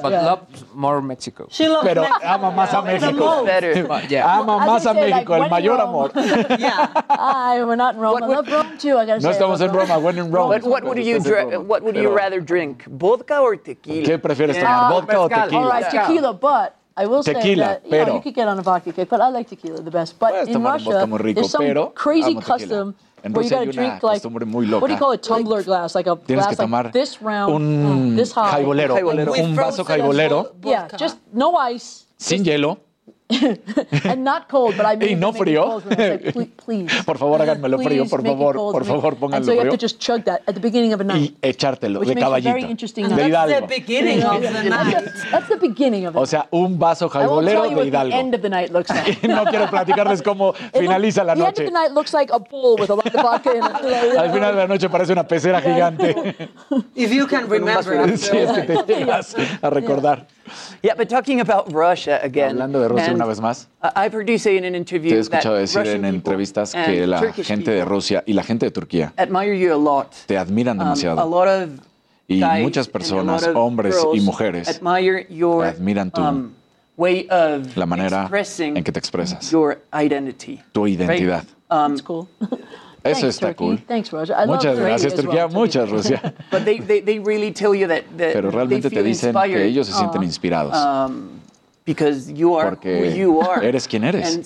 But 0.03 0.13
loves 0.13 0.65
more 0.75 1.01
Mexico. 1.01 1.49
Pero 1.83 2.05
ama 2.23 2.51
más 2.51 2.75
a 2.75 2.83
México. 2.83 3.45
Ama 4.23 4.59
más 4.59 4.87
a 4.87 4.95
México, 4.95 5.37
el 5.37 5.51
mayor 5.51 5.81
amor. 5.81 6.13
No 9.21 9.31
estamos 9.31 9.61
en 9.61 9.73
Roma, 9.73 9.99
when 9.99 10.19
in 10.19 10.31
Rome. 10.33 10.61
What 10.63 10.85
would 10.85 10.99
you 10.99 11.19
what 11.67 11.83
would 11.83 11.97
you 11.97 12.11
rather 12.15 12.41
drink, 12.41 12.85
vodka 12.87 13.41
or 13.41 13.57
tequila? 13.57 14.07
¿Qué 14.07 14.19
prefieres 14.19 14.59
tomar, 14.59 14.93
vodka 14.93 15.21
o 15.21 15.29
tequila? 15.29 15.63
All 15.63 15.71
right, 15.71 15.91
tequila, 15.91 16.33
but 16.33 16.77
I 16.97 17.07
will 17.07 17.23
tequila, 17.23 17.43
say 17.43 17.55
that 17.55 17.91
pero, 17.91 18.01
you, 18.01 18.07
know, 18.07 18.15
you 18.17 18.23
could 18.23 18.35
get 18.35 18.49
on 18.49 18.59
a 18.59 18.63
vodka 18.63 18.93
but 18.93 19.21
I 19.21 19.29
like 19.29 19.49
tequila 19.49 19.83
the 19.83 19.91
best. 19.91 20.19
But 20.19 20.49
in 20.49 20.63
Russia, 20.63 21.07
there's 21.35 21.51
some 21.51 21.93
crazy 21.95 22.35
custom 22.35 22.95
tequila. 22.95 23.12
En 23.25 23.35
Rusia 23.35 23.61
hay. 23.61 23.69
What 23.71 24.89
do 24.89 24.93
you 24.93 24.99
call 24.99 25.13
a 25.13 25.19
tumbler 25.19 25.63
glass? 25.63 25.95
Like 25.95 26.09
a 26.09 26.17
Tienes 26.17 26.47
que 26.47 26.57
tomar 26.57 26.87
like 26.87 26.93
this 26.93 27.21
round, 27.23 27.55
un 27.55 28.13
uh, 28.13 28.17
this 28.17 28.33
high. 28.33 28.65
un 28.65 29.55
vaso 29.55 29.85
jaibolero. 29.85 30.55
Yeah, 30.65 30.89
just 30.99 31.19
no 31.33 31.57
ice. 31.59 32.07
Sin 32.17 32.45
hielo 32.45 32.79
and 34.05 34.25
not 34.25 34.49
cold, 34.49 34.77
but 34.77 34.87
I 34.87 34.97
made 34.99 35.13
y 35.13 35.15
no 35.15 35.33
frío. 35.33 35.83
Like, 35.89 36.33
por 37.07 37.19
favor, 37.19 37.41
háganmelo 37.43 37.79
frío, 37.79 38.09
por 38.09 38.23
favor, 38.23 38.55
por 38.55 38.85
favor, 38.85 39.17
pónganlo 39.17 39.53
frío. 39.53 39.79
just 39.79 39.99
chug 39.99 40.25
that 40.25 40.43
at 40.47 40.55
the 40.55 40.61
beginning 40.61 40.93
of 40.93 41.01
a 41.01 41.05
night. 41.05 41.33
Y 41.43 41.49
echártelo 41.49 42.01
de 42.01 42.15
caballito. 42.15 42.55
De 42.55 43.29
Hidalgo. 43.29 43.53
That's 43.53 43.61
the 43.61 43.81
beginning 43.81 44.23
of 44.23 44.41
the 44.41 44.71
night. 44.71 45.05
That's 45.31 45.49
the 45.49 45.57
beginning 45.57 46.07
of. 46.07 46.17
O 46.17 46.27
sea, 46.27 46.47
un 46.51 46.79
vaso 46.79 47.09
jaibolero 47.09 47.69
de 47.69 47.87
Hidalgo. 47.87 48.17
End 48.17 48.41
the 48.41 48.49
night 48.49 48.71
no 48.73 49.45
quiero 49.45 49.69
platicarles 49.71 50.23
cómo 50.23 50.53
finaliza 50.53 51.25
la 51.25 51.35
noche. 51.35 51.67
Al 54.19 54.33
final 54.33 54.55
de 54.55 54.61
la 54.61 54.67
noche 54.67 54.89
parece 54.89 55.13
una 55.13 55.27
pecera 55.27 55.61
gigante. 55.61 56.15
If 56.95 57.13
you 57.13 57.27
can 57.27 57.49
remember. 57.49 58.11
Es 58.11 58.29
que 58.31 58.47
te 58.47 58.95
llegas 58.95 59.35
a 59.61 59.71
recordar. 59.71 60.27
Yeah, 60.83 60.95
but 60.97 61.09
talking 61.09 61.41
about 61.41 61.73
Russia 61.73 62.21
again. 62.23 62.53
Hablando 62.53 62.81
de 62.81 62.89
Rusia 62.89 63.13
una 63.13 63.27
vez 63.27 63.41
más. 63.41 63.69
I 63.83 64.09
produce 64.09 64.47
in 64.47 64.65
an 64.65 64.75
interview 64.75 65.11
that. 65.11 65.15
Te 65.15 65.17
he 65.17 65.21
escuchado 65.21 65.57
decir 65.57 65.87
en 65.87 66.05
entrevistas 66.05 66.73
que 66.73 67.07
la 67.07 67.33
gente 67.33 67.71
de 67.71 67.85
Rusia 67.85 68.23
y 68.27 68.33
la 68.33 68.43
gente 68.43 68.67
de 68.67 68.71
Turquía 68.71 69.13
admire 69.17 69.59
you 69.59 69.73
a 69.73 69.77
lot. 69.77 70.13
te 70.27 70.37
admiran 70.37 70.79
um, 70.79 70.85
demasiado. 70.85 71.21
A 71.21 71.25
lot 71.25 71.49
of 71.49 71.71
y 72.29 72.43
muchas 72.63 72.89
personas, 72.89 73.49
hombres 73.55 73.97
y 74.15 74.21
mujeres, 74.21 74.69
admire 74.69 75.27
your, 75.29 75.65
admiran 75.65 76.11
tu, 76.11 76.21
um, 76.21 76.55
way 76.97 77.27
of 77.31 77.77
la 77.77 77.87
manera 77.87 78.31
en 78.59 78.85
que 78.85 78.93
te 78.93 78.99
expresas, 78.99 79.51
your 79.51 79.83
identity, 79.93 80.61
tu 80.73 80.87
identidad. 80.87 81.43
Right? 81.43 81.49
Um, 81.71 81.93
That's 81.93 82.03
cool. 82.03 82.29
Eso 83.05 83.27
está 83.27 83.55
cool. 83.55 83.83
Muchas 84.47 84.79
gracias, 84.79 85.15
Turquía. 85.15 85.47
Well, 85.47 85.55
Muchas, 85.55 85.91
Rusia. 85.91 86.35
But 86.51 86.65
they, 86.65 86.79
they, 86.79 87.19
really 87.19 87.53
tell 87.53 87.75
you 87.75 87.89
that, 87.89 88.05
that 88.17 88.33
Pero 88.33 88.51
realmente 88.51 88.89
they 88.89 88.91
feel 88.91 89.03
te 89.03 89.09
dicen 89.09 89.35
que 89.35 89.65
ellos 89.65 89.87
se 89.87 89.93
sienten 89.93 90.23
inspirados. 90.23 90.75
Um, 90.75 91.43
because 91.85 92.31
you 92.31 92.55
are 92.55 92.71
Porque 92.71 93.11
eres 93.63 93.89
quien 93.89 94.05
eres. 94.05 94.41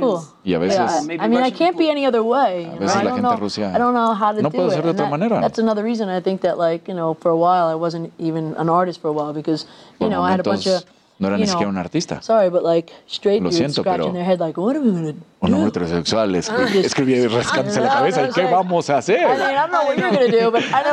Cool. 0.00 0.20
Y 0.44 0.54
a 0.54 0.58
veces. 0.58 1.08
I 1.18 1.28
mean, 1.28 1.42
I 1.42 1.50
can't 1.50 1.76
be 1.76 1.90
any 1.90 2.04
other 2.06 2.22
way. 2.22 2.66
A 2.66 2.78
veces 2.78 3.02
la 3.02 3.10
gente 3.14 3.22
know, 3.22 3.36
Rusia. 3.36 3.72
I 3.74 3.78
don't 3.78 3.94
know 3.94 4.12
how 4.12 4.32
to 4.32 4.42
no 4.42 4.50
do 4.50 4.58
puedo 4.58 4.70
ser 4.70 4.82
de 4.82 4.90
otra 4.90 5.08
manera. 5.08 5.40
That's 5.40 5.58
another 5.58 5.82
reason 5.82 6.08
I 6.08 6.20
think 6.20 6.42
that, 6.42 6.58
like, 6.58 6.88
you 6.88 6.94
know, 6.94 7.14
for 7.14 7.30
a 7.30 7.36
while 7.36 7.68
I 7.68 7.74
wasn't 7.74 8.12
even 8.18 8.54
an 8.56 8.68
artist 8.68 9.00
for 9.00 9.08
a 9.08 9.12
while 9.12 9.32
because, 9.32 9.66
you 10.00 10.08
know, 10.08 10.22
I 10.22 10.30
had 10.30 10.40
a 10.40 10.42
bunch 10.42 10.66
of 10.66 10.84
no 11.22 11.28
era 11.28 11.38
ni 11.38 11.46
siquiera 11.46 11.68
un 11.68 11.78
artista. 11.78 12.20
Sorry, 12.20 12.50
but 12.50 12.64
like 12.64 12.92
straight 13.06 13.40
Lo 13.40 13.52
siento, 13.52 13.84
pero 13.84 14.12
head, 14.12 14.40
like, 14.40 14.60
What 14.60 14.74
are 14.74 14.80
we 14.80 14.90
do? 14.90 15.14
un 15.42 15.54
hombre 15.54 15.70
heterosexual 15.70 16.36
escribía 16.36 17.28
rascándose 17.28 17.80
la 17.80 17.88
cabeza. 17.88 18.28
¿Y 18.28 18.32
qué 18.32 18.44
vamos 18.44 18.88
a 18.90 18.98
hacer? 18.98 19.26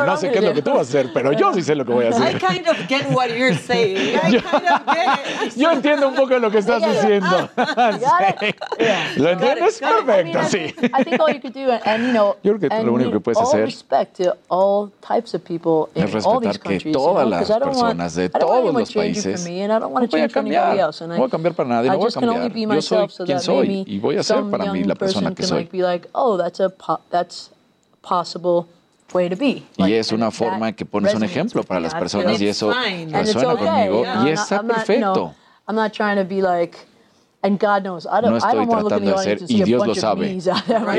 No 0.04 0.16
sé 0.16 0.32
qué 0.32 0.38
es 0.38 0.44
lo 0.44 0.54
que 0.54 0.62
tú 0.62 0.70
vas 0.70 0.78
a 0.78 0.82
hacer, 0.82 1.10
pero 1.14 1.32
yo 1.32 1.54
sí 1.54 1.62
sé 1.62 1.76
lo 1.76 1.84
que 1.84 1.92
voy 1.92 2.06
a 2.06 2.08
hacer. 2.10 2.40
Yo, 5.56 5.70
entiendo 5.70 6.08
un 6.08 6.14
poco 6.14 6.38
lo 6.38 6.50
que 6.50 6.58
estás 6.58 6.82
diciendo. 6.82 7.48
Ah, 7.56 7.98
¿Lo 9.16 9.30
entiendes? 9.30 9.80
Perfecto, 9.80 10.38
sí. 10.48 10.74
Yo 12.42 12.58
creo 12.58 12.58
que 12.58 12.68
lo 12.82 12.92
único 12.92 13.12
que 13.12 13.20
puedes 13.20 13.40
hacer 13.40 13.68
es 13.68 13.86
respetar 15.94 16.60
que 16.60 16.80
todas 16.92 17.28
las 17.28 17.50
personas 17.50 18.14
de 18.14 18.28
todos 18.28 18.74
los 18.74 18.92
países 18.92 19.48
voy 20.20 20.30
a 20.30 20.32
cambiar. 20.32 20.76
No 20.76 21.16
voy 21.16 21.26
a 21.26 21.30
cambiar 21.30 21.54
para 21.54 21.68
nadie, 21.68 21.90
no 21.90 21.98
voy 21.98 22.08
a 22.08 22.12
cambiar. 22.12 22.52
Yo 22.52 22.82
soy 22.82 23.08
quien 23.26 23.40
soy 23.40 23.84
y 23.86 23.98
voy 23.98 24.16
a 24.16 24.22
ser 24.22 24.44
para 24.50 24.72
mí 24.72 24.84
la 24.84 24.94
persona 24.94 25.34
que 25.34 25.42
soy. 25.42 25.68
Y 29.76 29.92
es 29.92 30.12
una 30.12 30.30
forma 30.30 30.72
que 30.72 30.84
pones 30.86 31.14
un 31.14 31.24
ejemplo 31.24 31.62
para 31.64 31.80
las 31.80 31.94
personas 31.94 32.40
y 32.40 32.46
eso 32.46 32.72
resuena 33.10 33.56
conmigo 33.56 34.04
y 34.24 34.28
está 34.28 34.62
perfecto. 34.62 35.34
I'm 35.68 35.76
not 35.76 35.92
trying 35.92 36.16
to 36.16 36.24
be 36.24 36.42
like 36.42 36.76
And 37.42 37.58
God 37.58 37.84
knows, 37.84 38.06
I 38.06 38.20
don't, 38.20 38.32
no 38.32 38.36
estoy 38.36 38.66
tratando 38.66 38.82
look 38.82 39.00
the 39.00 39.00
de 39.00 39.38
ser, 39.38 39.38
y 39.48 39.62
Dios 39.62 39.86
lo 39.86 39.94
sabe. 39.94 40.38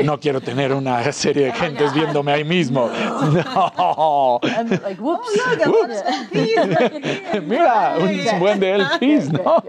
No 0.02 0.18
quiero 0.18 0.40
tener 0.40 0.72
una 0.72 1.12
serie 1.12 1.46
de 1.46 1.52
gentes 1.60 1.94
viéndome 1.94 2.32
ahí 2.32 2.42
mismo. 2.44 2.90
No. 4.02 4.40
Like, 4.42 5.00
Mira, 7.42 7.96
un 7.98 8.40
buen 8.40 8.58
de 8.60 8.78
¿no? 9.32 9.62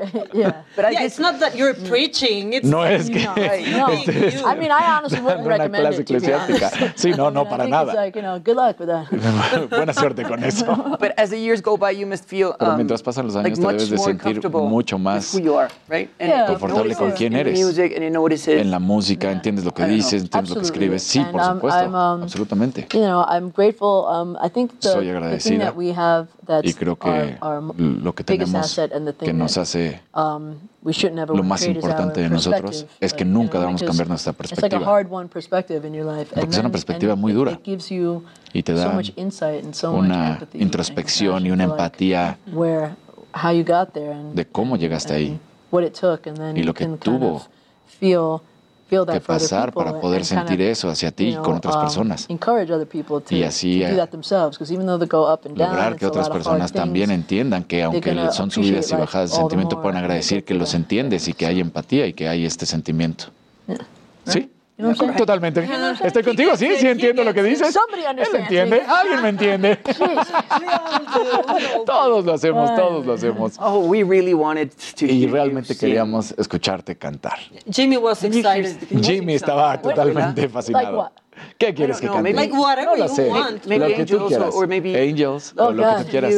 You're 1.56 1.76
preaching. 1.88 2.60
No 2.64 2.84
es 2.86 3.10
que. 3.10 3.24
No, 3.24 3.88
este 3.90 4.42
honestly 4.44 5.22
wouldn't 5.22 5.46
una 5.46 5.70
clase 5.70 6.02
eclesiástica. 6.02 6.72
Sí, 6.96 7.12
no, 7.12 7.30
no, 7.30 7.48
para 7.48 7.68
nada. 7.68 7.94
Buena 9.70 9.94
suerte 9.94 10.24
con 10.24 10.44
eso. 10.44 10.98
Pero 10.98 12.76
mientras 12.76 13.04
pasan 13.04 13.26
los 13.28 13.36
años, 13.36 13.60
te 13.60 13.68
debes 13.68 13.90
de 13.90 13.98
sentir 13.98 14.50
mucho 14.50 14.98
más 14.98 15.34
confortable 16.64 16.96
con 16.96 17.12
quién 17.12 17.34
eres. 17.34 17.60
En 18.48 18.72
la 18.72 18.80
música, 18.80 19.32
entiendes 19.32 19.66
lo 19.66 19.74
que 19.74 19.86
dices, 19.86 20.24
entiendes 20.24 20.50
lo 20.52 20.56
que 20.58 20.66
escribes. 20.66 21.04
Sí, 21.04 21.24
por 21.32 21.44
supuesto, 21.44 21.98
absolutamente. 21.98 22.88
Soy 24.80 25.10
agradecida 25.10 25.74
y 26.64 26.74
creo 26.74 26.96
que 26.98 27.38
lo 27.78 28.14
que 28.14 28.24
tenemos 28.24 28.80
que 29.20 29.34
nos 29.34 29.58
hace 29.58 30.02
lo 30.84 31.44
más 31.44 31.66
importante 31.66 32.22
de 32.22 32.30
nosotros 32.30 32.86
es 33.00 33.14
que 33.14 33.26
nunca 33.26 33.60
debemos 33.60 33.84
cambiar 33.84 34.08
nuestra 34.08 34.34
perspectiva. 34.34 35.04
Porque 35.04 36.50
es 36.50 36.58
una 36.58 36.70
perspectiva 36.72 37.16
muy 37.16 37.34
dura 37.34 37.60
y 38.54 38.64
te 38.64 38.74
da 38.74 39.00
una 39.90 40.40
introspección 40.54 41.46
y 41.46 41.52
una 41.52 41.64
empatía 41.64 42.38
de 44.34 44.46
cómo 44.52 44.78
llegaste 44.78 45.14
ahí 45.14 45.40
y 46.56 46.64
lo 46.64 46.74
que 46.74 46.86
tuvo 46.88 47.42
que 48.90 49.22
pasar 49.22 49.74
para 49.74 50.00
poder 50.00 50.24
sentir 50.24 50.62
eso 50.62 50.88
hacia 50.90 51.12
ti 51.12 51.36
con 51.44 51.56
otras 51.58 51.78
personas. 51.78 52.28
Y 53.36 53.44
así 53.44 53.82
eh, 53.84 54.08
lograr 55.56 55.96
que 55.96 56.06
otras 56.06 56.30
personas 56.30 56.72
también 56.72 57.10
entiendan 57.12 57.64
que 57.64 57.82
aunque 57.84 58.32
son 58.32 58.52
subidas 58.52 58.92
y 58.92 58.96
bajadas 58.96 59.32
de 59.32 59.38
sentimiento, 59.38 59.82
pueden 59.82 59.98
agradecer 59.98 60.44
que 60.44 60.54
los 60.54 60.74
entiendes 60.76 61.28
y 61.28 61.34
que 61.34 61.46
hay 61.48 61.60
empatía 61.60 62.06
y 62.06 62.14
que 62.14 62.28
hay 62.30 62.46
este 62.46 62.66
sentimiento. 62.66 63.26
¿Sí? 64.26 64.50
No 64.76 64.96
sé. 64.96 65.06
Totalmente. 65.14 65.68
No 65.68 65.96
sé. 65.96 66.08
Estoy 66.08 66.24
contigo, 66.24 66.58
sí, 66.58 66.68
sí 66.78 66.88
entiendo 66.88 67.24
lo 67.24 67.34
que 67.34 67.44
dices. 67.44 67.76
Él 67.76 68.32
lo 68.32 68.40
entiende, 68.40 68.82
alguien 68.82 69.22
me 69.22 69.30
entiende. 69.30 69.80
todos 71.86 72.26
lo 72.26 72.34
hacemos, 72.34 72.76
todos 72.76 73.06
lo 73.06 73.14
hacemos. 73.14 73.54
Oh, 73.60 73.80
we 73.80 74.04
really 74.04 74.34
wanted 74.34 74.72
to 74.98 75.06
y 75.06 75.28
realmente 75.28 75.78
queríamos 75.78 76.34
escucharte 76.38 76.98
cantar. 76.98 77.38
Jimmy 77.72 77.98
was 77.98 78.24
excited. 78.24 78.78
Jimmy 79.02 79.36
estaba 79.36 79.80
totalmente 79.80 80.50
fascinado. 80.50 81.12
¿Qué 81.58 81.74
quieres 81.74 82.00
que 82.00 82.08
cante? 82.08 82.34
Like 82.34 82.54
whatever 82.54 82.98
no 82.98 83.06
lo 83.06 83.12
oh, 83.12 83.78
lo 83.78 83.88
que 83.88 84.06
tú 84.06 84.28
quieras. 84.28 84.56
Angels, 84.56 85.54
o 85.58 85.72
lo 85.72 85.98
que 85.98 86.04
tú 86.04 86.10
quieras. 86.10 86.34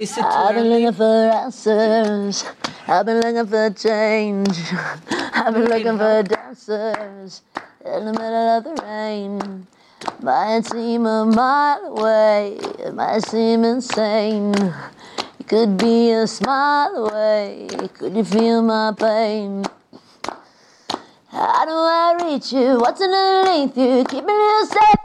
I've 0.00 0.54
been 0.56 0.70
looking 0.70 0.92
for 0.92 1.30
answers. 1.30 2.44
I've 2.88 3.06
been 3.06 3.20
looking 3.20 3.46
for 3.46 3.70
change. 3.70 4.58
I've 5.32 5.54
been 5.54 5.66
looking 5.66 5.96
for 5.96 6.22
dancers 6.54 7.42
in 7.84 8.04
the 8.04 8.12
middle 8.12 8.48
of 8.48 8.64
the 8.64 8.82
rain. 8.82 9.66
Might 10.22 10.64
seem 10.66 11.06
a 11.06 11.24
mile 11.24 11.86
away, 11.86 12.56
it 12.78 12.94
might 12.94 13.24
seem 13.24 13.64
insane. 13.64 14.54
It 15.40 15.48
could 15.48 15.76
be 15.76 16.12
a 16.12 16.26
smile 16.26 17.06
away. 17.06 17.66
Could 17.94 18.16
you 18.16 18.24
feel 18.24 18.62
my 18.62 18.92
pain? 18.96 19.64
How 21.28 21.64
do 21.64 21.72
I 21.72 22.18
reach 22.24 22.52
you? 22.52 22.78
What's 22.78 23.00
underneath 23.00 23.76
you? 23.76 24.04
Keeping 24.04 24.28
you 24.28 24.66
safe. 24.66 25.00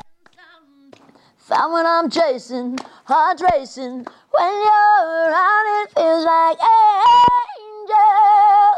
Found 1.38 1.74
what 1.74 1.86
I'm 1.86 2.10
chasing, 2.12 2.78
heart 3.06 3.42
racing. 3.42 4.06
When 4.32 4.54
you're 4.54 5.32
around, 5.32 5.84
it 5.84 5.92
feels 5.96 6.26
like 6.26 6.58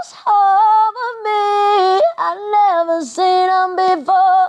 ain't 0.02 0.10
angels 0.10 0.16
over 0.28 1.08
me. 1.24 2.02
I 2.18 2.34
never 2.86 2.98
seen 3.06 3.48
them 3.48 3.76
before, 3.76 4.48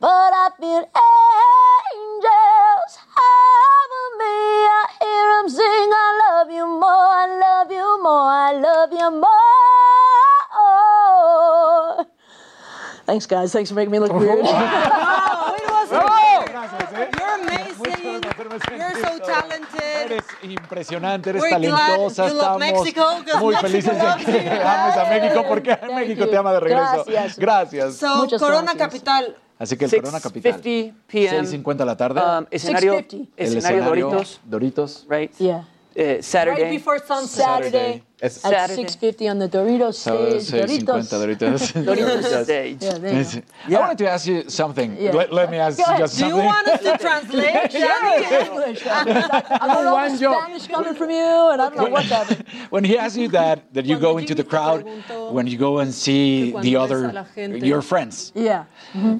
but 0.00 0.32
I 0.34 0.50
feel 0.58 0.84
angels 1.98 2.98
over 3.16 4.02
me. 4.18 4.36
I 4.66 4.86
hear 5.00 5.26
them 5.42 5.48
sing, 5.48 5.90
I 5.92 5.96
love 6.30 6.50
you 6.50 6.66
more, 6.66 6.90
I 6.90 7.26
love 7.40 7.70
you 7.70 8.02
more, 8.02 8.30
I 8.30 8.52
love 8.52 8.92
you 8.92 9.10
more. 12.00 12.06
Thanks, 13.06 13.26
guys. 13.26 13.52
Thanks 13.52 13.68
for 13.70 13.76
making 13.76 13.92
me 13.92 13.98
look 13.98 14.12
weird. 14.12 14.44
No, 14.44 15.54
it 15.56 15.70
wasn't 15.70 16.00
No. 16.00 16.08
weird. 16.08 16.50
¿eh? 16.94 17.10
You're 17.18 17.34
amazing. 17.42 18.22
You're 18.78 18.94
so 18.94 19.03
talented. 19.58 20.04
Eres 20.12 20.24
impresionante, 20.42 21.30
eres 21.30 21.42
We're 21.42 21.58
glad 21.58 21.78
talentosa, 21.78 22.28
you 22.28 22.34
love 22.34 22.42
estamos 22.42 22.58
Mexico, 22.60 23.04
muy 23.40 23.54
Mexico 23.54 23.60
felices 23.60 23.94
de 23.98 24.24
que 24.24 24.44
you. 24.44 24.50
ames 24.50 24.96
a 24.96 25.04
México 25.10 25.44
porque 25.48 25.78
México 25.94 26.28
te 26.28 26.36
ama 26.36 26.52
de 26.52 26.60
regreso. 26.60 27.04
Gracias. 27.06 27.38
Gracias. 27.38 27.94
So, 27.96 28.16
Muchas 28.16 28.40
Corona 28.40 28.74
gracias. 28.74 28.88
Capital. 28.88 29.36
Así 29.58 29.76
que 29.76 29.84
el 29.84 29.90
Corona 29.90 30.20
Capital. 30.20 30.60
6:50 30.62 30.94
p.m. 31.06 31.38
6.50 31.48 31.76
de 31.76 31.84
la 31.84 31.96
tarde. 31.96 32.20
Um, 32.20 32.46
escenario, 32.50 32.94
6:50. 32.94 33.28
el 33.36 33.56
escenario 33.56 33.84
Doritos, 33.84 34.40
Doritos. 34.44 35.06
right? 35.08 35.32
Yeah. 35.38 35.64
Eh, 35.94 36.18
Saturday. 36.22 36.64
Right 36.64 36.72
before 36.72 36.98
sunset. 36.98 37.44
Saturday, 37.44 38.02
It's 38.24 38.42
at 38.42 38.70
6.50 38.70 39.30
on 39.30 39.38
the 39.38 39.48
Doritos 39.48 39.96
stage. 39.96 40.42
6.50 40.48 40.84
Doritos. 40.84 41.08
Doritos. 41.12 41.84
Doritos 41.88 42.44
stage. 42.44 42.82
Yeah, 42.82 42.98
there 42.98 43.22
you 43.22 43.42
go. 43.68 43.76
I 43.76 43.80
wanted 43.80 43.98
to 43.98 44.08
ask 44.08 44.26
you 44.26 44.48
something. 44.48 44.96
Yeah. 44.98 45.10
Let, 45.12 45.30
let 45.32 45.50
me 45.50 45.58
ask 45.58 45.78
you 45.78 45.84
ahead. 45.84 45.98
just 45.98 46.18
Do 46.18 46.26
you 46.28 46.36
want 46.36 46.66
us 46.68 46.80
to 46.82 46.96
translate? 47.06 47.72
Yeah, 47.74 48.46
English. 48.46 48.86
I 48.86 49.04
don't 49.04 49.84
know 49.84 49.92
Juan, 49.92 50.18
yo- 50.18 50.32
Spanish 50.40 50.66
coming 50.68 50.94
from 50.94 51.10
you, 51.10 51.50
and 51.52 51.60
I 51.60 51.68
don't 51.68 51.76
know 51.76 51.90
what's 51.90 52.08
happening. 52.08 52.46
when 52.70 52.84
he 52.84 52.96
asks 52.96 53.18
you 53.18 53.28
that, 53.28 53.72
that 53.74 53.84
you 53.84 53.98
go 53.98 54.16
into 54.16 54.34
the 54.34 54.44
crowd, 54.44 54.84
when 55.30 55.46
you 55.46 55.58
go 55.58 55.80
and 55.80 55.92
see 55.92 56.52
the 56.62 56.76
other, 56.76 57.26
your 57.36 57.82
friends, 57.82 58.32
Yeah. 58.34 58.64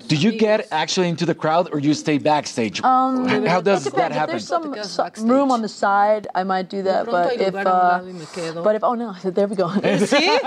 do 0.07 0.17
you 0.17 0.33
get 0.33 0.67
actually 0.73 1.09
into 1.11 1.27
the 1.27 1.35
crowd 1.35 1.69
or 1.73 1.79
you 1.79 1.93
stay 1.93 2.17
backstage? 2.17 2.83
Um, 2.83 3.29
How 3.47 3.61
does 3.61 3.85
that 3.85 3.91
depends. 3.91 4.15
If 4.15 4.19
happen? 4.19 4.33
there's 4.73 4.89
some, 4.89 5.15
some 5.15 5.29
room 5.29 5.51
on 5.51 5.61
the 5.61 5.69
side, 5.69 6.27
I 6.35 6.43
might 6.45 6.71
do 6.71 6.83
that. 6.83 7.05
But 7.07 7.35
if, 7.35 7.53
lugar 7.53 7.59
a 7.59 7.61
un 7.61 7.67
uh, 7.67 7.89
lado 7.93 8.07
y 8.07 8.13
me 8.13 8.25
quedo. 8.27 8.63
but 8.65 8.75
if, 8.77 8.83
oh 8.95 8.97
no, 8.97 9.09
I 9.11 9.19
said, 9.25 9.35
there 9.35 9.47
we 9.49 9.57
go. 9.57 9.69
See? 9.71 9.81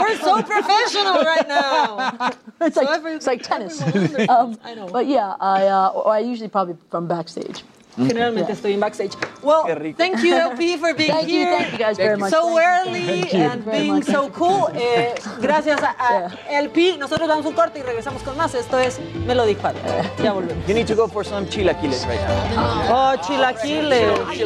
We're 0.00 0.16
so 0.18 0.42
professional 0.42 1.22
right 1.22 1.46
now. 1.46 2.32
it's 2.62 2.74
So 2.74 2.82
like 2.82 2.96
every- 2.98 3.12
it's 3.12 3.26
like 3.26 3.42
tennis. 3.42 3.80
Um, 4.28 4.58
I 4.64 4.74
know. 4.74 4.88
but 4.88 5.06
yeah, 5.06 5.34
I 5.40 5.66
uh, 5.66 5.90
I 6.16 6.20
usually 6.20 6.48
probably 6.48 6.76
from 6.90 7.06
backstage. 7.08 7.62
Generalmente 8.06 8.52
estoy 8.52 8.72
en 8.74 8.80
backstage. 8.80 9.12
Well, 9.42 9.64
thank 9.96 10.22
you, 10.22 10.34
LP, 10.34 10.76
for 10.78 10.94
being 10.94 11.10
Thank 11.12 11.28
you, 11.28 11.40
here. 11.40 11.56
thank 11.58 11.72
you 11.72 11.78
guys 11.78 11.96
very 11.96 12.16
much. 12.18 12.30
So 12.30 12.58
early 12.58 13.20
you. 13.32 13.38
and 13.40 13.64
Very 13.64 13.78
being 13.78 13.94
much. 13.94 14.04
so 14.04 14.28
cool. 14.30 14.68
Eh, 14.74 15.14
gracias 15.40 15.80
a, 15.82 15.94
a 15.98 16.30
LP. 16.62 16.96
Nosotros 16.98 17.26
damos 17.28 17.46
un 17.46 17.54
corte 17.54 17.78
y 17.78 17.82
regresamos 17.82 18.22
con 18.22 18.36
más. 18.36 18.54
Esto 18.54 18.78
es 18.78 18.98
Me 19.26 19.34
lo 19.34 19.46
dijo 19.46 19.66
Adela. 19.66 20.04
Ya 20.22 20.32
volvemos. 20.32 20.66
You 20.66 20.74
need 20.74 20.86
to 20.86 20.94
go 20.94 21.08
for 21.08 21.24
some 21.24 21.46
chilaquiles 21.46 22.06
right 22.06 22.20
now. 22.20 23.14
Oh, 23.14 23.16
chilaquiles. 23.22 24.20
I 24.28 24.36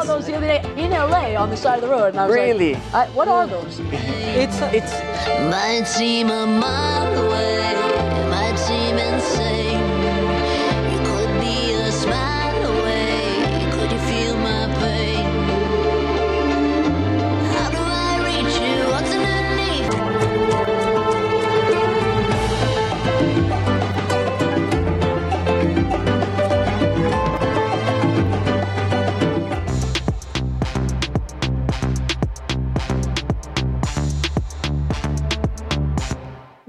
saw 0.00 0.04
those 0.04 0.26
the 0.26 0.36
other 0.36 0.46
day 0.46 0.62
in 0.76 0.90
LA 0.90 1.36
on 1.40 1.50
the 1.50 1.56
side 1.56 1.76
of 1.76 1.82
the 1.82 1.88
road, 1.88 2.10
and 2.14 2.20
I 2.20 2.26
was 2.26 2.34
Really? 2.34 2.74
like, 2.74 2.94
I, 2.94 3.06
"What 3.14 3.28
are 3.28 3.46
those?" 3.46 3.80
It's, 4.36 4.60
It's 4.72 4.92
Might 5.50 5.84
seem 5.86 6.30
a 6.30 6.46
mile 6.46 7.26
away, 7.26 7.74
might 8.30 8.56
seem 8.58 8.98
insane. 8.98 9.53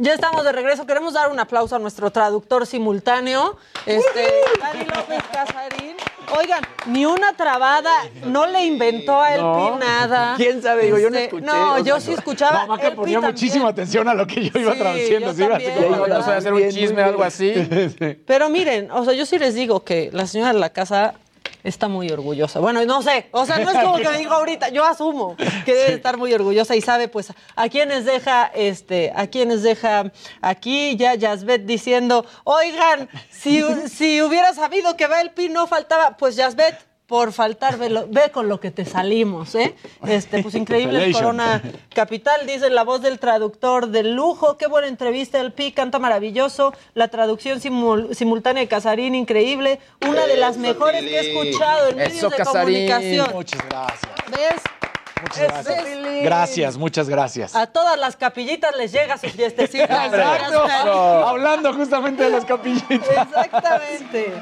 Ya 0.06 0.14
estamos 0.14 0.44
de 0.44 0.52
regreso. 0.52 0.86
Queremos 0.86 1.14
dar 1.14 1.32
un 1.32 1.40
aplauso 1.40 1.76
a 1.76 1.80
nuestro 1.80 2.12
traductor 2.12 2.68
simultáneo, 2.68 3.58
este, 3.88 4.32
Dani 4.62 4.86
López 4.86 5.24
Casarín. 5.34 5.96
Oigan, 6.38 6.62
ni 6.86 7.08
una 7.08 7.34
trabada, 7.34 7.92
no 8.26 8.46
le 8.46 8.66
inventó 8.66 9.20
a 9.20 9.32
LP 9.34 9.42
No. 9.42 9.78
nada. 9.80 10.36
¿Quién 10.38 10.62
sabe? 10.62 10.84
Digo, 10.86 11.00
yo 11.00 11.10
no 11.10 11.16
Este, 11.18 11.26
escuché, 11.38 11.46
No, 11.48 11.74
o 11.74 11.78
yo 11.80 11.96
sea, 11.96 12.02
sí 12.02 12.14
escuchaba. 12.14 12.62
No, 12.62 12.68
Maca 12.68 12.84
LP 12.84 12.96
ponía 12.98 13.16
también. 13.16 13.34
muchísima 13.34 13.70
atención 13.70 14.08
a 14.08 14.14
lo 14.14 14.28
que 14.28 14.48
yo 14.48 14.60
iba 14.60 14.74
Sí, 14.74 14.78
traduciendo. 14.80 15.28
yo 15.30 15.34
sí, 15.34 15.44
iba 15.44 15.56
así 15.56 15.66
también. 15.66 15.92
como- 15.94 16.08
No, 16.08 16.14
no 16.20 16.24
sé, 16.24 16.32
hacer 16.34 16.54
un 16.54 16.70
chisme 16.70 17.02
o 17.02 17.06
algo 17.06 17.24
así. 17.24 17.54
Pero 18.28 18.50
miren, 18.50 18.92
o 18.92 19.04
sea, 19.06 19.14
yo 19.16 19.26
sí 19.26 19.40
les 19.40 19.56
digo 19.56 19.84
que 19.84 20.12
la 20.14 20.28
señora 20.28 20.54
de 20.54 20.60
la 20.60 20.70
casa 20.70 21.16
está 21.66 21.88
muy 21.88 22.10
orgullosa. 22.10 22.60
Bueno, 22.60 22.86
no 22.86 23.02
sé, 23.02 23.28
o 23.32 23.46
sea, 23.46 23.60
no 23.60 23.72
es 23.72 23.78
como 23.80 23.98
que 23.98 24.10
me 24.10 24.18
digo 24.20 24.34
ahorita, 24.34 24.70
yo 24.70 24.86
asumo 24.86 25.36
que 25.66 25.74
debe 25.74 25.94
estar 25.94 26.18
muy 26.18 26.34
orgullosa 26.34 26.76
y 26.76 26.82
sabe 26.82 27.08
pues 27.08 27.34
a 27.56 27.70
quienes 27.70 28.06
deja, 28.06 28.46
este, 28.54 29.12
a 29.16 29.28
quienes 29.28 29.64
deja 29.64 30.12
aquí 30.42 30.96
ya 30.96 31.16
Yasbet 31.16 31.66
diciendo, 31.66 32.26
oigan, 32.44 33.10
si, 33.30 33.64
si 33.90 34.22
hubiera 34.22 34.54
sabido 34.54 34.96
que 34.96 35.08
Belpi 35.08 35.50
no 35.50 35.68
faltaba, 35.68 36.18
pues 36.18 36.36
Yasbet, 36.36 36.78
por 37.08 37.32
faltar, 37.34 37.78
ve, 37.78 37.90
lo- 37.90 38.08
ve 38.08 38.32
con 38.32 38.50
lo 38.50 38.60
que 38.60 38.72
te 38.72 38.84
salimos, 38.84 39.54
¿eh? 39.56 39.76
Este, 40.08 40.42
pues 40.42 40.56
increíble. 40.56 41.12
Corona 41.12 41.62
Capital, 41.94 42.48
dice 42.48 42.70
la 42.72 42.84
voz 42.84 43.02
del 43.02 43.20
traductor 43.20 43.88
del 43.90 44.16
lujo, 44.16 44.58
qué 44.58 44.66
buena 44.68 44.88
entrevista, 44.88 45.40
el 45.40 45.54
Pi 45.54 45.72
canta 45.72 46.00
maravilloso, 46.00 46.74
la 46.96 47.08
traducción 47.10 47.60
simul- 47.62 48.14
simultánea 48.16 48.62
de 48.62 48.68
Casarín, 48.68 49.14
increíble, 49.14 49.80
una 50.08 50.26
de 50.26 50.38
las 50.38 50.58
mejores 50.58 51.02
que 51.04 51.20
he 51.20 51.32
escuchado 51.32 51.90
en 51.90 51.98
medios 51.98 52.14
Eso, 52.18 52.30
de 52.30 52.38
Casarín. 52.38 52.88
comunicación. 52.90 53.30
Muchas 53.34 53.62
gracias. 53.70 54.12
¿Ves? 54.32 54.62
Muchas 55.22 55.38
Es 55.40 55.48
gracias. 55.48 55.84
feliz. 55.84 56.24
Gracias, 56.24 56.78
muchas 56.78 57.08
gracias. 57.10 57.56
A 57.56 57.68
todas 57.68 57.98
las 58.00 58.16
capillitas 58.16 58.76
les 58.76 58.92
llega 58.92 59.18
su 59.18 59.30
fiestecita. 59.30 60.06
Exacto. 60.08 60.64
Hablando 61.28 61.72
justamente 61.74 62.24
de 62.24 62.30
las 62.32 62.46
capillitas. 62.46 63.08
Exactamente. 63.10 64.34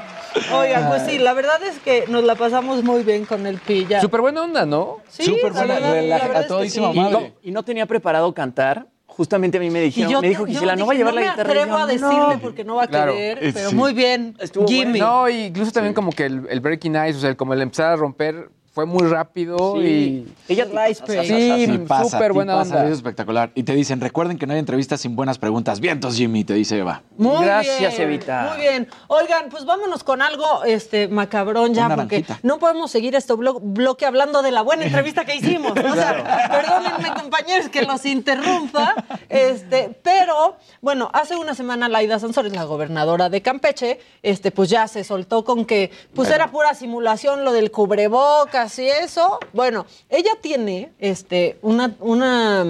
Oigan, 0.54 0.88
pues 0.90 1.04
sí, 1.04 1.18
la 1.18 1.34
verdad 1.34 1.62
es 1.64 1.78
que 1.80 2.06
nos 2.08 2.24
la 2.24 2.36
pasamos 2.36 2.84
muy 2.84 3.04
bien 3.04 3.26
con 3.26 3.46
el 3.46 3.58
Pi. 3.60 3.86
ya. 3.88 4.02
Súper 4.02 4.22
buena 4.22 4.42
onda, 4.42 4.66
¿no? 4.66 5.00
Sí, 5.10 5.24
Súper 5.24 5.54
la 5.54 5.66
buena, 5.66 5.80
la 5.80 6.18
es 6.64 6.74
sí. 6.74 6.80
y 6.80 7.00
madre. 7.00 7.12
no, 7.12 7.22
y 7.42 7.52
no 7.52 7.64
tenía 7.64 7.86
preparado 7.86 8.34
cantar. 8.34 8.88
Justamente 9.06 9.58
a 9.58 9.60
mí 9.62 9.70
me 9.70 9.80
dijeron, 9.80 10.22
me 10.22 10.30
dijo 10.30 10.44
Gisela, 10.46 10.76
no 10.76 10.88
va 10.88 10.94
a 10.94 10.96
llevar 10.96 11.14
la 11.14 11.22
me 11.22 11.28
guitarra. 11.30 11.50
Y 11.50 11.58
atrevo 11.60 11.78
yo, 11.78 11.84
a 11.84 11.86
decirle 11.86 12.36
"No". 12.36 12.40
porque 12.42 12.64
no 12.64 12.76
va 12.76 12.84
a 12.84 12.88
Claro. 12.88 13.14
querer, 13.14 13.38
Eh, 13.44 13.52
pero 13.54 13.70
sí. 13.70 13.76
muy 13.76 13.94
bien. 13.94 14.36
Estuvo 14.40 14.68
Jimmy. 14.68 15.00
No, 15.00 15.30
y 15.30 15.44
incluso 15.46 15.72
también 15.72 15.94
como 15.94 16.12
que 16.12 16.26
el, 16.26 16.48
el 16.50 16.60
breaking 16.62 16.96
ice, 16.96 17.18
o 17.18 17.22
sea, 17.22 17.36
como 17.38 17.54
el 17.54 17.62
empezar 17.62 17.92
a 17.92 17.96
romper 17.96 18.50
fue 18.74 18.88
muy 18.88 19.04
rápido 19.08 19.80
y... 19.82 20.28
Ella. 20.48 20.66
Sí, 20.96 21.04
Sí, 21.06 21.78
súper 22.10 22.32
sí 22.32 22.34
buena 22.34 22.58
onda. 22.58 22.86
Es 22.88 22.94
espectacular. 22.94 23.52
Y 23.54 23.64
te 23.64 23.76
dicen, 23.76 24.02
recuerden 24.02 24.40
que 24.40 24.48
no 24.48 24.54
hay 24.54 24.60
entrevistas 24.60 25.00
sin 25.02 25.16
buenas 25.16 25.38
preguntas. 25.38 25.80
Vientos, 25.80 26.16
Jimmy, 26.16 26.44
te 26.44 26.56
dice 26.56 26.80
Eva. 26.80 27.04
Muy 27.18 27.46
Gracias, 27.46 27.80
bien, 27.96 28.02
Evita. 28.10 28.50
Muy 28.52 28.62
bien. 28.62 28.88
Oigan, 29.10 29.50
pues 29.52 29.66
vámonos 29.66 30.04
con 30.04 30.24
algo 30.24 30.64
este 30.64 31.08
macabrón 31.08 31.76
ya, 31.76 31.84
Un 31.88 31.96
porque 31.96 32.22
naranjita. 32.22 32.40
no 32.42 32.58
podemos 32.58 32.90
seguir 32.90 33.14
este 33.16 33.34
blo- 33.34 33.60
bloque 33.62 34.08
hablando 34.08 34.42
de 34.42 34.50
la 34.52 34.64
buena 34.64 34.86
entrevista 34.86 35.24
que 35.24 35.36
hicimos. 35.36 35.74
O 35.74 35.94
sea, 35.94 36.50
perdónenme, 36.52 37.14
compañeros, 37.22 37.70
que 37.70 37.84
los 37.84 38.04
interrumpa. 38.08 38.96
Este, 39.30 39.96
pero, 40.02 40.58
bueno, 40.82 41.12
hace 41.14 41.36
una 41.36 41.54
semana 41.54 41.88
Laida 41.90 42.18
Sansores, 42.18 42.54
la 42.54 42.64
gobernadora 42.64 43.30
de 43.30 43.42
Campeche, 43.44 44.00
este, 44.24 44.50
pues 44.52 44.70
ya 44.72 44.88
se 44.88 45.04
soltó 45.04 45.44
con 45.44 45.66
que 45.66 45.92
pues 46.16 46.32
era 46.32 46.48
pura 46.50 46.74
simulación 46.74 47.46
lo 47.46 47.52
del 47.54 47.70
cubrebocas 47.70 48.63
y 48.80 48.88
eso. 48.88 49.40
Bueno, 49.54 49.86
ella 50.10 50.32
tiene 50.42 50.92
este 51.00 51.58
una, 51.62 51.96
una 52.00 52.66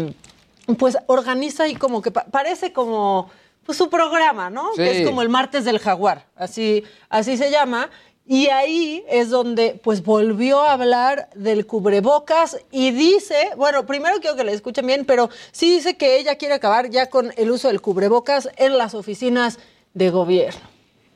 pues 0.77 0.97
organiza 1.07 1.67
y 1.67 1.75
como 1.75 2.01
que 2.01 2.11
pa- 2.11 2.25
parece 2.25 2.71
como 2.73 3.29
pues, 3.65 3.77
su 3.77 3.89
programa, 3.89 4.49
¿no? 4.49 4.69
Sí. 4.75 4.77
Que 4.83 5.01
es 5.01 5.07
como 5.07 5.21
el 5.21 5.29
martes 5.29 5.65
del 5.65 5.79
jaguar, 5.79 6.25
así, 6.35 6.83
así 7.09 7.37
se 7.37 7.51
llama. 7.51 7.89
Y 8.25 8.47
ahí 8.47 9.03
es 9.09 9.29
donde 9.29 9.77
pues 9.83 10.01
volvió 10.01 10.61
a 10.61 10.71
hablar 10.73 11.27
del 11.35 11.65
cubrebocas 11.65 12.57
y 12.71 12.91
dice, 12.91 13.49
bueno, 13.57 13.85
primero 13.85 14.15
quiero 14.21 14.37
que 14.37 14.45
le 14.45 14.53
escuchen 14.53 14.87
bien, 14.87 15.03
pero 15.03 15.29
sí 15.51 15.69
dice 15.75 15.97
que 15.97 16.17
ella 16.17 16.37
quiere 16.37 16.53
acabar 16.53 16.89
ya 16.89 17.09
con 17.09 17.33
el 17.35 17.51
uso 17.51 17.67
del 17.67 17.81
cubrebocas 17.81 18.47
en 18.55 18.77
las 18.77 18.93
oficinas 18.93 19.59
de 19.93 20.09
gobierno. 20.09 20.61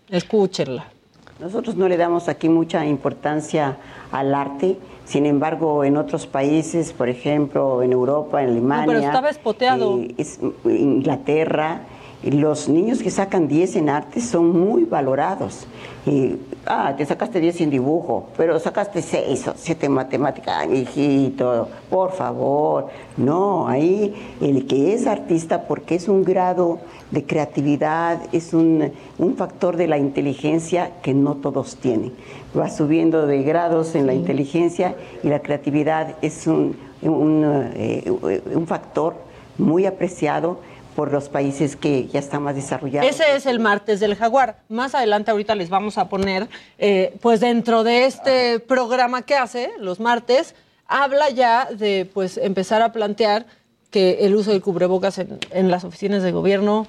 Escúchenla. 0.09 0.91
Nosotros 1.39 1.75
no 1.75 1.87
le 1.87 1.97
damos 1.97 2.29
aquí 2.29 2.49
mucha 2.49 2.85
importancia 2.85 3.77
al 4.11 4.33
arte, 4.33 4.77
sin 5.05 5.25
embargo, 5.27 5.83
en 5.83 5.95
otros 5.97 6.25
países, 6.25 6.93
por 6.93 7.09
ejemplo, 7.09 7.83
en 7.83 7.91
Europa, 7.91 8.41
en 8.41 8.49
Alemania, 8.49 8.85
pero 8.87 8.99
estaba 8.99 9.29
espoteado. 9.29 9.99
eh, 9.99 10.15
es- 10.17 10.39
Inglaterra, 10.65 11.81
los 12.31 12.67
niños 12.67 13.01
que 13.01 13.11
sacan 13.11 13.47
10 13.47 13.77
en 13.77 13.89
arte 13.89 14.21
son 14.21 14.49
muy 14.59 14.83
valorados. 14.83 15.67
Y, 16.05 16.37
ah, 16.65 16.93
te 16.97 17.05
sacaste 17.05 17.39
10 17.39 17.61
en 17.61 17.69
dibujo, 17.69 18.29
pero 18.37 18.59
sacaste 18.59 19.01
6 19.01 19.47
o 19.49 19.53
7 19.55 19.85
en 19.85 19.91
matemática. 19.91 20.59
Ay, 20.59 20.79
hijito, 20.79 21.69
por 21.89 22.11
favor. 22.11 22.87
No, 23.17 23.67
ahí 23.67 24.13
el 24.41 24.67
que 24.67 24.93
es 24.93 25.05
artista, 25.05 25.67
porque 25.67 25.95
es 25.95 26.07
un 26.07 26.23
grado 26.23 26.79
de 27.11 27.25
creatividad, 27.25 28.19
es 28.31 28.53
un, 28.53 28.91
un 29.17 29.35
factor 29.35 29.77
de 29.77 29.87
la 29.87 29.97
inteligencia 29.97 30.91
que 31.01 31.13
no 31.13 31.35
todos 31.35 31.77
tienen. 31.77 32.13
Va 32.57 32.69
subiendo 32.69 33.27
de 33.27 33.43
grados 33.43 33.95
en 33.95 34.07
la 34.07 34.13
inteligencia 34.13 34.95
y 35.23 35.27
la 35.27 35.39
creatividad 35.39 36.15
es 36.21 36.47
un, 36.47 36.77
un, 37.01 37.43
eh, 37.75 38.11
un 38.53 38.67
factor 38.67 39.15
muy 39.57 39.85
apreciado 39.85 40.59
por 40.97 41.11
los 41.11 41.29
países 41.29 41.75
que 41.75 42.07
ya 42.07 42.17
están 42.17 42.41
más 42.41 42.55
desarrollados. 42.55 43.07
Ese 43.07 43.35
es 43.35 43.45
el 43.45 43.59
martes 43.59 43.99
del 43.99 44.15
jaguar. 44.15 44.57
Más 44.67 44.95
adelante 44.95 45.29
ahorita 45.29 45.53
les 45.53 45.69
vamos 45.69 45.99
a 45.99 46.09
poner, 46.09 46.47
eh, 46.79 47.15
pues 47.21 47.39
dentro 47.39 47.83
de 47.83 48.05
este 48.05 48.59
programa 48.59 49.21
que 49.21 49.35
hace 49.35 49.69
los 49.79 49.99
martes, 49.99 50.55
habla 50.87 51.29
ya 51.29 51.65
de 51.71 52.09
pues 52.11 52.37
empezar 52.37 52.81
a 52.81 52.93
plantear 52.93 53.45
que 53.91 54.25
el 54.25 54.33
uso 54.35 54.49
del 54.49 54.63
cubrebocas 54.63 55.19
en, 55.19 55.37
en 55.51 55.69
las 55.69 55.83
oficinas 55.83 56.23
de 56.23 56.31
gobierno 56.31 56.87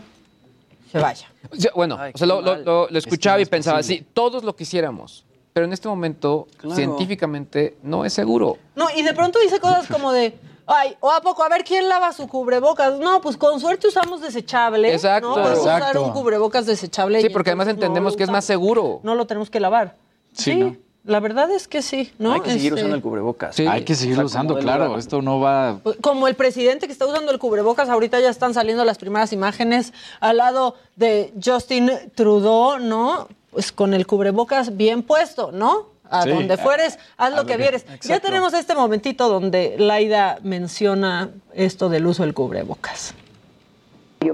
se 0.91 0.99
vaya. 1.01 1.27
Bueno, 1.75 1.99
o 2.15 2.17
sea, 2.17 2.27
lo, 2.27 2.41
lo- 2.41 2.57
lo- 2.57 2.89
lo 2.89 2.99
escuchaba 2.99 3.39
y 3.43 3.45
pensaba, 3.45 3.83
sí, 3.83 4.07
todos 4.15 4.43
lo 4.43 4.57
quisiéramos, 4.57 5.27
pero 5.53 5.67
en 5.67 5.75
este 5.75 5.87
momento 5.87 6.49
Claro. 6.57 6.77
científicamente 6.77 7.77
no 7.83 8.07
es 8.07 8.15
seguro. 8.15 8.57
No, 8.75 8.87
y 8.97 9.03
de 9.03 9.13
pronto 9.13 9.39
dice 9.39 9.61
cosas 9.61 9.87
como 9.87 10.13
de, 10.13 10.33
ay, 10.69 10.97
o 11.01 11.11
a 11.11 11.21
poco, 11.21 11.43
a 11.43 11.49
ver 11.49 11.65
quién 11.65 11.89
lava 11.89 12.13
su 12.13 12.29
cubrebocas. 12.29 12.99
No, 12.99 13.21
pues 13.21 13.37
con 13.37 13.59
suerte 13.59 13.89
usamos 13.89 14.21
desechable. 14.21 14.93
Exacto. 14.93 15.29
¿no? 15.31 15.35
Podemos 15.35 15.61
usar 15.61 15.79
Exacto. 15.79 16.03
un 16.05 16.13
cubrebocas 16.13 16.67
desechable. 16.67 17.21
Sí, 17.21 17.29
porque 17.31 17.51
además 17.51 17.67
no 17.67 17.73
entendemos 17.73 18.17
que 18.17 18.23
es 18.25 18.31
más 18.31 18.45
seguro. 18.45 19.01
No 19.03 19.15
lo 19.15 19.27
tenemos 19.27 19.51
que 19.51 19.59
lavar. 19.61 19.97
Sí, 20.33 20.53
Sí, 20.53 20.55
¿no? 20.57 20.77
la 21.05 21.21
verdad 21.21 21.51
es 21.51 21.67
que 21.69 21.81
sí, 21.81 22.13
¿no? 22.19 22.33
Hay 22.35 22.41
que 22.43 22.51
seguir 22.51 22.67
Este, 22.73 22.81
usando 22.83 22.97
el 22.97 23.03
cubrebocas. 23.03 23.57
Sí, 23.57 23.67
hay 23.67 23.83
que 23.85 23.95
seguirlo 23.95 24.27
O 24.27 24.29
sea, 24.29 24.41
como 24.43 24.51
usando, 24.51 24.63
claro. 24.65 24.85
lugar. 24.85 24.99
Esto 25.01 25.23
no 25.23 25.41
va. 25.41 25.81
Como 26.03 26.29
el 26.29 26.35
presidente 26.35 26.87
que 26.87 26.93
está 26.93 27.07
usando 27.07 27.33
el 27.33 27.39
cubrebocas, 27.39 27.89
ahorita 27.89 28.21
ya 28.21 28.29
están 28.29 28.53
saliendo 28.55 28.85
las 28.85 28.99
primeras 28.99 29.33
imágenes 29.33 29.93
al 30.21 30.37
lado 30.37 30.75
de 30.97 31.33
Justin 31.43 31.91
Trudeau, 32.15 32.79
¿no? 32.79 33.27
Pues 33.51 33.73
con 33.73 33.95
el 33.95 34.07
cubrebocas 34.07 34.77
bien 34.77 35.03
puesto, 35.03 35.51
¿no? 35.51 35.87
A 36.11 36.23
Sí. 36.23 36.31
donde 36.31 36.57
fueres, 36.57 36.99
haz 37.17 37.29
A 37.29 37.31
lo 37.31 37.37
lo 37.39 37.43
que 37.47 37.53
que- 37.53 37.59
vieres. 37.59 37.87
Ya 38.03 38.19
tenemos 38.21 38.55
este 38.55 38.75
momentito 38.75 39.29
donde 39.29 39.77
Laida 39.79 40.39
menciona 40.43 41.31
esto 41.55 41.89
del 41.89 42.07
uso 42.07 42.23
del 42.23 42.35
cubrebocas. 42.35 43.15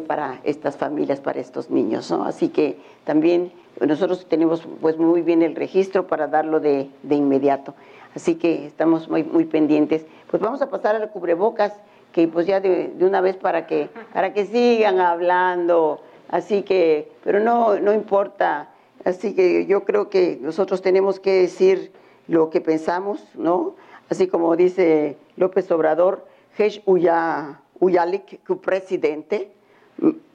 para 0.09 0.40
estas 0.44 0.76
familias, 0.76 1.20
para 1.20 1.40
estos 1.40 1.70
niños, 1.70 2.10
¿no? 2.10 2.24
Así 2.24 2.48
que 2.48 2.78
también 3.05 3.52
nosotros 3.80 4.26
tenemos 4.28 4.62
pues 4.80 4.96
muy 4.98 5.20
bien 5.22 5.42
el 5.42 5.55
registro 5.55 6.06
para 6.06 6.26
darlo 6.26 6.59
de, 6.59 6.88
de 7.02 7.14
inmediato. 7.14 7.74
Así 8.14 8.36
que 8.36 8.66
estamos 8.66 9.09
muy, 9.09 9.24
muy 9.24 9.44
pendientes. 9.44 10.06
Pues 10.30 10.42
vamos 10.42 10.62
a 10.62 10.70
pasar 10.70 10.96
al 10.96 11.10
cubrebocas, 11.10 11.72
que 12.12 12.26
pues 12.28 12.46
ya 12.46 12.60
de, 12.60 12.88
de 12.96 13.05
una 13.05 13.20
vez 13.20 13.36
para 13.36 13.66
que, 13.66 13.88
para 14.12 14.32
que 14.32 14.46
sigan 14.46 15.01
hablando. 15.01 16.01
Así 16.28 16.62
que, 16.62 17.12
pero 17.22 17.38
no, 17.40 17.78
no 17.78 17.92
importa. 17.92 18.68
Así 19.05 19.35
que 19.35 19.66
yo 19.66 19.85
creo 19.85 20.09
que 20.09 20.39
nosotros 20.40 20.82
tenemos 20.82 21.20
que 21.20 21.32
decir 21.32 21.93
lo 22.26 22.51
que 22.51 22.60
pensamos, 22.60 23.22
¿no? 23.35 23.74
Así 24.09 24.28
como 24.28 24.56
dice 24.56 25.16
López 25.36 25.70
Obrador, 25.70 26.26
Hesh 26.56 26.82
Uya, 26.86 27.60
Uyalik, 27.81 28.43
que 28.43 28.55
presidente, 28.56 29.51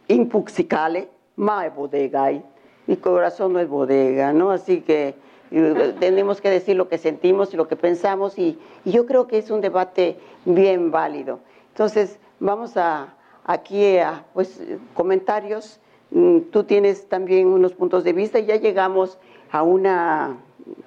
impuxicale, 0.08 1.10
mae 1.36 1.70
bodega 1.70 2.26
hay. 2.26 2.44
Mi 2.88 2.98
corazón 2.98 3.54
no 3.54 3.60
es 3.60 3.68
bodega, 3.68 4.34
¿no? 4.34 4.52
Así 4.52 4.82
que 4.82 5.16
eh, 5.52 5.96
tenemos 6.00 6.42
que 6.42 6.50
decir 6.50 6.76
lo 6.76 6.90
que 6.90 6.98
sentimos 6.98 7.54
y 7.54 7.58
lo 7.58 7.68
que 7.68 7.76
pensamos 7.76 8.38
y, 8.38 8.60
y 8.86 8.92
yo 8.92 9.06
creo 9.06 9.28
que 9.28 9.38
es 9.38 9.50
un 9.52 9.62
debate 9.62 10.18
bien 10.46 10.92
válido. 10.92 11.40
Entonces, 11.70 12.20
vamos 12.40 12.78
a 12.78 13.16
aquí 13.46 13.98
a 13.98 14.26
pues 14.34 14.62
comentarios. 14.94 15.80
Mm, 16.12 16.40
Tú 16.52 16.64
tienes 16.64 17.08
también 17.08 17.48
unos 17.48 17.74
puntos 17.74 18.04
de 18.04 18.14
vista 18.14 18.40
y 18.40 18.46
ya 18.46 18.56
llegamos 18.56 19.18
a 19.52 19.64
una 19.64 20.38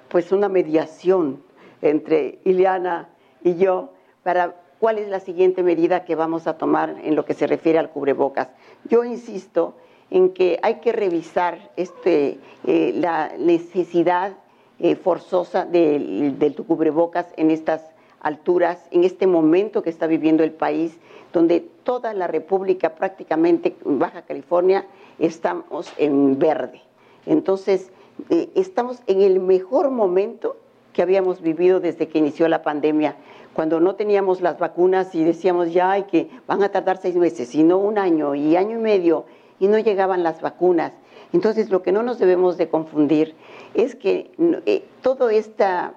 pues 0.09 0.31
una 0.31 0.47
mediación 0.49 1.41
entre 1.81 2.39
Ileana 2.45 3.09
y 3.43 3.55
yo 3.55 3.89
para 4.23 4.55
cuál 4.79 4.97
es 4.99 5.09
la 5.09 5.19
siguiente 5.19 5.63
medida 5.63 6.05
que 6.05 6.15
vamos 6.15 6.47
a 6.47 6.57
tomar 6.57 6.97
en 7.03 7.15
lo 7.15 7.25
que 7.25 7.33
se 7.33 7.47
refiere 7.47 7.79
al 7.79 7.89
cubrebocas. 7.89 8.49
Yo 8.89 9.03
insisto 9.03 9.75
en 10.09 10.29
que 10.29 10.59
hay 10.61 10.75
que 10.75 10.91
revisar 10.91 11.71
este, 11.75 12.37
eh, 12.65 12.93
la 12.95 13.31
necesidad 13.37 14.33
eh, 14.79 14.95
forzosa 14.95 15.65
del, 15.65 16.37
del 16.37 16.55
cubrebocas 16.55 17.27
en 17.37 17.51
estas 17.51 17.83
alturas, 18.19 18.87
en 18.91 19.03
este 19.03 19.27
momento 19.27 19.81
que 19.83 19.89
está 19.89 20.07
viviendo 20.07 20.43
el 20.43 20.51
país, 20.51 20.97
donde 21.33 21.59
toda 21.83 22.13
la 22.13 22.27
República, 22.27 22.95
prácticamente 22.95 23.75
Baja 23.83 24.21
California, 24.21 24.85
estamos 25.19 25.91
en 25.97 26.39
verde. 26.39 26.81
Entonces, 27.25 27.91
eh, 28.29 28.49
estamos 28.55 29.01
en 29.07 29.21
el 29.21 29.39
mejor 29.39 29.89
momento 29.89 30.55
que 30.93 31.01
habíamos 31.01 31.41
vivido 31.41 31.79
desde 31.79 32.07
que 32.07 32.19
inició 32.19 32.47
la 32.47 32.61
pandemia, 32.61 33.15
cuando 33.53 33.79
no 33.79 33.95
teníamos 33.95 34.41
las 34.41 34.57
vacunas 34.59 35.13
y 35.15 35.23
decíamos 35.23 35.73
ya 35.73 35.91
hay 35.91 36.03
que 36.03 36.29
van 36.47 36.63
a 36.63 36.69
tardar 36.69 36.97
seis 36.97 37.15
meses, 37.15 37.49
sino 37.49 37.77
un 37.77 37.97
año 37.97 38.35
y 38.35 38.55
año 38.55 38.77
y 38.77 38.81
medio, 38.81 39.25
y 39.59 39.67
no 39.67 39.79
llegaban 39.79 40.23
las 40.23 40.41
vacunas. 40.41 40.93
Entonces, 41.33 41.71
lo 41.71 41.81
que 41.81 41.91
no 41.91 42.03
nos 42.03 42.19
debemos 42.19 42.57
de 42.57 42.69
confundir 42.69 43.33
es 43.73 43.95
que 43.95 44.31
eh, 44.65 44.85
todo 45.01 45.29
esta, 45.29 45.95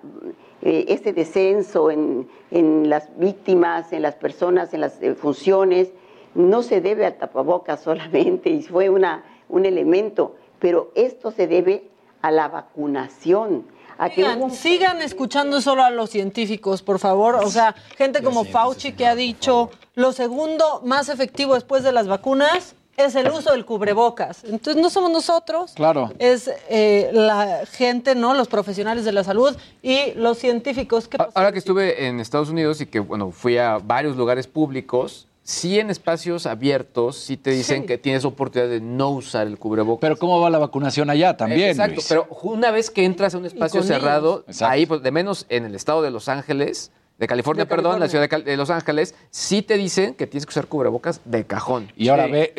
eh, 0.68 0.84
este 0.88 1.12
descenso 1.12 1.92
en, 1.92 2.28
en, 2.50 2.90
las 2.90 3.08
víctimas, 3.16 3.92
en 3.92 4.02
las 4.02 4.16
personas, 4.16 4.74
en 4.74 4.80
las 4.80 5.00
eh, 5.00 5.14
funciones, 5.14 5.90
no 6.34 6.64
se 6.64 6.80
debe 6.80 7.06
al 7.06 7.16
tapabocas 7.18 7.80
solamente, 7.84 8.50
y 8.50 8.62
fue 8.62 8.90
una, 8.90 9.24
un 9.48 9.64
elemento, 9.64 10.34
pero 10.58 10.90
esto 10.96 11.30
se 11.30 11.46
debe 11.46 11.84
a 12.20 12.32
la 12.32 12.48
vacunación. 12.48 13.64
A 13.96 14.10
que 14.10 14.24
Sigan, 14.24 14.50
sigan 14.50 15.02
escuchando 15.02 15.60
solo 15.60 15.84
a 15.84 15.90
los 15.90 16.10
científicos, 16.10 16.82
por 16.82 16.98
favor. 16.98 17.36
O 17.36 17.48
sea, 17.48 17.76
gente 17.96 18.24
como 18.24 18.44
Fauci 18.44 18.90
que 18.90 19.06
ha 19.06 19.14
dicho 19.14 19.70
lo 19.94 20.10
segundo 20.10 20.82
más 20.84 21.08
efectivo 21.08 21.54
después 21.54 21.84
de 21.84 21.92
las 21.92 22.08
vacunas 22.08 22.74
es 22.96 23.14
el 23.14 23.30
uso 23.30 23.52
del 23.52 23.64
cubrebocas. 23.64 24.44
Entonces 24.44 24.82
no 24.82 24.90
somos 24.90 25.10
nosotros, 25.10 25.72
Claro. 25.74 26.12
es 26.18 26.50
eh, 26.68 27.10
la 27.12 27.64
gente, 27.70 28.14
¿no? 28.14 28.34
Los 28.34 28.48
profesionales 28.48 29.04
de 29.04 29.12
la 29.12 29.24
salud 29.24 29.56
y 29.82 30.12
los 30.14 30.38
científicos. 30.38 31.08
¿Qué 31.08 31.16
A- 31.20 31.28
Ahora 31.34 31.52
que 31.52 31.58
estuve 31.58 32.06
en 32.06 32.20
Estados 32.20 32.48
Unidos 32.48 32.80
y 32.80 32.86
que, 32.86 33.00
bueno, 33.00 33.30
fui 33.30 33.58
a 33.58 33.78
varios 33.78 34.16
lugares 34.16 34.46
públicos, 34.46 35.26
sí 35.42 35.78
en 35.78 35.90
espacios 35.90 36.46
abiertos, 36.46 37.16
sí 37.16 37.36
te 37.36 37.50
dicen 37.50 37.82
Sí. 37.82 37.86
que 37.86 37.98
tienes 37.98 38.24
oportunidad 38.24 38.68
de 38.70 38.80
no 38.80 39.10
usar 39.10 39.46
el 39.46 39.58
cubrebocas. 39.58 40.00
Pero 40.00 40.18
¿cómo 40.18 40.40
va 40.40 40.50
la 40.50 40.58
vacunación 40.58 41.08
allá 41.10 41.36
también? 41.36 41.70
Exacto, 41.70 41.94
Luis? 41.96 42.06
pero 42.08 42.26
una 42.42 42.70
vez 42.70 42.90
que 42.90 43.04
entras 43.04 43.34
a 43.34 43.38
un 43.38 43.46
espacio 43.46 43.82
cerrado, 43.82 44.44
ahí, 44.62 44.86
pues, 44.86 45.02
de 45.02 45.10
menos 45.12 45.46
en 45.48 45.64
el 45.64 45.74
estado 45.74 46.02
de 46.02 46.10
Los 46.10 46.28
Ángeles, 46.28 46.90
de 47.18 47.26
California, 47.26 47.64
De 47.64 47.68
perdón, 47.68 47.98
la 47.98 48.08
ciudad 48.08 48.22
de, 48.22 48.28
Cal- 48.28 48.44
de 48.44 48.56
Los 48.58 48.68
Ángeles, 48.68 49.14
sí 49.30 49.62
te 49.62 49.76
dicen 49.78 50.14
que 50.14 50.26
tienes 50.26 50.44
que 50.44 50.50
usar 50.50 50.66
cubrebocas 50.66 51.20
de 51.24 51.46
cajón. 51.46 51.90
Y 51.96 52.08
ahora 52.08 52.26
Sí. 52.26 52.32
ve, 52.32 52.54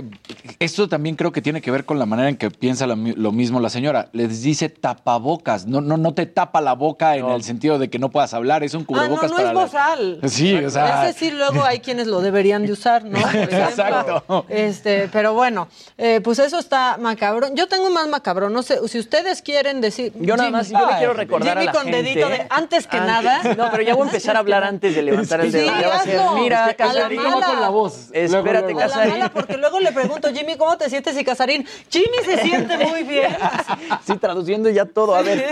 esto 0.60 0.90
también 0.90 1.16
creo 1.16 1.32
que 1.32 1.42
tiene 1.44 1.62
que 1.62 1.70
ver 1.70 1.86
con 1.86 2.00
la 2.00 2.06
manera 2.08 2.28
en 2.30 2.38
que 2.38 2.50
piensa 2.50 2.88
lo 2.88 2.96
mismo 3.32 3.60
la 3.60 3.70
señora. 3.70 4.10
Les 4.14 4.42
dice 4.42 4.70
tapabocas, 4.70 5.68
no, 5.68 5.82
no, 5.82 5.98
no 5.98 6.14
te 6.14 6.26
tapa 6.26 6.60
la 6.62 6.74
boca 6.74 7.16
en 7.16 7.28
el 7.30 7.44
sentido 7.44 7.78
de 7.78 7.90
que 7.90 8.00
no 8.00 8.10
puedas 8.10 8.34
hablar, 8.34 8.64
es 8.64 8.74
un 8.74 8.82
Ah, 8.82 8.84
no, 8.84 8.88
cubrebocas 8.88 9.30
no 9.30 9.36
para 9.38 9.48
es 9.50 9.54
la- 9.56 9.62
bozal. 9.62 10.20
Sí, 10.28 10.56
o 10.56 10.70
sea- 10.70 11.08
Ese 11.10 11.20
sí, 11.20 11.32
luego 11.32 11.64
hay 11.64 11.80
quienes 11.80 12.08
lo 12.08 12.22
deberían 12.22 12.66
de 12.66 12.72
usar, 12.72 13.04
¿no? 13.06 13.20
Por. 13.22 13.36
Exacto. 13.36 14.46
Este, 14.50 15.08
pero 15.12 15.34
bueno, 15.34 15.68
eh, 15.98 16.20
pues 16.24 16.40
eso 16.40 16.58
está 16.58 16.98
macabrón. 17.00 17.56
Yo 17.56 17.68
tengo 17.68 17.90
más 17.92 18.08
macabrón, 18.08 18.54
no 18.54 18.64
sé, 18.64 18.80
si 18.88 18.98
ustedes 19.00 19.42
quieren 19.42 19.82
decir... 19.82 20.14
Yo 20.20 20.36
nada 20.36 20.50
más, 20.50 20.70
yo 20.70 20.80
le 20.80 20.98
quiero 20.98 21.14
recordar 21.14 21.50
Jimmy 21.58 21.62
a 21.62 21.66
la 21.66 21.72
con 21.72 21.84
gente. 21.84 22.04
dedito 22.04 22.30
de 22.30 22.48
antes 22.50 22.88
que 22.88 22.98
Antes- 22.98 23.08
nada. 23.24 23.56
No, 23.56 23.70
pero 23.72 23.84
ya 23.84 23.94
voy 23.94 24.04
a 24.04 24.06
empezar 24.08 24.36
a 24.36 24.47
hablar 24.48 24.64
antes 24.64 24.96
de 24.96 25.02
levantar 25.02 25.42
el 25.42 25.52
Sí, 25.52 25.58
dedo. 25.58 25.68
Ya 25.80 25.88
va 25.90 25.96
a 25.96 26.04
ser, 26.04 26.20
mira, 26.36 26.70
Es 26.70 26.76
que 26.76 26.84
a 26.84 26.88
la 26.88 26.94
Casarín. 26.94 27.22
mala. 27.24 27.46
Con 27.48 27.62
la 27.62 27.70
voz. 27.70 28.10
Espérate, 28.14 28.72
A 28.72 28.76
la 28.76 28.82
Casarín. 28.82 29.14
mala, 29.14 29.30
porque 29.34 29.58
luego 29.58 29.80
le 29.80 29.92
pregunto, 29.92 30.30
Jimmy, 30.34 30.56
¿cómo 30.56 30.78
te 30.78 30.90
sientes? 30.90 31.18
Y 31.18 31.24
Casarín, 31.24 31.66
Jimmy 31.90 32.18
se 32.26 32.38
siente 32.42 32.78
muy 32.78 33.04
bien. 33.04 33.36
Sí, 34.06 34.16
traduciendo 34.18 34.70
ya 34.70 34.86
todo. 34.86 35.16
A 35.16 35.22
ver, 35.22 35.46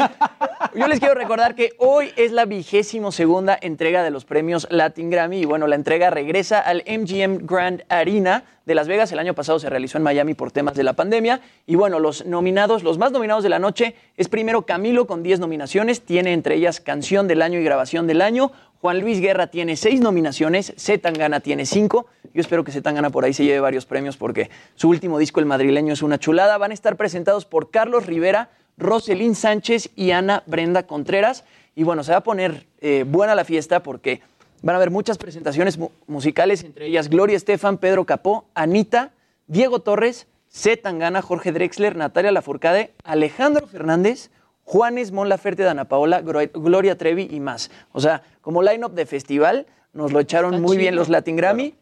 yo 0.74 0.88
les 0.88 1.00
quiero 1.00 1.14
recordar 1.16 1.56
que 1.56 1.74
hoy 1.78 2.12
es 2.16 2.32
la 2.32 2.46
vigésimo 2.46 3.12
segunda 3.12 3.58
entrega 3.60 4.04
de 4.04 4.12
los 4.12 4.24
premios 4.26 4.68
Latin 4.70 5.10
Grammy. 5.10 5.40
Y 5.42 5.46
bueno, 5.46 5.68
la 5.68 5.76
entrega 5.76 6.10
regresa 6.10 6.60
al 6.60 6.84
MGM 6.88 7.46
Grand 7.46 7.84
Arena 7.90 8.44
de 8.66 8.76
Las 8.76 8.88
Vegas. 8.88 9.12
El 9.12 9.20
año 9.20 9.34
pasado 9.34 9.60
se 9.60 9.70
realizó 9.70 9.98
en 9.98 10.04
Miami 10.04 10.34
por 10.34 10.52
temas 10.52 10.76
de 10.76 10.84
la 10.84 10.94
pandemia. 10.94 11.42
Y 11.66 11.76
bueno, 11.76 12.00
los 12.00 12.26
nominados, 12.26 12.84
los 12.84 12.98
más 12.98 13.12
nominados 13.12 13.44
de 13.44 13.50
la 13.50 13.60
noche 13.60 13.96
es 14.18 14.30
primero 14.30 14.66
Camilo 14.66 15.06
con 15.06 15.22
10 15.22 15.40
nominaciones. 15.40 16.02
Tiene 16.02 16.32
entre 16.34 16.56
ellas 16.56 16.80
Canción 16.80 17.28
del 17.28 17.42
Año 17.42 17.60
y 17.60 17.64
Grabación 17.64 18.08
del 18.08 18.22
Año. 18.22 18.52
Juan 18.82 19.00
Luis 19.00 19.20
Guerra 19.20 19.48
tiene 19.48 19.76
seis 19.76 20.00
nominaciones, 20.02 20.74
Z 20.78 21.02
Tangana 21.02 21.40
tiene 21.40 21.66
cinco. 21.66 22.08
Yo 22.34 22.42
espero 22.42 22.64
que 22.64 22.72
Z 22.72 22.84
Tangana 22.84 23.10
por 23.10 23.26
ahí 23.26 23.34
se 23.34 23.44
lleve 23.44 23.60
varios 23.60 23.86
premios 23.86 24.18
porque 24.18 24.50
su 24.76 24.90
último 24.90 25.18
disco, 25.18 25.40
El 25.40 25.46
Madrileño, 25.46 25.94
es 25.94 26.02
una 26.04 26.20
chulada. 26.20 26.58
Van 26.58 26.72
a 26.72 26.74
estar 26.74 26.96
presentados 26.98 27.46
por 27.46 27.72
Carlos 27.72 28.06
Rivera, 28.06 28.50
Roselín 28.78 29.36
Sánchez 29.36 29.90
y 29.96 30.12
Ana 30.12 30.44
Brenda 30.46 30.84
Contreras. 30.84 31.46
Y 31.76 31.84
bueno, 31.84 32.04
se 32.04 32.12
va 32.12 32.20
a 32.20 32.24
poner 32.24 32.66
eh, 32.80 33.06
buena 33.08 33.34
la 33.36 33.44
fiesta 33.46 33.82
porque 33.82 34.22
van 34.62 34.76
a 34.76 34.78
haber 34.78 34.92
muchas 34.92 35.18
presentaciones 35.18 35.78
mu- 35.78 35.90
musicales, 36.08 36.64
entre 36.64 36.88
ellas 36.88 37.10
Gloria 37.10 37.38
Estefan, 37.38 37.78
Pedro 37.78 38.06
Capó, 38.06 38.46
Anita, 38.54 39.12
Diego 39.48 39.80
Torres, 39.80 40.28
Z 40.50 40.82
Tangana, 40.82 41.22
Jorge 41.22 41.52
Drexler, 41.52 41.96
Natalia 41.96 42.32
Lafourcade, 42.32 42.92
Alejandro 43.04 43.68
Fernández, 43.68 44.30
Juanes, 44.66 45.12
Mon 45.12 45.30
Laferte, 45.30 45.64
Dana 45.64 45.86
Paola, 45.86 46.22
Gloria 46.22 46.98
Trevi 46.98 47.28
y 47.32 47.40
más. 47.40 47.72
O 47.94 48.02
sea, 48.02 48.24
como 48.42 48.62
line-up 48.62 48.94
de 48.94 49.06
festival, 49.06 49.68
nos 49.94 50.12
lo 50.12 50.20
echaron 50.20 50.62
muy 50.62 50.76
bien 50.78 50.96
los 50.96 51.08
Latin 51.08 51.36
Grammy. 51.38 51.76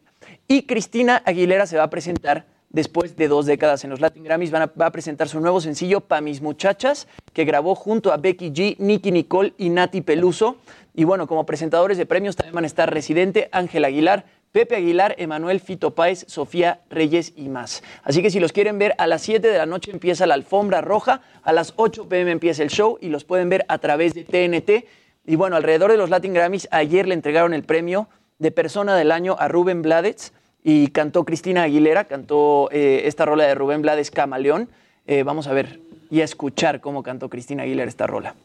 Y 0.46 0.62
Cristina 0.62 1.22
Aguilera 1.24 1.66
se 1.66 1.76
va 1.76 1.84
a 1.84 1.90
presentar 1.90 2.44
después 2.70 3.16
de 3.16 3.28
dos 3.28 3.46
décadas 3.46 3.84
en 3.84 3.90
los 3.90 4.00
Latin 4.00 4.22
Grammys. 4.24 4.50
Van 4.50 4.62
a- 4.62 4.72
va 4.80 4.86
a 4.86 4.92
presentar 4.92 5.28
su 5.28 5.40
nuevo 5.40 5.60
sencillo, 5.60 6.00
Pa' 6.02 6.20
mis 6.20 6.40
muchachas, 6.42 7.08
que 7.32 7.44
grabó 7.44 7.74
junto 7.74 8.12
a 8.12 8.16
Becky 8.18 8.50
G, 8.52 8.76
Nicky 8.78 9.12
Nicole 9.12 9.54
y 9.58 9.70
Nati 9.70 10.00
Peluso. 10.00 10.56
Y 10.94 11.04
bueno, 11.04 11.26
como 11.26 11.46
presentadores 11.46 11.98
de 11.98 12.06
premios 12.06 12.36
también 12.36 12.54
van 12.54 12.64
a 12.64 12.66
estar 12.66 12.92
Residente, 12.92 13.48
Ángel 13.52 13.84
Aguilar, 13.84 14.26
Pepe 14.54 14.76
Aguilar, 14.76 15.16
Emanuel 15.18 15.58
Fito 15.58 15.96
Páez, 15.96 16.26
Sofía 16.28 16.78
Reyes 16.88 17.32
y 17.34 17.48
más. 17.48 17.82
Así 18.04 18.22
que 18.22 18.30
si 18.30 18.38
los 18.38 18.52
quieren 18.52 18.78
ver, 18.78 18.94
a 18.98 19.08
las 19.08 19.22
7 19.22 19.48
de 19.48 19.58
la 19.58 19.66
noche 19.66 19.90
empieza 19.90 20.28
la 20.28 20.34
alfombra 20.34 20.80
roja, 20.80 21.22
a 21.42 21.52
las 21.52 21.72
8 21.74 22.08
pm 22.08 22.30
empieza 22.30 22.62
el 22.62 22.70
show 22.70 22.96
y 23.00 23.08
los 23.08 23.24
pueden 23.24 23.48
ver 23.48 23.64
a 23.66 23.78
través 23.78 24.14
de 24.14 24.22
TNT. 24.22 24.86
Y 25.26 25.34
bueno, 25.34 25.56
alrededor 25.56 25.90
de 25.90 25.96
los 25.96 26.08
Latin 26.08 26.34
Grammys, 26.34 26.68
ayer 26.70 27.08
le 27.08 27.14
entregaron 27.14 27.52
el 27.52 27.64
premio 27.64 28.06
de 28.38 28.52
Persona 28.52 28.96
del 28.96 29.10
Año 29.10 29.34
a 29.40 29.48
Rubén 29.48 29.82
Blades 29.82 30.32
y 30.62 30.86
cantó 30.86 31.24
Cristina 31.24 31.64
Aguilera, 31.64 32.04
cantó 32.04 32.68
eh, 32.70 33.02
esta 33.06 33.24
rola 33.24 33.42
de 33.46 33.56
Rubén 33.56 33.82
Blades, 33.82 34.12
Camaleón. 34.12 34.68
Eh, 35.08 35.24
vamos 35.24 35.48
a 35.48 35.52
ver 35.52 35.80
y 36.12 36.20
a 36.20 36.24
escuchar 36.24 36.80
cómo 36.80 37.02
cantó 37.02 37.28
Cristina 37.28 37.64
Aguilera 37.64 37.88
esta 37.88 38.06
rola. 38.06 38.36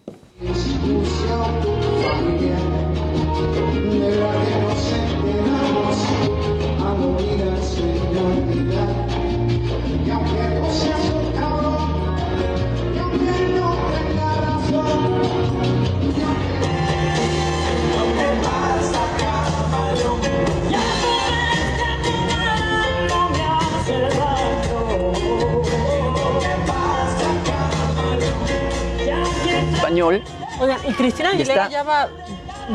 Español. 29.90 30.22
Oigan, 30.60 30.80
y 30.88 30.94
Cristina 30.94 31.30
Aguilera 31.30 31.70
ya 31.70 31.84
va, 31.84 32.10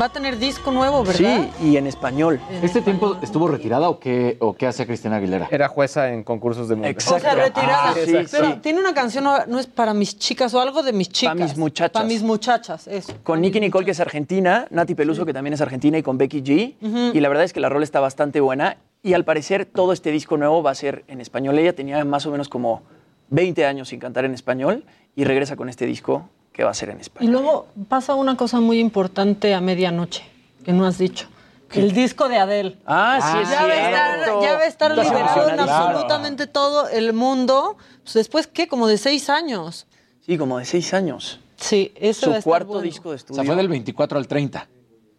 va 0.00 0.06
a 0.06 0.08
tener 0.08 0.38
disco 0.38 0.70
nuevo, 0.70 1.04
¿verdad? 1.04 1.48
Sí, 1.58 1.66
y 1.68 1.76
en 1.76 1.86
español. 1.86 2.40
¿Este 2.62 2.80
tiempo 2.80 3.16
estuvo 3.22 3.48
retirada 3.48 3.88
o 3.88 3.98
qué, 3.98 4.36
o 4.40 4.54
qué 4.54 4.66
hacía 4.66 4.86
Cristina 4.86 5.16
Aguilera? 5.16 5.48
Era 5.50 5.68
jueza 5.68 6.12
en 6.12 6.24
concursos 6.24 6.68
de 6.68 6.76
moda. 6.76 6.90
O 6.96 7.18
sea, 7.18 7.34
retirada. 7.34 7.90
Ah, 7.90 7.94
sí, 7.94 8.12
pero 8.30 8.52
sí. 8.52 8.58
tiene 8.62 8.80
una 8.80 8.94
canción, 8.94 9.24
no, 9.24 9.46
no 9.46 9.58
es 9.58 9.66
para 9.66 9.94
mis 9.94 10.18
chicas 10.18 10.52
o 10.54 10.60
algo 10.60 10.82
de 10.82 10.92
mis 10.92 11.08
chicas. 11.08 11.36
mis 11.36 11.56
muchachas. 11.56 11.92
Para 11.92 12.06
mis 12.06 12.22
muchachas, 12.22 12.86
eso. 12.88 13.14
Con 13.22 13.40
Nicky 13.40 13.60
Nicole, 13.60 13.84
que 13.84 13.92
es 13.92 14.00
argentina, 14.00 14.66
Nati 14.70 14.94
Peluso, 14.94 15.24
que 15.24 15.32
también 15.32 15.54
es 15.54 15.60
argentina, 15.60 15.98
y 15.98 16.02
con 16.02 16.18
Becky 16.18 16.42
G. 16.42 17.12
Y 17.14 17.20
la 17.20 17.28
verdad 17.28 17.44
es 17.44 17.52
que 17.52 17.60
la 17.60 17.68
rola 17.68 17.84
está 17.84 18.00
bastante 18.00 18.40
buena. 18.40 18.78
Y 19.02 19.12
al 19.12 19.24
parecer, 19.24 19.66
todo 19.66 19.92
este 19.92 20.10
disco 20.10 20.36
nuevo 20.36 20.62
va 20.62 20.70
a 20.70 20.74
ser 20.74 21.04
en 21.08 21.20
español. 21.20 21.58
Ella 21.58 21.74
tenía 21.74 22.02
más 22.04 22.24
o 22.26 22.30
menos 22.30 22.48
como 22.48 22.82
20 23.30 23.66
años 23.66 23.88
sin 23.88 24.00
cantar 24.00 24.24
en 24.24 24.32
español 24.34 24.84
y 25.14 25.24
regresa 25.24 25.56
con 25.56 25.68
este 25.68 25.86
disco 25.86 26.28
que 26.54 26.62
va 26.64 26.70
a 26.70 26.74
ser 26.74 26.88
en 26.90 27.00
español. 27.00 27.28
Y 27.28 27.32
luego 27.32 27.66
pasa 27.88 28.14
una 28.14 28.36
cosa 28.36 28.60
muy 28.60 28.78
importante 28.78 29.54
a 29.54 29.60
medianoche, 29.60 30.24
que 30.64 30.72
no 30.72 30.86
has 30.86 30.96
dicho. 30.96 31.26
El 31.72 31.90
disco 31.92 32.28
de 32.28 32.36
Adele. 32.38 32.78
Ah, 32.86 33.18
sí, 33.20 33.38
es 33.42 33.50
ya 33.50 33.66
va 33.66 33.72
a 33.72 33.74
estar, 33.74 34.26
ya 34.40 34.52
va 34.52 34.58
a 34.60 34.66
estar 34.66 34.90
Estás 34.92 35.06
liberado 35.08 35.48
en 35.50 35.58
absolutamente 35.58 36.46
todo 36.46 36.88
el 36.88 37.12
mundo. 37.12 37.76
Pues 38.04 38.14
después, 38.14 38.46
¿qué? 38.46 38.68
Como 38.68 38.86
de 38.86 38.96
seis 38.96 39.28
años. 39.28 39.88
Sí, 40.24 40.38
como 40.38 40.58
de 40.58 40.64
seis 40.66 40.94
años. 40.94 41.40
Sí, 41.56 41.92
eso 41.96 42.26
Su 42.26 42.30
va 42.30 42.36
a 42.36 42.38
estar 42.38 42.48
cuarto 42.50 42.66
bueno. 42.74 42.82
disco 42.82 43.08
de 43.08 43.14
O 43.14 43.16
estudio. 43.16 43.34
sea, 43.42 43.44
fue 43.44 43.56
del 43.56 43.66
24 43.68 44.16
al 44.18 44.28
30. 44.28 44.68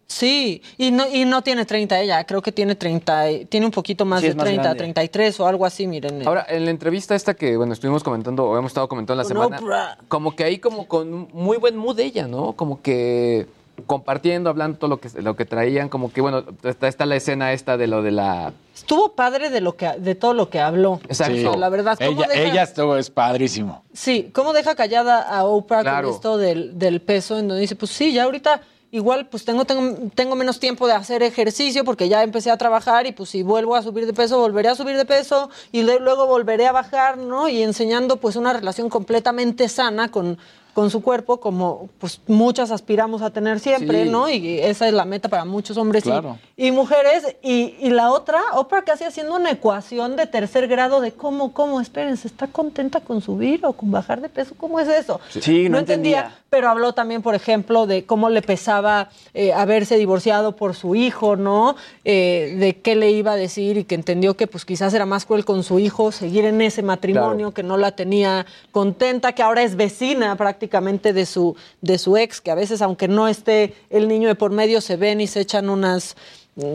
Sí, 0.08 0.62
y 0.78 0.92
no, 0.92 1.04
y 1.12 1.24
no 1.24 1.42
tiene 1.42 1.64
30 1.64 2.00
ella, 2.00 2.24
creo 2.24 2.40
que 2.40 2.52
tiene 2.52 2.76
30, 2.76 3.30
y- 3.30 3.44
tiene 3.46 3.66
un 3.66 3.72
poquito 3.72 4.04
más 4.04 4.20
Sí, 4.20 4.28
de 4.28 4.34
más 4.36 4.44
30, 4.44 4.62
grande. 4.62 4.78
33 4.78 5.40
o 5.40 5.48
algo 5.48 5.66
así, 5.66 5.86
miren. 5.88 6.26
Ahora, 6.26 6.46
en 6.48 6.64
la 6.64 6.70
entrevista 6.70 7.14
esta 7.16 7.34
que, 7.34 7.56
bueno, 7.56 7.72
estuvimos 7.72 8.04
comentando, 8.04 8.44
o 8.44 8.56
hemos 8.56 8.70
estado 8.70 8.88
comentando 8.88 9.20
en 9.22 9.28
la 9.28 9.34
Con 9.34 9.42
semana, 9.48 9.62
Oprah. 9.62 9.98
como 10.08 10.36
que 10.36 10.44
ahí 10.44 10.58
como 10.58 10.86
con 10.86 11.28
muy 11.32 11.56
buen 11.56 11.76
mood 11.76 11.98
ella, 11.98 12.28
¿no? 12.28 12.52
Como 12.52 12.80
que 12.82 13.46
compartiendo, 13.86 14.48
hablando 14.48 14.78
todo 14.78 14.88
lo 14.88 15.00
que, 15.00 15.10
lo 15.20 15.36
que 15.36 15.44
traían, 15.44 15.88
como 15.90 16.10
que, 16.10 16.20
bueno, 16.22 16.44
está, 16.62 16.88
está 16.88 17.04
la 17.04 17.16
escena 17.16 17.52
esta 17.52 17.76
de 17.76 17.86
lo 17.88 18.00
de 18.02 18.10
la... 18.12 18.52
Estuvo 18.74 19.12
padre 19.12 19.50
de 19.50 19.60
lo 19.60 19.76
que 19.76 19.86
de 19.98 20.14
todo 20.14 20.32
lo 20.32 20.48
que 20.48 20.60
habló. 20.60 20.98
Exacto. 21.08 21.34
O 21.36 21.40
sea, 21.52 21.56
la 21.56 21.68
verdad, 21.68 21.98
¿cómo 21.98 22.10
Ella, 22.22 22.28
deja- 22.28 22.42
ella 22.52 22.62
estuvo, 22.62 22.96
es 22.96 23.10
padrísimo. 23.10 23.84
Sí, 23.92 24.30
¿cómo 24.32 24.54
deja 24.54 24.74
callada 24.76 25.20
a 25.22 25.44
Oprah 25.44 25.82
Claro. 25.82 26.08
con 26.08 26.14
esto 26.14 26.38
del, 26.38 26.78
del 26.78 27.02
peso? 27.02 27.38
En 27.38 27.48
donde 27.48 27.60
dice, 27.60 27.76
pues 27.76 27.90
sí, 27.90 28.12
ya 28.14 28.24
ahorita 28.24 28.62
igual 28.90 29.28
pues 29.28 29.44
tengo, 29.44 29.64
tengo, 29.64 30.10
tengo 30.14 30.36
menos 30.36 30.60
tiempo 30.60 30.86
de 30.86 30.94
hacer 30.94 31.22
ejercicio 31.22 31.84
porque 31.84 32.08
ya 32.08 32.22
empecé 32.22 32.50
a 32.50 32.56
trabajar 32.56 33.06
y 33.06 33.12
pues 33.12 33.30
si 33.30 33.42
vuelvo 33.42 33.76
a 33.76 33.82
subir 33.82 34.06
de 34.06 34.12
peso, 34.12 34.38
volveré 34.38 34.68
a 34.68 34.74
subir 34.74 34.96
de 34.96 35.04
peso 35.04 35.50
y 35.72 35.82
luego 35.82 36.26
volveré 36.26 36.66
a 36.66 36.72
bajar, 36.72 37.18
¿no? 37.18 37.48
Y 37.48 37.62
enseñando 37.62 38.18
pues 38.18 38.36
una 38.36 38.52
relación 38.52 38.88
completamente 38.88 39.68
sana 39.68 40.10
con, 40.10 40.38
con 40.76 40.90
su 40.90 41.00
cuerpo, 41.00 41.40
como 41.40 41.88
pues 41.98 42.20
muchas 42.26 42.70
aspiramos 42.70 43.22
a 43.22 43.30
tener 43.30 43.60
siempre, 43.60 44.04
Sí. 44.04 44.10
¿no? 44.10 44.28
Y 44.28 44.58
esa 44.60 44.86
es 44.86 44.92
la 44.92 45.06
meta 45.06 45.30
para 45.30 45.46
muchos 45.46 45.78
hombres 45.78 46.04
y- 46.04 46.10
Claro. 46.10 46.36
y, 46.54 46.70
mujeres. 46.70 47.34
Y, 47.42 47.74
y 47.80 47.88
la 47.88 48.10
otra, 48.12 48.42
Oprah 48.56 48.82
casi 48.82 49.04
haciendo 49.04 49.34
una 49.36 49.50
ecuación 49.52 50.16
de 50.16 50.26
tercer 50.26 50.68
grado 50.68 51.00
de 51.00 51.12
cómo, 51.12 51.54
cómo, 51.54 51.80
espérense, 51.80 52.28
¿está 52.28 52.48
contenta 52.48 53.00
con 53.00 53.22
subir 53.22 53.64
o 53.64 53.72
con 53.72 53.90
bajar 53.90 54.20
de 54.20 54.28
peso? 54.28 54.52
¿Cómo 54.54 54.78
es 54.78 54.86
eso? 54.88 55.18
Sí, 55.30 55.70
no 55.70 55.78
entendía. 55.78 56.34
Pero 56.50 56.68
habló 56.68 56.92
también, 56.92 57.22
por 57.22 57.34
ejemplo, 57.34 57.86
de 57.86 58.04
cómo 58.04 58.28
le 58.28 58.42
pesaba 58.42 59.08
eh, 59.32 59.54
haberse 59.54 59.96
divorciado 59.96 60.56
por 60.56 60.74
su 60.74 60.94
hijo, 60.94 61.36
¿no? 61.36 61.74
Eh, 62.04 62.54
de 62.58 62.76
qué 62.80 62.96
le 62.96 63.10
iba 63.12 63.32
a 63.32 63.36
decir 63.36 63.78
y 63.78 63.84
que 63.84 63.94
entendió 63.94 64.36
que 64.36 64.46
pues 64.46 64.66
quizás 64.66 64.92
era 64.92 65.06
más 65.06 65.24
cruel 65.24 65.46
con 65.46 65.62
su 65.62 65.78
hijo 65.78 66.12
seguir 66.12 66.44
en 66.44 66.60
ese 66.60 66.82
matrimonio, 66.82 67.52
que 67.52 67.62
no 67.62 67.78
la 67.78 67.92
tenía 67.92 68.44
contenta, 68.72 69.32
que 69.32 69.42
ahora 69.42 69.62
es 69.62 69.74
vecina 69.76 70.36
prácticamente 70.36 70.65
de 71.12 71.26
su, 71.26 71.56
de 71.80 71.98
su 71.98 72.16
ex, 72.16 72.40
que 72.40 72.50
a 72.50 72.54
veces 72.54 72.82
aunque 72.82 73.08
no 73.08 73.28
esté 73.28 73.74
el 73.90 74.08
niño 74.08 74.28
de 74.28 74.34
por 74.34 74.50
medio 74.52 74.80
se 74.80 74.96
ven 74.96 75.20
y 75.20 75.26
se 75.26 75.40
echan 75.40 75.68
unas 75.70 76.16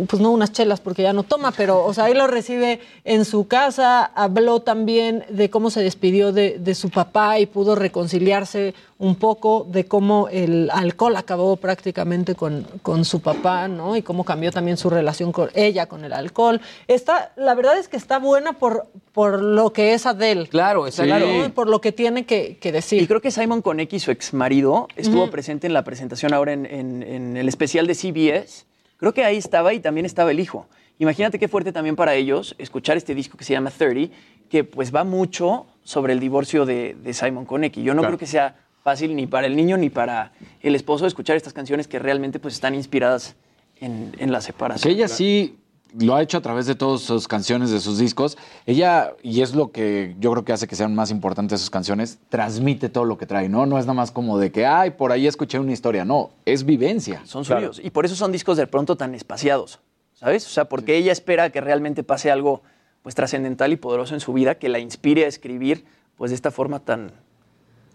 pues 0.07 0.21
no 0.21 0.29
unas 0.31 0.51
chelas 0.51 0.79
porque 0.79 1.01
ya 1.01 1.11
no 1.11 1.23
toma, 1.23 1.51
pero 1.51 1.83
o 1.83 1.91
sea, 1.93 2.03
ahí 2.05 2.13
lo 2.13 2.27
recibe 2.27 2.79
en 3.03 3.25
su 3.25 3.47
casa, 3.47 4.03
habló 4.05 4.61
también 4.61 5.25
de 5.29 5.49
cómo 5.49 5.71
se 5.71 5.81
despidió 5.81 6.31
de, 6.31 6.59
de 6.59 6.75
su 6.75 6.91
papá 6.91 7.39
y 7.39 7.47
pudo 7.47 7.73
reconciliarse 7.75 8.75
un 8.99 9.15
poco 9.15 9.65
de 9.67 9.85
cómo 9.85 10.27
el 10.29 10.69
alcohol 10.71 11.15
acabó 11.15 11.55
prácticamente 11.55 12.35
con, 12.35 12.67
con 12.83 13.03
su 13.05 13.21
papá, 13.21 13.67
¿no? 13.67 13.95
Y 13.97 14.03
cómo 14.03 14.23
cambió 14.23 14.51
también 14.51 14.77
su 14.77 14.91
relación 14.91 15.31
con 15.31 15.49
ella, 15.55 15.87
con 15.87 16.05
el 16.05 16.13
alcohol. 16.13 16.61
Está, 16.87 17.31
la 17.35 17.55
verdad 17.55 17.79
es 17.79 17.87
que 17.87 17.97
está 17.97 18.19
buena 18.19 18.53
por, 18.53 18.85
por 19.13 19.41
lo 19.41 19.73
que 19.73 19.93
es 19.95 20.05
Adele. 20.05 20.47
Claro. 21.05 21.25
¿no? 21.39 21.45
Y 21.47 21.49
por 21.49 21.67
lo 21.67 21.81
que 21.81 21.91
tiene 21.91 22.27
que, 22.27 22.57
que 22.61 22.71
decir. 22.71 23.01
Y 23.01 23.07
creo 23.07 23.21
que 23.21 23.31
Simon 23.31 23.63
Konecki, 23.63 23.99
su 23.99 24.11
ex 24.11 24.35
marido, 24.35 24.87
estuvo 24.95 25.31
presente 25.31 25.65
en 25.65 25.73
la 25.73 25.83
presentación 25.83 26.31
ahora 26.35 26.53
en, 26.53 26.67
en- 26.67 27.01
en 27.01 27.37
el 27.37 27.47
especial 27.47 27.87
de 27.87 27.95
CBS. 27.95 28.65
Creo 29.01 29.13
que 29.15 29.25
ahí 29.25 29.35
estaba 29.37 29.73
y 29.73 29.79
también 29.79 30.05
estaba 30.05 30.29
el 30.29 30.39
hijo. 30.39 30.67
Imagínate 30.99 31.39
qué 31.39 31.47
fuerte 31.47 31.71
también 31.71 31.95
para 31.95 32.13
ellos 32.13 32.53
escuchar 32.59 32.97
este 32.97 33.15
disco 33.15 33.35
que 33.35 33.43
se 33.43 33.51
llama 33.53 33.71
30, 33.71 34.13
que 34.47 34.63
pues 34.63 34.93
va 34.93 35.03
mucho 35.03 35.65
sobre 35.83 36.13
el 36.13 36.19
divorcio 36.19 36.67
de, 36.67 36.95
de 37.03 37.13
Simon 37.15 37.45
Konecki. 37.45 37.81
Yo 37.81 37.95
no 37.95 38.01
Claro. 38.01 38.11
creo 38.11 38.19
que 38.19 38.27
sea 38.27 38.55
fácil 38.83 39.15
ni 39.15 39.25
para 39.25 39.47
el 39.47 39.55
niño 39.55 39.75
ni 39.75 39.89
para 39.89 40.33
el 40.61 40.75
esposo 40.75 41.07
escuchar 41.07 41.35
estas 41.35 41.51
canciones 41.53 41.87
que 41.87 41.97
realmente 41.97 42.37
pues 42.39 42.53
están 42.53 42.75
inspiradas 42.75 43.35
en, 43.79 44.13
en 44.19 44.31
la 44.31 44.39
separación. 44.39 44.83
Que 44.93 44.95
ella 44.95 45.07
sí 45.07 45.57
lo 45.99 46.15
ha 46.15 46.21
hecho 46.21 46.37
a 46.37 46.41
través 46.41 46.65
de 46.65 46.75
todas 46.75 47.01
sus 47.01 47.27
canciones, 47.27 47.69
de 47.71 47.79
sus 47.79 47.97
discos. 47.97 48.37
Ella, 48.65 49.13
y 49.21 49.41
es 49.41 49.53
lo 49.55 49.71
que 49.71 50.15
yo 50.19 50.31
creo 50.31 50.45
que 50.45 50.53
hace 50.53 50.67
que 50.67 50.75
sean 50.75 50.95
más 50.95 51.11
importantes 51.11 51.59
sus 51.59 51.69
canciones, 51.69 52.19
transmite 52.29 52.89
todo 52.89 53.05
lo 53.05 53.17
que 53.17 53.25
trae, 53.25 53.49
¿no? 53.49 53.65
No 53.65 53.77
es 53.77 53.85
nada 53.85 53.95
más 53.95 54.11
como 54.11 54.37
de 54.37 54.51
que, 54.51 54.65
ay, 54.65 54.91
por 54.91 55.11
ahí 55.11 55.27
escuché 55.27 55.59
una 55.59 55.73
historia. 55.73 56.05
No, 56.05 56.31
es 56.45 56.65
vivencia. 56.65 57.21
Son 57.25 57.43
suyos. 57.45 57.81
Y 57.83 57.89
por 57.89 58.05
eso 58.05 58.15
son 58.15 58.31
discos 58.31 58.57
de 58.57 58.67
pronto 58.67 58.95
tan 58.95 59.13
espaciados, 59.15 59.79
¿sabes? 60.13 60.45
O 60.45 60.49
sea, 60.49 60.65
porque 60.65 60.95
ella 60.97 61.11
espera 61.11 61.49
que 61.49 61.61
realmente 61.61 62.03
pase 62.03 62.31
algo 62.31 62.61
pues 63.01 63.15
trascendental 63.15 63.73
y 63.73 63.77
poderoso 63.77 64.13
en 64.13 64.19
su 64.19 64.31
vida 64.31 64.55
que 64.55 64.69
la 64.69 64.79
inspire 64.79 65.25
a 65.25 65.27
escribir 65.27 65.85
pues 66.17 66.31
de 66.31 66.35
esta 66.35 66.51
forma 66.51 66.79
tan 66.79 67.11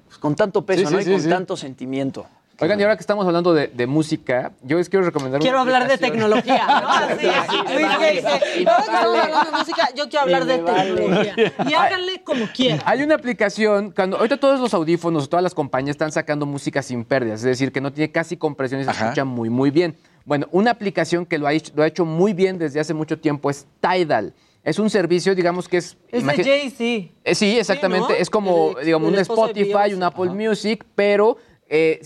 pues, 0.06 0.18
con 0.18 0.34
tanto 0.34 0.66
peso, 0.66 0.88
Sí, 0.88 0.94
¿no? 0.94 1.00
sí, 1.02 1.10
y 1.10 1.14
con 1.14 1.28
tanto 1.30 1.56
sentimiento. 1.56 2.26
Oigan, 2.58 2.80
y 2.80 2.82
ahora 2.84 2.96
que 2.96 3.00
estamos 3.02 3.26
hablando 3.26 3.52
de, 3.52 3.68
de 3.68 3.86
música, 3.86 4.52
yo 4.62 4.78
les 4.78 4.88
quiero 4.88 5.04
recomendar 5.04 5.40
Quiero 5.42 5.60
una 5.60 5.74
hablar 5.76 5.88
de 5.88 5.98
tecnología, 5.98 6.66
¿no? 6.66 6.88
Así, 6.90 7.26
dice, 7.26 7.84
ahora 7.84 8.08
que 8.08 8.18
estamos 8.60 8.88
hablando 8.88 9.50
de 9.50 9.58
música, 9.58 9.88
yo 9.94 10.08
quiero 10.08 10.20
hablar 10.22 10.44
de 10.46 10.58
tecnología. 10.58 11.34
Y 11.68 11.74
háganle 11.74 12.22
como 12.24 12.46
quieran. 12.54 12.80
Hay 12.86 13.02
una 13.02 13.14
aplicación, 13.16 13.90
cuando 13.90 14.16
ahorita 14.16 14.38
todos 14.38 14.58
los 14.58 14.72
audífonos, 14.72 15.28
todas 15.28 15.42
las 15.42 15.52
compañías 15.54 15.94
están 15.94 16.12
sacando 16.12 16.46
música 16.46 16.82
sin 16.82 17.04
pérdidas, 17.04 17.40
es 17.40 17.44
decir, 17.44 17.72
que 17.72 17.80
no 17.82 17.92
tiene 17.92 18.10
casi 18.10 18.38
compresión 18.38 18.80
y 18.80 18.84
se 18.84 18.90
escucha 18.90 19.24
muy, 19.24 19.50
muy 19.50 19.70
bien. 19.70 19.94
Bueno, 20.24 20.48
una 20.50 20.70
aplicación 20.70 21.26
que 21.26 21.38
lo 21.38 21.46
ha, 21.46 21.52
hecho, 21.52 21.72
lo 21.76 21.82
ha 21.82 21.86
hecho 21.86 22.04
muy 22.06 22.32
bien 22.32 22.58
desde 22.58 22.80
hace 22.80 22.94
mucho 22.94 23.18
tiempo 23.18 23.50
es 23.50 23.66
Tidal. 23.80 24.32
Es 24.64 24.80
un 24.80 24.90
servicio, 24.90 25.32
digamos 25.36 25.68
que 25.68 25.76
es... 25.76 25.96
Es 26.10 26.26
de 26.26 26.42
Jay-Z. 26.42 27.12
Eh, 27.22 27.34
sí, 27.36 27.56
exactamente. 27.56 28.14
¿no? 28.14 28.18
Es 28.18 28.28
como, 28.28 28.76
El- 28.76 28.84
digamos, 28.86 29.08
el 29.10 29.14
un 29.14 29.20
Spotify, 29.20 29.94
un 29.94 30.02
Apple 30.02 30.30
Music, 30.30 30.84
pero 30.96 31.36
eh, 31.68 32.00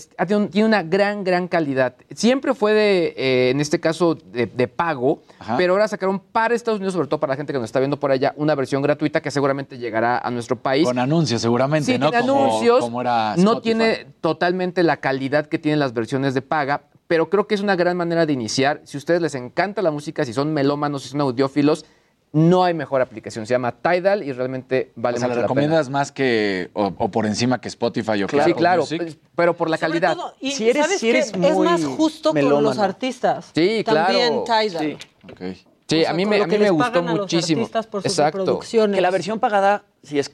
tiene 0.51 0.65
una 0.65 0.83
gran, 0.83 1.23
gran 1.23 1.47
calidad. 1.47 1.95
Siempre 2.15 2.53
fue 2.53 2.73
de, 2.73 3.13
eh, 3.15 3.49
en 3.51 3.59
este 3.61 3.79
caso, 3.79 4.15
de, 4.15 4.47
de 4.47 4.67
pago, 4.67 5.21
pero 5.57 5.73
ahora 5.73 5.87
sacaron 5.87 6.19
para 6.19 6.55
Estados 6.55 6.79
Unidos, 6.79 6.93
sobre 6.93 7.07
todo 7.07 7.19
para 7.19 7.33
la 7.33 7.37
gente 7.37 7.53
que 7.53 7.59
nos 7.59 7.65
está 7.65 7.79
viendo 7.79 7.99
por 7.99 8.11
allá, 8.11 8.33
una 8.37 8.55
versión 8.55 8.81
gratuita 8.81 9.21
que 9.21 9.29
seguramente 9.31 9.77
llegará 9.77 10.17
a 10.17 10.31
nuestro 10.31 10.55
país. 10.55 10.85
Con 10.85 10.97
anuncios, 10.99 11.41
seguramente, 11.41 11.91
Sí, 11.93 11.97
¿no? 11.99 12.09
tiene 12.09 12.27
Como- 12.27 12.43
anuncios. 12.45 12.79
como 12.79 13.01
era 13.01 13.35
no 13.37 13.61
tiene 13.61 14.07
totalmente 14.21 14.83
la 14.83 14.97
calidad 14.97 15.45
que 15.45 15.59
tienen 15.59 15.79
las 15.79 15.93
versiones 15.93 16.33
de 16.33 16.41
paga, 16.41 16.83
pero 17.07 17.29
creo 17.29 17.45
que 17.47 17.55
es 17.55 17.61
una 17.61 17.75
gran 17.75 17.97
manera 17.97 18.25
de 18.25 18.33
iniciar. 18.33 18.81
Si 18.85 18.97
a 18.97 18.99
ustedes 18.99 19.21
les 19.21 19.35
encanta 19.35 19.81
la 19.81 19.91
música, 19.91 20.23
si 20.25 20.33
son 20.33 20.53
melómanos, 20.53 21.03
si 21.03 21.09
son 21.09 21.21
audiófilos, 21.21 21.85
no 22.33 22.63
hay 22.63 22.73
mejor 22.73 23.01
aplicación. 23.01 23.45
Se 23.45 23.53
llama 23.53 23.73
Tidal 23.73 24.23
y 24.23 24.31
realmente 24.31 24.91
vale 24.95 25.17
o 25.17 25.19
sea, 25.19 25.27
mucho 25.27 25.35
¿le 25.35 25.41
la 25.41 25.47
pena. 25.47 25.53
recomiendas 25.61 25.89
más 25.89 26.11
que, 26.11 26.69
o, 26.73 26.93
o 26.97 27.09
por 27.11 27.25
encima 27.25 27.59
que 27.59 27.67
Spotify 27.67 28.23
o 28.23 28.27
que 28.27 28.41
Sí, 28.43 28.53
claro, 28.53 28.81
Music? 28.83 29.17
pero 29.35 29.55
por 29.55 29.69
la 29.69 29.77
Sobre 29.77 29.89
calidad. 29.99 30.15
todo, 30.15 30.33
y 30.39 30.51
Si 30.51 30.69
eres- 30.69 30.83
¿sabes 30.85 30.99
si 30.99 31.09
eres 31.09 31.31
qué? 31.31 31.47
es 31.47 31.53
muy 31.55 31.65
más 31.65 31.83
justo 31.83 32.31
con 32.31 32.63
los 32.63 32.77
artistas. 32.79 33.51
Sí, 33.53 33.83
También 33.85 34.43
claro. 34.45 34.67
Tidal. 34.67 34.97
Sí. 35.39 35.57
Sí, 35.87 35.97
O 35.99 36.01
sea, 36.03 36.11
a 36.11 36.13
mí 36.13 36.25
me, 36.25 36.41
a 36.41 36.47
mí 36.47 36.57
me 36.57 36.69
gustó 36.69 37.03
muchísimo. 37.03 37.61
artistas 37.63 37.85
por 37.87 38.01
sus 38.01 38.11
Exacto. 38.13 38.59
Que 38.59 39.01
la 39.01 39.11
versión 39.11 39.39
pagada 39.39 39.83
sí 40.03 40.17
es, 40.19 40.31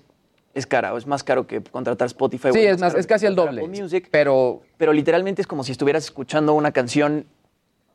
es 0.53 0.68
cara, 0.68 0.94
o 0.94 0.98
es 0.99 1.07
más 1.07 1.24
caro 1.24 1.48
que 1.48 1.64
contratar 1.64 2.06
Spotify. 2.06 2.49
o 2.49 2.53
Sí, 2.53 2.60
es 2.60 2.80
más, 2.80 2.94
es 2.94 3.07
casi 3.07 3.26
el 3.26 3.34
doble. 3.36 3.68
Music, 3.68 4.07
Pero 4.11 4.61
pero 4.78 4.94
literalmente 4.94 5.41
es 5.41 5.48
como 5.48 5.64
si 5.64 5.72
estuvieras 5.72 6.03
escuchando 6.03 6.53
una 6.53 6.72
canción 6.72 7.26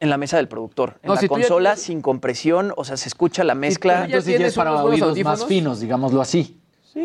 en 0.02 0.10
la 0.10 0.18
mesa 0.18 0.36
del 0.36 0.48
productor. 0.48 0.98
En 1.02 1.08
No, 1.08 1.14
la 1.14 1.20
si 1.20 1.28
tú 1.28 1.34
ya 1.36 1.40
consola, 1.42 1.70
tienes- 1.70 1.82
sin 1.86 2.02
compresión, 2.02 2.72
o 2.76 2.84
sea, 2.84 2.96
se 2.96 3.08
escucha 3.08 3.44
la 3.44 3.54
mezcla. 3.54 4.04
Entonces 4.04 4.38
ya 4.38 4.46
es 4.48 4.54
para 4.54 4.82
oídos 4.82 5.16
más 5.22 5.44
finos, 5.46 5.80
digámoslo 5.80 6.20
así. 6.20 6.58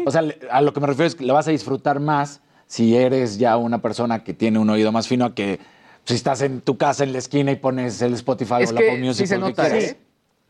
O 0.06 0.12
sea, 0.12 0.24
le- 0.24 0.40
a 0.52 0.62
lo 0.62 0.74
que 0.74 0.80
me 0.82 0.88
refiero 0.88 1.08
es 1.08 1.16
que 1.16 1.24
le 1.24 1.32
vas 1.32 1.48
a 1.48 1.52
disfrutar 1.52 2.00
más 2.00 2.42
si 2.66 2.98
eres 2.98 3.38
ya 3.38 3.56
una 3.56 3.82
persona 3.82 4.24
que 4.24 4.34
tiene 4.34 4.58
un 4.60 4.70
oído 4.70 4.92
más 4.92 5.08
fino 5.08 5.26
a 5.26 5.36
que 5.36 5.60
si 6.06 6.16
estás 6.16 6.42
en 6.42 6.62
tu 6.62 6.76
casa 6.78 7.04
en 7.04 7.14
la 7.14 7.20
esquina 7.20 7.52
y 7.52 7.56
pones 7.58 8.02
el 8.02 8.14
Spotify 8.16 8.56
es 8.62 8.72
o 8.72 8.74
la 8.74 8.80
Apple 8.80 8.96
que 8.96 9.04
Music. 9.06 9.26
sí 9.26 9.28
se 9.28 9.36
o 9.36 9.40
lo 9.40 9.46
que 9.46 9.52
nota, 9.52 9.70
quieras. 9.70 9.84
¿eh? 9.92 9.98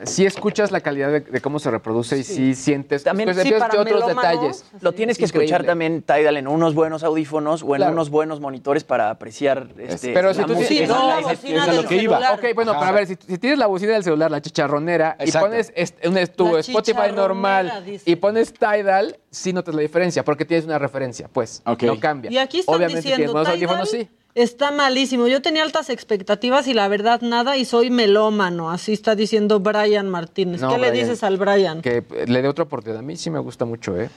Sí 0.04 0.28
escuchas 0.28 0.72
la 0.72 0.82
calidad 0.82 1.12
de, 1.12 1.22
de 1.22 1.42
cómo 1.42 1.58
se 1.58 1.72
reproduce 1.72 2.20
y 2.20 2.24
sí 2.24 2.54
sientes 2.54 3.04
También 3.04 3.28
pues, 3.30 3.38
sí, 3.38 3.42
empiezas 3.48 3.68
para 3.68 3.84
de 3.84 3.94
otros 3.96 4.08
detalles. 4.16 4.66
Lo 4.82 4.92
tienes 4.92 5.18
que 5.18 5.24
Increíble. 5.26 5.46
escuchar 5.46 5.66
también 5.66 6.04
Tidal 6.04 6.38
en 6.38 6.48
unos 6.48 6.76
buenos 6.76 7.02
audífonos 7.04 7.64
o 7.64 7.74
en 7.74 7.78
Claro. 7.78 7.94
unos 7.94 8.12
buenos 8.12 8.40
monitores 8.40 8.84
para 8.84 9.10
apreciar 9.10 9.70
este, 9.80 10.14
Pero 10.14 10.36
si 10.36 10.42
la 10.42 10.46
tú 10.48 10.54
música. 10.54 10.86
No, 10.86 11.18
esa- 11.20 11.32
es 11.32 11.40
que 11.40 11.48
iba. 11.50 12.18
celular. 12.20 12.34
Ok, 12.40 12.46
bueno, 12.54 12.72
Ajá. 12.74 12.80
pero 12.82 12.92
a 12.92 12.94
ver, 12.94 13.08
si, 13.08 13.16
si 13.16 13.38
tienes 13.40 13.58
la 13.58 13.66
bocina 13.66 13.94
del 13.94 14.04
celular, 14.04 14.30
la 14.30 14.40
chicharronera, 14.40 15.16
Exacto. 15.20 15.48
y 15.48 15.50
pones 15.50 15.74
este, 15.76 16.08
un, 16.08 16.28
tu 16.28 16.54
La 16.54 16.60
Spotify 16.60 17.12
normal 17.16 17.84
dice. 17.84 18.10
y 18.12 18.16
pones 18.18 18.54
Tidal, 18.54 19.18
sí 19.32 19.52
notas 19.52 19.74
la 19.74 19.82
diferencia, 19.82 20.24
porque 20.24 20.46
tienes 20.46 20.66
una 20.66 20.78
referencia, 20.78 21.28
pues. 21.28 21.64
No 21.66 22.00
cambia. 22.00 22.30
Y 22.32 22.38
aquí 22.38 22.60
están 22.60 22.76
Obviamente 22.76 22.98
diciendo, 22.98 23.16
tienes 23.18 23.32
buenos 23.34 23.50
audífonos, 23.50 23.90
sí. 23.90 24.08
Está 24.38 24.72
malísimo. 24.72 25.28
Yo 25.28 25.42
tenía 25.42 25.64
altas 25.64 25.90
expectativas 25.90 26.68
y 26.68 26.74
la 26.74 26.88
verdad 26.88 27.22
nada 27.22 27.58
y 27.58 27.66
soy 27.66 27.90
melómano. 27.90 28.70
Así 28.70 28.94
está 28.94 29.16
diciendo 29.16 29.60
Brian 29.60 30.10
Martínez. 30.10 30.62
No, 30.62 30.70
¿Qué 30.70 30.78
le 30.78 30.92
dices 30.92 31.24
al 31.24 31.38
Brian? 31.38 31.82
Que 31.82 32.06
eh, 32.10 32.26
le 32.28 32.42
dé 32.42 32.48
otra 32.48 32.64
oportunidad. 32.64 33.00
A 33.00 33.04
mí 33.04 33.18
sí 33.18 33.30
me 33.30 33.40
gusta 33.40 33.66
mucho, 33.66 34.00
¿eh? 34.00 34.10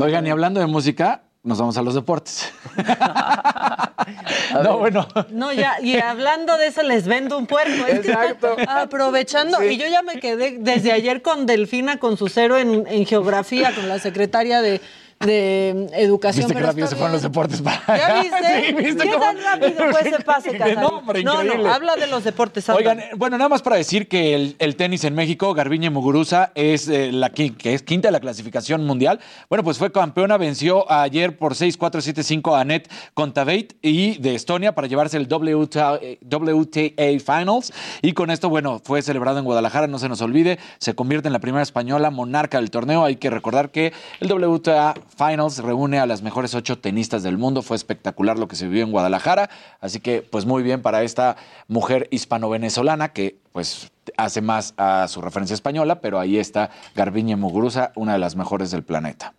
Oigan, 0.00 0.26
y 0.26 0.30
hablando 0.30 0.60
de 0.60 0.66
música, 0.66 1.22
nos 1.42 1.58
vamos 1.58 1.76
a 1.76 1.82
los 1.82 1.94
deportes. 1.94 2.52
no, 4.64 4.78
bueno. 4.78 5.06
No, 5.30 5.52
ya, 5.52 5.76
y 5.80 5.96
hablando 5.98 6.56
de 6.56 6.68
eso, 6.68 6.82
les 6.82 7.06
vendo 7.06 7.38
un 7.38 7.46
puerco. 7.46 7.86
Es 7.86 8.00
que 8.00 8.10
Exacto. 8.10 8.56
aprovechando, 8.66 9.62
y 9.62 9.76
yo 9.76 9.86
ya 9.86 10.02
me 10.02 10.18
quedé 10.18 10.58
desde 10.58 10.90
ayer 10.90 11.22
con 11.22 11.46
Delfina, 11.46 11.98
con 11.98 12.16
su 12.16 12.28
cero 12.28 12.58
en, 12.58 12.86
en 12.88 13.06
geografía, 13.06 13.72
con 13.72 13.88
la 13.88 14.00
secretaria 14.00 14.62
de, 14.62 14.80
de 15.20 15.88
Educación. 15.94 16.46
¿Viste 16.46 16.54
que 16.54 16.58
pero 16.58 16.66
rápido 16.66 16.86
se 16.86 16.96
fueron 16.96 17.12
los 17.12 17.22
deportes 17.22 17.62
para 17.62 17.80
¿Ya 17.96 18.22
viste? 18.22 18.36
Sí, 18.66 18.72
¿viste 18.74 19.04
¿Qué 19.04 19.10
cómo? 19.10 19.24
tan 19.24 19.36
rápido 19.42 19.90
fue 19.90 20.00
ese 20.00 20.20
pase, 20.24 20.52
Casarín? 20.52 20.80
no, 20.80 20.88
hombre, 20.88 21.24
no, 21.24 21.42
increíble. 21.42 21.64
no, 21.64 21.72
habla 21.72 21.96
de 21.96 22.06
los 22.06 22.24
deportes. 22.24 22.68
anda. 22.68 22.78
Oigan, 22.78 23.00
eh, 23.00 23.10
bueno, 23.16 23.38
nada 23.38 23.48
más 23.48 23.62
para 23.62 23.76
decir 23.76 24.08
que 24.08 24.34
el, 24.34 24.56
el 24.58 24.76
tenis 24.76 25.04
en 25.04 25.14
México, 25.14 25.52
Garbiñe 25.54 25.90
Muguruza, 25.90 26.52
es 26.54 26.88
eh, 26.88 27.12
la 27.12 27.30
que 27.30 27.54
es 27.62 27.82
quinta 27.82 28.08
de 28.08 28.12
la 28.12 28.20
clasificación 28.20 28.84
mundial. 28.84 29.20
Bueno, 29.48 29.64
pues 29.64 29.78
fue 29.78 29.92
campeona, 29.92 30.36
venció 30.36 30.90
ayer 30.90 31.36
por 31.36 31.54
6-4, 31.54 31.78
7-5 31.78 32.56
a 32.56 32.60
Annette 32.60 32.90
Kontaveit 33.14 33.74
y 33.82 34.18
de 34.18 34.34
Estonia 34.34 34.74
para 34.74 34.86
llevarse 34.88 35.16
el 35.16 35.26
WTA, 35.26 35.98
eh, 36.00 36.18
WTA 36.22 37.18
Finals. 37.18 37.72
Y 38.02 38.12
con 38.12 38.30
esto, 38.30 38.48
bueno, 38.48 38.80
fue 38.84 39.02
celebrado 39.02 39.38
en 39.38 39.44
Guadalajara, 39.44 39.86
no 39.86 39.98
se 39.98 40.08
nos 40.08 40.20
olvide, 40.20 40.58
se 40.78 40.94
convierte 40.94 41.28
en 41.28 41.32
la 41.32 41.38
primera 41.40 41.62
española 41.62 42.10
monarca 42.10 42.58
del 42.58 42.70
torneo. 42.70 43.04
Hay 43.04 43.16
que 43.16 43.30
recordar 43.30 43.70
que 43.70 43.92
el 44.20 44.32
WTA 44.32 44.94
Finals 45.08 45.58
reúne 45.58 45.98
a 45.98 46.06
las 46.06 46.22
mejores 46.22 46.54
ocho 46.54 46.78
tenistas 46.78 47.22
del 47.22 47.38
mundo. 47.38 47.62
Fue 47.62 47.76
espectacular 47.76 48.38
lo 48.38 48.48
que 48.48 48.56
se 48.56 48.66
vivió 48.66 48.84
en 48.84 48.90
Guadalajara. 48.92 49.50
Así 49.80 50.00
que, 50.00 50.22
pues 50.22 50.46
muy 50.46 50.62
bien 50.62 50.82
para 50.82 51.02
esta 51.02 51.36
mujer 51.68 52.08
hispano-venezolana 52.10 53.12
que, 53.12 53.38
pues, 53.52 53.90
hace 54.16 54.40
más 54.40 54.74
a 54.76 55.06
su 55.08 55.20
referencia 55.20 55.54
española, 55.54 56.00
pero 56.00 56.18
ahí 56.20 56.38
está 56.38 56.70
Garbiñe 56.94 57.36
Muguruza, 57.36 57.92
una 57.94 58.12
de 58.14 58.18
las 58.18 58.36
mejores 58.36 58.70
del 58.70 58.82
planeta. 58.82 59.34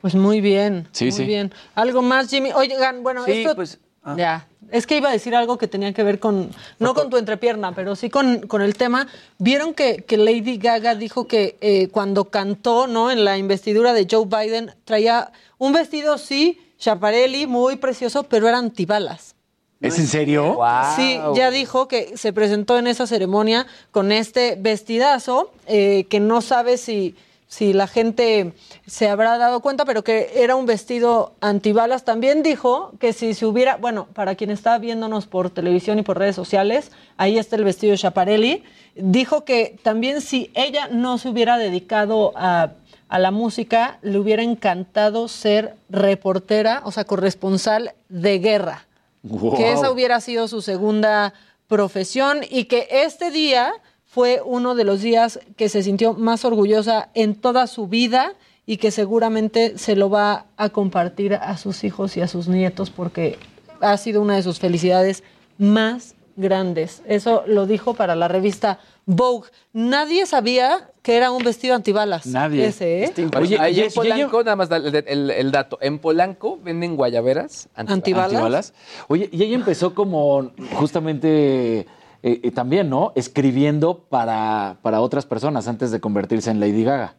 Pues 0.00 0.14
muy 0.14 0.40
bien. 0.40 0.88
Sí, 0.92 1.04
muy 1.06 1.12
sí. 1.12 1.24
bien. 1.24 1.52
¿Algo 1.74 2.02
más, 2.02 2.28
Jimmy? 2.28 2.52
Oigan, 2.52 3.02
bueno, 3.02 3.24
Sí, 3.24 3.42
esto. 3.42 3.54
pues, 3.54 3.80
ah. 4.02 4.14
Ya. 4.18 4.46
Es 4.70 4.86
que 4.86 4.96
iba 4.96 5.08
a 5.08 5.12
decir 5.12 5.34
algo 5.34 5.58
que 5.58 5.68
tenía 5.68 5.92
que 5.92 6.02
ver 6.02 6.18
con. 6.18 6.50
No 6.78 6.94
con 6.94 7.10
tu 7.10 7.16
entrepierna, 7.16 7.74
pero 7.74 7.96
sí 7.96 8.10
con, 8.10 8.46
con 8.46 8.62
el 8.62 8.74
tema. 8.74 9.06
Vieron 9.38 9.74
que, 9.74 9.98
que 9.98 10.16
Lady 10.16 10.58
Gaga 10.58 10.94
dijo 10.94 11.26
que 11.26 11.56
eh, 11.60 11.88
cuando 11.88 12.26
cantó, 12.26 12.86
¿no? 12.86 13.10
En 13.10 13.24
la 13.24 13.38
investidura 13.38 13.92
de 13.92 14.06
Joe 14.10 14.26
Biden, 14.26 14.74
traía 14.84 15.32
un 15.58 15.72
vestido, 15.72 16.18
sí, 16.18 16.60
Schiaparelli, 16.78 17.46
muy 17.46 17.76
precioso, 17.76 18.24
pero 18.24 18.48
era 18.48 18.58
antibalas. 18.58 19.34
¿Es 19.80 19.98
en 19.98 20.06
serio? 20.06 20.58
Sí, 20.96 21.18
ya 21.34 21.50
dijo 21.50 21.88
que 21.88 22.16
se 22.16 22.32
presentó 22.32 22.78
en 22.78 22.86
esa 22.86 23.06
ceremonia 23.06 23.66
con 23.90 24.12
este 24.12 24.56
vestidazo, 24.58 25.50
eh, 25.66 26.06
que 26.08 26.20
no 26.20 26.40
sabe 26.40 26.78
si, 26.78 27.14
si 27.54 27.72
la 27.72 27.86
gente 27.86 28.52
se 28.86 29.08
habrá 29.08 29.38
dado 29.38 29.60
cuenta, 29.60 29.84
pero 29.84 30.02
que 30.02 30.32
era 30.34 30.56
un 30.56 30.66
vestido 30.66 31.34
antibalas. 31.40 32.04
También 32.04 32.42
dijo 32.42 32.92
que 32.98 33.12
si 33.12 33.32
se 33.34 33.46
hubiera, 33.46 33.76
bueno, 33.76 34.08
para 34.12 34.34
quien 34.34 34.50
está 34.50 34.76
viéndonos 34.78 35.26
por 35.26 35.50
televisión 35.50 35.98
y 35.98 36.02
por 36.02 36.18
redes 36.18 36.34
sociales, 36.34 36.90
ahí 37.16 37.38
está 37.38 37.56
el 37.56 37.64
vestido 37.64 37.92
de 37.92 37.98
Schiaparelli, 37.98 38.64
dijo 38.96 39.44
que 39.44 39.76
también 39.82 40.20
si 40.20 40.50
ella 40.54 40.88
no 40.90 41.18
se 41.18 41.28
hubiera 41.28 41.56
dedicado 41.58 42.32
a 42.34 42.72
a 43.06 43.18
la 43.18 43.30
música, 43.30 43.98
le 44.02 44.18
hubiera 44.18 44.42
encantado 44.42 45.28
ser 45.28 45.76
reportera, 45.88 46.80
o 46.84 46.90
sea, 46.90 47.04
corresponsal 47.04 47.92
de 48.08 48.38
guerra 48.40 48.86
Wow. 49.22 49.56
que 49.56 49.72
esa 49.72 49.90
hubiera 49.90 50.20
sido 50.20 50.48
su 50.48 50.60
segunda 50.62 51.32
profesión 51.68 52.40
y 52.48 52.64
que 52.64 52.88
este 52.90 53.30
día 53.30 53.72
fue 54.14 54.40
uno 54.44 54.76
de 54.76 54.84
los 54.84 55.00
días 55.02 55.40
que 55.56 55.68
se 55.68 55.82
sintió 55.82 56.14
más 56.14 56.44
orgullosa 56.44 57.08
en 57.14 57.34
toda 57.34 57.66
su 57.66 57.88
vida 57.88 58.34
y 58.64 58.76
que 58.76 58.92
seguramente 58.92 59.76
se 59.76 59.96
lo 59.96 60.08
va 60.08 60.46
a 60.56 60.68
compartir 60.68 61.34
a 61.34 61.56
sus 61.56 61.82
hijos 61.82 62.16
y 62.16 62.20
a 62.20 62.28
sus 62.28 62.46
nietos 62.46 62.90
porque 62.90 63.38
ha 63.80 63.96
sido 63.96 64.22
una 64.22 64.36
de 64.36 64.42
sus 64.44 64.60
felicidades 64.60 65.24
más 65.58 66.14
grandes. 66.36 67.02
Eso 67.06 67.42
lo 67.46 67.66
dijo 67.66 67.94
para 67.94 68.14
la 68.14 68.28
revista 68.28 68.78
Vogue. 69.06 69.48
Nadie 69.72 70.26
sabía 70.26 70.88
que 71.02 71.16
era 71.16 71.30
un 71.30 71.42
vestido 71.44 71.74
antibalas. 71.74 72.24
Nadie. 72.26 72.66
Ese, 72.66 73.04
¿eh? 73.04 73.12
Oye, 73.38 73.58
ahí 73.58 73.78
y- 73.78 73.80
en 73.82 73.92
Polanco, 73.92 74.42
nada 74.44 74.56
más 74.56 74.70
el, 74.70 74.94
el- 75.06 75.30
el 75.30 75.50
dato. 75.52 75.76
En 75.82 75.98
Polanco 75.98 76.58
venden 76.62 76.96
guayaberas 76.96 77.68
¿Antibalas? 77.74 78.30
¿Antibalas? 78.32 78.74
Oye, 79.08 79.28
y 79.32 79.42
ella 79.42 79.56
empezó 79.56 79.92
como 79.94 80.52
justamente 80.74 81.86
eh, 82.26 82.50
también, 82.50 82.88
¿no? 82.88 83.12
Escribiendo 83.14 83.98
para, 84.08 84.78
para 84.82 85.00
otras 85.00 85.26
personas 85.26 85.68
antes 85.68 85.90
de 85.90 86.00
convertirse 86.00 86.50
en 86.50 86.58
Lady 86.60 86.82
Gaga. 86.84 87.14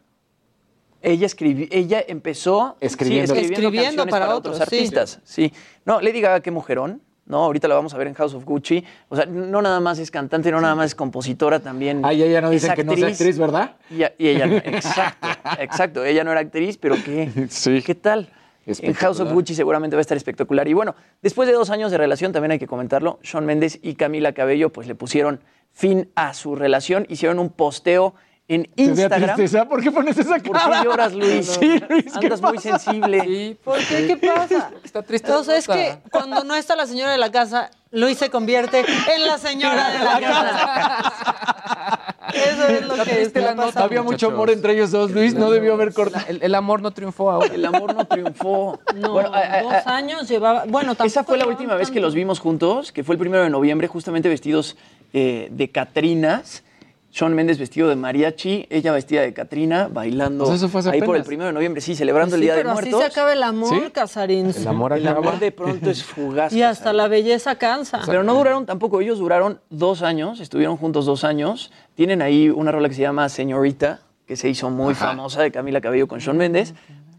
Ella 1.02 1.28
escribió, 1.28 1.68
ella 1.70 2.04
empezó 2.08 2.78
Escribiendo. 2.80 3.36
sí, 3.36 3.42
Escribiendo 3.42 3.72
canciones 4.04 4.12
para 4.12 4.36
otros 4.36 4.60
artistas. 4.60 5.20
Sí. 5.24 5.54
No, 5.86 6.02
Lady 6.02 6.20
Gaga, 6.22 6.40
qué 6.40 6.50
mujerón. 6.50 7.02
No, 7.28 7.38
ahorita 7.44 7.68
la 7.68 7.76
vamos 7.76 7.94
a 7.94 7.98
ver 7.98 8.08
en 8.08 8.14
House 8.16 8.34
of 8.36 8.44
Gucci. 8.46 8.84
O 9.10 9.16
sea, 9.16 9.26
no 9.26 9.62
nada 9.62 9.80
más 9.80 9.98
es 10.00 10.10
cantante, 10.12 10.52
no 10.52 10.62
nada 10.62 10.76
más 10.76 10.88
es 10.88 10.96
compositora 10.96 11.60
también. 11.60 12.02
Ay, 12.04 12.22
ella 12.24 12.40
no 12.42 12.48
es 12.52 12.62
dicen 12.62 12.76
que 12.76 12.84
no 12.84 12.96
sea 12.96 13.08
actriz, 13.08 13.38
¿verdad? 13.38 13.76
Y, 13.90 14.02
y 14.24 14.28
ella, 14.30 14.46
no- 14.48 14.58
exacto, 14.58 15.28
exacto. 15.60 16.06
Ella 16.06 16.24
no 16.24 16.32
era 16.32 16.42
actriz, 16.42 16.78
pero 16.78 16.96
qué, 17.04 17.48
Sí. 17.50 17.82
¿qué 17.84 17.96
tal? 17.96 18.30
En 18.66 18.94
House 18.96 19.20
of 19.20 19.32
Gucci 19.32 19.54
seguramente 19.56 19.96
va 19.96 20.00
a 20.00 20.02
estar 20.02 20.18
espectacular. 20.18 20.68
Y 20.68 20.74
bueno, 20.74 20.96
después 21.22 21.48
de 21.48 21.54
dos 21.54 21.70
años 21.70 21.92
de 21.92 21.98
relación, 21.98 22.32
también 22.32 22.52
hay 22.52 22.60
que 22.60 22.68
comentarlo, 22.68 23.20
Sean 23.22 23.46
Méndez 23.46 23.80
y 23.82 23.96
Camila 23.96 24.34
Cabello 24.34 24.72
pues 24.72 24.88
le 24.88 24.96
pusieron 24.96 25.40
fin 25.72 26.10
a 26.16 26.34
su 26.34 26.56
relación, 26.56 27.06
hicieron 27.10 27.38
un 27.40 27.50
posteo 27.50 28.16
en 28.48 28.64
Te 28.64 28.70
da 28.86 28.92
Instagram. 28.92 29.36
tristeza. 29.36 29.68
¿Por 29.68 29.82
qué 29.82 29.92
pones 29.92 30.18
esa 30.18 30.38
¿Por 30.38 30.52
cara? 30.56 30.80
qué 30.80 30.86
lloras, 30.86 31.14
Luis? 31.14 31.48
Sí, 31.60 31.82
Luis, 31.90 32.06
¿qué 32.20 32.26
Andas 32.28 32.42
muy 32.42 32.56
pasa? 32.58 32.78
sensible. 32.80 33.58
¿Por 33.64 33.80
qué? 33.80 34.06
¿Qué 34.08 34.18
pasa? 34.18 34.72
Está 34.84 35.02
triste. 35.02 35.32
O 35.32 35.44
sea, 35.44 35.58
es 35.58 35.68
que 35.68 35.98
cuando 36.12 36.44
no 36.44 36.54
está 36.56 36.76
la 36.76 36.86
señora 36.86 37.12
de 37.12 37.18
la 37.18 37.32
casa, 37.32 37.72
Luis 37.92 38.18
se 38.20 38.30
convierte 38.30 38.80
en 39.16 39.26
la 39.28 39.38
señora 39.40 39.90
de 39.90 40.00
la 40.00 40.20
casa. 40.20 42.15
Eso 42.34 42.68
es 42.68 42.82
lo 42.86 42.96
que 42.96 43.02
triste 43.02 43.24
está 43.40 43.42
la 43.42 43.56
nota. 43.56 43.84
Había 43.84 44.02
mucho 44.04 44.28
amor 44.28 44.50
entre 44.50 44.74
ellos 44.74 44.92
dos, 44.92 45.12
Luis. 45.12 45.34
No 45.36 45.52
debió 45.52 45.74
haber 45.74 45.94
cortado. 45.94 46.26
El, 46.28 46.42
el 46.44 46.56
amor 46.56 46.82
no 46.82 46.92
triunfó 46.92 47.32
ahora. 47.32 47.50
El 47.54 47.66
amor 47.66 47.94
no 47.96 48.06
triunfó. 48.06 48.80
No, 48.96 49.12
Bueno, 49.14 49.32
a- 49.34 49.40
a- 49.40 49.62
dos 49.64 49.74
a- 49.74 49.96
años 49.96 50.28
llevaba. 50.28 50.66
Bueno, 50.68 50.96
Esa 51.04 51.24
fue 51.24 51.38
la 51.38 51.46
última 51.48 51.76
vez 51.76 51.92
que 51.92 52.00
los 52.00 52.14
vimos 52.14 52.40
juntos, 52.40 52.92
que 52.92 53.04
fue 53.04 53.16
el 53.16 53.20
primero 53.20 53.44
de 53.44 53.50
noviembre, 53.50 53.88
justamente 53.88 54.30
vestidos 54.30 54.76
eh, 55.14 55.48
de 55.52 55.70
Catrinas. 55.72 56.64
Sean 57.12 57.34
Méndez 57.34 57.58
vestido 57.58 57.88
de 57.88 57.96
mariachi, 57.96 58.68
ella 58.70 58.92
vestida 58.92 59.22
de 59.22 59.34
Catrina, 59.34 59.88
bailando 59.90 60.46
sea, 60.48 60.56
eso 60.56 60.68
fue 60.68 60.82
hace 60.82 60.90
ahí 60.90 61.02
por 61.02 61.16
el 61.16 61.24
primero 61.24 61.48
de 61.48 61.54
noviembre, 61.54 61.80
sí, 61.80 61.96
celebrando 61.96 62.36
el 62.36 62.42
Sí, 62.42 62.46
Día 62.48 62.56
de 62.56 62.60
pero 62.64 62.72
así 62.72 62.82
Muertos. 62.90 63.00
se 63.00 63.06
acaba 63.08 63.32
el 63.32 63.42
amor, 63.42 63.70
¿Sí? 63.70 63.90
Casarín. 63.94 64.52
El 64.54 64.68
amor 64.68 64.92
El 64.92 65.08
amor 65.08 65.40
de 65.40 65.50
pronto 65.54 65.90
es 65.90 66.04
fugaz. 66.04 66.52
Y 66.54 66.62
hasta 66.62 66.92
la 66.92 67.08
belleza 67.08 67.56
cansa. 67.56 68.02
Pero 68.06 68.24
no 68.26 68.34
duraron 68.34 68.66
tampoco, 68.66 69.00
ellos 69.00 69.18
duraron 69.20 69.62
dos 69.70 70.02
años, 70.02 70.42
estuvieron 70.42 70.76
juntos 70.76 71.06
dos 71.06 71.24
años. 71.24 71.72
Tienen 71.96 72.22
ahí 72.22 72.50
una 72.50 72.72
rola 72.72 72.90
que 72.90 72.96
se 72.96 73.02
llama 73.02 73.30
Señorita, 73.30 74.02
que 74.28 74.36
se 74.36 74.50
hizo 74.50 74.70
muy 74.70 74.94
famosa 74.96 75.42
de 75.42 75.52
Camila 75.52 75.80
Cabello 75.82 76.08
con 76.08 76.20
Sean 76.20 76.38
Méndez. 76.38 76.74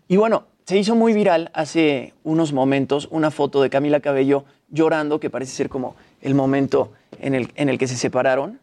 Y 0.08 0.16
bueno, 0.16 0.44
se 0.66 0.76
hizo 0.76 0.94
muy 0.94 1.12
viral 1.12 1.50
hace 1.54 2.12
unos 2.24 2.52
momentos 2.52 3.08
una 3.10 3.30
foto 3.30 3.62
de 3.62 3.70
Camila 3.70 4.00
Cabello 4.00 4.44
llorando, 4.70 5.18
que 5.20 5.30
parece 5.30 5.52
ser 5.52 5.68
como 5.68 5.94
el 6.20 6.34
momento 6.34 6.92
en 7.20 7.34
el, 7.34 7.52
en 7.56 7.68
el 7.68 7.78
que 7.78 7.86
se 7.88 7.96
separaron. 7.96 8.60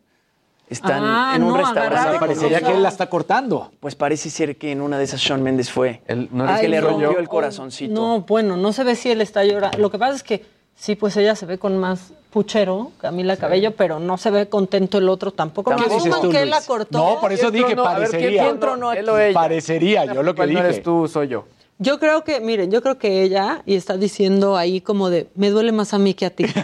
Están 0.70 1.04
Ah, 1.04 1.34
en 1.36 1.44
un 1.44 1.50
no, 1.50 1.58
restaurante. 1.58 2.20
Parecería 2.20 2.62
que 2.62 2.72
él 2.72 2.82
la 2.84 2.90
está 2.90 3.08
cortando. 3.10 3.72
Pues 3.80 3.96
parece 3.96 4.30
ser 4.30 4.56
que 4.58 4.72
en 4.72 4.82
una 4.82 4.98
de 4.98 5.04
esas 5.04 5.22
Sean 5.22 5.42
Méndez 5.44 5.70
fue 5.70 6.02
El- 6.08 6.30
no 6.32 6.46
eres 6.48 6.62
que 6.62 6.68
le 6.70 6.82
rompió 6.82 7.14
yo. 7.14 7.20
el 7.20 7.28
corazoncito. 7.28 7.94
No, 7.94 8.22
bueno, 8.22 8.56
no 8.58 8.72
se 8.72 8.84
ve 8.84 8.96
si 8.96 9.10
él 9.12 9.22
está 9.22 9.44
llorando. 9.44 9.78
Lo 9.78 9.92
que 9.92 10.00
pasa 10.00 10.16
es 10.16 10.24
que 10.24 10.46
sí, 10.76 10.96
pues 10.96 11.16
ella 11.18 11.36
se 11.36 11.46
ve 11.46 11.58
con 11.58 11.78
más 11.78 12.12
puchero, 12.32 12.92
Camila 13.00 13.38
Cabello, 13.38 13.72
pero 13.76 14.00
no 14.00 14.18
se 14.18 14.32
ve 14.32 14.50
contento 14.50 14.98
el 14.98 15.08
otro 15.08 15.32
tampoco. 15.32 15.76
¿Qué 15.76 15.78
No 15.88 15.94
dices 15.96 16.20
tú, 16.20 16.30
que 16.30 16.42
él 16.42 16.50
la 16.50 16.62
cortó. 16.62 16.98
No, 16.98 17.20
por 17.22 17.32
eso 17.32 17.52
¿Quién 17.52 17.54
dije 17.54 17.76
ver, 17.76 17.76
¿quién- 17.76 18.12
parecería. 18.12 18.44
quién 18.44 18.60
tronó 18.60 18.90
aquí? 18.90 19.00
Él 19.00 19.10
o 19.10 19.20
ella. 19.20 19.34
Parecería, 19.40 20.06
yo 20.06 20.24
lo 20.24 20.34
que 20.34 20.38
¿Cuál 20.38 20.54
no 20.54 20.60
dije. 20.60 20.70
eres 20.72 20.84
tú, 20.84 21.08
soy 21.08 21.28
yo. 21.28 21.46
Yo 21.84 22.00
creo 22.00 22.24
que, 22.24 22.40
miren, 22.40 22.72
yo 22.72 22.82
creo 22.82 22.98
que 22.98 23.24
ella, 23.24 23.62
y 23.66 23.76
está 23.76 23.98
diciendo 23.98 24.56
ahí 24.56 24.80
como 24.80 25.10
de, 25.10 25.28
me 25.36 25.50
duele 25.50 25.74
más 25.74 25.94
a 25.94 25.98
mí 26.00 26.14
que 26.14 26.26
a 26.26 26.30
ti. 26.30 26.44
Ese 26.46 26.54
es 26.60 26.64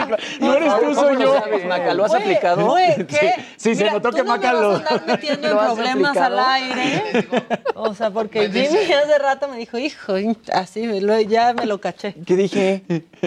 un 0.00 0.06
clásico. 0.06 0.16
No 0.40 0.54
eres 0.54 0.74
tú, 0.74 0.80
¿Cómo 0.80 0.94
soy 0.94 1.22
yo. 1.22 1.34
sabes, 1.34 1.66
Maca? 1.66 1.92
¿Lo 1.94 2.04
has 2.04 2.10
Güey, 2.12 2.22
aplicado? 2.22 2.66
güey, 2.70 3.06
¿qué? 3.06 3.34
Sí, 3.56 3.74
se 3.74 3.82
Mira, 3.84 3.92
notó 3.94 4.10
tú 4.10 4.16
que 4.16 4.22
no 4.22 4.32
me 4.32 4.36
Maca 4.38 4.52
vas 4.54 4.62
lo- 4.62 4.70
a 4.70 4.76
andar 4.76 5.02
metiendo 5.06 5.48
en 5.48 5.54
¿Lo 5.54 5.60
has 5.60 5.74
problemas 5.74 6.16
aplicado? 6.16 6.38
al 6.38 6.52
aire. 6.54 7.02
O 7.74 7.94
sea, 7.94 8.10
porque 8.10 8.48
Jimmy 8.50 8.92
hace 8.92 9.18
rato 9.18 9.48
me 9.48 9.56
dijo, 9.58 9.76
hijo, 9.78 10.14
así, 10.52 10.86
me 10.86 11.00
lo- 11.02 11.20
ya 11.20 11.52
me 11.52 11.66
lo 11.66 11.80
caché. 11.80 12.14
¿Qué 12.26 12.36
dije? 12.36 12.82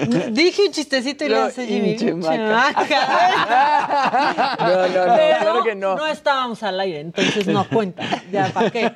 Dije 0.32 0.64
un 0.68 0.72
chistecito 0.72 1.26
y 1.26 1.30
le 1.30 1.36
No, 1.36 1.44
hace 1.46 1.66
Jimmy. 1.66 1.92
hinche 1.92 2.06
"Pinche 2.14 2.30
Maca". 2.38 2.74
Maca". 2.74 4.58
No, 4.60 4.68
no, 4.68 4.88
no, 4.88 5.16
Pero 5.16 5.40
claro 5.40 5.64
que 5.64 5.76
no. 5.76 5.96
no 5.96 6.06
estábamos 6.08 6.64
al 6.64 6.80
aire, 6.80 7.00
entonces 7.02 7.48
no 7.48 7.68
cuenta. 7.70 8.04
Ya, 8.32 8.52
¿para 8.54 8.70
qué? 8.72 8.92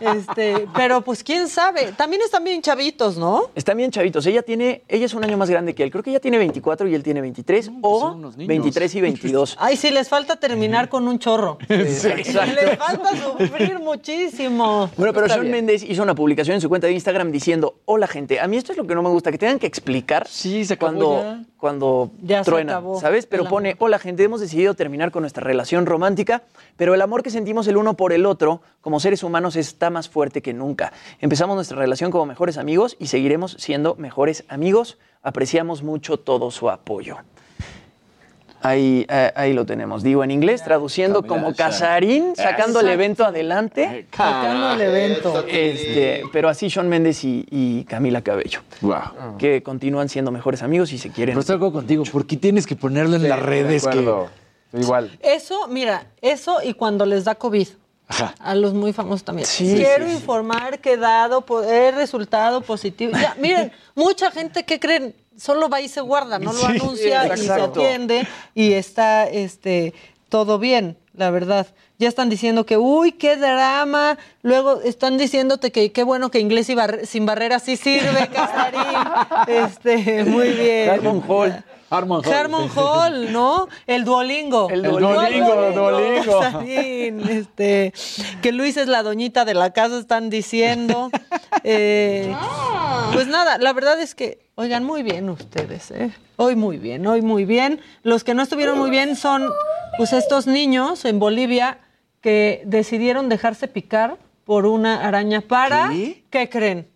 Este, 0.00 0.66
pero 0.74 1.00
pues 1.02 1.22
quién 1.22 1.48
sabe. 1.48 1.92
También 1.92 2.22
están 2.22 2.44
bien 2.44 2.60
chavitos, 2.62 3.16
¿no? 3.16 3.50
Están 3.54 3.76
bien 3.76 3.90
chavitos. 3.90 4.26
Ella 4.26 4.42
tiene, 4.42 4.82
ella 4.88 5.06
es 5.06 5.14
un 5.14 5.24
año 5.24 5.36
más 5.36 5.48
grande 5.50 5.74
que 5.74 5.82
él. 5.82 5.90
Creo 5.90 6.02
que 6.02 6.10
ella 6.10 6.20
tiene 6.20 6.38
24 6.38 6.88
y 6.88 6.94
él 6.94 7.02
tiene 7.02 7.20
23 7.20 7.70
o 7.82 8.00
son 8.00 8.16
unos 8.18 8.36
niños. 8.36 8.48
23 8.48 8.94
y 8.94 9.00
22. 9.00 9.56
Ay, 9.60 9.76
sí, 9.76 9.90
les 9.90 10.08
falta 10.08 10.36
terminar 10.36 10.88
con 10.88 11.06
un 11.08 11.18
chorro. 11.18 11.58
exacto. 11.68 12.40
Les 12.44 12.76
falta 12.76 13.10
sufrir 13.16 13.78
muchísimo. 13.78 14.90
Bueno, 14.96 15.12
pero 15.12 15.26
Está 15.26 15.34
Sean 15.36 15.42
bien. 15.46 15.52
Méndez 15.66 15.82
hizo 15.82 16.02
una 16.02 16.14
publicación 16.14 16.54
en 16.56 16.60
su 16.60 16.68
cuenta 16.68 16.86
de 16.86 16.92
Instagram 16.92 17.30
diciendo, 17.32 17.76
hola 17.84 18.06
gente, 18.06 18.40
a 18.40 18.46
mí 18.48 18.56
esto 18.56 18.72
es 18.72 18.78
lo 18.78 18.86
que 18.86 18.94
no 18.94 19.02
me 19.02 19.08
gusta, 19.08 19.30
que 19.30 19.38
tengan 19.38 19.58
que 19.58 19.66
explicar 19.66 20.26
Sí, 20.36 20.66
se 20.66 20.74
acabó 20.74 20.92
cuando, 20.92 21.22
ya. 21.22 21.44
cuando 21.56 22.10
Ya 22.22 22.44
se 22.44 22.50
truenan, 22.50 22.76
acabó 22.76 23.00
¿sabes? 23.00 23.24
Pero 23.24 23.48
pone, 23.48 23.70
amor. 23.70 23.84
hola 23.84 23.98
gente, 23.98 24.22
hemos 24.22 24.38
decidido 24.38 24.74
terminar 24.74 25.10
con 25.10 25.22
nuestra 25.22 25.42
relación 25.42 25.86
romántica, 25.86 26.42
pero 26.76 26.94
el 26.94 27.00
amor 27.00 27.22
que 27.22 27.30
sentimos 27.30 27.66
el 27.68 27.78
uno 27.78 27.94
por 27.94 28.12
el 28.12 28.26
otro 28.26 28.60
como 28.82 29.00
seres 29.00 29.22
humanos 29.22 29.56
está 29.56 29.88
más 29.88 30.10
fuerte 30.10 30.42
que 30.42 30.52
nunca. 30.52 30.92
Empezamos 31.20 31.54
nuestra 31.54 31.78
relación 31.78 32.10
como 32.10 32.26
mejores 32.26 32.58
amigos 32.58 32.98
y 33.00 33.06
seguiremos 33.06 33.56
siendo 33.58 33.94
mejores 33.94 34.44
amigos. 34.48 34.98
Apreciamos 35.22 35.82
mucho 35.82 36.18
todo 36.18 36.50
su 36.50 36.68
apoyo. 36.68 37.16
Ahí, 38.66 39.06
eh, 39.08 39.32
ahí 39.34 39.52
lo 39.52 39.64
tenemos. 39.64 40.02
Digo 40.02 40.24
en 40.24 40.30
inglés, 40.30 40.62
traduciendo 40.64 41.22
como 41.26 41.54
Casarín, 41.54 42.34
sacando 42.34 42.80
el 42.80 42.88
evento 42.88 43.24
adelante. 43.24 44.06
Sacando 44.14 44.72
el 44.72 44.80
evento. 44.80 45.44
Este, 45.46 46.22
pero 46.32 46.48
así 46.48 46.68
Sean 46.70 46.88
Méndez 46.88 47.22
y, 47.24 47.46
y 47.50 47.84
Camila 47.84 48.22
Cabello, 48.22 48.60
Wow. 48.80 49.36
que 49.38 49.62
continúan 49.62 50.08
siendo 50.08 50.30
mejores 50.30 50.62
amigos 50.62 50.92
y 50.92 50.98
se 50.98 51.10
quieren. 51.10 51.34
Pero 51.34 51.40
estoy 51.40 51.58
contigo. 51.72 52.04
¿Por 52.10 52.26
qué 52.26 52.36
tienes 52.36 52.66
que 52.66 52.76
ponerlo 52.76 53.16
en 53.16 53.28
las 53.28 53.40
redes? 53.40 53.84
De 53.84 53.90
Que... 53.90 54.78
Igual. 54.78 55.16
Eso, 55.22 55.68
mira, 55.68 56.06
eso 56.20 56.58
y 56.62 56.74
cuando 56.74 57.06
les 57.06 57.24
da 57.24 57.34
COVID. 57.36 57.68
Ajá. 58.08 58.34
A 58.38 58.54
los 58.54 58.72
muy 58.72 58.92
famosos 58.92 59.24
también. 59.24 59.46
Sí, 59.48 59.74
Quiero 59.74 60.04
sí, 60.04 60.10
sí. 60.12 60.16
informar 60.18 60.78
que 60.78 60.96
dado 60.96 61.40
po- 61.40 61.62
he 61.64 61.90
resultado 61.90 62.60
positivo. 62.60 63.12
Ya, 63.20 63.34
miren, 63.40 63.72
mucha 63.96 64.30
gente 64.30 64.64
que 64.64 64.78
creen 64.78 65.14
solo 65.36 65.68
va 65.68 65.80
y 65.80 65.88
se 65.88 66.00
guarda, 66.00 66.38
no 66.38 66.52
lo 66.52 66.58
Sí, 66.58 66.66
anuncia 66.66 67.34
y 67.34 67.38
se 67.38 67.52
atiende 67.52 68.26
y 68.54 68.72
está 68.72 69.28
este 69.28 69.94
todo 70.28 70.58
bien, 70.58 70.98
la 71.14 71.30
verdad. 71.30 71.66
Ya 71.98 72.08
están 72.08 72.28
diciendo 72.28 72.66
que, 72.66 72.76
uy, 72.76 73.12
qué 73.12 73.36
drama. 73.36 74.18
Luego 74.42 74.82
están 74.82 75.16
diciéndote 75.16 75.72
que 75.72 75.92
qué 75.92 76.02
bueno 76.02 76.30
que 76.30 76.40
inglés 76.40 76.68
y 76.68 76.76
sin 77.04 77.24
barreras 77.24 77.62
sí 77.62 77.76
sirve, 77.76 78.28
Casarín. 78.32 78.82
Este, 79.46 80.24
muy 80.24 80.48
bien. 80.50 81.22
Hall. 81.26 81.64
Harmon 81.90 82.22
Hall. 82.24 82.32
Harmon 82.32 82.70
Hall, 82.76 83.32
¿no? 83.32 83.68
El 83.86 84.04
Duolingo. 84.04 84.68
El 84.70 84.82
Duolingo, 84.82 85.72
Duolingo. 85.72 86.40
Casarín, 86.40 87.20
este, 87.28 87.92
que 88.42 88.52
Luis 88.52 88.76
es 88.76 88.88
la 88.88 89.02
doñita 89.02 89.44
de 89.44 89.54
la 89.54 89.72
casa, 89.72 89.98
están 89.98 90.30
diciendo. 90.30 91.10
Eh, 91.68 92.32
pues 93.12 93.26
nada, 93.26 93.58
la 93.58 93.72
verdad 93.72 94.00
es 94.00 94.14
que, 94.14 94.50
oigan, 94.54 94.84
muy 94.84 95.02
bien 95.02 95.28
ustedes, 95.28 95.90
¿eh? 95.90 96.12
Hoy 96.36 96.54
muy 96.54 96.76
bien, 96.76 97.04
hoy 97.08 97.22
muy 97.22 97.44
bien. 97.44 97.80
Los 98.04 98.22
que 98.22 98.34
no 98.34 98.42
estuvieron 98.42 98.78
muy 98.78 98.88
bien 98.88 99.16
son, 99.16 99.50
pues, 99.96 100.12
estos 100.12 100.46
niños 100.46 101.04
en 101.04 101.18
Bolivia 101.18 101.80
que 102.20 102.62
decidieron 102.66 103.28
dejarse 103.28 103.66
picar 103.66 104.16
por 104.44 104.64
una 104.66 105.04
araña 105.08 105.40
para, 105.40 105.88
¿Qué? 105.88 106.22
¿qué, 106.30 106.48
creen? 106.48 106.88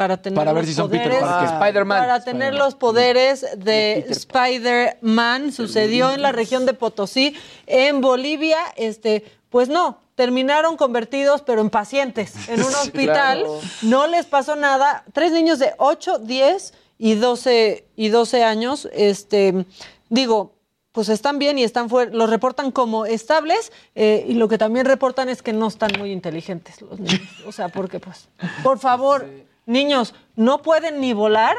Para 0.00 0.16
tener 0.16 0.34
Para 0.34 0.54
ver 0.54 0.62
los 0.62 0.70
si 0.70 0.74
son 0.74 0.88
Peter 0.90 1.08
poderes- 1.12 1.20
Parker. 1.20 1.54
Spider-Man. 1.60 1.98
Para 2.00 2.24
tener 2.24 2.54
los 2.54 2.74
poderes 2.74 3.44
de 3.58 4.06
Spider-Man. 4.08 5.52
Sucedió 5.52 6.10
en 6.12 6.22
la 6.22 6.32
región 6.32 6.64
de 6.64 6.72
Potosí, 6.72 7.36
en 7.66 8.00
Bolivia. 8.00 8.56
Este, 8.76 9.24
pues 9.50 9.68
no, 9.68 9.98
terminaron 10.14 10.78
convertidos, 10.78 11.42
pero 11.42 11.60
en 11.60 11.68
pacientes, 11.68 12.32
en 12.48 12.60
un 12.62 12.74
hospital. 12.82 13.40
claro. 13.40 13.60
No 13.82 14.06
les 14.06 14.24
pasó 14.24 14.56
nada. 14.56 15.04
Tres 15.12 15.32
niños 15.32 15.58
de 15.58 15.74
8, 15.76 16.18
10 16.20 16.72
y 16.96 17.16
12, 17.16 17.84
y 17.94 18.08
12 18.08 18.42
años. 18.42 18.88
Este, 18.94 19.66
digo, 20.08 20.54
pues 20.92 21.10
están 21.10 21.38
bien 21.38 21.58
y 21.58 21.62
están 21.62 21.90
fuera, 21.90 22.10
los 22.10 22.30
reportan 22.30 22.70
como 22.70 23.04
estables 23.04 23.70
eh, 23.94 24.24
y 24.26 24.32
lo 24.32 24.48
que 24.48 24.56
también 24.56 24.86
reportan 24.86 25.28
es 25.28 25.42
que 25.42 25.52
no 25.52 25.66
están 25.68 25.90
muy 25.98 26.10
inteligentes 26.10 26.80
los 26.80 26.98
niños. 26.98 27.20
O 27.46 27.52
sea, 27.52 27.68
porque 27.68 28.00
pues, 28.00 28.28
por 28.62 28.78
favor, 28.78 29.28
niños, 29.70 30.14
no 30.36 30.62
pueden 30.62 31.00
ni 31.00 31.12
volar, 31.12 31.56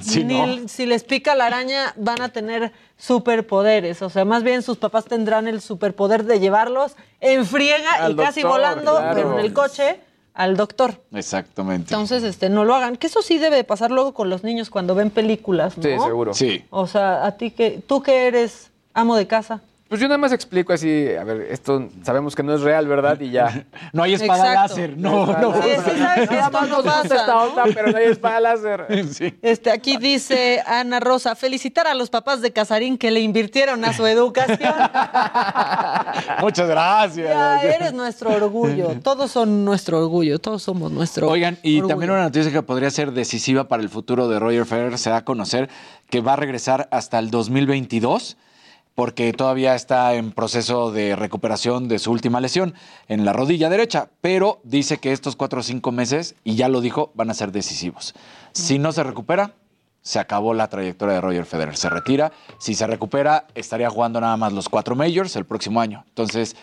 Sí, 0.00 0.22
ni 0.22 0.68
si 0.68 0.86
les 0.86 1.02
pica 1.02 1.34
la 1.34 1.46
araña 1.46 1.94
van 1.96 2.22
a 2.22 2.28
tener 2.28 2.72
superpoderes. 2.96 4.02
O 4.02 4.10
sea, 4.10 4.24
más 4.24 4.44
bien 4.44 4.62
sus 4.62 4.76
papás 4.76 5.06
tendrán 5.06 5.48
el 5.48 5.60
superpoder 5.60 6.24
de 6.24 6.38
llevarlos 6.38 6.94
en 7.20 7.44
friega 7.44 7.94
Al 7.94 8.12
y 8.12 8.16
casi 8.16 8.44
volando, 8.44 8.96
claro. 8.96 9.14
pero 9.16 9.32
en 9.38 9.44
el 9.44 9.52
coche, 9.52 9.98
al 10.32 10.56
doctor. 10.56 11.02
Exactamente. 11.12 11.92
Entonces, 11.92 12.22
este, 12.22 12.48
no 12.48 12.64
lo 12.64 12.76
hagan. 12.76 12.96
Que 12.96 13.08
eso 13.08 13.20
sí 13.20 13.38
debe 13.38 13.64
pasar 13.64 13.90
luego 13.90 14.14
con 14.14 14.30
los 14.30 14.44
niños 14.44 14.70
cuando 14.70 14.94
ven 14.94 15.10
películas, 15.10 15.76
¿no? 15.76 15.82
Sí, 15.82 15.90
seguro. 16.04 16.34
Sí. 16.34 16.64
O 16.70 16.86
sea, 16.86 17.26
a 17.26 17.36
ti 17.36 17.50
que, 17.50 17.82
tú 17.84 18.00
que 18.00 18.28
eres 18.28 18.70
amo 18.94 19.16
de 19.16 19.26
casa, 19.26 19.60
Pues 19.90 20.00
yo 20.00 20.06
nada 20.06 20.18
más 20.18 20.30
explico 20.30 20.72
así, 20.72 21.08
a 21.18 21.24
ver, 21.24 21.48
esto 21.50 21.88
sabemos 22.04 22.36
que 22.36 22.44
no 22.44 22.54
es 22.54 22.60
real, 22.60 22.86
¿verdad? 22.86 23.18
Y 23.18 23.32
ya. 23.32 23.66
No 23.92 24.04
hay 24.04 24.14
espada 24.14 24.52
Exacto. 24.52 24.68
láser, 24.76 24.96
no, 24.96 25.26
no. 25.26 25.52
Sí, 25.54 25.68
sí 25.84 25.98
sabes 25.98 26.28
que 26.28 26.38
esto 26.38 26.66
no 26.66 26.82
pasa, 26.84 27.02
esta 27.16 27.26
¿no? 27.26 27.42
onda, 27.42 27.64
pero 27.74 27.90
no 27.90 27.98
hay 27.98 28.04
espada 28.04 28.38
láser. 28.38 28.86
Este, 29.42 29.72
aquí 29.72 29.96
dice 29.96 30.62
Ana 30.64 31.00
Rosa, 31.00 31.34
felicitar 31.34 31.88
a 31.88 31.94
los 31.94 32.08
papás 32.08 32.40
de 32.40 32.52
Casarín 32.52 32.98
que 32.98 33.10
le 33.10 33.18
invirtieron 33.18 33.84
a 33.84 33.92
su 33.92 34.06
educación. 34.06 34.74
Muchas 36.40 36.68
gracias. 36.68 37.28
Ya 37.28 37.60
eres 37.60 37.92
nuestro 37.92 38.30
orgullo. 38.30 38.90
Todos 39.02 39.32
son 39.32 39.64
nuestro 39.64 39.98
orgullo. 39.98 40.38
Todos 40.38 40.62
somos 40.62 40.92
nuestro 40.92 41.28
Oigan, 41.28 41.58
y 41.64 41.78
orgullo. 41.78 41.88
también 41.88 42.10
una 42.12 42.22
noticia 42.22 42.52
que 42.52 42.62
podría 42.62 42.92
ser 42.92 43.10
decisiva 43.10 43.66
para 43.66 43.82
el 43.82 43.88
futuro 43.88 44.28
de 44.28 44.38
Roger 44.38 44.66
Federer 44.66 44.98
se 44.98 45.10
da 45.10 45.16
a 45.16 45.24
conocer 45.24 45.68
que 46.08 46.20
va 46.20 46.34
a 46.34 46.36
regresar 46.36 46.86
hasta 46.92 47.18
el 47.18 47.32
2022 47.32 48.36
porque 48.94 49.32
todavía 49.32 49.74
está 49.74 50.14
en 50.14 50.32
proceso 50.32 50.92
de 50.92 51.16
recuperación 51.16 51.88
de 51.88 51.98
su 51.98 52.10
última 52.10 52.40
lesión 52.40 52.74
en 53.08 53.24
la 53.24 53.32
rodilla 53.32 53.70
derecha, 53.70 54.10
pero 54.20 54.60
dice 54.64 54.98
que 54.98 55.12
estos 55.12 55.36
cuatro 55.36 55.60
o 55.60 55.62
cinco 55.62 55.92
meses, 55.92 56.34
y 56.44 56.56
ya 56.56 56.68
lo 56.68 56.80
dijo, 56.80 57.10
van 57.14 57.30
a 57.30 57.34
ser 57.34 57.52
decisivos. 57.52 58.14
Si 58.52 58.78
no 58.78 58.92
se 58.92 59.02
recupera, 59.02 59.54
se 60.02 60.18
acabó 60.18 60.54
la 60.54 60.68
trayectoria 60.68 61.16
de 61.16 61.20
Roger 61.20 61.44
Federer, 61.44 61.76
se 61.76 61.88
retira. 61.88 62.32
Si 62.58 62.74
se 62.74 62.86
recupera, 62.86 63.46
estaría 63.54 63.90
jugando 63.90 64.20
nada 64.20 64.36
más 64.36 64.52
los 64.52 64.68
cuatro 64.68 64.96
majors 64.96 65.36
el 65.36 65.44
próximo 65.44 65.80
año. 65.80 66.04
Entonces, 66.08 66.56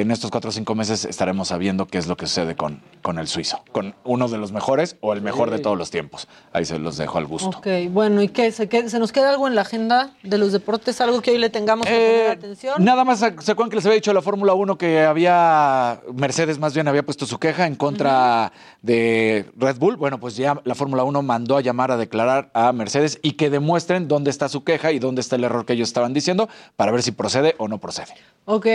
en 0.00 0.10
estos 0.10 0.30
cuatro 0.30 0.50
o 0.50 0.52
cinco 0.52 0.74
meses 0.74 1.04
estaremos 1.04 1.48
sabiendo 1.48 1.86
qué 1.86 1.98
es 1.98 2.06
lo 2.06 2.16
que 2.16 2.26
sucede 2.26 2.56
con, 2.56 2.80
con 3.02 3.18
el 3.18 3.28
suizo, 3.28 3.62
con 3.72 3.94
uno 4.04 4.28
de 4.28 4.38
los 4.38 4.52
mejores 4.52 4.96
o 5.00 5.12
el 5.12 5.20
mejor 5.22 5.50
de 5.50 5.58
todos 5.58 5.76
los 5.76 5.90
tiempos. 5.90 6.28
Ahí 6.52 6.64
se 6.64 6.78
los 6.78 6.96
dejo 6.96 7.18
al 7.18 7.26
gusto. 7.26 7.48
Ok, 7.58 7.66
bueno, 7.90 8.22
¿y 8.22 8.28
qué? 8.28 8.50
¿Se, 8.52 8.68
qued- 8.68 8.88
¿Se 8.88 8.98
nos 8.98 9.12
queda 9.12 9.30
algo 9.30 9.46
en 9.48 9.54
la 9.54 9.62
agenda 9.62 10.14
de 10.22 10.38
los 10.38 10.52
deportes? 10.52 11.00
¿Algo 11.00 11.20
que 11.22 11.30
hoy 11.32 11.38
le 11.38 11.50
tengamos 11.50 11.86
que 11.86 11.92
Eh, 11.94 12.22
poner 12.24 12.38
atención? 12.38 12.84
Nada 12.84 13.04
más, 13.04 13.18
¿se 13.20 13.26
acuerdan 13.26 13.70
que 13.70 13.76
les 13.76 13.86
había 13.86 13.96
dicho 13.96 14.10
de 14.10 14.14
la 14.14 14.22
Fórmula 14.22 14.54
1 14.54 14.78
que 14.78 15.00
había, 15.04 16.00
Mercedes 16.14 16.58
más 16.58 16.74
bien 16.74 16.88
había 16.88 17.02
puesto 17.04 17.26
su 17.26 17.38
queja 17.38 17.66
en 17.66 17.74
contra 17.74 18.52
de 18.82 19.46
Red 19.56 19.76
Bull? 19.78 19.96
Bueno, 19.96 20.18
pues 20.20 20.36
ya 20.36 20.60
la 20.64 20.74
Fórmula 20.74 21.04
1 21.04 21.22
mandó 21.22 21.56
a 21.56 21.60
llamar 21.60 21.90
a 21.90 21.96
declarar 21.96 22.50
a 22.54 22.72
Mercedes 22.72 23.18
y 23.22 23.32
que 23.32 23.50
demuestren 23.50 24.08
dónde 24.08 24.30
está 24.30 24.48
su 24.48 24.64
queja 24.64 24.92
y 24.92 24.98
dónde 24.98 25.20
está 25.20 25.36
el 25.36 25.44
error 25.44 25.64
que 25.66 25.72
ellos 25.74 25.88
estaban 25.88 26.12
diciendo 26.12 26.48
para 26.76 26.92
ver 26.92 27.02
si 27.02 27.10
procede 27.12 27.54
o 27.58 27.68
no 27.68 27.78
procede. 27.78 28.14
Ok, 28.46 28.66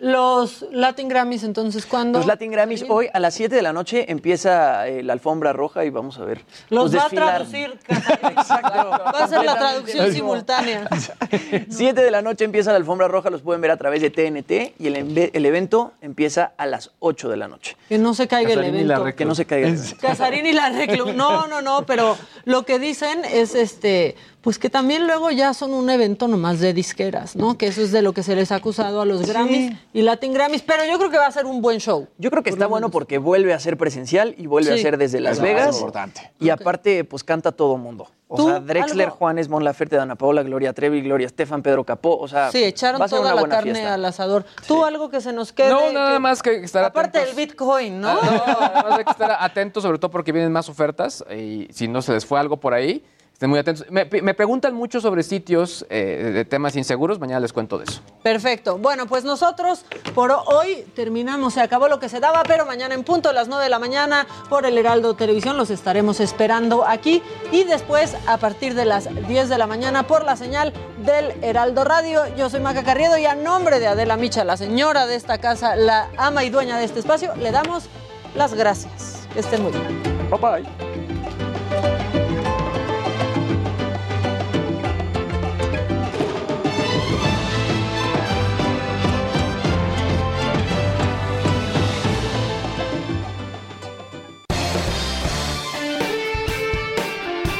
los 0.00 0.64
Latin 0.72 1.08
Grammys, 1.08 1.44
entonces, 1.44 1.84
¿cuándo? 1.84 2.18
Los 2.18 2.26
Latin 2.26 2.50
Grammys 2.50 2.84
hoy 2.88 3.08
a 3.12 3.20
las 3.20 3.34
7 3.34 3.54
de 3.54 3.62
la 3.62 3.72
noche 3.72 4.10
empieza 4.10 4.88
eh, 4.88 5.02
la 5.02 5.12
alfombra 5.12 5.52
roja 5.52 5.84
y 5.84 5.90
vamos 5.90 6.18
a 6.18 6.24
ver. 6.24 6.42
Los 6.70 6.96
va 6.96 7.04
a 7.04 7.08
traducir. 7.10 7.78
Va 7.88 9.24
a 9.24 9.28
ser 9.28 9.44
la 9.44 9.58
traducción 9.58 10.12
simultánea. 10.12 10.88
7 11.68 12.00
de 12.00 12.10
la 12.10 12.22
noche 12.22 12.44
empieza 12.44 12.70
la 12.70 12.78
alfombra 12.78 13.08
roja, 13.08 13.28
los 13.30 13.42
pueden 13.42 13.60
ver 13.60 13.70
a 13.70 13.76
través 13.76 14.00
de 14.00 14.10
TNT 14.10 14.80
y 14.80 14.86
el, 14.86 15.30
el 15.32 15.46
evento 15.46 15.92
empieza 16.00 16.52
a 16.56 16.66
las 16.66 16.92
8 17.00 17.28
de 17.28 17.36
la 17.36 17.48
noche. 17.48 17.76
Que 17.88 17.98
no 17.98 18.14
se 18.14 18.26
caiga 18.26 18.54
el 18.54 18.64
evento. 18.64 19.04
Que 19.14 19.24
no 19.26 19.34
se 19.34 19.44
caiga 19.44 19.68
el 19.68 19.74
evento. 19.74 19.96
Casarín 20.00 20.46
y 20.46 20.52
la 20.52 20.70
reclu. 20.70 21.12
No, 21.12 21.46
no, 21.46 21.60
no, 21.60 21.84
pero 21.84 22.16
lo 22.44 22.64
que 22.64 22.78
dicen 22.78 23.24
es 23.24 23.54
este, 23.54 24.16
pues 24.42 24.58
que 24.58 24.70
también 24.70 25.06
luego 25.06 25.30
ya 25.30 25.52
son 25.52 25.72
un 25.74 25.90
evento 25.90 26.26
nomás 26.28 26.60
de 26.60 26.72
disqueras, 26.72 27.36
¿no? 27.36 27.58
Que 27.58 27.66
eso 27.66 27.82
es 27.82 27.92
de 27.92 28.00
lo 28.02 28.12
que 28.14 28.22
se 28.22 28.34
les 28.34 28.50
ha 28.52 28.56
acusado 28.56 29.00
a 29.02 29.04
los 29.04 29.26
Grammys 29.28 29.76
y 29.92 30.02
Latin 30.02 30.32
Grammys, 30.32 30.62
pero 30.62 30.84
yo 30.84 30.96
creo 30.98 31.10
que 31.10 31.18
va 31.18 31.26
a 31.26 31.32
ser 31.32 31.44
un 31.46 31.60
buen 31.60 31.78
show. 31.78 32.08
Yo 32.18 32.30
creo 32.30 32.42
que 32.42 32.50
está 32.50 32.66
bueno 32.66 32.90
porque 32.90 33.18
vuelve 33.18 33.52
a 33.52 33.60
ser 33.60 33.76
presencial 33.76 34.34
y 34.38 34.46
vuelve 34.46 34.72
Sí. 34.74 34.78
a 34.78 34.82
ser 34.82 34.96
desde 34.98 35.20
Las 35.20 35.38
Eso 35.38 35.44
es 35.46 35.54
Vegas. 35.54 35.76
importante. 35.76 36.32
Y 36.40 36.48
aparte, 36.50 37.04
pues 37.04 37.22
canta 37.24 37.52
todo 37.52 37.76
mundo. 37.76 38.08
O 38.32 38.36
¿Tú, 38.36 38.48
sea, 38.48 38.60
Drexler, 38.60 39.06
algo? 39.08 39.16
Juanes, 39.16 39.48
Mon 39.48 39.64
Laferte, 39.64 39.96
Dana 39.96 40.14
Paola, 40.14 40.44
Gloria 40.44 40.72
Trevi, 40.72 41.02
Gloria 41.02 41.26
Estefan, 41.26 41.62
Pedro 41.62 41.84
Capó. 41.84 42.16
O 42.16 42.28
sea, 42.28 42.50
Sí, 42.52 42.62
echaron 42.62 43.00
va 43.00 43.06
a 43.06 43.08
ser 43.08 43.18
toda 43.18 43.32
una 43.32 43.34
la 43.34 43.40
buena 43.42 43.56
carne 43.56 43.72
fiesta. 43.72 43.94
al 43.94 44.04
asador. 44.04 44.44
Tú 44.68 44.84
algo 44.84 45.10
que 45.10 45.20
se 45.20 45.32
nos 45.32 45.52
quede. 45.52 45.68
No, 45.70 45.92
nada 45.92 46.12
que- 46.12 46.18
más 46.20 46.40
que 46.42 46.54
estar 46.64 46.84
Aparte 46.84 47.18
atentos. 47.18 47.36
del 47.36 47.46
Bitcoin, 47.46 48.00
¿no? 48.00 48.08
Ah, 48.08 48.20
no, 48.22 48.66
además 48.66 48.98
hay 48.98 49.04
que 49.04 49.10
estar 49.10 49.36
atentos, 49.40 49.82
sobre 49.82 49.98
todo 49.98 50.12
porque 50.12 50.30
vienen 50.30 50.52
más 50.52 50.68
ofertas 50.68 51.24
y 51.36 51.66
si 51.72 51.88
no 51.88 52.00
se 52.02 52.12
les 52.12 52.24
fue 52.24 52.38
algo 52.38 52.56
por 52.58 52.72
ahí, 52.72 53.04
estén 53.40 53.48
muy 53.48 53.58
atentos. 53.58 53.86
Me, 53.90 54.04
me 54.04 54.34
preguntan 54.34 54.74
mucho 54.74 55.00
sobre 55.00 55.22
sitios 55.22 55.86
eh, 55.88 56.30
de 56.34 56.44
temas 56.44 56.76
inseguros, 56.76 57.18
mañana 57.18 57.40
les 57.40 57.54
cuento 57.54 57.78
de 57.78 57.84
eso. 57.84 58.02
Perfecto. 58.22 58.76
Bueno, 58.76 59.06
pues 59.06 59.24
nosotros 59.24 59.86
por 60.14 60.30
hoy 60.30 60.84
terminamos. 60.94 61.54
Se 61.54 61.62
acabó 61.62 61.88
lo 61.88 61.98
que 61.98 62.10
se 62.10 62.20
daba, 62.20 62.42
pero 62.42 62.66
mañana 62.66 62.94
en 62.94 63.02
punto 63.02 63.30
a 63.30 63.32
las 63.32 63.48
9 63.48 63.64
de 63.64 63.70
la 63.70 63.78
mañana 63.78 64.26
por 64.50 64.66
el 64.66 64.76
Heraldo 64.76 65.14
Televisión 65.14 65.56
los 65.56 65.70
estaremos 65.70 66.20
esperando 66.20 66.86
aquí 66.86 67.22
y 67.50 67.64
después 67.64 68.14
a 68.26 68.36
partir 68.36 68.74
de 68.74 68.84
las 68.84 69.08
10 69.26 69.48
de 69.48 69.56
la 69.56 69.66
mañana 69.66 70.06
por 70.06 70.22
la 70.22 70.36
señal 70.36 70.74
del 71.06 71.32
Heraldo 71.42 71.84
Radio. 71.84 72.24
Yo 72.36 72.50
soy 72.50 72.60
Maca 72.60 72.84
Carriedo 72.84 73.16
y 73.16 73.24
a 73.24 73.34
nombre 73.34 73.80
de 73.80 73.86
Adela 73.86 74.18
Micha, 74.18 74.44
la 74.44 74.58
señora 74.58 75.06
de 75.06 75.14
esta 75.14 75.38
casa, 75.38 75.76
la 75.76 76.10
ama 76.18 76.44
y 76.44 76.50
dueña 76.50 76.76
de 76.76 76.84
este 76.84 77.00
espacio, 77.00 77.34
le 77.36 77.52
damos 77.52 77.88
las 78.36 78.52
gracias. 78.52 79.26
Que 79.32 79.40
estén 79.40 79.62
muy 79.62 79.72
bien. 79.72 80.28
Bye 80.28 80.38
bye. 80.38 81.09